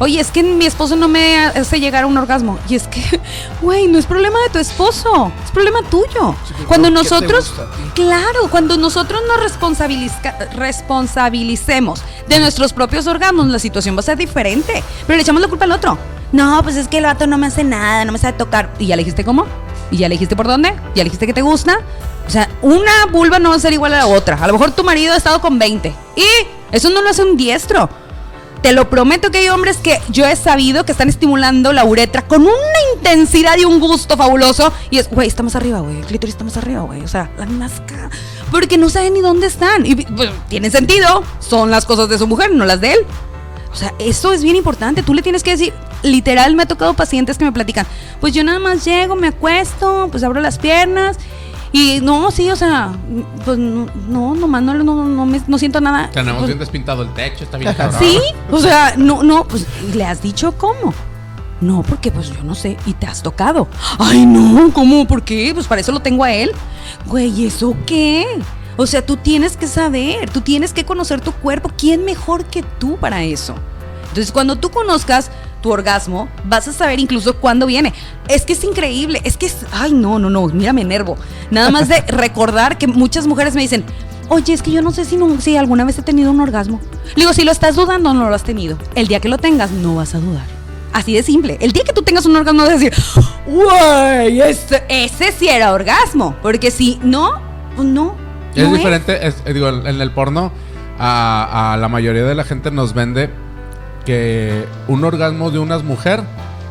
Oye, 0.00 0.18
es 0.18 0.30
que 0.30 0.42
mi 0.42 0.64
esposo 0.64 0.96
no 0.96 1.08
me 1.08 1.36
hace 1.36 1.78
llegar 1.78 2.04
a 2.04 2.06
un 2.06 2.16
orgasmo. 2.16 2.58
Y 2.70 2.74
es 2.74 2.88
que, 2.88 3.20
güey, 3.60 3.86
no 3.86 3.98
es 3.98 4.06
problema 4.06 4.38
de 4.44 4.48
tu 4.48 4.58
esposo, 4.58 5.30
es 5.44 5.50
problema 5.50 5.82
tuyo. 5.82 6.34
pero 6.48 6.66
cuando 6.66 6.88
¿qué 6.88 6.94
te 6.94 7.02
nosotros, 7.02 7.52
claro, 7.94 8.48
cuando 8.50 8.78
nosotros 8.78 9.20
nos 9.28 9.38
responsabilicemos 10.54 12.02
de 12.26 12.38
nuestros 12.38 12.72
propios 12.72 13.06
orgasmos, 13.06 13.46
la 13.48 13.58
situación 13.58 13.94
va 13.94 14.00
a 14.00 14.04
ser 14.04 14.16
diferente. 14.16 14.82
Pero 15.06 15.16
le 15.18 15.22
echamos 15.22 15.42
la 15.42 15.48
culpa 15.48 15.66
al 15.66 15.72
otro. 15.72 15.98
No, 16.32 16.62
pues 16.62 16.76
es 16.76 16.88
que 16.88 16.96
el 16.98 17.04
vato 17.04 17.26
no 17.26 17.36
me 17.36 17.48
hace 17.48 17.62
nada, 17.62 18.06
no 18.06 18.12
me 18.12 18.18
sabe 18.18 18.38
tocar. 18.38 18.72
¿Y 18.78 18.86
ya 18.86 18.96
le 18.96 19.02
dijiste 19.02 19.22
cómo? 19.22 19.44
¿Y 19.90 19.98
ya 19.98 20.08
le 20.08 20.14
dijiste 20.14 20.34
por 20.34 20.46
dónde? 20.46 20.70
¿Ya 20.94 21.02
le 21.02 21.04
dijiste 21.04 21.26
que 21.26 21.34
te 21.34 21.42
gusta? 21.42 21.78
O 22.26 22.30
sea, 22.30 22.48
una 22.62 23.06
vulva 23.12 23.38
no 23.38 23.50
va 23.50 23.56
a 23.56 23.58
ser 23.58 23.74
igual 23.74 23.92
a 23.92 23.98
la 23.98 24.06
otra. 24.06 24.38
A 24.40 24.46
lo 24.46 24.54
mejor 24.54 24.70
tu 24.70 24.82
marido 24.82 25.12
ha 25.12 25.16
estado 25.16 25.42
con 25.42 25.58
20. 25.58 25.92
Y 26.16 26.24
eso 26.72 26.88
no 26.88 27.02
lo 27.02 27.10
hace 27.10 27.22
un 27.22 27.36
diestro. 27.36 27.90
Te 28.62 28.72
lo 28.72 28.90
prometo 28.90 29.30
que 29.30 29.38
hay 29.38 29.48
hombres 29.48 29.78
que 29.78 29.98
yo 30.10 30.26
he 30.26 30.36
sabido 30.36 30.84
que 30.84 30.92
están 30.92 31.08
estimulando 31.08 31.72
la 31.72 31.84
uretra 31.84 32.26
con 32.26 32.42
una 32.42 32.52
intensidad 32.94 33.56
y 33.56 33.64
un 33.64 33.80
gusto 33.80 34.16
fabuloso. 34.16 34.72
Y 34.90 34.98
es, 34.98 35.08
güey, 35.08 35.28
está 35.28 35.42
más 35.42 35.56
arriba, 35.56 35.80
güey. 35.80 35.98
El 35.98 36.04
clítoris 36.04 36.34
está 36.34 36.44
más 36.44 36.56
arriba, 36.58 36.82
güey. 36.82 37.00
O 37.02 37.08
sea, 37.08 37.30
la 37.38 37.46
nazca. 37.46 38.10
Porque 38.50 38.76
no 38.76 38.90
saben 38.90 39.14
ni 39.14 39.20
dónde 39.20 39.46
están. 39.46 39.86
Y 39.86 39.94
pues, 39.94 40.30
tiene 40.48 40.70
sentido. 40.70 41.22
Son 41.38 41.70
las 41.70 41.86
cosas 41.86 42.08
de 42.10 42.18
su 42.18 42.26
mujer, 42.26 42.52
no 42.52 42.66
las 42.66 42.80
de 42.80 42.92
él. 42.92 43.06
O 43.72 43.76
sea, 43.76 43.94
eso 43.98 44.32
es 44.32 44.42
bien 44.42 44.56
importante. 44.56 45.02
Tú 45.02 45.14
le 45.14 45.22
tienes 45.22 45.42
que 45.42 45.52
decir, 45.52 45.72
literal, 46.02 46.54
me 46.54 46.64
ha 46.64 46.66
tocado 46.66 46.94
pacientes 46.94 47.38
que 47.38 47.44
me 47.44 47.52
platican, 47.52 47.86
pues 48.20 48.34
yo 48.34 48.42
nada 48.42 48.58
más 48.58 48.84
llego, 48.84 49.16
me 49.16 49.28
acuesto, 49.28 50.08
pues 50.10 50.22
abro 50.24 50.40
las 50.40 50.58
piernas. 50.58 51.16
Y 51.72 52.00
no, 52.02 52.30
sí, 52.32 52.50
o 52.50 52.56
sea, 52.56 52.92
pues 53.44 53.56
no, 53.58 53.86
no, 54.08 54.34
nomás 54.34 54.62
no, 54.62 54.74
no, 54.74 55.04
no, 55.04 55.26
me- 55.26 55.42
no 55.46 55.56
siento 55.58 55.80
nada. 55.80 56.10
Tenemos 56.10 56.38
Pues, 56.40 56.48
bien 56.48 56.58
despintado 56.58 57.02
el 57.02 57.14
techo, 57.14 57.44
está 57.44 57.58
bien 57.58 57.72
cabrón. 57.74 58.00
Sí, 58.00 58.18
o 58.50 58.58
sea, 58.58 58.94
no, 58.96 59.22
no, 59.22 59.44
pues 59.44 59.66
le 59.94 60.04
has 60.04 60.20
dicho 60.20 60.52
cómo. 60.58 60.92
No, 61.60 61.82
porque 61.82 62.10
pues 62.10 62.30
yo 62.32 62.42
no 62.42 62.54
sé, 62.54 62.76
y 62.86 62.94
te 62.94 63.06
has 63.06 63.22
tocado. 63.22 63.68
Ay, 63.98 64.24
no, 64.26 64.72
¿cómo? 64.72 65.06
¿Por 65.06 65.22
qué? 65.22 65.52
Pues 65.54 65.66
para 65.66 65.80
eso 65.82 65.92
lo 65.92 66.00
tengo 66.00 66.24
a 66.24 66.32
él. 66.32 66.50
Güey, 67.06 67.46
¿eso 67.46 67.76
qué? 67.86 68.26
O 68.76 68.86
sea, 68.86 69.04
tú 69.04 69.16
tienes 69.18 69.56
que 69.58 69.66
saber, 69.68 70.30
tú 70.30 70.40
tienes 70.40 70.72
que 70.72 70.84
conocer 70.86 71.20
tu 71.20 71.32
cuerpo. 71.32 71.70
¿Quién 71.76 72.04
mejor 72.04 72.46
que 72.46 72.62
tú 72.62 72.96
para 72.96 73.22
eso? 73.24 73.54
Entonces, 74.08 74.32
cuando 74.32 74.56
tú 74.56 74.70
conozcas 74.70 75.30
tu 75.60 75.70
orgasmo, 75.72 76.28
vas 76.44 76.66
a 76.68 76.72
saber 76.72 76.98
incluso 77.00 77.36
cuándo 77.36 77.66
viene. 77.66 77.92
Es 78.28 78.44
que 78.44 78.52
es 78.54 78.64
increíble, 78.64 79.20
es 79.24 79.36
que 79.36 79.46
es, 79.46 79.58
ay, 79.72 79.92
no, 79.92 80.18
no, 80.18 80.30
no, 80.30 80.46
mira, 80.48 80.72
me 80.72 80.82
enervo. 80.82 81.16
Nada 81.50 81.70
más 81.70 81.88
de 81.88 82.00
recordar 82.08 82.78
que 82.78 82.86
muchas 82.86 83.26
mujeres 83.26 83.54
me 83.54 83.62
dicen, 83.62 83.84
oye, 84.28 84.52
es 84.52 84.62
que 84.62 84.70
yo 84.70 84.80
no 84.82 84.90
sé 84.92 85.04
si, 85.04 85.16
no, 85.16 85.40
si 85.40 85.56
alguna 85.56 85.84
vez 85.84 85.98
he 85.98 86.02
tenido 86.02 86.30
un 86.30 86.40
orgasmo. 86.40 86.80
Le 87.16 87.22
digo, 87.22 87.32
si 87.32 87.44
lo 87.44 87.52
estás 87.52 87.76
dudando, 87.76 88.14
no 88.14 88.28
lo 88.28 88.34
has 88.34 88.44
tenido. 88.44 88.78
El 88.94 89.06
día 89.08 89.20
que 89.20 89.28
lo 89.28 89.38
tengas, 89.38 89.70
no 89.70 89.96
vas 89.96 90.14
a 90.14 90.18
dudar. 90.20 90.44
Así 90.92 91.12
de 91.14 91.22
simple. 91.22 91.56
El 91.60 91.72
día 91.72 91.84
que 91.84 91.92
tú 91.92 92.02
tengas 92.02 92.26
un 92.26 92.34
orgasmo, 92.36 92.62
vas 92.62 92.70
a 92.70 92.72
decir, 92.78 92.92
¡Uy! 93.46 94.40
Ese, 94.40 94.82
ese 94.88 95.32
sí 95.32 95.48
era 95.48 95.72
orgasmo. 95.72 96.36
Porque 96.42 96.70
si 96.70 96.98
no, 97.02 97.32
pues 97.76 97.86
no. 97.88 98.14
Es 98.54 98.68
no 98.68 98.74
diferente, 98.76 99.26
es- 99.26 99.42
eh, 99.44 99.52
digo, 99.52 99.68
en 99.68 99.86
en 99.86 100.00
el 100.00 100.10
porno, 100.12 100.52
a, 100.98 101.72
a 101.72 101.76
la 101.76 101.88
mayoría 101.88 102.24
de 102.24 102.34
la 102.34 102.44
gente 102.44 102.70
nos 102.70 102.92
vende 102.94 103.30
que 104.04 104.64
un 104.88 105.04
orgasmo 105.04 105.50
de 105.50 105.58
una 105.58 105.78
mujer 105.78 106.22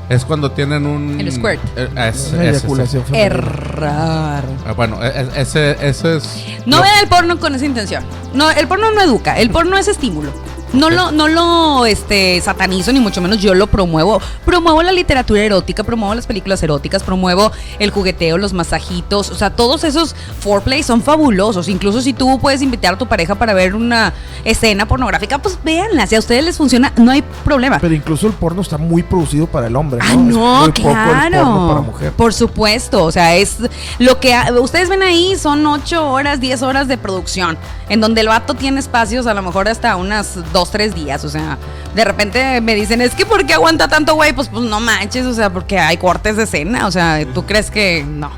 es 0.09 0.25
cuando 0.25 0.51
tienen 0.51 0.85
un. 0.87 1.19
El 1.19 1.31
squirt. 1.31 1.59
Eh, 1.75 1.87
es- 2.09 2.31
Una 2.33 2.43
es- 2.45 2.57
eyaculación. 2.57 3.03
Errar. 3.13 4.43
Ah, 4.65 4.73
Bueno, 4.73 5.03
e- 5.03 5.07
e- 5.07 5.41
ese, 5.41 5.71
ese 5.87 6.17
es. 6.17 6.45
No 6.65 6.77
lo- 6.77 6.83
vean 6.83 6.95
el 7.03 7.07
porno 7.07 7.39
con 7.39 7.53
esa 7.55 7.65
intención. 7.65 8.03
No, 8.33 8.49
el 8.49 8.67
porno 8.67 8.91
no 8.91 9.01
educa, 9.01 9.37
el 9.37 9.49
porno 9.51 9.77
es 9.77 9.87
estímulo. 9.87 10.31
No 10.73 10.89
lo, 10.89 11.11
no 11.11 11.27
lo 11.27 11.85
este, 11.85 12.39
satanizo, 12.41 12.91
ni 12.93 12.99
mucho 12.99 13.21
menos 13.21 13.39
yo 13.39 13.53
lo 13.55 13.67
promuevo. 13.67 14.21
Promuevo 14.45 14.83
la 14.83 14.91
literatura 14.91 15.41
erótica, 15.41 15.83
promuevo 15.83 16.13
las 16.13 16.27
películas 16.27 16.61
eróticas, 16.61 17.01
promuevo 17.03 17.51
el 17.79 17.89
jugueteo, 17.89 18.37
los 18.37 18.53
masajitos. 18.53 19.31
O 19.31 19.35
sea, 19.35 19.49
todos 19.49 19.83
esos 19.83 20.15
foreplay 20.39 20.83
son 20.83 21.01
fabulosos. 21.01 21.67
Incluso 21.69 22.01
si 22.01 22.13
tú 22.13 22.39
puedes 22.39 22.61
invitar 22.61 22.93
a 22.93 22.97
tu 22.97 23.07
pareja 23.07 23.35
para 23.35 23.53
ver 23.53 23.73
una 23.75 24.13
escena 24.45 24.87
pornográfica, 24.87 25.37
pues 25.39 25.57
véanla. 25.63 26.05
Si 26.07 26.15
a 26.15 26.19
ustedes 26.19 26.43
les 26.45 26.57
funciona, 26.57 26.93
no 26.97 27.11
hay 27.11 27.23
problema. 27.43 27.79
Pero 27.79 27.93
incluso 27.95 28.27
el 28.27 28.33
porno 28.33 28.61
está 28.61 28.77
muy 28.77 29.01
producido 29.03 29.47
para 29.47 29.67
el 29.67 29.75
hombre, 29.75 29.99
¿no? 30.15 30.65
Ah, 30.65 30.67
no, 30.67 30.73
claro. 30.73 31.67
para 31.67 31.81
mujer. 31.81 32.11
Por 32.13 32.33
supuesto, 32.33 33.03
o 33.03 33.11
sea, 33.11 33.35
es 33.35 33.57
lo 33.97 34.19
que 34.19 34.33
ha- 34.33 34.51
ustedes 34.59 34.89
ven 34.89 35.01
ahí 35.03 35.35
son 35.35 35.65
8 35.65 36.09
horas, 36.11 36.39
10 36.39 36.61
horas 36.61 36.87
de 36.87 36.97
producción, 36.97 37.57
en 37.89 38.01
donde 38.01 38.21
el 38.21 38.27
vato 38.27 38.53
tiene 38.53 38.79
espacios 38.79 39.25
a 39.27 39.33
lo 39.33 39.41
mejor 39.41 39.67
hasta 39.67 39.95
unas 39.95 40.37
2, 40.59 40.71
3 40.71 40.95
días, 40.95 41.23
o 41.25 41.29
sea, 41.29 41.57
de 41.95 42.05
repente 42.05 42.61
me 42.61 42.75
dicen, 42.75 43.01
es 43.01 43.15
que 43.15 43.25
¿por 43.25 43.45
qué 43.45 43.53
aguanta 43.53 43.87
tanto 43.87 44.15
güey? 44.15 44.33
Pues, 44.33 44.49
pues 44.49 44.63
no 44.63 44.79
manches, 44.79 45.25
o 45.25 45.33
sea, 45.33 45.51
porque 45.51 45.79
hay 45.79 45.97
cortes 45.97 46.37
de 46.37 46.43
escena, 46.43 46.87
o 46.87 46.91
sea, 46.91 47.25
¿tú 47.33 47.45
crees 47.45 47.71
que 47.71 48.05
no? 48.07 48.31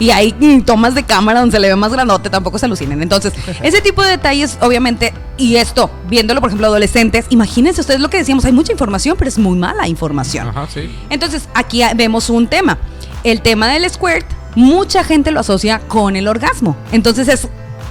Y 0.00 0.10
hay 0.10 0.34
mm, 0.40 0.62
tomas 0.62 0.94
de 0.94 1.02
cámara 1.02 1.40
donde 1.40 1.54
se 1.54 1.60
le 1.60 1.68
ve 1.68 1.76
más 1.76 1.92
grandote, 1.92 2.30
tampoco 2.30 2.58
se 2.58 2.64
alucinen. 2.64 3.02
Entonces, 3.02 3.34
ese 3.62 3.82
tipo 3.82 4.02
de 4.02 4.08
detalles, 4.08 4.58
obviamente, 4.62 5.12
y 5.36 5.56
esto, 5.56 5.90
viéndolo, 6.08 6.40
por 6.40 6.48
ejemplo, 6.48 6.66
adolescentes, 6.66 7.26
imagínense 7.28 7.82
ustedes 7.82 8.00
lo 8.00 8.08
que 8.08 8.16
decíamos, 8.16 8.46
hay 8.46 8.52
mucha 8.52 8.72
información, 8.72 9.16
pero 9.18 9.28
es 9.28 9.38
muy 9.38 9.58
mala 9.58 9.86
información. 9.86 10.48
Ajá, 10.48 10.66
sí. 10.72 10.90
Entonces, 11.10 11.48
aquí 11.54 11.82
vemos 11.94 12.30
un 12.30 12.48
tema. 12.48 12.78
El 13.24 13.42
tema 13.42 13.68
del 13.68 13.88
squirt, 13.90 14.26
mucha 14.56 15.04
gente 15.04 15.30
lo 15.30 15.40
asocia 15.40 15.80
con 15.80 16.16
el 16.16 16.28
orgasmo. 16.28 16.76
Entonces, 16.92 17.28
es, 17.28 17.46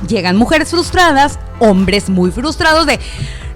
llegan 0.08 0.36
mujeres 0.36 0.72
frustradas, 0.72 1.38
hombres 1.60 2.10
muy 2.10 2.32
frustrados 2.32 2.88
de, 2.88 3.00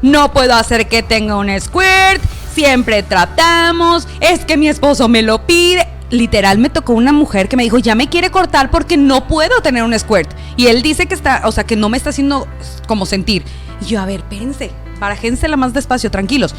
no 0.03 0.31
puedo 0.33 0.53
hacer 0.53 0.87
que 0.87 1.01
tenga 1.01 1.37
un 1.37 1.49
squirt, 1.59 2.21
siempre 2.53 3.01
tratamos, 3.01 4.07
es 4.19 4.45
que 4.45 4.57
mi 4.57 4.67
esposo 4.67 5.07
me 5.07 5.23
lo 5.23 5.47
pide. 5.47 5.87
Literal 6.11 6.59
me 6.59 6.69
tocó 6.69 6.93
una 6.93 7.11
mujer 7.11 7.49
que 7.49 7.57
me 7.57 7.63
dijo, 7.63 7.79
ya 7.79 7.95
me 7.95 8.07
quiere 8.07 8.29
cortar 8.29 8.69
porque 8.69 8.97
no 8.97 9.27
puedo 9.27 9.61
tener 9.61 9.81
un 9.81 9.97
squirt. 9.97 10.29
Y 10.57 10.67
él 10.67 10.83
dice 10.83 11.07
que 11.07 11.15
está, 11.15 11.41
o 11.45 11.51
sea, 11.51 11.63
que 11.63 11.75
no 11.75 11.89
me 11.89 11.97
está 11.97 12.11
haciendo 12.11 12.47
como 12.85 13.07
sentir. 13.07 13.43
Y 13.81 13.85
yo, 13.85 13.99
a 13.99 14.05
ver, 14.05 14.19
espérense, 14.19 14.71
barajénsela 14.99 15.57
más 15.57 15.73
despacio, 15.73 16.11
tranquilos. 16.11 16.53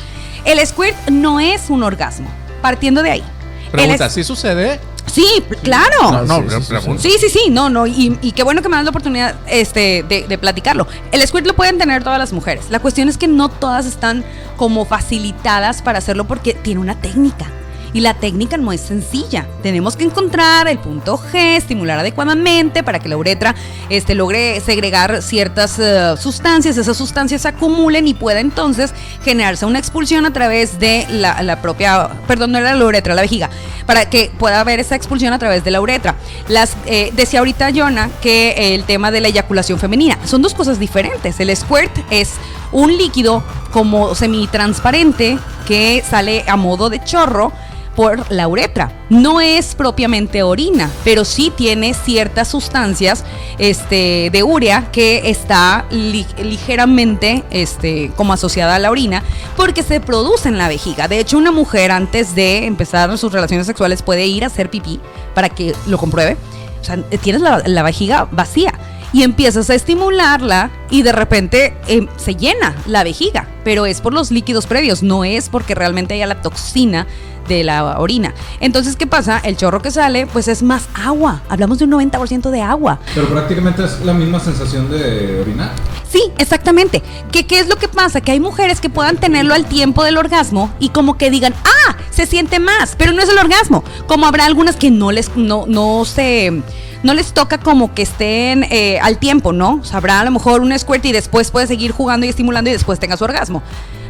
El 0.45 0.67
squirt 0.67 0.97
no 1.11 1.39
es 1.39 1.71
un 1.71 1.85
orgasmo, 1.85 2.29
partiendo 2.63 3.03
de 3.03 3.13
ahí. 3.13 3.25
Pregunta, 3.71 4.11
¿sí 4.11 4.25
sucede? 4.25 4.81
Sí, 5.15 5.27
claro. 5.63 6.11
No, 6.11 6.41
no, 6.43 6.61
sí, 6.61 6.65
sí, 6.65 6.75
sí. 6.81 6.91
Sí, 6.99 7.17
sí, 7.21 7.29
sí, 7.29 7.51
no, 7.51 7.71
no, 7.71 7.87
y, 7.87 8.19
y 8.21 8.33
qué 8.33 8.43
bueno 8.43 8.63
que 8.63 8.69
me 8.69 8.75
das 8.77 8.85
la 8.85 8.91
oportunidad 8.91 9.37
este, 9.47 10.05
de, 10.09 10.27
de 10.27 10.39
platicarlo. 10.39 10.89
El 11.13 11.25
squirt 11.27 11.47
lo 11.47 11.55
pueden 11.55 11.79
tener 11.79 12.03
todas 12.03 12.19
las 12.19 12.33
mujeres. 12.33 12.65
La 12.71 12.81
cuestión 12.81 13.09
es 13.09 13.17
que 13.17 13.29
no 13.29 13.49
todas 13.49 13.87
están 13.87 14.25
como 14.57 14.85
facilitadas 14.85 15.83
para 15.83 15.99
hacerlo 15.99 16.25
porque 16.25 16.55
tiene 16.55 16.81
una 16.81 16.97
técnica. 16.97 17.47
Y 17.95 18.01
la 18.01 18.15
técnica 18.15 18.57
no 18.57 18.73
es 18.73 18.81
sencilla. 18.81 19.47
Tenemos 19.63 19.97
que 19.97 20.03
encontrar 20.03 20.67
el 20.67 20.81
punto 20.81 21.17
G, 21.17 21.57
estimular 21.57 22.01
adecuadamente 22.01 22.83
para 22.83 22.99
que 22.99 23.09
la 23.09 23.17
uretra 23.17 23.55
este, 23.89 24.17
logre 24.17 24.61
segregar 24.61 25.23
ciertas 25.23 25.79
eh, 25.79 26.15
sustancias, 26.19 26.77
esas 26.77 26.97
sustancias 26.97 27.43
se 27.43 27.49
acumulen 27.49 28.09
y 28.09 28.15
pueda 28.15 28.41
entonces 28.41 28.93
generarse 29.25 29.65
una 29.65 29.79
expulsión 29.79 30.27
a 30.27 30.33
través 30.33 30.81
de 30.81 31.07
la, 31.09 31.63
propia, 31.63 32.09
perdón, 32.27 32.51
no 32.51 32.59
era 32.59 32.75
la 32.75 32.85
uretra, 32.85 33.15
la 33.15 33.23
vejiga, 33.23 33.49
para 33.87 34.11
que 34.11 34.33
pueda 34.39 34.61
haber 34.61 34.81
esa 34.81 34.97
expulsión 34.97 35.33
a 35.33 35.39
través 35.39 35.63
de 35.63 35.71
la 35.71 35.81
uretra. 35.81 36.17
Las, 36.49 36.77
eh, 36.87 37.13
decía 37.15 37.39
ahorita 37.39 37.71
Jonah 37.73 38.11
que 38.21 38.75
el 38.75 38.83
tema 38.83 39.13
de 39.13 39.21
la 39.21 39.29
eyaculación 39.29 39.79
femenina 39.79 40.19
son 40.25 40.43
dos 40.43 40.53
cosas 40.53 40.81
diferentes. 40.81 41.39
El 41.39 41.57
squirt 41.57 41.97
es 42.11 42.33
un 42.73 42.97
líquido 42.97 43.45
como 43.71 44.17
semitransparente 44.17 45.39
que 45.65 46.03
sale 46.09 46.45
a 46.49 46.57
modo 46.57 46.91
de 46.91 47.03
chorro 47.05 47.53
por 47.97 48.31
la 48.31 48.49
uretra. 48.49 49.05
No 49.11 49.41
es 49.41 49.75
propiamente 49.75 50.43
orina, 50.43 50.91
pero 51.05 51.25
sí 51.25 51.53
tiene 51.55 51.95
ciertas 51.95 52.49
sustancias 52.49 53.25
este, 53.59 54.31
de 54.33 54.43
urea 54.43 54.89
que 54.91 55.31
está 55.31 55.87
li- 55.91 56.27
ligeramente 56.43 57.45
este, 57.51 58.11
como 58.17 58.33
asociada 58.33 58.75
a 58.75 58.79
la 58.79 58.91
orina 58.91 59.23
porque 59.57 59.83
se 59.83 60.01
produce 60.01 60.49
en 60.49 60.59
la 60.59 60.69
vejiga. 60.69 61.09
De 61.09 61.21
hecho, 61.21 61.39
una 61.39 61.53
mujer 61.53 61.91
antes 61.93 62.35
de 62.35 62.67
empezar 62.67 63.17
sus 63.19 63.33
relaciones 63.33 63.67
sexuales 63.67 64.03
puede 64.03 64.27
ir 64.27 64.45
a 64.45 64.49
hacer 64.49 64.71
pipí 64.71 65.01
para 65.35 65.49
que 65.49 65.75
lo 65.87 65.99
compruebe. 65.99 66.37
O 66.81 66.85
sea, 66.85 66.97
tienes 67.23 67.41
la, 67.43 67.63
la 67.65 67.83
vejiga 67.83 68.29
vacía 68.31 68.73
y 69.13 69.23
empiezas 69.23 69.71
a 69.71 69.75
estimularla 69.75 70.71
y 70.91 71.03
de 71.03 71.13
repente 71.13 71.77
eh, 71.87 72.07
se 72.17 72.35
llena 72.35 72.75
la 72.87 73.05
vejiga, 73.05 73.49
pero 73.63 73.87
es 73.87 74.01
por 74.01 74.13
los 74.13 74.31
líquidos 74.33 74.67
previos, 74.67 75.03
no 75.03 75.25
es 75.25 75.49
porque 75.49 75.75
realmente 75.77 76.15
haya 76.15 76.27
la 76.27 76.43
toxina 76.43 77.07
de 77.49 77.65
la 77.65 77.99
orina. 77.99 78.35
Entonces, 78.61 78.97
¿qué 78.97 79.07
pasa? 79.07 79.39
El 79.39 79.57
chorro 79.57 79.81
que 79.81 79.91
sale, 79.91 80.27
pues 80.27 80.49
es 80.49 80.63
más 80.63 80.89
agua. 80.95 81.43
Hablamos 81.49 81.79
de 81.79 81.85
un 81.85 81.93
90% 81.93 82.51
de 82.51 82.63
agua. 82.63 82.99
Pero 83.15 83.29
prácticamente 83.29 83.85
es 83.85 84.01
la 84.05 84.15
misma 84.15 84.41
sensación 84.41 84.91
de 84.91 85.41
orinar. 85.41 85.73
Sí, 86.09 86.23
exactamente. 86.39 87.03
¿Qué, 87.33 87.47
¿Qué 87.47 87.59
es 87.59 87.69
lo 87.69 87.77
que 87.77 87.89
pasa? 87.89 88.21
Que 88.21 88.33
hay 88.33 88.41
mujeres 88.41 88.81
que 88.81 88.89
puedan 88.89 89.17
tenerlo 89.17 89.55
al 89.55 89.67
tiempo 89.67 90.05
del 90.05 90.17
orgasmo 90.17 90.73
y 90.79 90.91
como 90.91 91.19
que 91.19 91.31
digan, 91.31 91.55
ah, 91.65 91.97
se 92.11 92.27
siente 92.27 92.61
más, 92.61 92.95
pero 92.97 93.13
no 93.13 93.23
es 93.23 93.29
el 93.29 93.39
orgasmo. 93.39 93.83
Como 94.07 94.27
habrá 94.27 94.47
algunas 94.47 94.77
que 94.77 94.91
no 94.91 95.11
les, 95.11 95.37
no, 95.37 95.65
no 95.67 96.05
se, 96.05 96.63
no 97.03 97.15
les 97.15 97.33
toca 97.33 97.59
como 97.59 97.95
que 97.95 98.03
estén 98.03 98.65
eh, 98.71 98.99
al 99.01 99.19
tiempo, 99.19 99.53
¿no? 99.53 99.81
O 99.83 99.85
sea, 99.85 99.99
habrá 99.99 100.21
a 100.21 100.25
lo 100.25 100.31
mejor 100.31 100.61
un 100.61 100.77
squirt 100.79 101.05
y 101.05 101.13
después 101.13 101.51
puede 101.51 101.67
seguir 101.67 101.93
jugando 101.93 102.27
y 102.27 102.29
estimulando 102.29 102.71
y 102.71 102.73
después 102.73 102.99
tenga 102.99 103.17
su 103.17 103.25
orgasmo. 103.25 103.63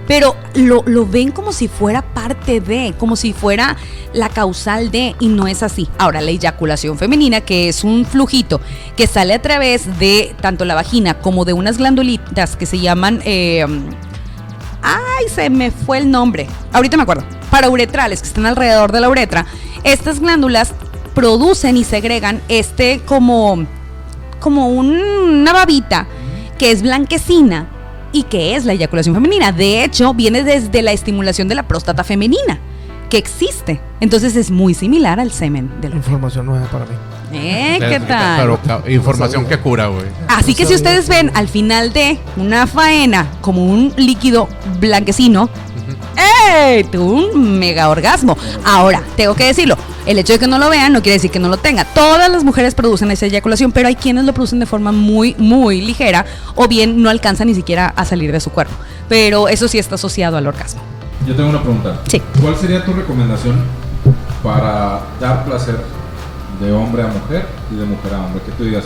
Pero 0.07 0.37
lo, 0.55 0.83
lo 0.87 1.07
ven 1.07 1.31
como 1.33 1.53
si 1.53 1.67
fuera 1.67 2.03
parte 2.03 2.61
de, 2.61 2.95
como 2.99 3.17
si 3.17 3.33
fuera 3.33 3.77
la 4.13 4.29
causal 4.29 4.91
de, 4.91 5.15
y 5.19 5.29
no 5.29 5.47
es 5.47 5.63
así. 5.63 5.89
Ahora, 5.99 6.21
la 6.21 6.31
eyaculación 6.31 6.99
femenina, 6.99 7.41
que 7.41 7.69
es 7.69 7.85
un 7.85 8.05
flujito 8.05 8.61
que 8.97 9.07
sale 9.07 9.33
a 9.35 9.41
través 9.41 9.99
de 9.99 10.35
tanto 10.43 10.65
la 10.67 10.75
vagina 10.75 11.15
como 11.15 11.45
de 11.47 11.55
unas 11.55 11.79
glandulitas 11.79 12.57
que 12.57 12.67
se 12.67 12.79
llaman. 12.81 13.23
eh, 13.25 13.65
ay, 14.83 15.25
se 15.35 15.49
me 15.51 15.71
fue 15.71 15.99
el 15.99 16.11
nombre. 16.11 16.47
Ahorita 16.73 16.97
me 16.97 17.03
acuerdo. 17.05 17.25
Parauretrales, 17.51 18.21
que 18.21 18.29
están 18.29 18.47
alrededor 18.47 18.93
de 18.93 19.01
la 19.01 19.09
uretra. 19.09 19.47
Estas 19.85 20.21
glándulas 20.21 20.75
producen 21.15 21.77
y 21.77 21.85
segregan 21.85 22.43
este 22.49 23.01
como. 23.07 23.67
como 24.41 24.69
un- 24.69 25.01
una 25.01 25.53
babita 25.55 26.07
que 26.59 26.71
es 26.71 26.83
blanquecina 26.83 27.69
y 28.15 28.23
que 28.23 28.55
es 28.55 28.65
la 28.65 28.73
eyaculación 28.73 29.15
femenina. 29.15 29.53
De 29.53 29.85
hecho, 29.85 30.15
viene 30.15 30.45
desde 30.45 30.81
la 30.83 30.93
estimulación 30.93 31.49
de 31.49 31.57
la 31.57 31.65
próstata 31.65 32.05
femenina, 32.05 32.61
que 33.11 33.19
existe. 33.19 33.81
Entonces 34.01 34.37
es 34.37 34.51
muy 34.53 34.73
similar 34.73 35.19
al 35.19 35.33
semen 35.33 35.69
del 35.81 35.93
hombre. 35.93 36.07
Información 36.07 36.47
nueva 36.47 36.67
para 36.69 36.87
mí. 36.87 36.93
¿Eh? 37.33 37.77
¿Qué 37.81 38.01
Pero, 38.01 38.59
tal? 38.59 38.91
información 38.91 39.47
que 39.47 39.59
cura, 39.59 39.89
güey. 39.89 40.07
Así 40.29 40.55
que 40.55 40.65
si 40.65 40.75
ustedes 40.75 41.09
ven 41.09 41.33
al 41.35 41.49
final 41.49 41.93
de 41.93 42.21
una 42.37 42.69
faena 42.69 43.27
como 43.41 43.65
un 43.67 43.93
líquido 43.97 44.49
blanquecino, 44.79 45.51
¡ey! 46.17 46.85
Tuvo 46.85 47.15
un 47.15 47.59
mega 47.59 47.89
orgasmo. 47.89 48.39
Ahora, 48.65 49.03
tengo 49.17 49.35
que 49.35 49.47
decirlo, 49.47 49.77
el 50.07 50.19
hecho 50.19 50.35
de 50.35 50.39
que 50.39 50.47
no 50.47 50.59
lo 50.59 50.69
vean 50.71 50.93
no 50.93 51.03
quiere 51.03 51.15
decir 51.15 51.31
que 51.31 51.39
no 51.39 51.49
lo 51.49 51.57
tenga. 51.57 51.85
Todas 51.85 52.31
las 52.31 52.45
mujeres 52.45 52.75
producen 52.75 53.11
esa 53.11 53.27
eyaculación, 53.27 53.73
pero 53.73 53.89
hay 53.89 53.97
quienes 53.97 54.25
lo 54.25 54.33
producen 54.33 54.61
de 54.61 54.67
forma 54.67 54.93
muy, 54.93 55.35
muy 55.39 55.81
ligera 55.81 56.27
o 56.55 56.69
bien 56.69 57.03
no 57.03 57.11
alcanza 57.11 57.45
ni 57.45 57.55
siquiera 57.55 57.93
a 57.97 58.05
salir 58.05 58.33
de 58.33 58.41
su 58.41 58.51
cuerpo. 58.51 58.75
Pero 59.09 59.49
eso 59.49 59.69
sí 59.69 59.79
está 59.79 59.95
asociado 59.97 60.37
al 60.37 60.47
orgasmo. 60.47 60.83
Yo 61.27 61.35
tengo 61.35 61.49
una 61.51 61.63
pregunta. 61.63 62.01
Sí. 62.09 62.21
¿Cuál 62.41 62.57
sería 62.57 62.85
tu 62.85 62.93
recomendación 62.93 63.57
para 64.43 65.01
dar 65.21 65.45
placer 65.45 65.77
de 66.61 66.73
hombre 66.73 67.03
a 67.03 67.07
mujer 67.07 67.47
y 67.71 67.77
de 67.77 67.85
mujer 67.85 68.15
a 68.15 68.25
hombre? 68.25 68.43
Que 68.45 68.53
tú 68.53 68.65
digas, 68.65 68.85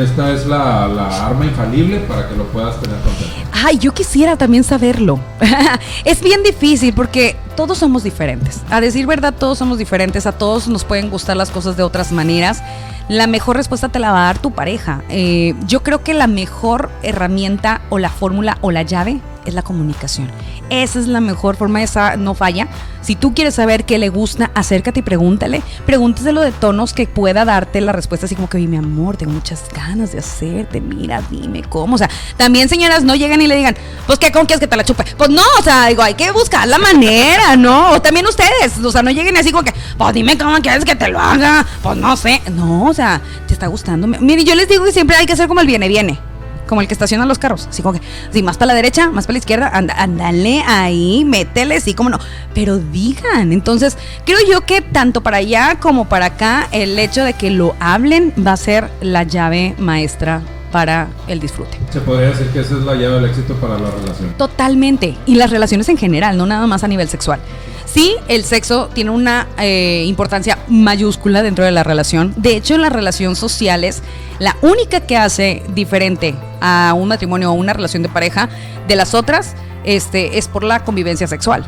esta 0.00 0.32
es 0.32 0.46
la, 0.46 0.84
arma 1.26 1.46
infalible 1.46 2.00
para 2.00 2.28
que 2.28 2.36
lo 2.36 2.44
puedas 2.48 2.80
tener 2.80 2.98
contento. 3.00 3.34
Ay, 3.52 3.78
yo 3.78 3.92
quisiera 3.92 4.36
también 4.36 4.64
saberlo. 4.64 5.18
es 6.04 6.20
bien 6.20 6.42
difícil 6.42 6.92
porque 6.94 7.36
todos 7.56 7.78
somos 7.78 8.02
diferentes. 8.02 8.62
A 8.70 8.80
decir 8.80 9.06
verdad, 9.06 9.34
todos 9.38 9.58
somos 9.58 9.78
diferentes. 9.78 10.26
A 10.26 10.32
todos 10.32 10.68
nos 10.68 10.84
pueden 10.84 11.10
gustar 11.10 11.36
las 11.36 11.50
cosas 11.50 11.76
de 11.76 11.82
otras 11.82 12.12
maneras. 12.12 12.62
La 13.08 13.26
mejor 13.26 13.56
respuesta 13.56 13.88
te 13.88 13.98
la 13.98 14.12
va 14.12 14.22
a 14.22 14.26
dar 14.26 14.38
tu 14.38 14.52
pareja. 14.52 15.02
Eh, 15.08 15.54
yo 15.66 15.82
creo 15.82 16.02
que 16.02 16.12
la 16.12 16.26
mejor 16.26 16.90
herramienta 17.02 17.80
o 17.88 17.98
la 17.98 18.10
fórmula 18.10 18.58
o 18.60 18.70
la 18.70 18.82
llave 18.82 19.20
es 19.46 19.54
la 19.54 19.62
comunicación. 19.62 20.30
Esa 20.70 20.98
es 20.98 21.06
la 21.06 21.20
mejor 21.20 21.56
forma, 21.56 21.82
esa 21.82 22.16
no 22.16 22.34
falla. 22.34 22.68
Si 23.00 23.14
tú 23.14 23.34
quieres 23.34 23.54
saber 23.54 23.84
qué 23.84 23.98
le 23.98 24.08
gusta, 24.08 24.50
acércate 24.54 25.00
y 25.00 25.02
pregúntale. 25.02 25.62
Pregúnteselo 25.86 26.40
de 26.40 26.50
tonos 26.50 26.92
que 26.92 27.06
pueda 27.06 27.44
darte 27.44 27.80
la 27.80 27.92
respuesta 27.92 28.26
así 28.26 28.34
como 28.34 28.48
que, 28.48 28.56
"Oye, 28.56 28.66
mi 28.66 28.76
amor, 28.76 29.16
tengo 29.16 29.32
muchas 29.32 29.62
ganas 29.72 30.10
de 30.10 30.18
hacerte, 30.18 30.80
mira, 30.80 31.22
dime 31.30 31.62
cómo. 31.62 31.94
O 31.94 31.98
sea, 31.98 32.10
también 32.36 32.68
señoras 32.68 33.04
no 33.04 33.14
llegan 33.14 33.40
y 33.40 33.46
le 33.46 33.56
digan, 33.56 33.76
pues 34.06 34.18
qué, 34.18 34.32
¿cómo 34.32 34.46
quieres 34.46 34.60
que 34.60 34.66
te 34.66 34.76
la 34.76 34.84
chupe? 34.84 35.04
Pues 35.16 35.30
no, 35.30 35.42
o 35.58 35.62
sea, 35.62 35.86
digo, 35.86 36.02
hay 36.02 36.14
que 36.14 36.32
buscar 36.32 36.66
la 36.66 36.78
manera, 36.78 37.56
¿no? 37.56 37.92
O 37.92 38.02
también 38.02 38.26
ustedes, 38.26 38.76
o 38.84 38.90
sea, 38.90 39.02
no 39.02 39.10
lleguen 39.10 39.36
así 39.36 39.52
como 39.52 39.62
que, 39.62 39.72
pues 39.96 40.12
dime 40.12 40.36
cómo 40.36 40.56
quieres 40.56 40.84
que 40.84 40.96
te 40.96 41.08
lo 41.08 41.20
haga. 41.20 41.64
Pues 41.82 41.96
no 41.96 42.16
sé. 42.16 42.42
No, 42.52 42.86
o 42.86 42.94
sea, 42.94 43.20
te 43.46 43.54
está 43.54 43.68
gustando. 43.68 44.06
Mire, 44.06 44.44
yo 44.44 44.54
les 44.56 44.68
digo 44.68 44.84
que 44.84 44.92
siempre 44.92 45.16
hay 45.16 45.26
que 45.26 45.34
hacer 45.34 45.46
como 45.46 45.60
el 45.60 45.66
viene, 45.66 45.86
viene 45.88 46.18
como 46.66 46.80
el 46.80 46.88
que 46.88 46.94
estaciona 46.94 47.26
los 47.26 47.38
carros. 47.38 47.66
Así 47.68 47.82
que, 47.82 48.00
sí, 48.32 48.42
más 48.42 48.56
para 48.56 48.68
la 48.68 48.74
derecha, 48.74 49.10
más 49.10 49.26
para 49.26 49.34
la 49.34 49.38
izquierda, 49.38 49.70
ándale 49.72 50.62
ahí, 50.66 51.24
métele, 51.24 51.80
sí, 51.80 51.94
como 51.94 52.10
no. 52.10 52.18
Pero 52.54 52.78
digan, 52.78 53.52
entonces, 53.52 53.96
creo 54.24 54.38
yo 54.48 54.62
que 54.62 54.80
tanto 54.80 55.22
para 55.22 55.38
allá 55.38 55.78
como 55.80 56.08
para 56.08 56.26
acá, 56.26 56.68
el 56.72 56.98
hecho 56.98 57.24
de 57.24 57.34
que 57.34 57.50
lo 57.50 57.74
hablen 57.80 58.32
va 58.46 58.52
a 58.52 58.56
ser 58.56 58.90
la 59.00 59.22
llave 59.22 59.74
maestra 59.78 60.42
para 60.76 61.08
el 61.26 61.40
disfrute. 61.40 61.78
Se 61.90 62.02
podría 62.02 62.28
decir 62.28 62.48
que 62.48 62.60
esa 62.60 62.74
es 62.74 62.82
la 62.82 62.94
llave 62.94 63.14
del 63.14 63.24
éxito 63.24 63.54
para 63.54 63.78
la 63.78 63.90
relación. 63.90 64.34
Totalmente. 64.36 65.16
Y 65.24 65.36
las 65.36 65.50
relaciones 65.50 65.88
en 65.88 65.96
general, 65.96 66.36
no 66.36 66.44
nada 66.44 66.66
más 66.66 66.84
a 66.84 66.88
nivel 66.88 67.08
sexual. 67.08 67.40
Sí, 67.86 68.14
el 68.28 68.44
sexo 68.44 68.90
tiene 68.92 69.08
una 69.08 69.46
eh, 69.58 70.04
importancia 70.06 70.58
mayúscula 70.68 71.42
dentro 71.42 71.64
de 71.64 71.70
la 71.70 71.82
relación. 71.82 72.34
De 72.36 72.56
hecho, 72.56 72.74
en 72.74 72.82
las 72.82 72.92
relaciones 72.92 73.38
sociales, 73.38 74.02
la 74.38 74.54
única 74.60 75.00
que 75.00 75.16
hace 75.16 75.62
diferente 75.74 76.34
a 76.60 76.92
un 76.94 77.08
matrimonio 77.08 77.52
o 77.52 77.54
una 77.54 77.72
relación 77.72 78.02
de 78.02 78.10
pareja 78.10 78.50
de 78.86 78.96
las 78.96 79.14
otras 79.14 79.54
este, 79.84 80.36
es 80.36 80.46
por 80.46 80.62
la 80.62 80.84
convivencia 80.84 81.26
sexual. 81.26 81.66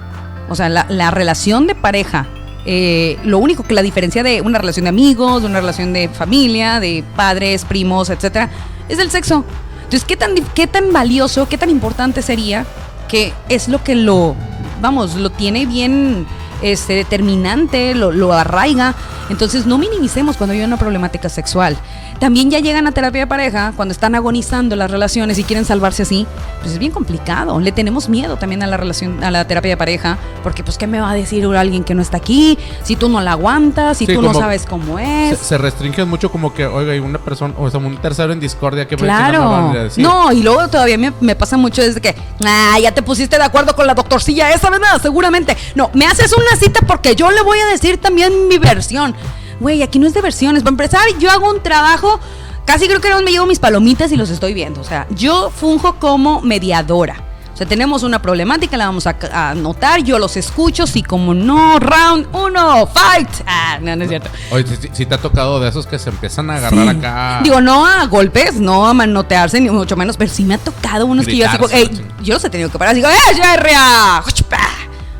O 0.51 0.55
sea, 0.55 0.69
la, 0.69 0.85
la 0.91 1.11
relación 1.11 1.67
de 1.67 1.75
pareja, 1.75 2.27
eh, 2.67 3.17
lo 3.25 3.39
único 3.39 3.63
que 3.63 3.73
la 3.73 3.81
diferencia 3.81 4.23
de 4.23 4.43
una 4.43 4.59
relación 4.59 4.85
de 4.85 4.91
amigos, 4.91 5.41
de 5.41 5.49
una 5.49 5.61
relación 5.61 5.95
de 5.95 6.11
familia, 6.11 6.79
de 6.79 7.03
padres, 7.17 7.65
primos, 7.65 8.11
etcétera, 8.11 8.51
es 8.89 8.99
el 8.99 9.11
sexo. 9.11 9.45
Entonces, 9.77 10.05
¿qué 10.05 10.17
tan, 10.17 10.35
qué 10.55 10.67
tan 10.67 10.93
valioso, 10.93 11.49
qué 11.49 11.57
tan 11.57 11.71
importante 11.71 12.23
sería 12.23 12.67
que 13.09 13.33
es 13.49 13.69
lo 13.69 13.83
que 13.83 13.95
lo, 13.95 14.35
vamos, 14.81 15.15
lo 15.15 15.31
tiene 15.31 15.67
bien 15.67 16.27
este, 16.63 16.95
determinante, 16.95 17.95
lo, 17.95 18.11
lo 18.13 18.33
arraiga. 18.33 18.95
Entonces 19.31 19.67
no 19.67 19.79
minimicemos 19.79 20.37
cuando 20.37 20.55
hay 20.55 20.63
una 20.63 20.77
problemática 20.77 21.29
sexual. 21.29 21.77
También 22.19 22.51
ya 22.51 22.59
llegan 22.59 22.87
a 22.89 22.93
terapia 22.93 23.21
de 23.21 23.27
pareja 23.29 23.73
cuando 23.77 23.93
están 23.93 24.17
agonizando 24.17 24.75
las 24.75 24.91
relaciones 24.91 25.39
y 25.39 25.45
quieren 25.45 25.65
salvarse 25.65 26.03
así. 26.03 26.27
Pues 26.61 26.73
es 26.73 26.79
bien 26.81 26.91
complicado. 26.91 27.61
Le 27.61 27.71
tenemos 27.71 28.09
miedo 28.09 28.37
también 28.37 28.63
a 28.65 28.67
la 28.67 28.77
relación, 28.77 29.23
a 29.23 29.31
la 29.31 29.47
terapia 29.47 29.71
de 29.71 29.77
pareja, 29.77 30.19
porque 30.43 30.65
pues 30.65 30.79
qué 30.79 30.89
me 30.89 31.01
va 31.01 31.11
a 31.13 31.15
decir 31.15 31.45
alguien 31.47 31.85
que 31.85 31.95
no 31.95 32.03
está 32.03 32.17
aquí, 32.17 32.59
si 32.83 32.97
tú 32.97 33.09
no 33.09 33.21
la 33.21 33.33
aguantas, 33.33 33.99
si 33.99 34.07
Sí, 34.07 34.15
tú 34.15 34.23
no 34.23 34.35
sabes 34.35 34.67
cómo 34.67 34.99
Se, 34.99 35.31
es. 35.31 35.39
se 35.39 35.59
restringen 35.59 36.09
mucho 36.09 36.31
como 36.33 36.53
que, 36.53 36.67
oiga, 36.67 36.93
hay 36.93 36.99
una 36.99 37.19
persona, 37.19 37.55
o 37.57 37.71
sea, 37.71 37.79
un 37.79 37.97
tercero 37.99 38.33
en 38.33 38.41
discordia 38.41 38.87
que 38.89 38.97
me 38.97 39.03
Claro. 39.03 39.55
a 39.55 39.73
decir. 39.85 40.03
No, 40.03 40.33
y 40.33 40.43
luego 40.43 40.67
todavía 40.69 40.99
me, 40.99 41.13
me 41.21 41.37
pasa 41.37 41.57
mucho 41.57 41.83
desde 41.83 42.01
que, 42.01 42.15
ah, 42.45 42.77
ya 42.83 42.93
te 42.93 43.03
pusiste 43.03 43.37
de 43.37 43.45
acuerdo 43.45 43.77
con 43.77 43.87
la 43.87 43.95
doctorcilla 43.95 44.53
esa, 44.53 44.71
¿verdad? 44.71 45.01
Seguramente. 45.01 45.57
No, 45.77 45.91
me 45.95 46.07
haces 46.07 46.33
una 46.51 46.59
cita 46.61 46.81
porque 46.87 47.15
yo 47.15 47.31
le 47.31 47.43
voy 47.43 47.59
a 47.59 47.67
decir 47.67 47.99
también 47.99 48.49
mi 48.49 48.59
versión. 48.59 49.15
Güey, 49.61 49.83
aquí 49.83 49.99
no 49.99 50.07
es 50.07 50.15
de 50.15 50.21
versiones. 50.23 50.63
Para 50.63 50.71
empezar, 50.71 51.03
yo 51.19 51.31
hago 51.31 51.51
un 51.51 51.63
trabajo, 51.63 52.21
casi 52.65 52.87
creo 52.87 53.01
que 53.01 53.11
no 53.11 53.21
me 53.23 53.31
llevo 53.31 53.47
mis 53.47 53.59
palomitas 53.59 54.13
y 54.13 54.17
los 54.17 54.31
estoy 54.31 54.55
viendo. 54.55 54.81
O 54.81 54.85
sea, 54.85 55.07
yo 55.11 55.51
funjo 55.51 55.95
como 55.99 56.41
mediadora. 56.43 57.25
O 57.53 57.57
sea, 57.59 57.67
tenemos 57.67 58.05
una 58.05 58.23
problemática, 58.23 58.77
la 58.77 58.87
vamos 58.87 59.09
a, 59.09 59.17
a 59.33 59.51
anotar, 59.51 60.01
yo 60.05 60.21
los 60.21 60.37
escucho, 60.37 60.87
sí 60.87 61.03
como 61.03 61.35
no, 61.35 61.81
round 61.81 62.29
uno, 62.33 62.87
fight. 62.87 63.29
Ah, 63.49 63.79
no, 63.83 63.97
no 63.97 64.05
es 64.05 64.09
cierto. 64.11 64.31
Oye, 64.53 64.65
si, 64.81 64.89
si 64.93 65.07
te 65.07 65.17
ha 65.17 65.19
tocado 65.19 65.59
de 65.59 65.69
esos 65.69 65.85
que 65.89 65.99
se 65.99 66.11
empiezan 66.11 66.49
a 66.51 66.55
agarrar 66.55 66.85
Sí. 66.85 66.89
acá. 66.99 67.41
Digo, 67.43 67.61
no 67.61 67.85
a 67.85 68.07
golpes, 68.07 68.55
no 68.61 68.87
a 68.87 68.95
manotearse, 68.95 69.61
ni 69.61 69.71
mucho 69.71 69.97
menos, 69.97 70.17
pero 70.17 70.31
sí 70.33 70.45
me 70.45 70.55
ha 70.55 70.59
tocado 70.59 71.07
unos 71.07 71.27
que 71.27 71.37
yo 71.37 71.49
así, 71.49 71.57
como, 71.57 71.67
Gritarse, 71.67 71.83
"Ey, 71.91 71.97
la 71.97 72.03
chingada. 72.05 72.23
yo 72.23 72.35
los 72.35 72.45
he 72.45 72.51
tenido 72.51 72.71
que 72.71 72.79
parar 72.79 72.93
así, 72.93 73.03
como, 73.03 73.13
¡eh, 73.13 73.35
Jerria! 73.35 74.23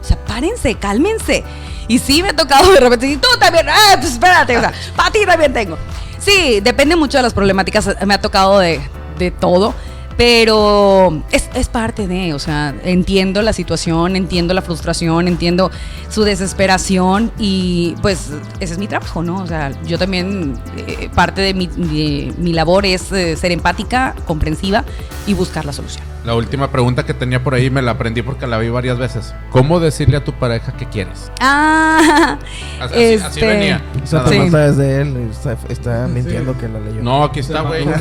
O 0.09 0.15
sea, 0.15 0.25
párense, 0.25 0.75
cálmense. 0.77 1.45
Y 1.87 1.99
sí 1.99 2.23
me 2.23 2.31
ha 2.31 2.37
tocado 2.37 2.73
de 2.73 2.81
repente, 2.81 3.07
y 3.07 3.17
tú 3.19 3.29
también, 3.39 3.69
¡eh, 3.69 3.97
pues 4.01 4.13
espérate! 4.13 4.57
O 4.57 4.61
sea, 4.61 4.73
para 4.97 5.11
ti 5.11 5.21
también 5.27 5.53
tengo. 5.53 5.77
Sí, 6.19 6.61
depende 6.61 6.97
mucho 6.97 7.19
de 7.19 7.25
las 7.25 7.35
problemáticas, 7.35 7.95
me 8.07 8.15
ha 8.15 8.21
tocado 8.21 8.59
de, 8.59 8.81
de 9.19 9.31
todo. 9.31 9.75
Pero 10.17 11.23
es, 11.31 11.49
es 11.55 11.69
parte 11.69 12.09
de, 12.09 12.35
o 12.35 12.41
sea, 12.41 12.75
entiendo 12.83 13.41
la 13.41 13.53
situación, 13.53 14.17
entiendo 14.17 14.53
la 14.53 14.63
frustración, 14.63 15.29
entiendo 15.29 15.71
su 16.09 16.25
desesperación 16.25 17.31
y 17.39 17.95
pues 18.03 18.31
ese 18.59 18.73
es 18.73 18.79
mi 18.81 18.89
trabajo, 18.89 19.23
¿no? 19.23 19.37
O 19.37 19.47
sea, 19.47 19.71
yo 19.85 19.97
también, 19.97 20.59
eh, 20.77 21.09
parte 21.15 21.43
de 21.43 21.55
mi, 21.55 21.69
de 21.69 22.33
mi 22.37 22.53
labor 22.53 22.85
es 22.85 23.13
eh, 23.13 23.37
ser 23.37 23.53
empática, 23.53 24.17
comprensiva 24.27 24.85
y 25.29 25.35
buscar 25.35 25.65
la 25.65 25.73
solución. 25.73 26.03
La 26.29 26.35
última 26.35 26.71
pregunta 26.71 27.07
que 27.07 27.15
tenía 27.15 27.43
por 27.43 27.55
ahí 27.55 27.71
me 27.71 27.81
la 27.81 27.93
aprendí 27.93 28.21
porque 28.21 28.47
la 28.47 28.59
vi 28.59 28.69
varias 28.69 28.99
veces. 28.99 29.35
¿Cómo 29.51 29.81
decirle 29.81 30.19
a 30.19 30.25
tu 30.25 30.35
pareja 30.35 30.73
que 30.73 30.85
quieres? 30.85 31.33
Ah, 31.41 32.37
Así, 32.83 33.15
así 33.15 33.41
venía. 33.41 33.81
Esa 34.05 34.29
Sí. 34.29 34.37
es 34.37 34.77
de 34.77 35.01
él. 35.01 35.31
Está, 35.31 35.57
está 35.71 36.07
mintiendo 36.07 36.55
que 36.59 36.69
la 36.69 36.81
leyó. 36.81 37.03
No, 37.03 37.25
aquí 37.25 37.41
está, 37.41 37.63
güey. 37.63 37.87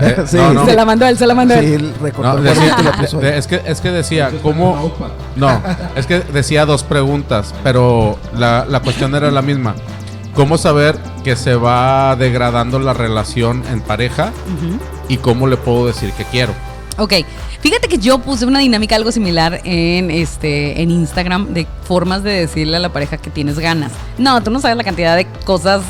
Eh, 0.00 0.24
Sí. 0.26 0.38
no, 0.38 0.54
no. 0.54 0.64
Se 0.64 0.74
la 0.74 0.84
mandó 0.84 1.06
él, 1.06 1.16
se 1.16 1.26
la 1.26 1.34
mandó 1.36 1.54
Sí, 1.54 1.74
él. 1.74 1.92
No, 2.20 2.36
decía- 2.38 2.64
eso 2.66 2.76
que 2.78 2.82
la 2.82 2.92
puso 2.96 3.18
ahí. 3.18 3.24
de- 3.26 3.38
es, 3.38 3.46
que, 3.46 3.62
es 3.64 3.80
que 3.80 3.90
decía, 3.92 4.30
¿cómo? 4.42 4.92
No, 5.36 5.60
es 5.94 6.06
que 6.06 6.18
decía 6.20 6.66
dos 6.66 6.82
preguntas, 6.82 7.54
pero 7.62 8.18
la, 8.36 8.66
la 8.68 8.80
cuestión 8.80 9.14
era 9.14 9.30
la 9.30 9.42
misma. 9.42 9.74
¿Cómo 10.34 10.58
saber 10.58 10.96
que 11.22 11.36
se 11.36 11.54
va 11.54 12.16
degradando 12.16 12.80
la 12.80 12.92
relación 12.92 13.62
en 13.70 13.82
pareja 13.82 14.32
y 15.06 15.18
cómo 15.18 15.46
le 15.46 15.56
puedo 15.58 15.86
decir 15.86 16.10
que 16.14 16.24
quiero? 16.24 16.52
Ok, 16.96 17.12
fíjate 17.60 17.88
que 17.88 17.98
yo 17.98 18.18
puse 18.18 18.46
una 18.46 18.60
dinámica 18.60 18.94
algo 18.94 19.10
similar 19.10 19.60
en 19.64 20.10
este 20.10 20.80
en 20.80 20.90
Instagram 20.90 21.52
de 21.52 21.66
formas 21.84 22.22
de 22.22 22.30
decirle 22.30 22.76
a 22.76 22.80
la 22.80 22.90
pareja 22.90 23.16
que 23.16 23.30
tienes 23.30 23.58
ganas. 23.58 23.92
No, 24.16 24.42
tú 24.42 24.50
no 24.50 24.60
sabes 24.60 24.76
la 24.76 24.84
cantidad 24.84 25.16
de 25.16 25.26
cosas 25.44 25.82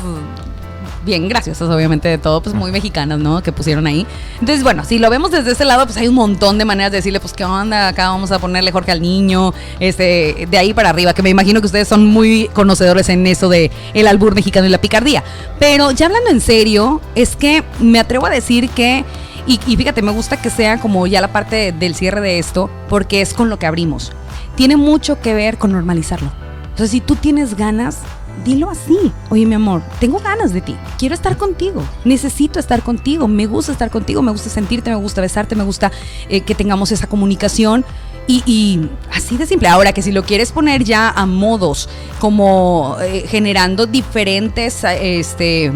bien 1.05 1.29
graciosas, 1.29 1.69
obviamente, 1.69 2.09
de 2.09 2.17
todo, 2.17 2.41
pues 2.41 2.55
muy 2.55 2.71
mexicanas, 2.71 3.19
¿no? 3.19 3.41
Que 3.43 3.51
pusieron 3.51 3.85
ahí. 3.87 4.05
Entonces, 4.39 4.63
bueno, 4.63 4.83
si 4.83 4.97
lo 4.97 5.09
vemos 5.09 5.31
desde 5.31 5.51
ese 5.51 5.63
lado, 5.63 5.85
pues 5.85 5.95
hay 5.97 6.07
un 6.07 6.15
montón 6.15 6.57
de 6.57 6.65
maneras 6.65 6.91
de 6.91 6.97
decirle, 6.97 7.19
pues, 7.19 7.33
¿qué 7.33 7.45
onda? 7.45 7.89
Acá 7.89 8.09
vamos 8.09 8.31
a 8.31 8.39
ponerle 8.39 8.71
Jorge 8.71 8.91
al 8.91 9.01
niño, 9.01 9.53
este, 9.79 10.47
de 10.49 10.57
ahí 10.57 10.73
para 10.73 10.89
arriba, 10.89 11.13
que 11.13 11.21
me 11.21 11.29
imagino 11.29 11.61
que 11.61 11.67
ustedes 11.67 11.87
son 11.87 12.07
muy 12.07 12.49
conocedores 12.53 13.07
en 13.09 13.25
eso 13.27 13.47
de 13.47 13.71
el 13.93 14.07
albur 14.07 14.33
mexicano 14.33 14.65
y 14.65 14.69
la 14.69 14.81
picardía. 14.81 15.23
Pero 15.59 15.91
ya 15.91 16.07
hablando 16.07 16.31
en 16.31 16.41
serio, 16.41 16.99
es 17.13 17.35
que 17.35 17.63
me 17.79 17.99
atrevo 17.99 18.25
a 18.25 18.31
decir 18.31 18.69
que 18.69 19.05
y, 19.47 19.59
y 19.67 19.77
fíjate, 19.77 20.01
me 20.01 20.11
gusta 20.11 20.37
que 20.41 20.49
sea 20.49 20.79
como 20.79 21.07
ya 21.07 21.21
la 21.21 21.31
parte 21.31 21.71
del 21.71 21.95
cierre 21.95 22.21
de 22.21 22.39
esto, 22.39 22.69
porque 22.89 23.21
es 23.21 23.33
con 23.33 23.49
lo 23.49 23.59
que 23.59 23.65
abrimos. 23.65 24.11
Tiene 24.55 24.77
mucho 24.77 25.19
que 25.19 25.33
ver 25.33 25.57
con 25.57 25.71
normalizarlo. 25.71 26.31
Sea, 26.75 26.87
si 26.87 27.01
tú 27.01 27.15
tienes 27.15 27.55
ganas, 27.55 27.99
dilo 28.43 28.69
así. 28.69 29.11
Oye, 29.29 29.45
mi 29.45 29.55
amor, 29.55 29.81
tengo 29.99 30.19
ganas 30.19 30.53
de 30.53 30.61
ti. 30.61 30.75
Quiero 30.97 31.15
estar 31.15 31.37
contigo. 31.37 31.83
Necesito 32.03 32.59
estar 32.59 32.81
contigo. 32.81 33.27
Me 33.27 33.45
gusta 33.45 33.71
estar 33.71 33.89
contigo. 33.89 34.21
Me 34.21 34.31
gusta 34.31 34.49
sentirte, 34.49 34.89
me 34.89 34.95
gusta 34.95 35.21
besarte, 35.21 35.55
me 35.55 35.63
gusta 35.63 35.91
eh, 36.29 36.41
que 36.41 36.55
tengamos 36.55 36.91
esa 36.91 37.07
comunicación. 37.07 37.85
Y, 38.27 38.41
y 38.45 38.89
así 39.13 39.37
de 39.37 39.45
simple. 39.45 39.67
Ahora 39.67 39.93
que 39.93 40.01
si 40.01 40.11
lo 40.11 40.23
quieres 40.23 40.51
poner 40.51 40.83
ya 40.83 41.09
a 41.09 41.25
modos, 41.25 41.87
como 42.19 42.97
eh, 43.01 43.25
generando 43.27 43.85
diferentes, 43.85 44.83
este, 44.83 45.71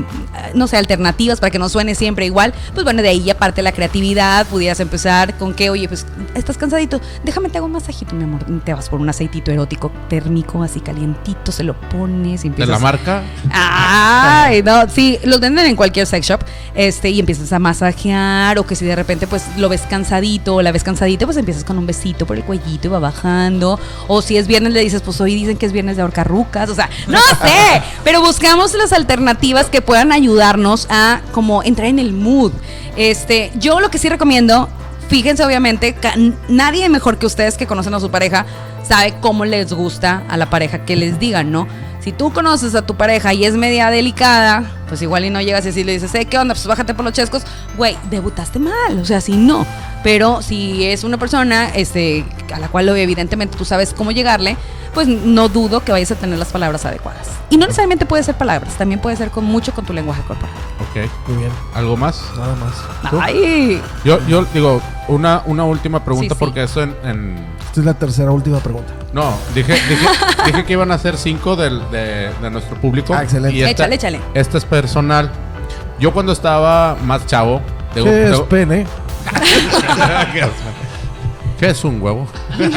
no 0.56 0.68
sé, 0.68 0.78
alternativas 0.78 1.40
para 1.40 1.52
que 1.52 1.60
no 1.60 1.70
suene 1.70 1.94
siempre 1.94 2.26
igual, 2.26 2.54
pues 2.74 2.84
bueno, 2.84 3.04
de 3.04 3.10
ahí 3.10 3.24
ya 3.24 3.38
parte 3.38 3.62
la 3.62 3.72
creatividad. 3.72 4.48
Pudieras 4.48 4.80
empezar 4.80 5.38
con 5.38 5.54
que, 5.54 5.70
oye, 5.70 5.88
pues 5.88 6.08
estás 6.34 6.58
cansadito, 6.58 7.00
déjame 7.24 7.50
te 7.50 7.60
hago 7.60 7.68
un 7.68 7.74
masajito, 7.74 8.16
mi 8.16 8.24
amor. 8.24 8.44
Te 8.66 8.74
vas 8.74 8.90
por 8.90 9.00
un 9.00 9.10
aceitito 9.10 9.52
erótico 9.52 9.92
térmico, 10.08 10.64
así 10.64 10.80
calientito, 10.80 11.52
se 11.52 11.64
lo 11.64 11.80
pones 11.80 12.42
y 12.42 12.44
¿De 12.44 12.48
empiezas 12.50 12.70
la 12.70 12.80
marca? 12.80 13.24
Ay, 13.52 14.64
no, 14.64 14.90
sí, 14.90 15.20
los 15.24 15.40
venden 15.40 15.68
en 15.68 15.76
cualquier 15.76 16.08
sex 16.08 16.26
shop, 16.26 16.42
este, 16.74 17.10
y 17.10 17.20
empiezas 17.20 17.54
a 17.54 17.60
masajear, 17.60 18.58
o 18.58 18.66
que 18.66 18.76
si 18.76 18.86
de 18.86 18.96
repente 18.96 19.28
pues 19.28 19.44
lo 19.58 19.70
ves 19.70 19.82
cansadito, 19.82 20.56
o 20.56 20.62
la 20.62 20.72
ves 20.72 20.84
cansadito, 20.84 21.26
pues 21.26 21.38
empiezas 21.38 21.64
con 21.64 21.78
un 21.78 21.86
besito 21.86 22.26
por 22.26 22.39
el 22.40 22.46
cuellito 22.46 22.88
y 22.88 22.92
va 22.92 23.00
bajando, 23.00 23.80
o 24.08 24.22
si 24.22 24.38
es 24.38 24.48
viernes 24.48 24.74
le 24.74 24.82
dices, 24.82 25.02
pues 25.02 25.20
hoy 25.22 25.36
dicen 25.36 25.58
que 25.58 25.66
es 25.66 25.72
viernes 25.72 25.96
de 25.96 26.02
ahorcar 26.02 26.28
rucas, 26.28 26.70
o 26.70 26.76
sea, 26.76 26.90
no 27.08 27.20
sé, 27.42 27.82
pero 28.04 28.22
buscamos 28.22 28.74
las 28.74 28.92
alternativas 28.94 29.68
que 29.68 29.82
puedan 29.82 30.12
ayudarnos 30.12 30.88
a 30.90 31.22
como 31.32 31.64
entrar 31.64 31.88
en 31.88 32.00
el 32.00 32.14
mood. 32.14 32.52
Este, 32.96 33.52
yo 33.56 33.80
lo 33.80 33.90
que 33.90 33.98
sí 33.98 34.10
recomiendo, 34.10 34.70
fíjense 35.08 35.44
obviamente, 35.44 35.96
nadie 36.48 36.90
mejor 36.90 37.18
que 37.18 37.26
ustedes 37.26 37.58
que 37.58 37.68
conocen 37.68 37.94
a 37.94 38.00
su 38.00 38.10
pareja 38.10 38.46
sabe 38.88 39.16
cómo 39.22 39.46
les 39.46 39.72
gusta 39.72 40.24
a 40.30 40.38
la 40.38 40.50
pareja 40.50 40.86
que 40.86 40.96
les 40.96 41.20
digan, 41.20 41.52
¿no? 41.52 41.68
Si 42.10 42.14
tú 42.14 42.34
conoces 42.34 42.74
a 42.74 42.82
tu 42.82 42.96
pareja 42.96 43.36
y 43.36 43.46
es 43.46 43.54
media 43.54 43.92
delicada, 43.92 44.64
pues 44.88 45.00
igual 45.04 45.26
y 45.26 45.30
no 45.30 45.40
llegas 45.42 45.64
y 45.68 45.70
así 45.70 45.84
le 45.84 45.92
dices, 45.92 46.16
"Eh, 46.16 46.26
¿qué 46.26 46.40
onda? 46.40 46.56
Pues 46.56 46.66
bájate 46.66 46.96
por 46.96 47.06
los 47.06 47.14
chescos. 47.14 47.44
Güey, 47.78 47.96
debutaste 48.10 48.58
mal, 48.58 48.98
o 49.00 49.06
sea, 49.06 49.22
si 49.22 49.34
no. 49.38 49.64
Pero 50.04 50.42
si 50.42 50.86
es 50.86 51.04
una 51.04 51.20
persona 51.20 51.70
este, 51.70 52.26
a 52.52 52.58
la 52.58 52.68
cual 52.70 52.90
evidentemente 52.98 53.56
tú 53.56 53.64
sabes 53.64 53.94
cómo 53.94 54.12
llegarle, 54.12 54.58
pues 54.96 55.08
no 55.08 55.50
dudo 55.50 55.82
que 55.82 55.92
vayas 55.92 56.10
a 56.10 56.16
tener 56.16 56.40
las 56.40 56.48
palabras 56.52 56.84
adecuadas. 56.84 57.28
Y 57.52 57.58
no 57.58 57.68
necesariamente 57.68 58.08
puede 58.08 58.24
ser 58.24 58.34
palabras, 58.34 58.74
también 58.76 59.00
puede 59.00 59.16
ser 59.16 59.30
con 59.30 59.46
mucho 59.46 59.72
con 59.76 59.86
tu 59.86 59.94
lenguaje 59.94 60.24
corporal. 60.24 60.56
Ok. 60.90 61.08
Muy 61.28 61.38
bien, 61.38 61.52
¿Algo 61.76 61.96
más? 61.96 62.24
nada 62.36 62.56
más. 62.56 62.74
¿Tú? 63.12 63.20
Ay, 63.22 63.80
Yo, 64.04 64.18
yo 64.28 64.46
digo, 64.52 64.82
una, 65.10 65.44
una 65.46 65.64
última 65.64 66.04
pregunta 66.04 66.34
Sí, 66.34 66.40
sí. 66.40 66.44
porque 66.44 66.64
eso 66.64 66.82
en, 66.82 66.96
en- 67.04 67.59
Esta 67.80 67.92
es 67.92 67.96
la 67.96 68.00
tercera 68.00 68.32
última 68.32 68.60
pregunta. 68.60 68.92
No, 69.14 69.32
dije, 69.56 69.74
dije, 69.74 70.08
dije 70.48 70.66
que 70.66 70.74
iban 70.74 70.92
a 70.92 70.98
ser 70.98 71.16
cinco 71.18 71.56
del, 71.56 71.80
de, 71.92 72.30
de 72.42 72.50
nuestro 72.52 72.76
público. 72.76 73.14
Ah, 73.14 73.24
excelente. 73.24 73.56
Y 73.58 73.62
esta, 73.62 73.72
Échale, 73.72 73.96
échale. 73.96 74.20
Esta 74.34 74.58
es 74.58 74.66
personal. 74.66 75.32
Yo 76.00 76.12
cuando 76.12 76.34
estaba 76.34 76.98
más 77.04 77.26
chavo... 77.26 77.62
digo- 77.96 78.06
¿Qué 78.08 78.30
es 78.32 78.40
pene? 78.42 78.86
¿Qué 81.60 81.70
es 81.70 81.84
un 81.84 82.02
huevo? 82.02 82.28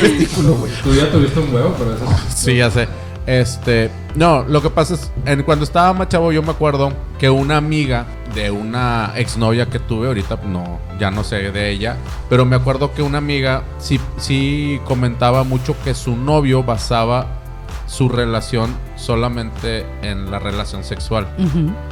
Testículo, 0.00 0.54
güey. 0.54 0.72
Tú 0.82 0.94
ya 0.94 1.10
tuviste 1.10 1.40
un 1.40 1.54
huevo, 1.54 1.74
pero 1.78 1.94
eso 1.94 2.04
es. 2.04 2.34
Sí, 2.34 2.56
ya 2.56 2.70
sé. 2.70 2.88
Este, 3.26 3.90
no, 4.14 4.42
lo 4.44 4.60
que 4.62 4.70
pasa 4.70 4.94
es, 4.94 5.10
en, 5.26 5.42
cuando 5.44 5.64
estaba 5.64 5.92
más 5.92 6.08
chavo 6.08 6.32
yo 6.32 6.42
me 6.42 6.50
acuerdo 6.50 6.92
que 7.18 7.30
una 7.30 7.56
amiga 7.56 8.04
de 8.34 8.50
una 8.50 9.12
exnovia 9.16 9.66
que 9.66 9.78
tuve, 9.78 10.08
ahorita 10.08 10.38
no, 10.44 10.78
ya 10.98 11.10
no 11.10 11.24
sé 11.24 11.50
de 11.50 11.70
ella, 11.70 11.96
pero 12.28 12.44
me 12.44 12.56
acuerdo 12.56 12.92
que 12.94 13.02
una 13.02 13.18
amiga 13.18 13.62
sí, 13.78 14.00
sí 14.16 14.80
comentaba 14.84 15.44
mucho 15.44 15.74
que 15.84 15.94
su 15.94 16.16
novio 16.16 16.62
basaba 16.62 17.26
su 17.86 18.08
relación 18.08 18.74
solamente 18.96 19.84
en 20.02 20.30
la 20.30 20.38
relación 20.38 20.82
sexual. 20.82 21.26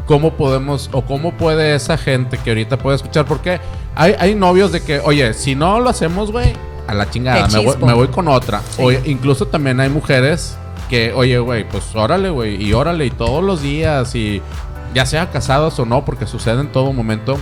¿Cómo 0.07 0.33
podemos 0.35 0.89
o 0.93 1.03
cómo 1.03 1.33
puede 1.33 1.75
esa 1.75 1.99
gente 1.99 2.39
que 2.39 2.51
ahorita 2.51 2.79
puede 2.79 2.97
escuchar? 2.97 3.27
Porque 3.27 3.61
hay, 3.95 4.15
hay 4.19 4.35
novios 4.35 4.73
de 4.73 4.83
que, 4.83 5.01
oye, 5.01 5.35
si 5.35 5.55
no 5.55 5.79
lo 5.81 5.91
hacemos, 5.91 6.33
güey, 6.33 6.55
a 6.87 6.95
la 6.95 7.11
chingada, 7.11 7.49
me 7.49 7.65
voy, 7.65 7.77
me 7.85 7.93
voy 7.93 8.09
con 8.09 8.29
otra. 8.29 8.63
Sí. 8.71 8.83
O 8.83 8.91
incluso 8.91 9.47
también 9.47 9.79
hay 9.79 9.91
mujeres 9.91 10.57
que, 10.89 11.13
oye, 11.13 11.39
güey, 11.39 11.69
pues 11.69 11.95
órale, 11.95 12.31
güey, 12.31 12.63
y 12.63 12.73
órale, 12.73 13.07
y 13.07 13.11
todos 13.11 13.45
los 13.45 13.63
días, 13.63 14.15
y 14.15 14.43
ya 14.95 15.07
sea 15.07 15.31
casados 15.31 15.79
o 15.79 15.87
no, 15.87 16.05
porque 16.05 16.27
sucede 16.27 16.61
en 16.61 16.73
todo 16.73 16.93
momento. 16.93 17.39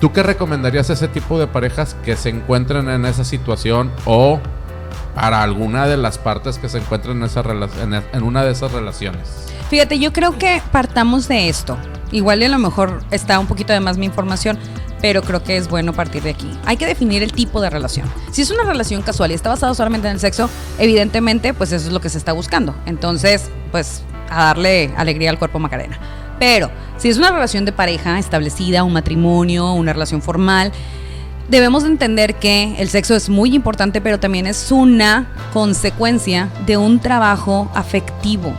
¿Tú 0.00 0.12
qué 0.12 0.22
recomendarías 0.22 0.90
a 0.90 0.92
ese 0.92 1.08
tipo 1.08 1.38
de 1.38 1.46
parejas 1.46 1.96
que 2.04 2.16
se 2.16 2.28
encuentren 2.28 2.88
en 2.90 3.06
esa 3.06 3.24
situación 3.24 3.90
o 4.04 4.40
para 5.14 5.42
alguna 5.42 5.86
de 5.86 5.96
las 5.96 6.18
partes 6.18 6.58
que 6.58 6.68
se 6.68 6.78
encuentren 6.78 7.16
en, 7.18 7.24
esa 7.24 7.40
en, 7.82 7.94
en 7.94 8.22
una 8.22 8.44
de 8.44 8.52
esas 8.52 8.72
relaciones? 8.72 9.46
Fíjate, 9.70 9.98
yo 9.98 10.12
creo 10.12 10.38
que 10.38 10.62
partamos 10.70 11.28
de 11.28 11.48
esto. 11.48 11.78
Igual 12.12 12.42
y 12.42 12.44
a 12.44 12.48
lo 12.50 12.58
mejor 12.58 13.02
está 13.10 13.38
un 13.38 13.46
poquito 13.46 13.72
de 13.72 13.80
más 13.80 13.98
mi 13.98 14.06
información, 14.06 14.58
pero 15.00 15.22
creo 15.22 15.42
que 15.42 15.56
es 15.56 15.68
bueno 15.68 15.92
partir 15.92 16.22
de 16.22 16.30
aquí. 16.30 16.50
Hay 16.64 16.76
que 16.76 16.86
definir 16.86 17.22
el 17.22 17.32
tipo 17.32 17.60
de 17.60 17.70
relación. 17.70 18.08
Si 18.30 18.42
es 18.42 18.50
una 18.50 18.64
relación 18.64 19.02
casual 19.02 19.32
y 19.32 19.34
está 19.34 19.48
basada 19.48 19.74
solamente 19.74 20.08
en 20.08 20.14
el 20.14 20.20
sexo, 20.20 20.48
evidentemente, 20.78 21.54
pues 21.54 21.72
eso 21.72 21.86
es 21.86 21.92
lo 21.92 22.00
que 22.00 22.08
se 22.08 22.18
está 22.18 22.32
buscando. 22.32 22.74
Entonces, 22.86 23.50
pues 23.72 24.02
a 24.30 24.44
darle 24.44 24.92
alegría 24.96 25.30
al 25.30 25.38
cuerpo 25.38 25.58
Macarena. 25.58 25.98
Pero 26.38 26.70
si 26.98 27.08
es 27.08 27.18
una 27.18 27.30
relación 27.30 27.64
de 27.64 27.72
pareja 27.72 28.18
establecida, 28.18 28.84
un 28.84 28.92
matrimonio, 28.92 29.72
una 29.72 29.92
relación 29.92 30.22
formal, 30.22 30.72
debemos 31.48 31.82
de 31.82 31.90
entender 31.90 32.34
que 32.34 32.74
el 32.78 32.88
sexo 32.88 33.14
es 33.14 33.28
muy 33.28 33.54
importante, 33.54 34.00
pero 34.00 34.18
también 34.18 34.46
es 34.46 34.72
una 34.72 35.28
consecuencia 35.52 36.48
de 36.66 36.76
un 36.76 36.98
trabajo 36.98 37.70
afectivo. 37.74 38.54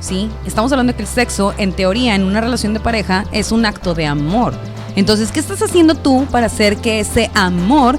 ¿Sí? 0.00 0.30
Estamos 0.46 0.72
hablando 0.72 0.92
de 0.92 0.96
que 0.96 1.02
el 1.02 1.08
sexo, 1.08 1.52
en 1.58 1.72
teoría, 1.72 2.14
en 2.14 2.24
una 2.24 2.40
relación 2.40 2.72
de 2.72 2.80
pareja, 2.80 3.26
es 3.32 3.52
un 3.52 3.66
acto 3.66 3.92
de 3.92 4.06
amor. 4.06 4.54
Entonces, 4.96 5.30
¿qué 5.30 5.40
estás 5.40 5.60
haciendo 5.60 5.94
tú 5.94 6.26
para 6.30 6.46
hacer 6.46 6.78
que 6.78 7.00
ese 7.00 7.30
amor 7.34 7.98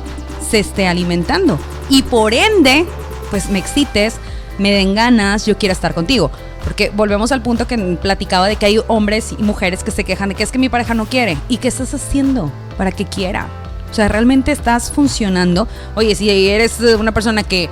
se 0.49 0.59
esté 0.59 0.87
alimentando? 0.87 1.59
Y 1.89 2.01
por 2.01 2.33
ende, 2.33 2.87
pues 3.29 3.51
me 3.51 3.59
excites, 3.59 4.15
me 4.57 4.71
den 4.71 4.95
ganas, 4.95 5.45
yo 5.45 5.59
quiero 5.59 5.73
estar 5.73 5.93
contigo. 5.93 6.31
Porque 6.63 6.91
volvemos 6.95 7.31
al 7.31 7.41
punto 7.41 7.67
que 7.67 7.77
platicaba 8.01 8.47
de 8.47 8.55
que 8.55 8.65
hay 8.65 8.79
hombres 8.87 9.33
y 9.37 9.43
mujeres 9.43 9.83
que 9.83 9.91
se 9.91 10.03
quejan 10.03 10.29
de 10.29 10.35
que 10.35 10.43
es 10.43 10.51
que 10.51 10.59
mi 10.59 10.69
pareja 10.69 10.93
no 10.93 11.05
quiere. 11.05 11.37
¿Y 11.49 11.57
qué 11.57 11.67
estás 11.67 11.93
haciendo 11.93 12.51
para 12.77 12.91
que 12.91 13.05
quiera? 13.05 13.47
O 13.89 13.93
sea, 13.93 14.07
realmente 14.07 14.51
estás 14.51 14.91
funcionando. 14.91 15.67
Oye, 15.95 16.15
si 16.15 16.29
eres 16.49 16.79
una 16.79 17.11
persona 17.11 17.43
que, 17.43 17.69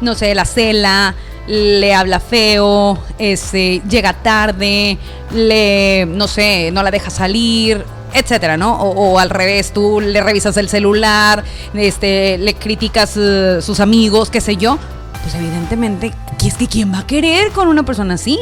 no 0.00 0.14
sé, 0.14 0.34
la 0.34 0.44
cela, 0.44 1.14
le 1.46 1.94
habla 1.94 2.20
feo, 2.20 2.98
este, 3.18 3.80
llega 3.88 4.12
tarde, 4.12 4.98
le, 5.32 6.06
no 6.06 6.28
sé, 6.28 6.70
no 6.72 6.82
la 6.82 6.90
deja 6.90 7.10
salir, 7.10 7.84
etcétera, 8.14 8.56
¿no? 8.56 8.80
O, 8.80 9.12
o 9.12 9.18
al 9.18 9.30
revés, 9.30 9.72
tú 9.72 10.00
le 10.00 10.20
revisas 10.20 10.56
el 10.56 10.68
celular, 10.68 11.42
este, 11.74 12.38
le 12.38 12.54
criticas 12.54 13.16
eh, 13.16 13.58
sus 13.60 13.80
amigos, 13.80 14.30
qué 14.30 14.40
sé 14.40 14.56
yo. 14.56 14.78
Pues 15.22 15.34
evidentemente, 15.34 16.12
¿qué 16.38 16.48
es 16.48 16.54
que 16.54 16.66
quién 16.66 16.92
va 16.92 17.00
a 17.00 17.06
querer 17.06 17.52
con 17.52 17.68
una 17.68 17.84
persona 17.84 18.14
así? 18.14 18.38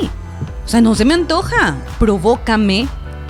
O 0.65 0.69
sea, 0.69 0.81
no 0.81 0.95
se 0.95 1.05
me 1.05 1.15
antoja. 1.15 1.77
Provócame, 1.99 2.89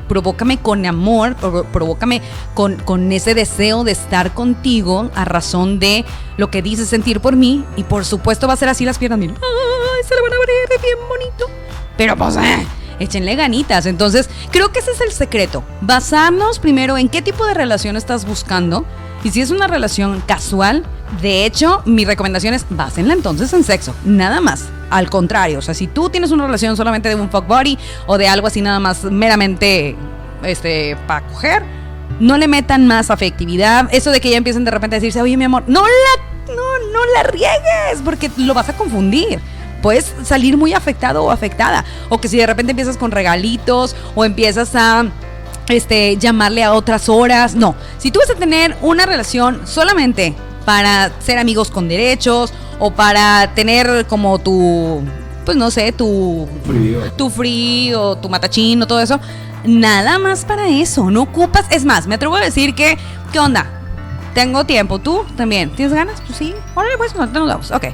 provócame 0.08 0.58
con 0.58 0.86
amor, 0.86 1.36
provócame 1.72 2.22
con, 2.54 2.76
con 2.76 3.10
ese 3.12 3.34
deseo 3.34 3.82
de 3.84 3.92
estar 3.92 4.34
contigo 4.34 5.10
a 5.14 5.24
razón 5.24 5.78
de 5.78 6.04
lo 6.36 6.50
que 6.50 6.62
dices 6.62 6.88
sentir 6.88 7.20
por 7.20 7.34
mí. 7.36 7.64
Y 7.76 7.84
por 7.84 8.04
supuesto 8.04 8.46
va 8.46 8.54
a 8.54 8.56
ser 8.56 8.68
así 8.68 8.84
las 8.84 8.98
piernas. 8.98 9.18
Miren, 9.18 9.36
¡ay! 9.36 10.04
Se 10.06 10.14
le 10.14 10.22
van 10.22 10.32
a 10.32 10.36
abrir 10.36 10.54
bien 10.82 11.08
bonito. 11.08 11.46
Pero 11.96 12.16
pues, 12.16 12.36
eh, 12.36 12.66
échenle 13.00 13.34
ganitas. 13.34 13.86
Entonces, 13.86 14.30
creo 14.50 14.70
que 14.70 14.78
ese 14.78 14.92
es 14.92 15.00
el 15.00 15.12
secreto. 15.12 15.64
Basarnos 15.80 16.60
primero 16.60 16.96
en 16.96 17.08
qué 17.08 17.20
tipo 17.20 17.44
de 17.46 17.54
relación 17.54 17.96
estás 17.96 18.24
buscando. 18.26 18.84
Y 19.22 19.30
si 19.30 19.40
es 19.40 19.50
una 19.50 19.66
relación 19.66 20.22
casual, 20.26 20.84
de 21.20 21.44
hecho, 21.44 21.82
mi 21.84 22.04
recomendación 22.04 22.54
es 22.54 22.64
básenla 22.70 23.12
entonces 23.12 23.52
en 23.52 23.64
sexo. 23.64 23.94
Nada 24.04 24.40
más. 24.40 24.68
Al 24.90 25.08
contrario, 25.08 25.60
o 25.60 25.62
sea, 25.62 25.72
si 25.72 25.86
tú 25.86 26.10
tienes 26.10 26.32
una 26.32 26.46
relación 26.46 26.76
solamente 26.76 27.08
de 27.08 27.14
un 27.14 27.30
fuck 27.30 27.46
body 27.46 27.78
o 28.06 28.18
de 28.18 28.26
algo 28.26 28.48
así 28.48 28.60
nada 28.60 28.80
más 28.80 29.04
meramente 29.04 29.94
este 30.42 30.96
para 31.06 31.24
coger, 31.28 31.62
no 32.18 32.36
le 32.36 32.48
metan 32.48 32.88
más 32.88 33.10
afectividad. 33.10 33.88
Eso 33.92 34.10
de 34.10 34.20
que 34.20 34.30
ya 34.30 34.36
empiecen 34.36 34.64
de 34.64 34.70
repente 34.72 34.96
a 34.96 34.98
decirse, 34.98 35.22
oye 35.22 35.36
mi 35.36 35.44
amor, 35.44 35.62
no 35.68 35.84
la, 35.84 36.52
no, 36.54 36.92
no 36.92 37.00
la 37.14 37.22
riegues, 37.22 38.02
porque 38.04 38.30
lo 38.36 38.52
vas 38.52 38.68
a 38.68 38.76
confundir. 38.76 39.38
Puedes 39.80 40.12
salir 40.24 40.56
muy 40.56 40.74
afectado 40.74 41.22
o 41.22 41.30
afectada. 41.30 41.84
O 42.08 42.20
que 42.20 42.26
si 42.26 42.36
de 42.36 42.46
repente 42.46 42.72
empiezas 42.72 42.96
con 42.96 43.12
regalitos 43.12 43.94
o 44.14 44.24
empiezas 44.24 44.74
a 44.74 45.04
este, 45.72 46.16
llamarle 46.16 46.62
a 46.64 46.72
otras 46.72 47.08
horas. 47.08 47.54
No, 47.54 47.74
si 47.98 48.10
tú 48.10 48.20
vas 48.20 48.30
a 48.30 48.34
tener 48.34 48.76
una 48.82 49.06
relación 49.06 49.66
solamente 49.66 50.34
para 50.64 51.10
ser 51.20 51.38
amigos 51.38 51.70
con 51.70 51.88
derechos 51.88 52.52
o 52.78 52.90
para 52.90 53.54
tener 53.54 54.06
como 54.06 54.38
tu, 54.38 55.02
pues 55.44 55.56
no 55.56 55.70
sé, 55.70 55.92
tu 55.92 56.48
Frío. 56.64 57.12
tu 57.12 57.30
free 57.30 57.92
o 57.94 58.16
tu 58.16 58.28
matachín 58.28 58.82
o 58.82 58.86
todo 58.86 59.00
eso. 59.00 59.20
Nada 59.64 60.18
más 60.18 60.44
para 60.44 60.68
eso, 60.68 61.10
no 61.10 61.22
ocupas. 61.22 61.66
Es 61.70 61.84
más, 61.84 62.06
me 62.06 62.14
atrevo 62.14 62.36
a 62.36 62.40
decir 62.40 62.74
que, 62.74 62.96
¿qué 63.32 63.38
onda? 63.38 63.66
Tengo 64.34 64.64
tiempo, 64.64 64.98
tú 64.98 65.24
también. 65.36 65.70
¿Tienes 65.70 65.92
ganas? 65.94 66.20
Pues 66.26 66.38
sí. 66.38 66.54
Órale, 66.74 66.96
pues, 66.96 67.14
ahorita 67.14 67.38
nos 67.38 67.48
vamos. 67.48 67.70
Ok. 67.70 67.86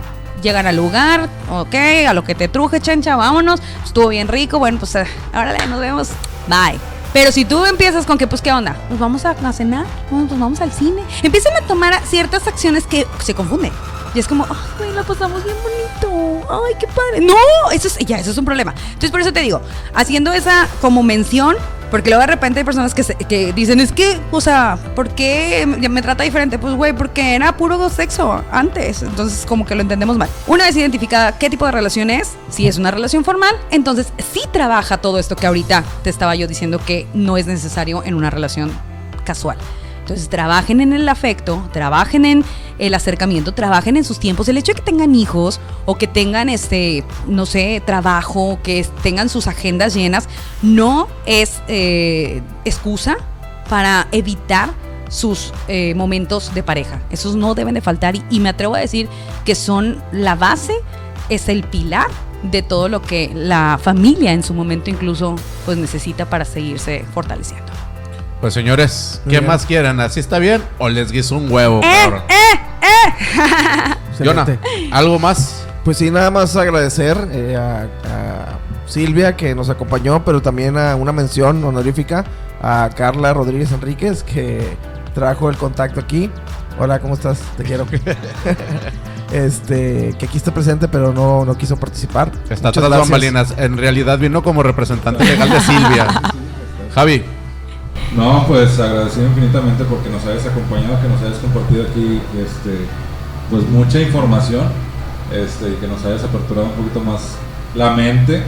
Llegan 0.42 0.66
al 0.66 0.76
lugar, 0.76 1.30
ok, 1.50 1.74
a 2.06 2.12
lo 2.12 2.22
que 2.22 2.34
te 2.34 2.46
truje, 2.46 2.78
chancha, 2.80 3.16
vámonos. 3.16 3.60
Estuvo 3.84 4.08
bien 4.08 4.28
rico, 4.28 4.58
bueno, 4.58 4.78
pues, 4.78 4.94
eh, 4.94 5.06
órale, 5.34 5.66
nos 5.66 5.80
vemos. 5.80 6.10
Bye. 6.46 6.95
Pero 7.16 7.32
si 7.32 7.46
tú 7.46 7.64
empiezas 7.64 8.04
con 8.04 8.18
que, 8.18 8.26
pues, 8.26 8.42
¿qué 8.42 8.52
onda? 8.52 8.76
Nos 8.90 8.98
vamos 8.98 9.24
a, 9.24 9.30
a 9.30 9.52
cenar, 9.54 9.86
bueno, 10.10 10.28
pues 10.28 10.38
vamos 10.38 10.60
al 10.60 10.70
cine. 10.70 11.02
Empiezan 11.22 11.56
a 11.56 11.66
tomar 11.66 11.98
ciertas 12.04 12.46
acciones 12.46 12.86
que 12.86 13.06
se 13.24 13.32
confunden. 13.32 13.72
Y 14.14 14.18
es 14.18 14.28
como, 14.28 14.44
ay, 14.44 14.56
güey, 14.76 14.92
la 14.92 15.02
pasamos 15.02 15.42
bien 15.42 15.56
bonito. 15.62 16.46
Ay, 16.50 16.74
qué 16.78 16.86
padre. 16.86 17.22
No, 17.22 17.70
eso 17.72 17.88
es, 17.88 17.96
ya, 18.00 18.18
eso 18.18 18.32
es 18.32 18.36
un 18.36 18.44
problema. 18.44 18.74
Entonces, 18.88 19.10
por 19.10 19.22
eso 19.22 19.32
te 19.32 19.40
digo, 19.40 19.62
haciendo 19.94 20.30
esa 20.34 20.68
como 20.82 21.02
mención, 21.02 21.56
Porque 21.90 22.10
luego 22.10 22.20
de 22.22 22.26
repente 22.26 22.58
hay 22.60 22.64
personas 22.64 22.94
que, 22.94 23.02
se- 23.02 23.14
que 23.14 23.52
dicen, 23.52 23.80
es 23.80 23.92
que, 23.92 24.18
o 24.30 24.40
sea, 24.40 24.76
¿por 24.94 25.08
qué 25.10 25.64
me, 25.66 26.02
trata 26.02 26.24
diferente? 26.24 26.58
Pues, 26.58 26.74
güey, 26.74 26.92
porque 26.92 27.34
era 27.36 27.56
puro 27.56 27.88
sexo 27.90 28.42
antes. 28.50 29.02
Entonces, 29.02 29.46
como 29.46 29.64
que 29.64 29.74
lo 29.74 29.82
entendemos 29.82 30.16
mal. 30.16 30.28
Una 30.46 30.64
vez 30.64 30.76
identificada 30.76 31.38
qué 31.38 31.48
tipo 31.48 31.64
de 31.66 31.72
relación 31.72 32.10
es, 32.10 32.32
si 32.50 32.66
es 32.66 32.76
una 32.78 32.90
relación 32.90 33.24
formal, 33.24 33.54
entonces 33.70 34.08
sí 34.32 34.40
trabaja 34.52 34.98
todo 34.98 35.18
esto 35.18 35.36
que 35.36 35.46
ahorita 35.46 35.84
te 36.02 36.10
estaba 36.10 36.34
yo 36.34 36.46
diciendo 36.46 36.80
que 36.84 37.06
no 37.14 37.36
es 37.36 37.46
necesario 37.46 38.02
en 38.04 38.14
una 38.14 38.30
relación 38.30 38.72
casual. 39.24 39.56
Entonces 40.06 40.28
trabajen 40.28 40.80
en 40.80 40.92
el 40.92 41.08
afecto, 41.08 41.68
trabajen 41.72 42.24
en 42.24 42.44
el 42.78 42.94
acercamiento, 42.94 43.50
trabajen 43.50 43.96
en 43.96 44.04
sus 44.04 44.20
tiempos. 44.20 44.48
El 44.48 44.56
hecho 44.56 44.70
de 44.70 44.76
que 44.76 44.82
tengan 44.82 45.16
hijos 45.16 45.58
o 45.84 45.96
que 45.96 46.06
tengan 46.06 46.48
este, 46.48 47.02
no 47.26 47.44
sé, 47.44 47.82
trabajo, 47.84 48.60
que 48.62 48.86
tengan 49.02 49.28
sus 49.28 49.48
agendas 49.48 49.94
llenas, 49.94 50.28
no 50.62 51.08
es 51.26 51.60
eh, 51.66 52.40
excusa 52.64 53.16
para 53.68 54.06
evitar 54.12 54.70
sus 55.08 55.52
eh, 55.66 55.92
momentos 55.96 56.54
de 56.54 56.62
pareja. 56.62 57.00
Esos 57.10 57.34
no 57.34 57.56
deben 57.56 57.74
de 57.74 57.80
faltar 57.80 58.14
y, 58.14 58.22
y 58.30 58.38
me 58.38 58.50
atrevo 58.50 58.76
a 58.76 58.78
decir 58.78 59.08
que 59.44 59.56
son 59.56 60.00
la 60.12 60.36
base, 60.36 60.74
es 61.28 61.48
el 61.48 61.64
pilar 61.64 62.06
de 62.44 62.62
todo 62.62 62.88
lo 62.88 63.02
que 63.02 63.32
la 63.34 63.76
familia 63.82 64.32
en 64.32 64.44
su 64.44 64.54
momento 64.54 64.88
incluso 64.88 65.34
pues 65.64 65.76
necesita 65.76 66.26
para 66.26 66.44
seguirse 66.44 67.04
fortaleciendo. 67.12 67.75
Pues 68.40 68.54
señores, 68.54 69.20
¿qué 69.28 69.40
más 69.40 69.64
quieren? 69.66 69.98
¿Así 70.00 70.20
está 70.20 70.38
bien? 70.38 70.62
¿O 70.78 70.88
les 70.88 71.10
guiso 71.10 71.36
un 71.36 71.50
huevo, 71.50 71.80
Eh, 71.82 71.90
cabrón? 72.04 72.22
Jonah, 74.18 74.42
Excelente. 74.42 74.58
¿algo 74.92 75.18
más? 75.18 75.66
Pues 75.84 75.98
sí, 75.98 76.10
nada 76.10 76.30
más 76.30 76.54
agradecer 76.56 77.16
eh, 77.32 77.56
a, 77.56 77.82
a 77.82 78.58
Silvia 78.86 79.36
que 79.36 79.54
nos 79.54 79.70
acompañó, 79.70 80.24
pero 80.24 80.42
también 80.42 80.76
a 80.76 80.96
una 80.96 81.12
mención 81.12 81.62
honorífica 81.64 82.24
a 82.62 82.90
Carla 82.94 83.32
Rodríguez 83.34 83.72
Enríquez 83.72 84.22
que 84.22 84.76
trajo 85.14 85.48
el 85.50 85.56
contacto 85.56 86.00
aquí. 86.00 86.30
Hola, 86.78 86.98
¿cómo 86.98 87.14
estás? 87.14 87.38
Te 87.56 87.64
quiero. 87.64 87.86
este, 89.32 90.14
que 90.18 90.26
aquí 90.26 90.36
está 90.36 90.52
presente, 90.52 90.88
pero 90.88 91.12
no, 91.12 91.44
no 91.44 91.56
quiso 91.56 91.76
participar. 91.76 92.30
Está 92.50 92.68
Muchas 92.68 92.72
tras 92.74 92.88
gracias. 92.88 93.00
bambalinas. 93.00 93.54
En 93.56 93.76
realidad 93.78 94.18
vino 94.18 94.42
como 94.42 94.62
representante 94.62 95.24
legal 95.24 95.48
de 95.50 95.60
Silvia. 95.60 96.06
Javi, 96.94 97.24
No, 98.14 98.46
pues 98.46 98.78
agradecido 98.78 99.26
infinitamente 99.26 99.84
porque 99.84 100.08
nos 100.08 100.24
hayas 100.26 100.46
acompañado, 100.46 101.00
que 101.00 101.08
nos 101.08 101.20
hayas 101.22 101.38
compartido 101.38 101.84
aquí 101.84 102.20
este, 102.38 102.86
pues 103.50 103.68
mucha 103.68 104.00
información 104.00 104.64
este, 105.32 105.70
y 105.70 105.74
que 105.74 105.86
nos 105.86 106.04
hayas 106.04 106.24
aperturado 106.24 106.68
un 106.68 106.72
poquito 106.72 107.00
más 107.00 107.36
la 107.74 107.90
mente. 107.94 108.42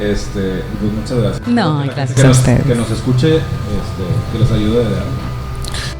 Este, 0.00 0.64
pues 0.80 0.92
muchas 0.92 1.18
gracias. 1.18 1.48
No, 1.48 1.82
gracias 1.84 2.14
que 2.14 2.22
a 2.22 2.28
nos, 2.28 2.38
ustedes. 2.38 2.64
Que 2.64 2.74
nos 2.74 2.90
escuche, 2.90 3.36
este, 3.36 4.32
que 4.32 4.38
les 4.38 4.50
ayude 4.50 4.78
de 4.78 4.96
algo. 4.96 5.31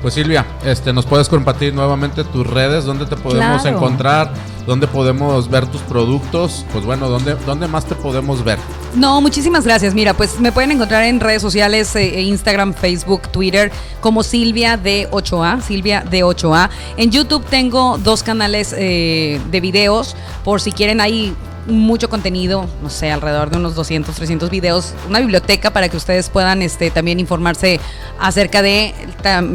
Pues 0.03 0.15
Silvia, 0.15 0.45
este, 0.65 0.93
¿nos 0.93 1.07
puedes 1.07 1.29
compartir 1.29 1.73
nuevamente 1.73 2.25
tus 2.25 2.45
redes? 2.47 2.85
¿Dónde 2.85 3.07
te 3.07 3.17
podemos 3.17 3.63
Claro. 3.63 3.77
encontrar? 3.77 4.33
¿Dónde 4.67 4.87
podemos 4.89 5.49
ver 5.49 5.67
tus 5.67 5.81
productos? 5.83 6.65
Pues 6.73 6.85
bueno, 6.85 7.09
¿dónde, 7.09 7.37
¿dónde 7.47 7.69
más 7.69 7.85
te 7.87 7.95
podemos 7.95 8.45
ver? 8.45 8.59
No, 8.95 9.21
muchísimas 9.21 9.65
gracias. 9.65 9.95
Mira, 9.95 10.15
pues 10.15 10.39
me 10.41 10.53
pueden 10.53 10.73
encontrar 10.73 11.05
en 11.05 11.19
redes 11.21 11.41
sociales, 11.43 11.95
eh, 11.97 12.21
Instagram, 12.23 12.75
Facebook, 12.75 13.23
Twitter, 13.31 13.73
como 14.01 14.23
Silvia 14.23 14.77
de 14.77 15.09
8A, 15.11 15.61
Silvia 15.63 16.05
de 16.09 16.25
8A. 16.25 16.69
En 16.97 17.11
YouTube 17.11 17.45
tengo 17.47 17.99
dos 17.99 18.23
canales 18.23 18.75
eh, 18.77 19.41
de 19.51 19.61
videos, 19.61 20.15
por 20.45 20.61
si 20.61 20.73
quieren 20.73 21.01
ahí 21.01 21.35
mucho 21.67 22.09
contenido, 22.09 22.67
no 22.83 22.91
sé, 22.91 23.11
alrededor 23.11 23.51
de 23.51 23.57
unos 23.57 23.75
200, 23.75 24.15
300 24.15 24.51
videos, 24.51 24.95
una 25.09 25.21
biblioteca 25.21 25.71
para 25.71 25.89
que 25.89 25.97
ustedes 25.97 26.29
puedan 26.29 26.63
este, 26.63 26.91
también 26.91 27.21
informarse 27.21 27.81
acerca 28.19 28.63
de 28.63 28.95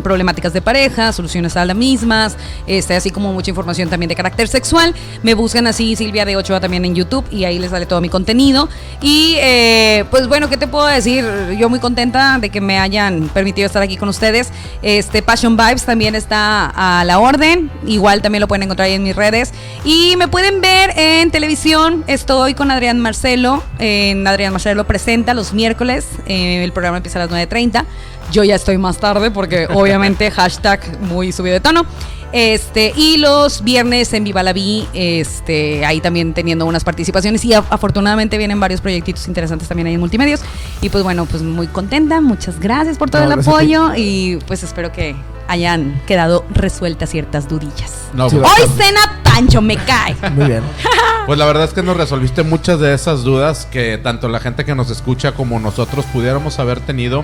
problemáticas 0.03 0.53
de 0.53 0.61
pareja, 0.61 1.11
soluciones 1.11 1.57
a 1.57 1.65
las 1.65 1.75
mismas, 1.75 2.37
este, 2.65 2.95
así 2.95 3.11
como 3.11 3.33
mucha 3.33 3.51
información 3.51 3.89
también 3.89 4.09
de 4.09 4.15
carácter 4.15 4.47
sexual. 4.47 4.95
Me 5.23 5.33
buscan 5.33 5.67
así 5.67 5.95
Silvia 5.95 6.25
de 6.25 6.37
8A 6.37 6.61
también 6.61 6.85
en 6.85 6.95
YouTube 6.95 7.25
y 7.31 7.43
ahí 7.43 7.59
les 7.59 7.71
sale 7.71 7.85
todo 7.85 8.01
mi 8.01 8.09
contenido. 8.09 8.69
Y 9.01 9.35
eh, 9.39 10.05
pues 10.09 10.27
bueno, 10.27 10.49
¿qué 10.49 10.57
te 10.57 10.67
puedo 10.67 10.85
decir? 10.85 11.25
Yo 11.57 11.69
muy 11.69 11.79
contenta 11.79 12.37
de 12.39 12.49
que 12.49 12.61
me 12.61 12.79
hayan 12.79 13.29
permitido 13.29 13.65
estar 13.65 13.81
aquí 13.81 13.97
con 13.97 14.09
ustedes. 14.09 14.51
Este 14.81 15.21
Passion 15.21 15.57
Vibes 15.57 15.85
también 15.85 16.15
está 16.15 16.71
a 16.73 17.03
la 17.03 17.19
orden. 17.19 17.69
Igual 17.85 18.21
también 18.21 18.41
lo 18.41 18.47
pueden 18.47 18.63
encontrar 18.63 18.87
ahí 18.87 18.93
en 18.93 19.03
mis 19.03 19.15
redes. 19.15 19.53
Y 19.83 20.15
me 20.17 20.27
pueden 20.27 20.61
ver 20.61 20.93
en 20.95 21.31
televisión. 21.31 21.96
Estoy 22.05 22.53
con 22.53 22.71
Adrián 22.71 22.99
Marcelo. 22.99 23.63
Adrián 23.75 24.53
Marcelo 24.53 24.85
presenta 24.85 25.33
los 25.33 25.53
miércoles. 25.53 26.07
Eh, 26.27 26.63
el 26.63 26.71
programa 26.71 26.97
empieza 26.97 27.21
a 27.21 27.25
las 27.25 27.31
9.30. 27.31 27.85
Yo 28.31 28.43
ya 28.43 28.55
estoy 28.55 28.77
más 28.77 28.97
tarde 28.97 29.31
porque 29.31 29.67
obviamente 29.73 30.29
hashtag 30.37 30.99
muy 31.01 31.31
subido 31.31 31.53
de 31.53 31.59
tono. 31.61 31.85
Este, 32.31 32.93
y 32.95 33.17
los 33.17 33.63
viernes 33.63 34.11
en 34.13 34.23
Viva 34.23 34.43
la 34.43 34.53
Vi, 34.53 34.87
este, 34.93 35.85
ahí 35.85 36.01
también 36.01 36.33
teniendo 36.33 36.65
unas 36.65 36.83
participaciones 36.83 37.43
y 37.45 37.53
afortunadamente 37.53 38.37
vienen 38.37 38.59
varios 38.59 38.81
proyectitos 38.81 39.27
interesantes 39.27 39.67
también 39.67 39.87
ahí 39.87 39.93
en 39.93 39.99
multimedios. 39.99 40.41
Y 40.81 40.89
pues 40.89 41.03
bueno, 41.03 41.25
pues 41.25 41.41
muy 41.43 41.67
contenta, 41.67 42.21
muchas 42.21 42.59
gracias 42.59 42.97
por 42.97 43.09
todo 43.09 43.25
No, 43.25 43.33
el 43.33 43.39
apoyo 43.39 43.91
y 43.95 44.37
pues 44.47 44.63
espero 44.63 44.91
que 44.91 45.15
hayan 45.47 46.01
quedado 46.05 46.45
resueltas 46.49 47.09
ciertas 47.09 47.47
dudillas. 47.47 48.09
No, 48.13 48.29
Sí, 48.29 48.37
pues, 48.37 48.51
Hoy 48.51 48.69
cena 48.77 49.21
Pancho, 49.23 49.61
me 49.61 49.77
cae. 49.77 50.15
Muy 50.35 50.47
bien. 50.47 50.63
pues 51.25 51.39
la 51.39 51.45
verdad 51.45 51.63
es 51.63 51.73
que 51.73 51.83
nos 51.83 51.97
resolviste 51.97 52.43
muchas 52.43 52.79
de 52.79 52.93
esas 52.93 53.23
dudas 53.23 53.65
que 53.71 53.97
tanto 53.97 54.27
la 54.29 54.39
gente 54.39 54.65
que 54.65 54.75
nos 54.75 54.89
escucha 54.89 55.31
como 55.31 55.59
nosotros 55.59 56.05
pudiéramos 56.11 56.59
haber 56.59 56.79
tenido. 56.81 57.23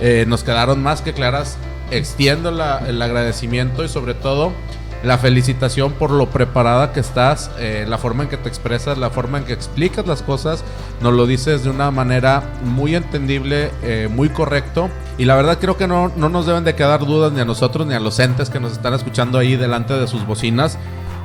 Eh, 0.00 0.24
nos 0.26 0.42
quedaron 0.42 0.82
más 0.82 1.02
que 1.02 1.12
claras. 1.12 1.56
Extiendo 1.90 2.50
la- 2.50 2.78
el 2.86 3.00
agradecimiento 3.02 3.84
y 3.84 3.88
sobre 3.88 4.14
todo 4.14 4.52
la 5.02 5.16
felicitación 5.16 5.92
por 5.92 6.10
lo 6.10 6.26
preparada 6.26 6.92
que 6.92 7.00
estás, 7.00 7.50
eh, 7.58 7.86
la 7.88 7.96
forma 7.96 8.24
en 8.24 8.28
que 8.28 8.36
te 8.36 8.50
expresas, 8.50 8.98
la 8.98 9.08
forma 9.08 9.38
en 9.38 9.44
que 9.44 9.54
explicas 9.54 10.06
las 10.06 10.20
cosas, 10.20 10.62
nos 11.00 11.14
lo 11.14 11.26
dices 11.26 11.64
de 11.64 11.70
una 11.70 11.90
manera 11.90 12.42
muy 12.64 12.94
entendible, 12.94 13.70
eh, 13.82 14.08
muy 14.10 14.28
correcto. 14.28 14.90
Y 15.16 15.24
la 15.24 15.36
verdad 15.36 15.56
creo 15.58 15.78
que 15.78 15.86
no, 15.86 16.12
no 16.16 16.28
nos 16.28 16.44
deben 16.44 16.64
de 16.64 16.74
quedar 16.74 17.00
dudas 17.06 17.32
ni 17.32 17.40
a 17.40 17.46
nosotros 17.46 17.86
ni 17.86 17.94
a 17.94 18.00
los 18.00 18.18
entes 18.18 18.50
que 18.50 18.60
nos 18.60 18.72
están 18.72 18.92
escuchando 18.92 19.38
ahí 19.38 19.56
delante 19.56 19.94
de 19.94 20.06
sus 20.06 20.26
bocinas. 20.26 20.76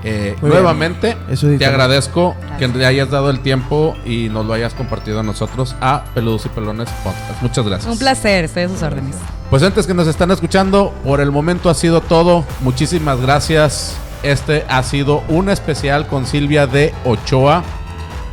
Eh, 0.07 0.35
nuevamente, 0.41 1.17
Eso 1.29 1.47
te 1.57 1.65
agradezco 1.65 2.35
que 2.39 2.45
Gracias. 2.67 2.75
le 2.75 2.85
hayas 2.85 3.09
dado 3.09 3.29
el 3.31 3.39
tiempo 3.39 3.95
y 4.05 4.29
nos 4.29 4.45
lo 4.45 4.53
hayas 4.53 4.73
compartido 4.75 5.19
a 5.19 5.23
nosotros 5.23 5.75
a 5.81 6.03
Peludos 6.13 6.45
y 6.45 6.49
Pelones 6.49 6.89
Podcast. 7.03 7.41
Muchas 7.41 7.65
gracias. 7.65 7.91
Un 7.91 7.97
placer, 7.97 8.45
estoy 8.45 8.63
a 8.63 8.69
sus 8.69 8.83
órdenes. 8.83 9.15
Pues 9.55 9.63
antes 9.63 9.87
que 9.87 9.93
nos 9.93 10.09
están 10.09 10.31
escuchando, 10.31 10.93
por 11.05 11.21
el 11.21 11.31
momento 11.31 11.69
ha 11.69 11.73
sido 11.75 12.01
todo. 12.01 12.43
Muchísimas 12.59 13.21
gracias. 13.21 13.95
Este 14.21 14.65
ha 14.67 14.83
sido 14.83 15.23
un 15.29 15.49
especial 15.49 16.07
con 16.07 16.25
Silvia 16.25 16.67
de 16.67 16.93
Ochoa. 17.05 17.63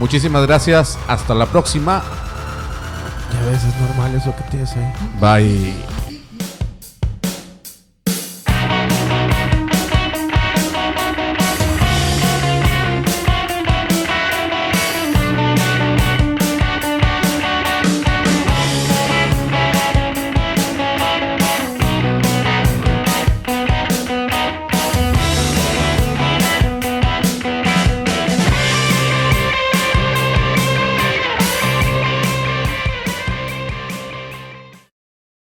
Muchísimas 0.01 0.45
gracias. 0.49 0.99
Hasta 1.07 1.33
la 1.37 1.47
próxima. 1.47 2.03
Ya 3.33 3.47
ves, 3.49 3.63
es 3.63 3.81
normal 3.89 4.17
eso 4.17 4.35
que 4.35 4.43
tienes 4.51 4.73
ahí. 4.73 4.93
Bye. 5.21 5.92